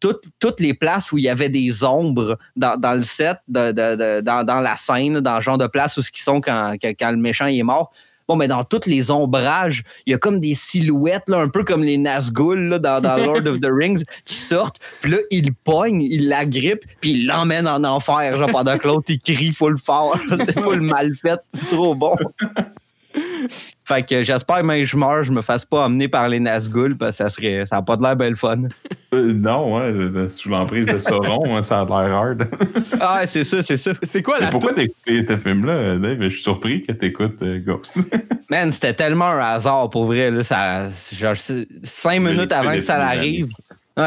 toutes, 0.00 0.60
les 0.60 0.74
places 0.74 1.12
où 1.12 1.18
il 1.18 1.24
y 1.24 1.28
avait 1.28 1.48
des 1.48 1.84
ombres 1.84 2.38
dans, 2.56 2.96
le 2.96 3.02
set, 3.02 3.36
dans, 3.48 4.60
la 4.62 4.76
scène, 4.76 5.20
dans 5.20 5.36
le 5.36 5.40
genre 5.40 5.58
de 5.58 5.66
place 5.66 5.96
où 5.96 6.02
ce 6.02 6.10
qu'ils 6.10 6.22
sont 6.22 6.40
quand, 6.40 6.74
quand, 6.80 7.10
le 7.10 7.18
méchant 7.18 7.46
est 7.46 7.62
mort, 7.62 7.92
Bon, 8.30 8.36
mais 8.36 8.46
dans 8.46 8.62
tous 8.62 8.86
les 8.86 9.10
ombrages, 9.10 9.82
il 10.06 10.12
y 10.12 10.14
a 10.14 10.18
comme 10.18 10.38
des 10.38 10.54
silhouettes, 10.54 11.28
là, 11.28 11.38
un 11.38 11.48
peu 11.48 11.64
comme 11.64 11.82
les 11.82 11.98
Nazgûl 11.98 12.78
dans, 12.78 13.00
Lord 13.02 13.44
of 13.48 13.58
the 13.58 13.66
Rings, 13.68 14.04
qui 14.24 14.34
sortent. 14.34 14.78
Puis 15.00 15.10
là, 15.10 15.18
il 15.32 15.52
pogne, 15.52 16.00
il 16.00 16.28
la 16.28 16.46
grippe, 16.46 16.84
puis 17.00 17.10
il 17.10 17.26
l'emmène 17.26 17.66
en 17.66 17.82
enfer, 17.82 18.36
genre 18.36 18.52
pendant 18.52 18.78
que 18.78 18.86
l'autre, 18.86 19.06
il 19.08 19.18
crie 19.18 19.50
full 19.50 19.78
fort. 19.78 20.16
C'est 20.46 20.62
full 20.62 20.80
mal 20.80 21.12
fait, 21.12 21.40
c'est 21.52 21.70
trop 21.70 21.96
bon. 21.96 22.14
Fait 23.84 24.06
que 24.06 24.22
j'espère 24.22 24.62
que 24.62 24.84
je 24.84 24.96
meurs, 24.96 25.24
je 25.24 25.32
me 25.32 25.42
fasse 25.42 25.64
pas 25.64 25.86
emmener 25.86 26.06
par 26.06 26.28
les 26.28 26.38
Nazgûl 26.38 26.96
parce 26.96 27.16
que 27.18 27.24
ça 27.24 27.30
serait 27.30 27.66
ça 27.66 27.76
n'a 27.76 27.82
pas 27.82 27.96
de 27.96 28.02
l'air 28.02 28.14
belle 28.14 28.36
fun. 28.36 28.68
Euh, 29.12 29.32
non, 29.32 29.76
ouais, 29.76 30.28
sous 30.28 30.48
l'emprise 30.48 30.86
de 30.86 30.98
Sauron, 30.98 31.56
hein, 31.56 31.62
ça 31.64 31.80
a 31.80 31.84
l'air 31.84 32.14
hard. 32.14 32.48
ah, 33.00 33.22
c'est 33.26 33.42
ça, 33.42 33.62
c'est 33.64 33.76
ça. 33.76 33.92
C'est 34.02 34.22
quoi 34.22 34.38
la 34.38 34.46
Pourquoi 34.46 34.74
t'as 34.74 34.82
écouté 34.82 35.22
ce 35.26 35.36
film-là, 35.36 35.96
Dave? 35.98 36.22
Je 36.22 36.28
suis 36.28 36.42
surpris 36.42 36.82
que 36.82 36.92
t'écoutes 36.92 37.42
euh, 37.42 37.58
Ghost. 37.58 37.96
Man, 38.50 38.70
c'était 38.70 38.94
tellement 38.94 39.26
un 39.26 39.38
hasard 39.40 39.90
pour 39.90 40.04
vrai. 40.04 40.30
Là, 40.30 40.44
ça, 40.44 40.88
genre, 41.12 41.34
cinq 41.82 42.20
minutes 42.20 42.52
avant 42.52 42.74
que 42.74 42.82
ça 42.82 43.04
arrive. 43.04 43.48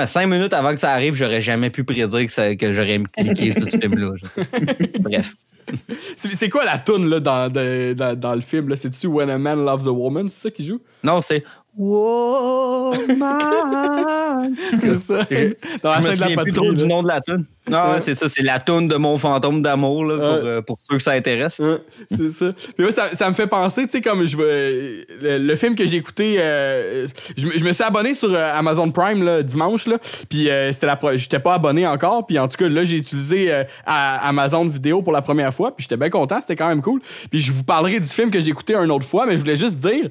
Cinq 0.06 0.28
minutes 0.28 0.54
avant 0.54 0.72
que 0.72 0.80
ça 0.80 0.92
arrive, 0.94 1.14
j'aurais 1.14 1.42
jamais 1.42 1.70
pu 1.70 1.84
prédire 1.84 2.08
que, 2.10 2.54
que 2.56 2.74
j'aurais 2.74 3.02
cliqué 3.18 3.52
sur 3.52 3.70
ce 3.70 3.78
film-là. 3.78 4.12
Bref. 5.02 5.36
c'est 6.16 6.50
quoi 6.50 6.66
la 6.66 6.78
toune 6.78 7.10
là, 7.10 7.20
dans, 7.20 7.52
dans, 7.52 8.20
dans 8.20 8.36
le 8.36 8.42
film? 8.42 8.76
C'est-tu 8.76 9.08
When 9.08 9.30
a 9.30 9.38
Man 9.38 9.64
Loves 9.64 9.88
a 9.88 9.92
Woman? 9.92 10.30
C'est 10.30 10.50
ça 10.50 10.52
qui 10.52 10.66
joue? 10.66 10.80
Non, 11.04 11.22
c'est 11.22 11.44
Woman. 11.78 13.06
c'est 14.80 14.98
ça. 14.98 15.26
Je, 15.30 15.54
dans 15.82 15.92
la 15.92 16.02
scène 16.02 16.16
de 16.16 16.20
la 16.20 16.36
patrie. 16.36 16.52
Plus 16.54 16.76
du 16.76 16.86
nom 16.86 17.02
de 17.04 17.08
la 17.08 17.22
toune. 17.22 17.46
Non, 17.70 17.96
c'est 18.02 18.16
ça, 18.16 18.28
c'est 18.28 18.44
la 18.44 18.60
toune 18.60 18.90
de 18.90 18.96
mon 18.96 19.18
fantôme 19.18 19.62
d'amour 19.62 20.04
pour, 20.04 20.10
euh, 20.10 20.62
pour, 20.62 20.78
ceux 20.82 20.98
que 20.98 21.04
ça 21.04 21.12
intéresse. 21.14 21.62
c'est 22.12 22.32
ça. 22.32 22.52
Mais 22.78 22.92
ça, 22.92 23.08
ça, 23.16 23.30
me 23.30 23.34
fait 23.34 23.48
penser, 23.48 23.86
tu 23.86 23.92
sais, 23.92 24.02
comme 24.02 24.26
je 24.26 24.36
veux. 24.36 25.06
Le, 25.22 25.56
film 25.56 25.76
que 25.76 25.86
j'ai 25.86 25.98
écouté, 25.98 26.36
euh, 26.40 27.08
je, 27.38 27.48
je, 27.58 27.64
me 27.64 27.72
suis 27.72 27.84
abonné 27.84 28.14
sur 28.14 28.34
euh, 28.34 28.54
Amazon 28.54 28.92
Prime 28.92 29.24
là, 29.24 29.44
dimanche, 29.44 29.88
là, 29.88 29.98
puis 30.30 30.50
c'était 30.72 30.88
la 30.88 31.00
j'étais 31.16 31.40
pas 31.40 31.54
abonné 31.54 31.88
encore, 31.88 32.28
puis 32.28 32.38
en 32.38 32.48
tout 32.50 32.58
cas, 32.58 32.68
là, 32.68 32.84
j'ai 32.84 32.98
utilisé 32.98 33.64
Amazon 33.86 34.68
Vidéo 34.68 35.02
pour 35.02 35.14
la 35.14 35.22
première 35.22 35.54
fois, 35.54 35.74
puis 35.76 35.84
j'étais 35.84 35.98
bien 35.98 36.10
content, 36.10 36.42
c'était 36.42 36.56
quand 36.56 36.68
même 36.68 36.82
cool. 36.82 37.02
Puis 37.32 37.40
je 37.40 37.52
vous 37.52 37.64
parlerai 37.64 38.00
du 38.00 38.08
film 38.08 38.30
que 38.30 38.42
j'ai 38.42 38.50
écouté 38.50 38.76
une 38.76 38.92
autre 38.92 39.06
fois, 39.06 39.26
mais 39.26 39.34
je 39.34 39.40
voulais 39.40 39.56
juste 39.56 39.78
dire, 39.78 40.10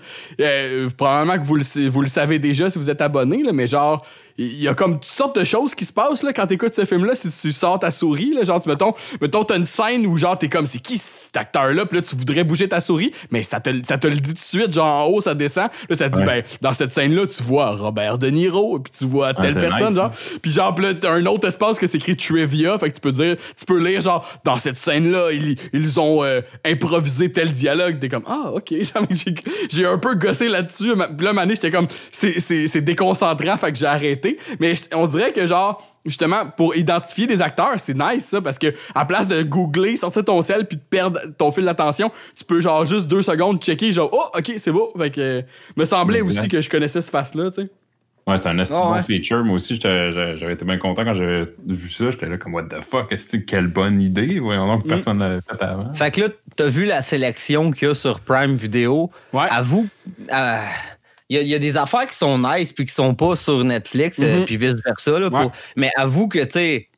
probablement 0.97 1.39
que 1.39 1.45
vous 1.45 1.57
le, 1.57 1.89
vous 1.89 2.01
le 2.01 2.09
savez 2.09 2.39
déjà 2.39 2.71
si 2.71 2.79
vous 2.79 2.89
êtes 2.89 3.03
abonné, 3.03 3.43
là, 3.43 3.53
mais 3.53 3.67
genre, 3.67 4.05
il 4.39 4.61
y 4.61 4.69
a 4.69 4.75
comme 4.75 4.95
toutes 4.95 5.05
sortes 5.05 5.39
de 5.39 5.45
choses 5.45 5.75
qui 5.75 5.85
se 5.85 5.93
passent 5.93 6.23
là, 6.23 6.33
quand 6.33 6.47
t'écoutes 6.47 6.75
ce 6.75 6.85
film-là. 6.85 7.15
Si 7.15 7.31
tu 7.31 7.53
sors 7.53 7.79
ta 7.79 7.91
souris, 7.91 8.33
là, 8.35 8.43
genre, 8.43 8.63
mettons, 8.67 8.95
mettons 9.21 9.45
t'as 9.45 9.57
une 9.57 9.67
scène 9.67 10.07
où 10.07 10.17
genre 10.17 10.39
t'es 10.39 10.49
comme 10.49 10.67
c'est 10.67 10.79
qui 10.79 10.99
cet 10.99 11.37
acteur-là, 11.37 11.87
puis 11.87 11.99
là 11.99 12.03
tu 12.03 12.17
voudrais 12.17 12.45
bouger 12.45 12.69
ta 12.69 12.81
souris, 12.81 13.13
mais 13.31 13.43
ça 13.43 13.61
te, 13.61 13.71
ça 13.87 13.99
te 13.99 14.07
le 14.07 14.17
dit 14.17 14.29
tout 14.29 14.35
de 14.35 14.39
suite, 14.39 14.73
genre 14.73 15.07
en 15.07 15.07
haut 15.07 15.21
ça 15.21 15.35
descend, 15.35 15.69
là 15.89 15.97
ça 15.97 16.09
te 16.09 16.17
dit 16.17 16.23
ben 16.23 16.43
dans 16.61 16.73
cette 16.73 16.93
scène-là 16.93 17.27
tu 17.27 17.43
vois 17.43 17.71
Robert 17.75 18.19
De 18.19 18.29
Niro, 18.29 18.79
puis 18.79 18.93
tu 18.99 19.05
vois 19.05 19.35
telle 19.35 19.55
personne, 19.55 19.95
genre, 19.95 20.13
puis 20.41 20.51
genre 20.51 20.79
là 20.81 20.95
t'as 20.95 21.13
un 21.13 21.27
autre 21.27 21.49
espace 21.49 21.79
que 21.79 21.87
c'est 21.87 21.99
écrit 21.99 22.17
trivia, 22.17 22.79
fait 22.79 22.91
que 22.91 22.95
tu 22.95 23.01
peux 23.01 23.13
dire, 23.13 23.37
tu 23.59 23.65
peux 23.65 23.79
lire 23.79 24.01
genre 24.01 24.27
dans 24.45 24.57
cette 24.57 24.79
scène-là 24.79 25.33
ils, 25.33 25.57
ils 25.73 26.01
ont 26.01 26.23
euh, 26.25 26.41
improvisé 26.65 27.33
tel 27.33 27.53
dialogue, 27.53 27.99
t'es 27.99 28.09
comme 28.09 28.25
ah 28.27 28.53
ok, 28.55 28.75
j'ai 29.71 29.87
un 29.87 29.99
peu 29.99 30.15
gossé 30.15 30.49
là-dessus, 30.49 30.93
puis 31.17 31.27
là 31.27 31.33
mané 31.33 31.55
j'étais 31.55 31.71
comme 31.71 31.89
c'est 32.11 32.81
déconcentrant, 32.81 33.57
fait 33.57 33.73
que 33.73 33.79
j'ai 33.79 33.87
arrêté 33.87 34.22
mais 34.61 34.75
on 34.95 35.07
dirait 35.07 35.33
que, 35.33 35.47
genre, 35.47 35.83
justement, 36.05 36.47
pour 36.47 36.77
identifier 36.77 37.27
des 37.27 37.43
acteurs, 37.43 37.79
c'est 37.79 37.97
nice 37.97 38.27
ça, 38.27 38.41
parce 38.41 38.59
que 38.59 38.75
à 38.95 39.05
place 39.05 39.29
de 39.29 39.43
googler, 39.43 39.97
sortir 39.97 40.25
ton 40.25 40.43
sel 40.43 40.67
puis 40.67 40.77
de 40.77 40.83
perdre 40.83 41.21
ton 41.39 41.51
fil 41.51 41.65
d'attention, 41.65 42.11
tu 42.37 42.45
peux, 42.45 42.61
genre, 42.61 42.85
juste 42.85 43.09
deux 43.09 43.23
secondes 43.23 43.61
checker, 43.61 43.93
genre, 43.93 44.11
oh, 44.13 44.39
ok, 44.39 44.53
c'est 44.57 44.73
beau. 44.73 44.93
Fait 44.97 45.11
que, 45.11 45.43
me 45.77 45.85
semblait 45.85 46.21
aussi 46.21 46.49
que 46.49 46.61
je 46.61 46.71
connaissais 46.71 47.01
ce 47.01 47.11
face-là, 47.11 47.51
tu 47.51 47.63
sais. 47.63 47.71
Ouais, 48.27 48.37
c'était 48.37 48.51
un 48.51 48.59
assez 48.61 48.73
bon 48.73 49.03
feature. 49.03 49.45
Moi 49.45 49.57
aussi, 49.57 49.81
j'avais 49.81 50.53
été 50.53 50.65
bien 50.65 50.79
content 50.79 51.05
quand 51.05 51.15
j'avais 51.15 51.49
vu 51.67 51.91
ça. 51.91 52.11
J'étais 52.11 52.27
là 52.27 52.39
comme, 52.39 52.55
what 52.55 52.65
the 52.65 52.81
fuck, 52.89 53.13
quelle 53.47 53.67
bonne 53.67 54.01
idée. 54.01 54.39
Voyons 54.39 54.67
donc, 54.69 54.85
mm. 54.85 54.89
personne 54.89 55.19
ne 55.19 55.25
l'avait 55.25 55.41
fait 55.41 55.61
avant. 55.61 55.93
Fait 55.93 56.11
que 56.13 56.21
là, 56.21 56.29
t'as 56.57 56.69
vu 56.69 56.85
la 56.85 57.03
sélection 57.03 57.73
qu'il 57.73 57.89
y 57.89 57.91
a 57.91 57.95
sur 57.95 58.21
Prime 58.21 58.55
Video. 58.55 59.11
Ouais. 59.33 59.47
Avoue, 59.51 59.89
euh, 60.33 60.57
il 61.41 61.49
y, 61.49 61.55
a 61.55 61.59
des 61.59 61.77
affaires 61.77 62.07
qui 62.07 62.17
sont 62.17 62.39
nice 62.39 62.73
puis 62.73 62.85
qui 62.85 62.93
sont 62.93 63.15
pas 63.15 63.37
sur 63.37 63.65
Netflix, 63.65 64.19
mm-hmm. 64.19 64.45
puis 64.45 64.57
vice-versa. 64.57 65.19
Mais 65.77 65.91
avoue 65.97 66.29
que, 66.29 66.41
tu 66.41 66.51
sais, 66.51 66.89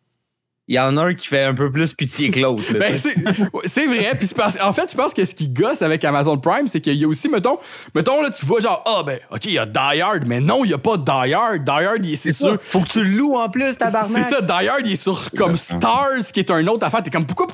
il 0.67 0.77
y 0.77 0.79
en 0.79 0.97
a 0.97 1.03
un 1.03 1.15
qui 1.15 1.29
fait 1.29 1.43
un 1.43 1.55
peu 1.55 1.71
plus 1.71 1.93
pitié 1.93 2.31
que 2.31 2.41
l'autre. 2.41 2.63
ben, 2.73 2.97
c'est 2.97 3.87
vrai. 3.87 4.13
Puis 4.19 4.31
en 4.63 4.73
fait, 4.73 4.91
je 4.91 4.97
pense 4.97 5.13
que 5.13 5.23
ce 5.25 5.35
qui 5.35 5.49
gosse 5.49 5.83
avec 5.83 6.03
Amazon 6.05 6.39
Prime, 6.39 6.67
c'est 6.67 6.81
qu'il 6.81 6.95
y 6.95 7.05
a 7.05 7.09
aussi, 7.09 7.29
mettons, 7.29 7.59
mettons 7.95 8.23
là, 8.23 8.31
tu 8.31 8.47
vois 8.47 8.61
genre, 8.61 8.83
ah 8.87 9.03
ben, 9.05 9.19
ok, 9.31 9.45
il 9.45 9.53
y 9.53 9.59
a 9.59 9.67
Die 9.67 10.01
Hard, 10.01 10.25
mais 10.27 10.41
non, 10.41 10.65
il 10.65 10.69
n'y 10.69 10.75
a 10.75 10.79
pas 10.79 10.97
Die 10.97 11.35
Hard. 11.35 11.65
Die 11.65 11.71
Hard, 11.71 12.05
c'est 12.17 12.33
sûr. 12.33 12.57
Faut 12.71 12.81
que 12.81 12.89
tu 12.89 13.05
le 13.05 13.11
loues 13.11 13.35
en 13.35 13.51
plus, 13.51 13.77
tabarnak. 13.77 14.25
C'est 14.25 14.31
ça, 14.31 14.41
Die 14.41 14.69
Hard, 14.69 14.87
il 14.87 14.93
est 14.93 14.97
sur 15.03 15.31
comme 15.33 15.57
Stars, 15.59 16.33
qui 16.33 16.41
est 16.41 16.51
un 16.51 16.67
autre 16.69 16.87
affaire. 16.87 17.03
T'es 17.03 17.11
comme, 17.11 17.27
pourquoi, 17.27 17.47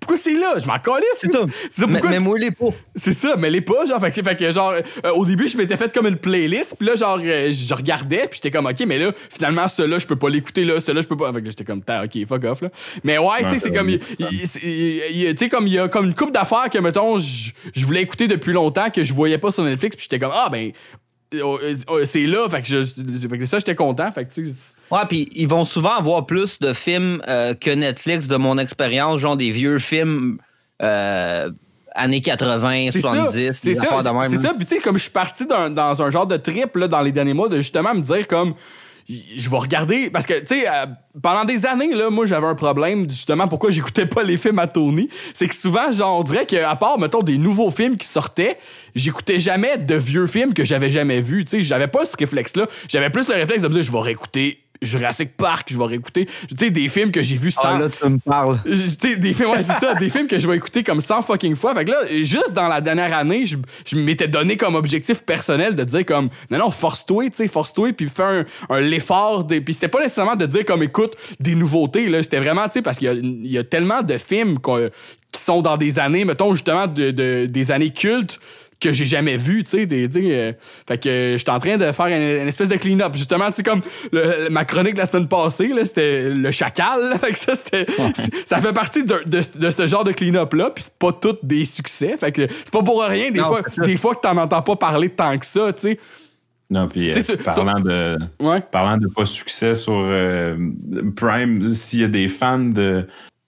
pourquoi, 0.00 0.16
c'est 0.16 0.34
là? 0.34 0.54
Je 0.58 0.66
m'en 0.66 0.78
calisse. 0.78 1.06
C'est 1.18 1.32
ça. 1.32 1.40
ça 1.70 1.86
pourquoi... 1.88 2.10
mais, 2.10 2.20
moi, 2.20 2.38
les 2.38 2.52
pas. 2.52 2.66
C'est 2.94 3.12
ça, 3.12 3.34
mais 3.36 3.50
les 3.50 3.62
pas, 3.62 3.84
genre, 3.84 4.00
fait, 4.00 4.12
fait 4.12 4.36
que, 4.36 4.52
genre, 4.52 4.74
euh, 5.04 5.10
au 5.10 5.26
début, 5.26 5.48
je 5.48 5.56
m'étais 5.56 5.76
fait 5.76 5.92
comme 5.92 6.06
une 6.06 6.18
playlist, 6.18 6.76
puis 6.78 6.86
là, 6.86 6.94
genre, 6.94 7.18
euh, 7.20 7.50
je 7.50 7.74
regardais, 7.74 8.28
puis 8.28 8.40
j'étais 8.40 8.52
comme, 8.52 8.66
ok, 8.66 8.84
mais 8.86 8.98
là, 8.98 9.10
finalement, 9.28 9.66
celui-là, 9.66 9.98
je 9.98 10.06
peux 10.06 10.16
pas 10.16 10.28
l'écouter, 10.28 10.64
là, 10.64 10.78
celui-là, 10.78 11.00
je 11.00 11.08
peux 11.08 11.16
pas. 11.16 11.32
Fait 11.32 11.42
que 11.42 11.50
j'étais 11.50 11.64
comme, 11.64 11.80
ok, 11.80 12.26
fuck 12.28 12.43
off, 12.44 12.62
là. 12.62 12.70
Mais 13.02 13.18
ouais, 13.18 13.44
tu 13.44 13.50
sais, 13.50 13.58
c'est 13.58 13.72
comme. 13.72 13.88
Tu 13.88 14.46
sais, 14.46 15.48
comme 15.48 15.66
il 15.66 15.72
y 15.72 15.78
a 15.78 15.88
comme 15.88 16.06
une 16.06 16.14
coupe 16.14 16.32
d'affaires 16.32 16.70
que, 16.70 16.78
mettons, 16.78 17.18
je 17.18 17.52
voulais 17.84 18.02
écouter 18.02 18.28
depuis 18.28 18.52
longtemps, 18.52 18.90
que 18.90 19.02
je 19.02 19.12
voyais 19.12 19.38
pas 19.38 19.50
sur 19.50 19.64
Netflix, 19.64 19.96
puis 19.96 20.04
j'étais 20.04 20.18
comme, 20.18 20.34
ah, 20.34 20.48
ben. 20.50 20.72
Oh, 21.42 21.58
oh, 21.88 22.04
c'est 22.04 22.26
là, 22.26 22.48
fait 22.48 22.62
que, 22.62 22.68
je, 22.68 23.28
fait 23.28 23.38
que 23.38 23.46
ça, 23.46 23.58
j'étais 23.58 23.74
content. 23.74 24.12
Fait 24.12 24.24
que, 24.24 24.40
ouais, 24.40 25.00
puis 25.08 25.28
ils 25.32 25.48
vont 25.48 25.64
souvent 25.64 25.96
avoir 25.96 26.26
plus 26.26 26.60
de 26.60 26.72
films 26.72 27.20
euh, 27.26 27.54
que 27.54 27.70
Netflix, 27.70 28.28
de 28.28 28.36
mon 28.36 28.56
expérience, 28.56 29.20
genre 29.20 29.36
des 29.36 29.50
vieux 29.50 29.80
films 29.80 30.38
euh, 30.80 31.50
années 31.94 32.20
80, 32.20 32.90
70. 32.90 33.52
C'est 33.52 33.74
ça, 33.74 34.00
c'est 34.28 34.36
ça. 34.36 34.54
Puis 34.54 34.66
tu 34.66 34.76
sais, 34.76 34.82
comme 34.82 34.98
je 34.98 35.02
suis 35.02 35.12
parti 35.12 35.46
dans, 35.46 36.02
un 36.02 36.10
genre 36.10 36.26
de 36.26 36.36
trip 36.36 36.76
là, 36.76 36.88
dans 36.88 37.00
les 37.00 37.12
derniers 37.12 37.34
mois, 37.34 37.48
de 37.48 37.56
justement 37.56 37.94
me 37.94 38.00
dire 38.00 38.26
comme 38.26 38.54
je 39.08 39.50
vais 39.50 39.56
regarder 39.56 40.10
parce 40.10 40.26
que 40.26 40.38
tu 40.40 40.46
sais 40.46 40.68
euh, 40.68 40.86
pendant 41.22 41.44
des 41.44 41.66
années 41.66 41.94
là 41.94 42.08
moi 42.10 42.24
j'avais 42.24 42.46
un 42.46 42.54
problème 42.54 43.10
justement 43.10 43.48
pourquoi 43.48 43.70
j'écoutais 43.70 44.06
pas 44.06 44.22
les 44.22 44.36
films 44.36 44.58
à 44.58 44.66
Tony. 44.66 45.08
C'est 45.34 45.46
que 45.46 45.54
souvent 45.54 45.90
genre 45.90 46.20
on 46.20 46.22
dirait 46.22 46.46
qu'à 46.46 46.74
part 46.76 46.98
mettons 46.98 47.22
des 47.22 47.36
nouveaux 47.36 47.70
films 47.70 47.96
qui 47.96 48.06
sortaient 48.06 48.58
j'écoutais 48.94 49.40
jamais 49.40 49.76
de 49.78 49.94
vieux 49.94 50.26
films 50.26 50.54
que 50.54 50.64
j'avais 50.64 50.88
jamais 50.88 51.20
vus. 51.20 51.44
Tu 51.44 51.50
sais 51.50 51.62
j'avais 51.62 51.88
pas 51.88 52.04
ce 52.04 52.16
réflexe 52.16 52.56
là 52.56 52.66
j'avais 52.88 53.10
plus 53.10 53.28
le 53.28 53.34
réflexe 53.34 53.62
de 53.62 53.68
me 53.68 53.74
dire 53.74 53.82
je 53.82 53.92
vais 53.92 54.00
réécouter 54.00 54.63
Jurassic 54.84 55.36
Park, 55.36 55.68
je 55.70 55.78
vais 55.78 55.84
réécouter. 55.84 56.26
Tu 56.48 56.56
sais, 56.56 56.70
des 56.70 56.88
films 56.88 57.10
que 57.10 57.22
j'ai 57.22 57.36
vus 57.36 57.50
sans. 57.50 57.76
Ah, 57.76 57.78
là, 57.78 57.88
tu 57.88 58.06
me 58.08 58.18
parles. 58.18 58.58
Des 58.64 59.32
films, 59.32 59.50
ouais, 59.50 59.62
c'est 59.62 59.80
ça, 59.80 59.94
des 59.98 60.08
films 60.08 60.26
que 60.26 60.38
je 60.38 60.48
vais 60.48 60.56
écouter 60.56 60.82
comme 60.82 61.00
100 61.00 61.22
fucking 61.22 61.56
fois. 61.56 61.74
Fait 61.74 61.84
que 61.84 61.90
là, 61.90 61.98
juste 62.22 62.52
dans 62.52 62.68
la 62.68 62.80
dernière 62.80 63.14
année, 63.16 63.44
je, 63.44 63.56
je 63.86 63.96
m'étais 63.96 64.28
donné 64.28 64.56
comme 64.56 64.74
objectif 64.74 65.22
personnel 65.22 65.76
de 65.76 65.84
dire 65.84 66.04
comme, 66.04 66.28
non, 66.50 66.58
non, 66.58 66.70
force-toi, 66.70 67.30
tu 67.30 67.36
sais, 67.36 67.48
force-toi, 67.48 67.92
puis 67.92 68.08
fais 68.08 68.22
un, 68.22 68.44
un 68.70 68.80
l'effort. 68.80 69.46
Puis 69.46 69.74
c'était 69.74 69.88
pas 69.88 70.00
nécessairement 70.00 70.36
de 70.36 70.46
dire 70.46 70.64
comme, 70.64 70.82
écoute, 70.82 71.16
des 71.40 71.54
nouveautés, 71.54 72.08
là. 72.08 72.22
C'était 72.22 72.40
vraiment, 72.40 72.66
tu 72.66 72.74
sais, 72.74 72.82
parce 72.82 72.98
qu'il 72.98 73.42
y, 73.42 73.52
y, 73.52 73.58
a 73.58 73.64
tellement 73.64 74.02
de 74.02 74.18
films 74.18 74.58
qui 74.60 75.40
sont 75.40 75.62
dans 75.62 75.76
des 75.76 75.98
années, 75.98 76.24
mettons, 76.24 76.54
justement, 76.54 76.86
de, 76.86 77.10
de 77.10 77.46
des 77.46 77.70
années 77.70 77.90
cultes 77.90 78.38
que 78.84 78.92
j'ai 78.92 79.06
jamais 79.06 79.36
vu, 79.36 79.64
tu 79.64 79.70
sais. 79.70 79.88
Euh, 79.90 80.52
fait 80.86 80.98
que 80.98 81.32
je 81.32 81.36
suis 81.36 81.50
en 81.50 81.58
train 81.58 81.76
de 81.76 81.90
faire 81.92 82.06
une, 82.06 82.48
espèce 82.48 82.68
de 82.68 82.76
clean-up. 82.76 83.14
Justement, 83.14 83.50
tu 83.50 83.56
sais, 83.56 83.62
comme 83.62 83.80
ma 84.50 84.64
chronique 84.64 84.96
la 84.96 85.06
semaine 85.06 85.28
passée, 85.28 85.70
c'était 85.84 86.30
le 86.30 86.50
chacal. 86.50 87.18
fait 87.20 87.32
que 87.32 87.38
ça, 87.38 87.54
c'était, 87.54 87.86
ça 88.46 88.60
fait 88.60 88.72
partie 88.72 89.04
de, 89.04 89.22
de, 89.26 89.70
ce 89.70 89.86
genre 89.86 90.04
de 90.04 90.12
clean-up-là, 90.12 90.70
puis 90.70 90.84
c'est 90.84 90.98
pas 90.98 91.12
tout 91.12 91.36
des 91.42 91.64
succès. 91.64 92.16
Fait 92.16 92.32
que 92.32 92.46
c'est 92.48 92.72
pas 92.72 92.82
pour 92.82 93.02
rien, 93.02 93.30
des, 93.30 93.40
fois, 93.40 93.62
des 93.78 93.96
fois 93.96 94.14
que 94.14 94.20
t'en 94.20 94.36
entends 94.36 94.62
pas 94.62 94.76
parler 94.76 95.10
tant 95.10 95.36
que 95.38 95.46
ça, 95.46 95.72
tu 95.72 95.82
sais. 95.82 95.98
Non, 96.70 96.88
puis 96.88 97.10
euh, 97.10 97.36
parlant, 97.44 97.80
de, 97.80 98.16
parlant 98.72 98.96
de 98.96 99.06
pas 99.06 99.26
succès 99.26 99.74
sur 99.74 99.92
euh, 99.94 100.56
Prime, 101.14 101.62
s'il 101.74 102.00
y 102.00 102.04
a 102.04 102.08
des 102.08 102.28
fans 102.28 102.58
de 102.58 103.06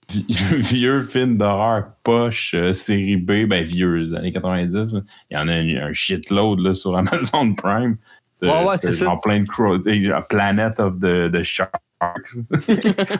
vieux 0.51 1.03
film 1.03 1.37
d'horreur 1.37 1.89
poche, 2.03 2.53
euh, 2.53 2.73
série 2.73 3.17
B, 3.17 3.45
ben 3.45 3.63
vieux, 3.63 4.15
années 4.15 4.31
90. 4.31 4.93
Il 5.29 5.37
y 5.37 5.37
en 5.37 5.47
a 5.47 5.53
un, 5.53 5.93
shitload 5.93 6.59
là, 6.59 6.73
sur 6.73 6.97
Amazon 6.97 7.53
Prime. 7.53 7.97
ouais, 8.41 8.63
ouais, 8.63 8.77
c'est 8.79 8.93
ça. 8.93 9.11
En 9.11 9.17
plein 9.17 9.41
de 9.41 10.27
Planet 10.29 10.79
of 10.79 10.99
the, 10.99 11.31
the 11.31 11.43
Sharks. 11.43 11.71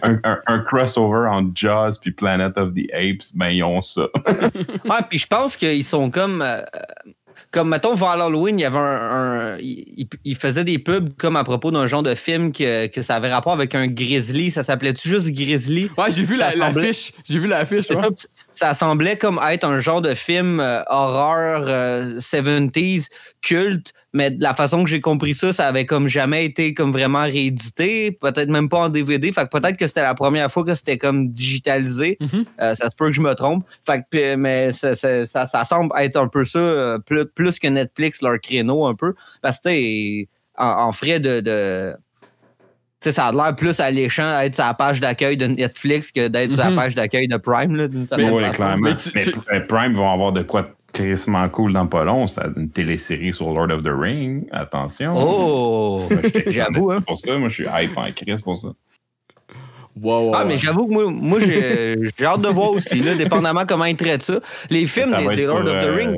un, 0.04 0.20
un, 0.46 0.60
crossover 0.60 1.28
entre 1.28 1.50
Jaws 1.56 1.94
puis 2.00 2.12
Planet 2.12 2.56
of 2.60 2.76
the 2.76 2.88
Apes, 2.94 3.34
ben 3.34 3.50
ils 3.50 3.64
ont 3.64 3.82
ça. 3.82 4.08
ouais, 4.86 5.02
puis 5.10 5.18
je 5.18 5.26
pense 5.26 5.58
qu'ils 5.58 5.84
sont 5.84 6.12
comme. 6.12 6.44
Euh, 6.44 6.62
comme 7.52 7.70
mettons 7.70 7.96
vers 7.96 8.18
l'Halloween, 8.18 8.60
il 8.60 8.62
y 8.62 8.66
avait 8.66 8.78
un, 8.78 9.58
il, 9.60 10.36
faisait 10.36 10.64
des 10.64 10.80
pubs 10.80 11.16
comme 11.18 11.36
à 11.36 11.44
propos 11.44 11.72
d'un 11.72 11.88
genre 11.88 12.04
de 12.04 12.14
film 12.14 12.52
que, 12.52 12.88
que 12.88 13.02
ça 13.02 13.16
avait 13.16 13.32
rapport 13.32 13.54
avec 13.54 13.74
un 13.76 13.88
grizzly. 13.88 14.52
Ça 14.52 14.64
s'appelait-tu 14.64 15.10
juste 15.10 15.30
grizzly? 15.30 15.90
Ouais, 15.98 16.12
j'ai 16.12 16.24
vu 16.24 16.36
l'affiche. 16.36 17.14
j'ai 17.26 17.40
vu 17.40 17.48
l'affiche. 17.48 17.88
Ça, 17.88 18.02
ça, 18.52 18.74
semblait 18.74 19.18
comme 19.18 19.40
être 19.50 19.64
un 19.64 19.80
genre 19.80 20.02
de 20.02 20.14
film 20.14 20.60
euh, 20.60 20.84
horreur 20.88 21.68
70s 22.20 23.02
euh, 23.02 23.06
culte 23.42 23.94
mais 24.18 24.32
de 24.32 24.42
la 24.42 24.54
façon 24.54 24.84
que 24.84 24.90
j'ai 24.90 25.00
compris 25.00 25.36
ça, 25.36 25.54
ça 25.54 25.68
avait 25.68 25.86
comme 25.86 26.08
jamais 26.08 26.44
été 26.44 26.74
comme 26.74 26.92
vraiment 26.92 27.22
réédité, 27.22 28.12
peut-être 28.12 28.50
même 28.50 28.68
pas 28.68 28.80
en 28.80 28.90
DVD. 28.90 29.32
Fait 29.32 29.44
que 29.44 29.58
peut-être 29.58 29.78
que 29.78 29.88
c'était 29.88 30.02
la 30.02 30.16
première 30.16 30.52
fois 30.52 30.64
que 30.64 30.74
c'était 30.74 30.98
comme 30.98 31.30
digitalisé. 31.30 32.18
Mm-hmm. 32.20 32.46
Euh, 32.62 32.76
ça 32.76 32.90
se 32.90 32.96
peut 32.96 33.06
que 33.06 33.14
je 33.14 33.22
me 33.22 33.34
trompe. 33.36 33.64
Fait 33.86 34.04
que, 34.12 34.36
mais 34.36 34.72
ça, 34.72 34.96
ça, 34.96 35.64
semble 35.64 35.94
être 36.00 36.18
un 36.18 36.28
peu 36.28 36.44
ça, 36.44 36.60
euh, 36.60 36.98
plus, 37.36 37.60
que 37.60 37.68
Netflix, 37.68 38.22
leur 38.22 38.42
créneau 38.42 38.88
un 38.88 38.96
peu. 38.96 39.14
Parce 39.42 39.60
que, 39.60 40.24
en, 40.58 40.88
en 40.88 40.92
frais 40.92 41.20
de, 41.20 41.40
de 41.40 41.96
sais, 43.02 43.12
ça 43.12 43.28
a 43.28 43.32
l'air 43.32 43.56
plus 43.56 43.80
alléchant 43.80 44.40
d'être 44.40 44.56
sur 44.56 44.66
la 44.66 44.74
page 44.74 45.00
d'accueil 45.00 45.38
de 45.38 45.46
Netflix 45.46 46.12
que 46.12 46.28
d'être 46.28 46.56
sur 46.56 46.64
la 46.64 46.72
mm-hmm. 46.72 46.76
page 46.76 46.96
d'accueil 46.96 47.28
de 47.28 47.38
Prime. 47.38 47.76
Là, 47.76 47.88
mais, 48.18 48.30
oui, 48.30 48.52
clairement. 48.52 48.94
Mais, 49.14 49.60
Prime 49.62 49.94
vont 49.94 50.12
avoir 50.12 50.32
de 50.32 50.42
quoi 50.42 50.70
crissement 50.94 51.48
cool 51.50 51.74
dans 51.74 51.88
pas 51.88 52.04
long. 52.04 52.28
C'est 52.28 52.42
une 52.56 52.70
télésérie 52.70 53.34
sur 53.34 53.52
Lord 53.52 53.72
of 53.72 53.84
the 53.84 53.92
Ring. 53.92 54.48
Attention. 54.52 55.14
Oh! 55.16 56.08
J'avoue, 56.48 56.92
hein? 56.92 57.02
Pour 57.02 57.20
ça, 57.20 57.38
moi, 57.38 57.50
je 57.50 57.54
suis 57.54 57.66
hype 57.66 57.98
en 57.98 58.12
crise 58.12 58.42
pour 58.42 58.58
ça. 58.58 58.70
Wow, 60.02 60.32
ah, 60.36 60.46
mais 60.46 60.58
j'avoue 60.58 60.86
que 60.86 60.94
moi, 60.94 61.06
moi 61.10 61.40
j'ai 61.40 62.26
hâte 62.26 62.42
de 62.42 62.50
voir 62.50 62.72
aussi, 62.72 63.02
là, 63.02 63.16
dépendamment 63.16 63.66
comment 63.68 63.86
ils 63.86 63.96
traitent 63.96 64.22
ça. 64.22 64.40
Les 64.70 64.86
films 64.86 65.16
des, 65.36 65.46
Lord 65.46 65.62
of 65.62 65.80
the 65.80 65.88
euh, 65.88 65.96
Ring. 65.96 66.16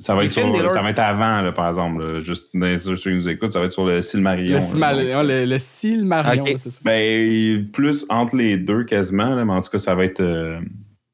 Ça 0.00 0.14
va, 0.14 0.24
être 0.24 0.30
sur, 0.30 0.56
ça 0.70 0.80
va 0.80 0.90
être 0.90 1.00
avant, 1.00 1.40
là, 1.40 1.50
par 1.50 1.66
exemple. 1.68 2.22
juste 2.22 2.50
dans 2.54 2.78
ceux 2.78 2.94
qui 2.94 3.08
nous 3.08 3.28
écoutent, 3.28 3.52
ça 3.52 3.58
va 3.58 3.66
être 3.66 3.72
sur 3.72 3.84
le 3.84 4.00
Silmarillion. 4.00 4.54
Le, 4.54 4.60
Silmarillion, 4.60 5.22
le, 5.24 5.44
le 5.44 5.58
Silmarillion, 5.58 6.44
c'est 6.56 6.70
ça. 6.70 6.80
Ben, 6.84 7.68
plus 7.72 8.06
entre 8.08 8.36
les 8.36 8.56
deux 8.56 8.84
quasiment, 8.84 9.34
là, 9.34 9.44
mais 9.44 9.52
en 9.52 9.60
tout 9.60 9.70
cas, 9.70 9.78
ça 9.78 9.96
va 9.96 10.04
être. 10.04 10.20
Euh, 10.20 10.60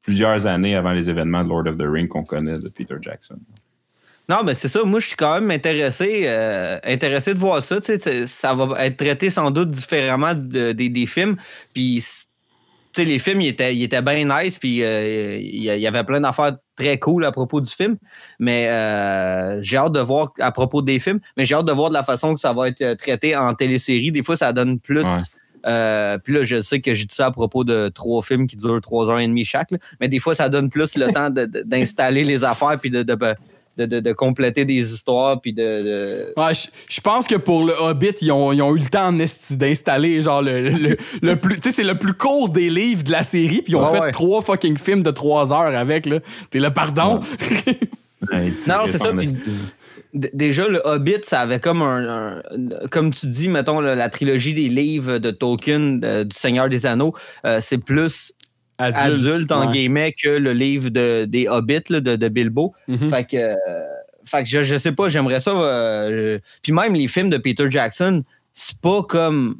plusieurs 0.05 0.47
années 0.47 0.75
avant 0.75 0.91
les 0.91 1.09
événements 1.09 1.43
de 1.43 1.49
Lord 1.49 1.67
of 1.67 1.77
the 1.77 1.87
Rings 1.87 2.07
qu'on 2.07 2.23
connaît 2.23 2.59
de 2.59 2.69
Peter 2.69 2.95
Jackson. 3.01 3.37
Non, 4.29 4.43
mais 4.43 4.55
c'est 4.55 4.67
ça. 4.67 4.83
Moi, 4.83 4.99
je 4.99 5.07
suis 5.07 5.15
quand 5.15 5.39
même 5.39 5.51
intéressé, 5.51 6.23
euh, 6.25 6.79
intéressé 6.83 7.33
de 7.33 7.39
voir 7.39 7.61
ça. 7.61 7.77
Ça 8.25 8.53
va 8.53 8.85
être 8.85 8.97
traité 8.97 9.29
sans 9.29 9.51
doute 9.51 9.69
différemment 9.69 10.33
des 10.33 11.05
films. 11.05 11.35
Puis, 11.73 12.03
les 12.97 13.19
films, 13.19 13.41
ils 13.41 13.49
étaient, 13.49 13.77
étaient 13.77 14.01
bien 14.01 14.25
nice. 14.25 14.57
Puis, 14.57 14.83
euh, 14.83 15.37
il 15.37 15.61
y 15.61 15.87
avait 15.87 16.03
plein 16.03 16.21
d'affaires 16.21 16.57
très 16.75 16.97
cool 16.97 17.23
à 17.25 17.31
propos 17.31 17.61
du 17.61 17.71
film. 17.71 17.97
Mais 18.39 18.67
euh, 18.67 19.61
j'ai 19.61 19.77
hâte 19.77 19.91
de 19.91 19.99
voir 19.99 20.31
à 20.39 20.51
propos 20.51 20.81
des 20.81 20.97
films. 20.97 21.19
Mais 21.37 21.45
j'ai 21.45 21.53
hâte 21.53 21.65
de 21.65 21.73
voir 21.73 21.89
de 21.89 21.95
la 21.95 22.03
façon 22.03 22.33
que 22.33 22.39
ça 22.39 22.51
va 22.51 22.69
être 22.69 22.95
traité 22.95 23.35
en 23.35 23.53
télésérie. 23.53 24.11
Des 24.11 24.23
fois, 24.23 24.37
ça 24.37 24.53
donne 24.53 24.79
plus. 24.79 25.05
Euh, 25.65 26.17
puis 26.17 26.33
là, 26.33 26.43
je 26.43 26.61
sais 26.61 26.79
que 26.79 26.93
j'ai 26.93 27.05
dit 27.05 27.15
ça 27.15 27.27
à 27.27 27.31
propos 27.31 27.63
de 27.63 27.89
trois 27.89 28.21
films 28.21 28.47
qui 28.47 28.55
durent 28.55 28.81
trois 28.81 29.09
heures 29.09 29.19
et 29.19 29.27
demie 29.27 29.45
chaque, 29.45 29.69
mais 29.99 30.07
des 30.07 30.19
fois, 30.19 30.35
ça 30.35 30.49
donne 30.49 30.69
plus 30.69 30.95
le 30.97 31.07
temps 31.11 31.29
d'installer 31.29 32.23
les 32.23 32.43
affaires 32.43 32.77
puis 32.79 32.91
de, 32.91 33.03
de, 33.03 34.13
compléter 34.13 34.63
des 34.63 34.93
histoires 34.93 35.41
puis 35.41 35.53
de. 35.53 36.33
Ouais, 36.37 36.53
je 36.89 37.01
pense 37.01 37.27
que 37.27 37.35
pour 37.35 37.63
le 37.63 37.73
Hobbit, 37.73 38.15
ils 38.21 38.31
ont, 38.31 38.53
eu 38.53 38.79
le 38.79 38.89
temps 38.89 39.11
d'installer 39.11 40.21
genre 40.21 40.41
le, 40.41 40.95
le, 41.21 41.35
plus. 41.41 41.55
Tu 41.55 41.61
sais, 41.63 41.71
c'est 41.71 41.83
le 41.83 41.97
plus 41.97 42.13
court 42.13 42.49
des 42.49 42.69
livres 42.69 43.03
de 43.03 43.11
la 43.11 43.23
série, 43.23 43.61
puis 43.61 43.73
ils 43.73 43.75
ont 43.75 43.91
fait 43.91 44.11
trois 44.11 44.41
fucking 44.41 44.77
films 44.77 45.03
de 45.03 45.11
trois 45.11 45.51
heures 45.51 45.75
avec, 45.75 46.05
là. 46.05 46.19
T'es 46.51 46.59
là, 46.59 46.71
pardon? 46.71 47.21
non, 48.31 48.85
c'est 48.87 48.97
ça 48.97 49.11
déjà, 50.15 50.67
le 50.67 50.81
Hobbit, 50.83 51.19
ça 51.23 51.41
avait 51.41 51.59
comme 51.59 51.81
un. 51.81 52.41
comme 52.91 53.13
tu 53.13 53.27
dis, 53.27 53.47
mettons, 53.47 53.79
la 53.81 54.09
trilogie 54.09 54.53
des 54.53 54.69
livres 54.69 55.17
de 55.17 55.31
Tolkien, 55.31 55.97
du 56.23 56.35
Seigneur 56.35 56.69
des 56.69 56.85
Anneaux, 56.85 57.13
euh, 57.45 57.59
c'est 57.61 57.77
plus 57.77 58.33
adulte, 58.77 59.51
en 59.51 59.69
guillemets, 59.69 60.13
que 60.13 60.29
le 60.29 60.53
livre 60.53 60.89
de, 60.89 61.25
des 61.25 61.47
Hobbits 61.47 61.89
de, 61.89 61.99
de, 61.99 62.27
Bilbo. 62.27 62.73
Mm-hmm. 62.89 63.09
Fait 63.09 63.25
que. 63.25 63.37
Euh, 63.37 63.55
fait 64.27 64.43
que 64.43 64.49
je, 64.49 64.63
je 64.63 64.77
sais 64.77 64.91
pas, 64.91 65.07
j'aimerais 65.07 65.39
ça. 65.39 65.51
Euh, 65.51 66.39
puis 66.63 66.71
même 66.71 66.95
les 66.95 67.07
films 67.07 67.29
de 67.29 67.37
Peter 67.37 67.69
Jackson, 67.69 68.23
c'est 68.53 68.77
pas 68.79 69.03
comme 69.03 69.59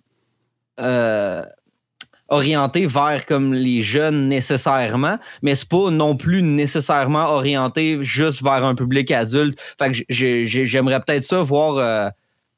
orienté 2.29 2.85
vers 2.85 3.25
comme 3.25 3.53
les 3.53 3.81
jeunes 3.81 4.27
nécessairement, 4.27 5.17
mais 5.41 5.55
c'est 5.55 5.69
pas 5.69 5.91
non 5.91 6.15
plus 6.15 6.41
nécessairement 6.41 7.29
orienté 7.29 7.99
juste 8.01 8.43
vers 8.43 8.65
un 8.65 8.75
public 8.75 9.11
adulte. 9.11 9.59
Fait 9.79 9.91
que 9.91 10.03
j'aimerais 10.09 10.99
peut-être 10.99 11.23
ça 11.23 11.41
voir 11.43 11.77
euh, 11.77 12.09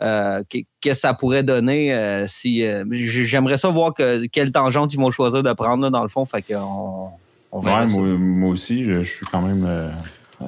euh, 0.01 0.43
qu'est-ce 0.49 0.65
que 0.81 0.93
ça 0.93 1.13
pourrait 1.13 1.43
donner 1.43 1.93
euh, 1.93 2.25
si 2.27 2.63
j'aimerais 2.91 3.57
ça 3.57 3.69
voir 3.69 3.93
que, 3.93 4.25
quelle 4.27 4.51
tangente 4.51 4.93
ils 4.93 4.99
vont 4.99 5.11
choisir 5.11 5.43
de 5.43 5.53
prendre 5.53 5.89
dans 5.89 6.03
le 6.03 6.09
fond. 6.09 6.25
Fait 6.25 6.41
qu'on 6.41 7.09
on 7.51 7.59
verra 7.59 7.85
Moi, 7.87 8.49
aussi, 8.49 8.85
je, 8.85 9.03
suis 9.03 9.25
quand 9.25 9.41
même 9.41 9.93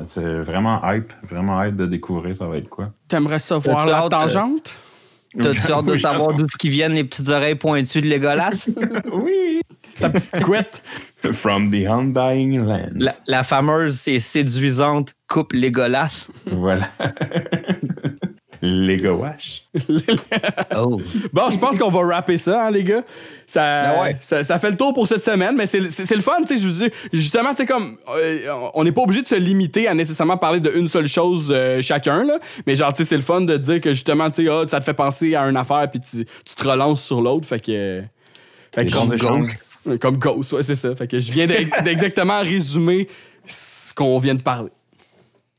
c'est 0.06 0.40
vraiment 0.42 0.80
hype, 0.84 1.12
vraiment 1.30 1.64
hype 1.64 1.76
de 1.76 1.88
découvrir 1.88 2.38
ça 2.38 2.46
va 2.46 2.58
être 2.58 2.70
quoi. 2.70 2.92
T'aimerais 3.08 3.40
ça 3.40 3.58
voir 3.58 3.88
la 3.88 4.08
tangente? 4.08 4.72
T'as-tu 5.42 5.72
hâte 5.72 5.86
de 5.86 5.98
savoir 5.98 6.34
d'où 6.34 6.48
qui 6.58 6.70
viennent 6.70 6.94
les 6.94 7.04
petites 7.04 7.30
oreilles 7.30 7.56
pointues 7.56 8.02
de 8.02 8.08
Legolas? 8.08 8.68
oui! 9.14 9.62
Sa 9.96 10.10
petite 10.10 10.40
couette. 10.42 10.82
From 11.34 11.70
the 11.70 11.86
Undying 11.86 12.64
Land. 12.64 12.94
La, 12.96 13.14
la 13.28 13.44
fameuse 13.44 14.08
et 14.08 14.20
séduisante 14.20 15.14
coupe 15.28 15.54
Legolas. 15.54 16.30
Voilà. 16.46 16.90
Lego 18.62 19.14
Wash. 19.14 19.66
oh. 20.76 21.02
Bon, 21.32 21.50
je 21.50 21.58
pense 21.58 21.78
qu'on 21.78 21.90
va 21.90 22.16
rapper 22.16 22.38
ça, 22.38 22.66
hein, 22.66 22.72
les 22.72 22.84
gars. 22.84 23.04
Ça, 23.48 23.96
ben 24.04 24.16
ça, 24.22 24.60
fait 24.60 24.72
le 24.72 24.78
tour 24.78 24.94
pour 24.94 25.08
cette 25.08 25.24
semaine, 25.24 25.56
mais 25.56 25.66
c'est 25.66 25.80
le 25.80 26.22
fun, 26.22 26.42
tu 26.42 26.48
sais. 26.48 26.58
Je 26.58 26.68
vous 26.68 26.84
dis, 26.84 26.92
justement, 27.14 27.52
tu 27.52 27.58
sais, 27.58 27.66
comme, 27.66 27.98
euh, 28.10 28.70
on 28.74 28.84
n'est 28.84 28.92
pas 28.92 29.02
obligé 29.02 29.22
de 29.22 29.28
se 29.28 29.36
limiter 29.36 29.88
à 29.88 29.94
nécessairement 29.94 30.38
parler 30.38 30.60
d'une 30.60 30.88
seule 30.88 31.08
chose 31.08 31.52
euh, 31.52 31.82
chacun, 31.82 32.24
là. 32.24 32.38
Mais 32.68 32.76
genre, 32.76 32.94
tu 32.94 33.04
sais, 33.04 33.10
c'est 33.10 33.16
le 33.16 33.22
fun 33.22 33.42
de 33.42 33.58
dire 33.58 33.82
que 33.82 33.94
justement, 33.94 34.30
tu 34.30 34.46
sais, 34.46 34.52
ah, 34.52 34.66
ça 34.68 34.80
te 34.80 34.86
fait 34.86 34.94
penser 34.94 35.36
à 35.36 35.44
une 35.44 35.58
affaire, 35.58 35.90
puis 35.90 36.00
tu, 36.00 36.26
tu, 36.26 36.56
te 36.56 36.68
relances 36.68 37.04
sur 37.04 37.22
l'autre. 37.22 37.48
Fait 37.48 37.60
que. 37.60 38.04
Fait 38.74 38.86
que 38.86 38.94
comme 38.94 39.16
Ghost. 39.16 39.58
Comme 40.00 40.18
Ghost, 40.18 40.54
ouais, 40.54 40.64
c'est 40.64 40.76
ça. 40.76 40.94
Fait 40.96 41.08
que 41.08 41.18
je 41.18 41.32
viens 41.32 41.48
d'exactement 41.84 42.42
résumer 42.42 43.08
ce 43.46 43.94
qu'on 43.94 44.20
vient 44.20 44.36
de 44.36 44.42
parler. 44.42 44.70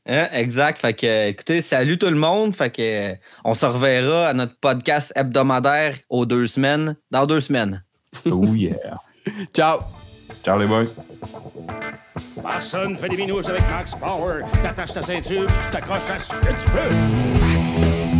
Hein, 0.07 0.27
exact. 0.31 0.79
Fait 0.79 0.93
que, 0.93 1.29
écoutez, 1.29 1.61
salut 1.61 1.97
tout 1.97 2.09
le 2.09 2.15
monde. 2.15 2.55
Fait 2.55 2.71
que, 2.71 3.15
on 3.45 3.53
se 3.53 3.65
reverra 3.65 4.29
à 4.29 4.33
notre 4.33 4.59
podcast 4.59 5.13
hebdomadaire 5.15 5.97
aux 6.09 6.25
deux 6.25 6.47
semaines, 6.47 6.95
dans 7.11 7.25
deux 7.25 7.39
semaines. 7.39 7.83
Oh 8.25 8.45
yeah. 8.53 8.75
Ciao. 9.53 9.79
Ciao 10.43 10.59
les 10.59 10.65
boys. 10.65 10.87
Personne 12.41 12.97
fait 12.97 13.09
des 13.09 13.17
minouches 13.17 13.49
avec 13.49 13.61
Max 13.69 13.95
Power. 13.95 14.41
T'attaches 14.63 14.93
ta 14.93 15.01
ceinture, 15.01 15.47
tu 15.47 15.71
t'accroches 15.71 16.09
à 16.09 16.17
ce 16.19 16.33
que 16.33 16.47
tu 16.47 16.69
peux. 16.71 18.10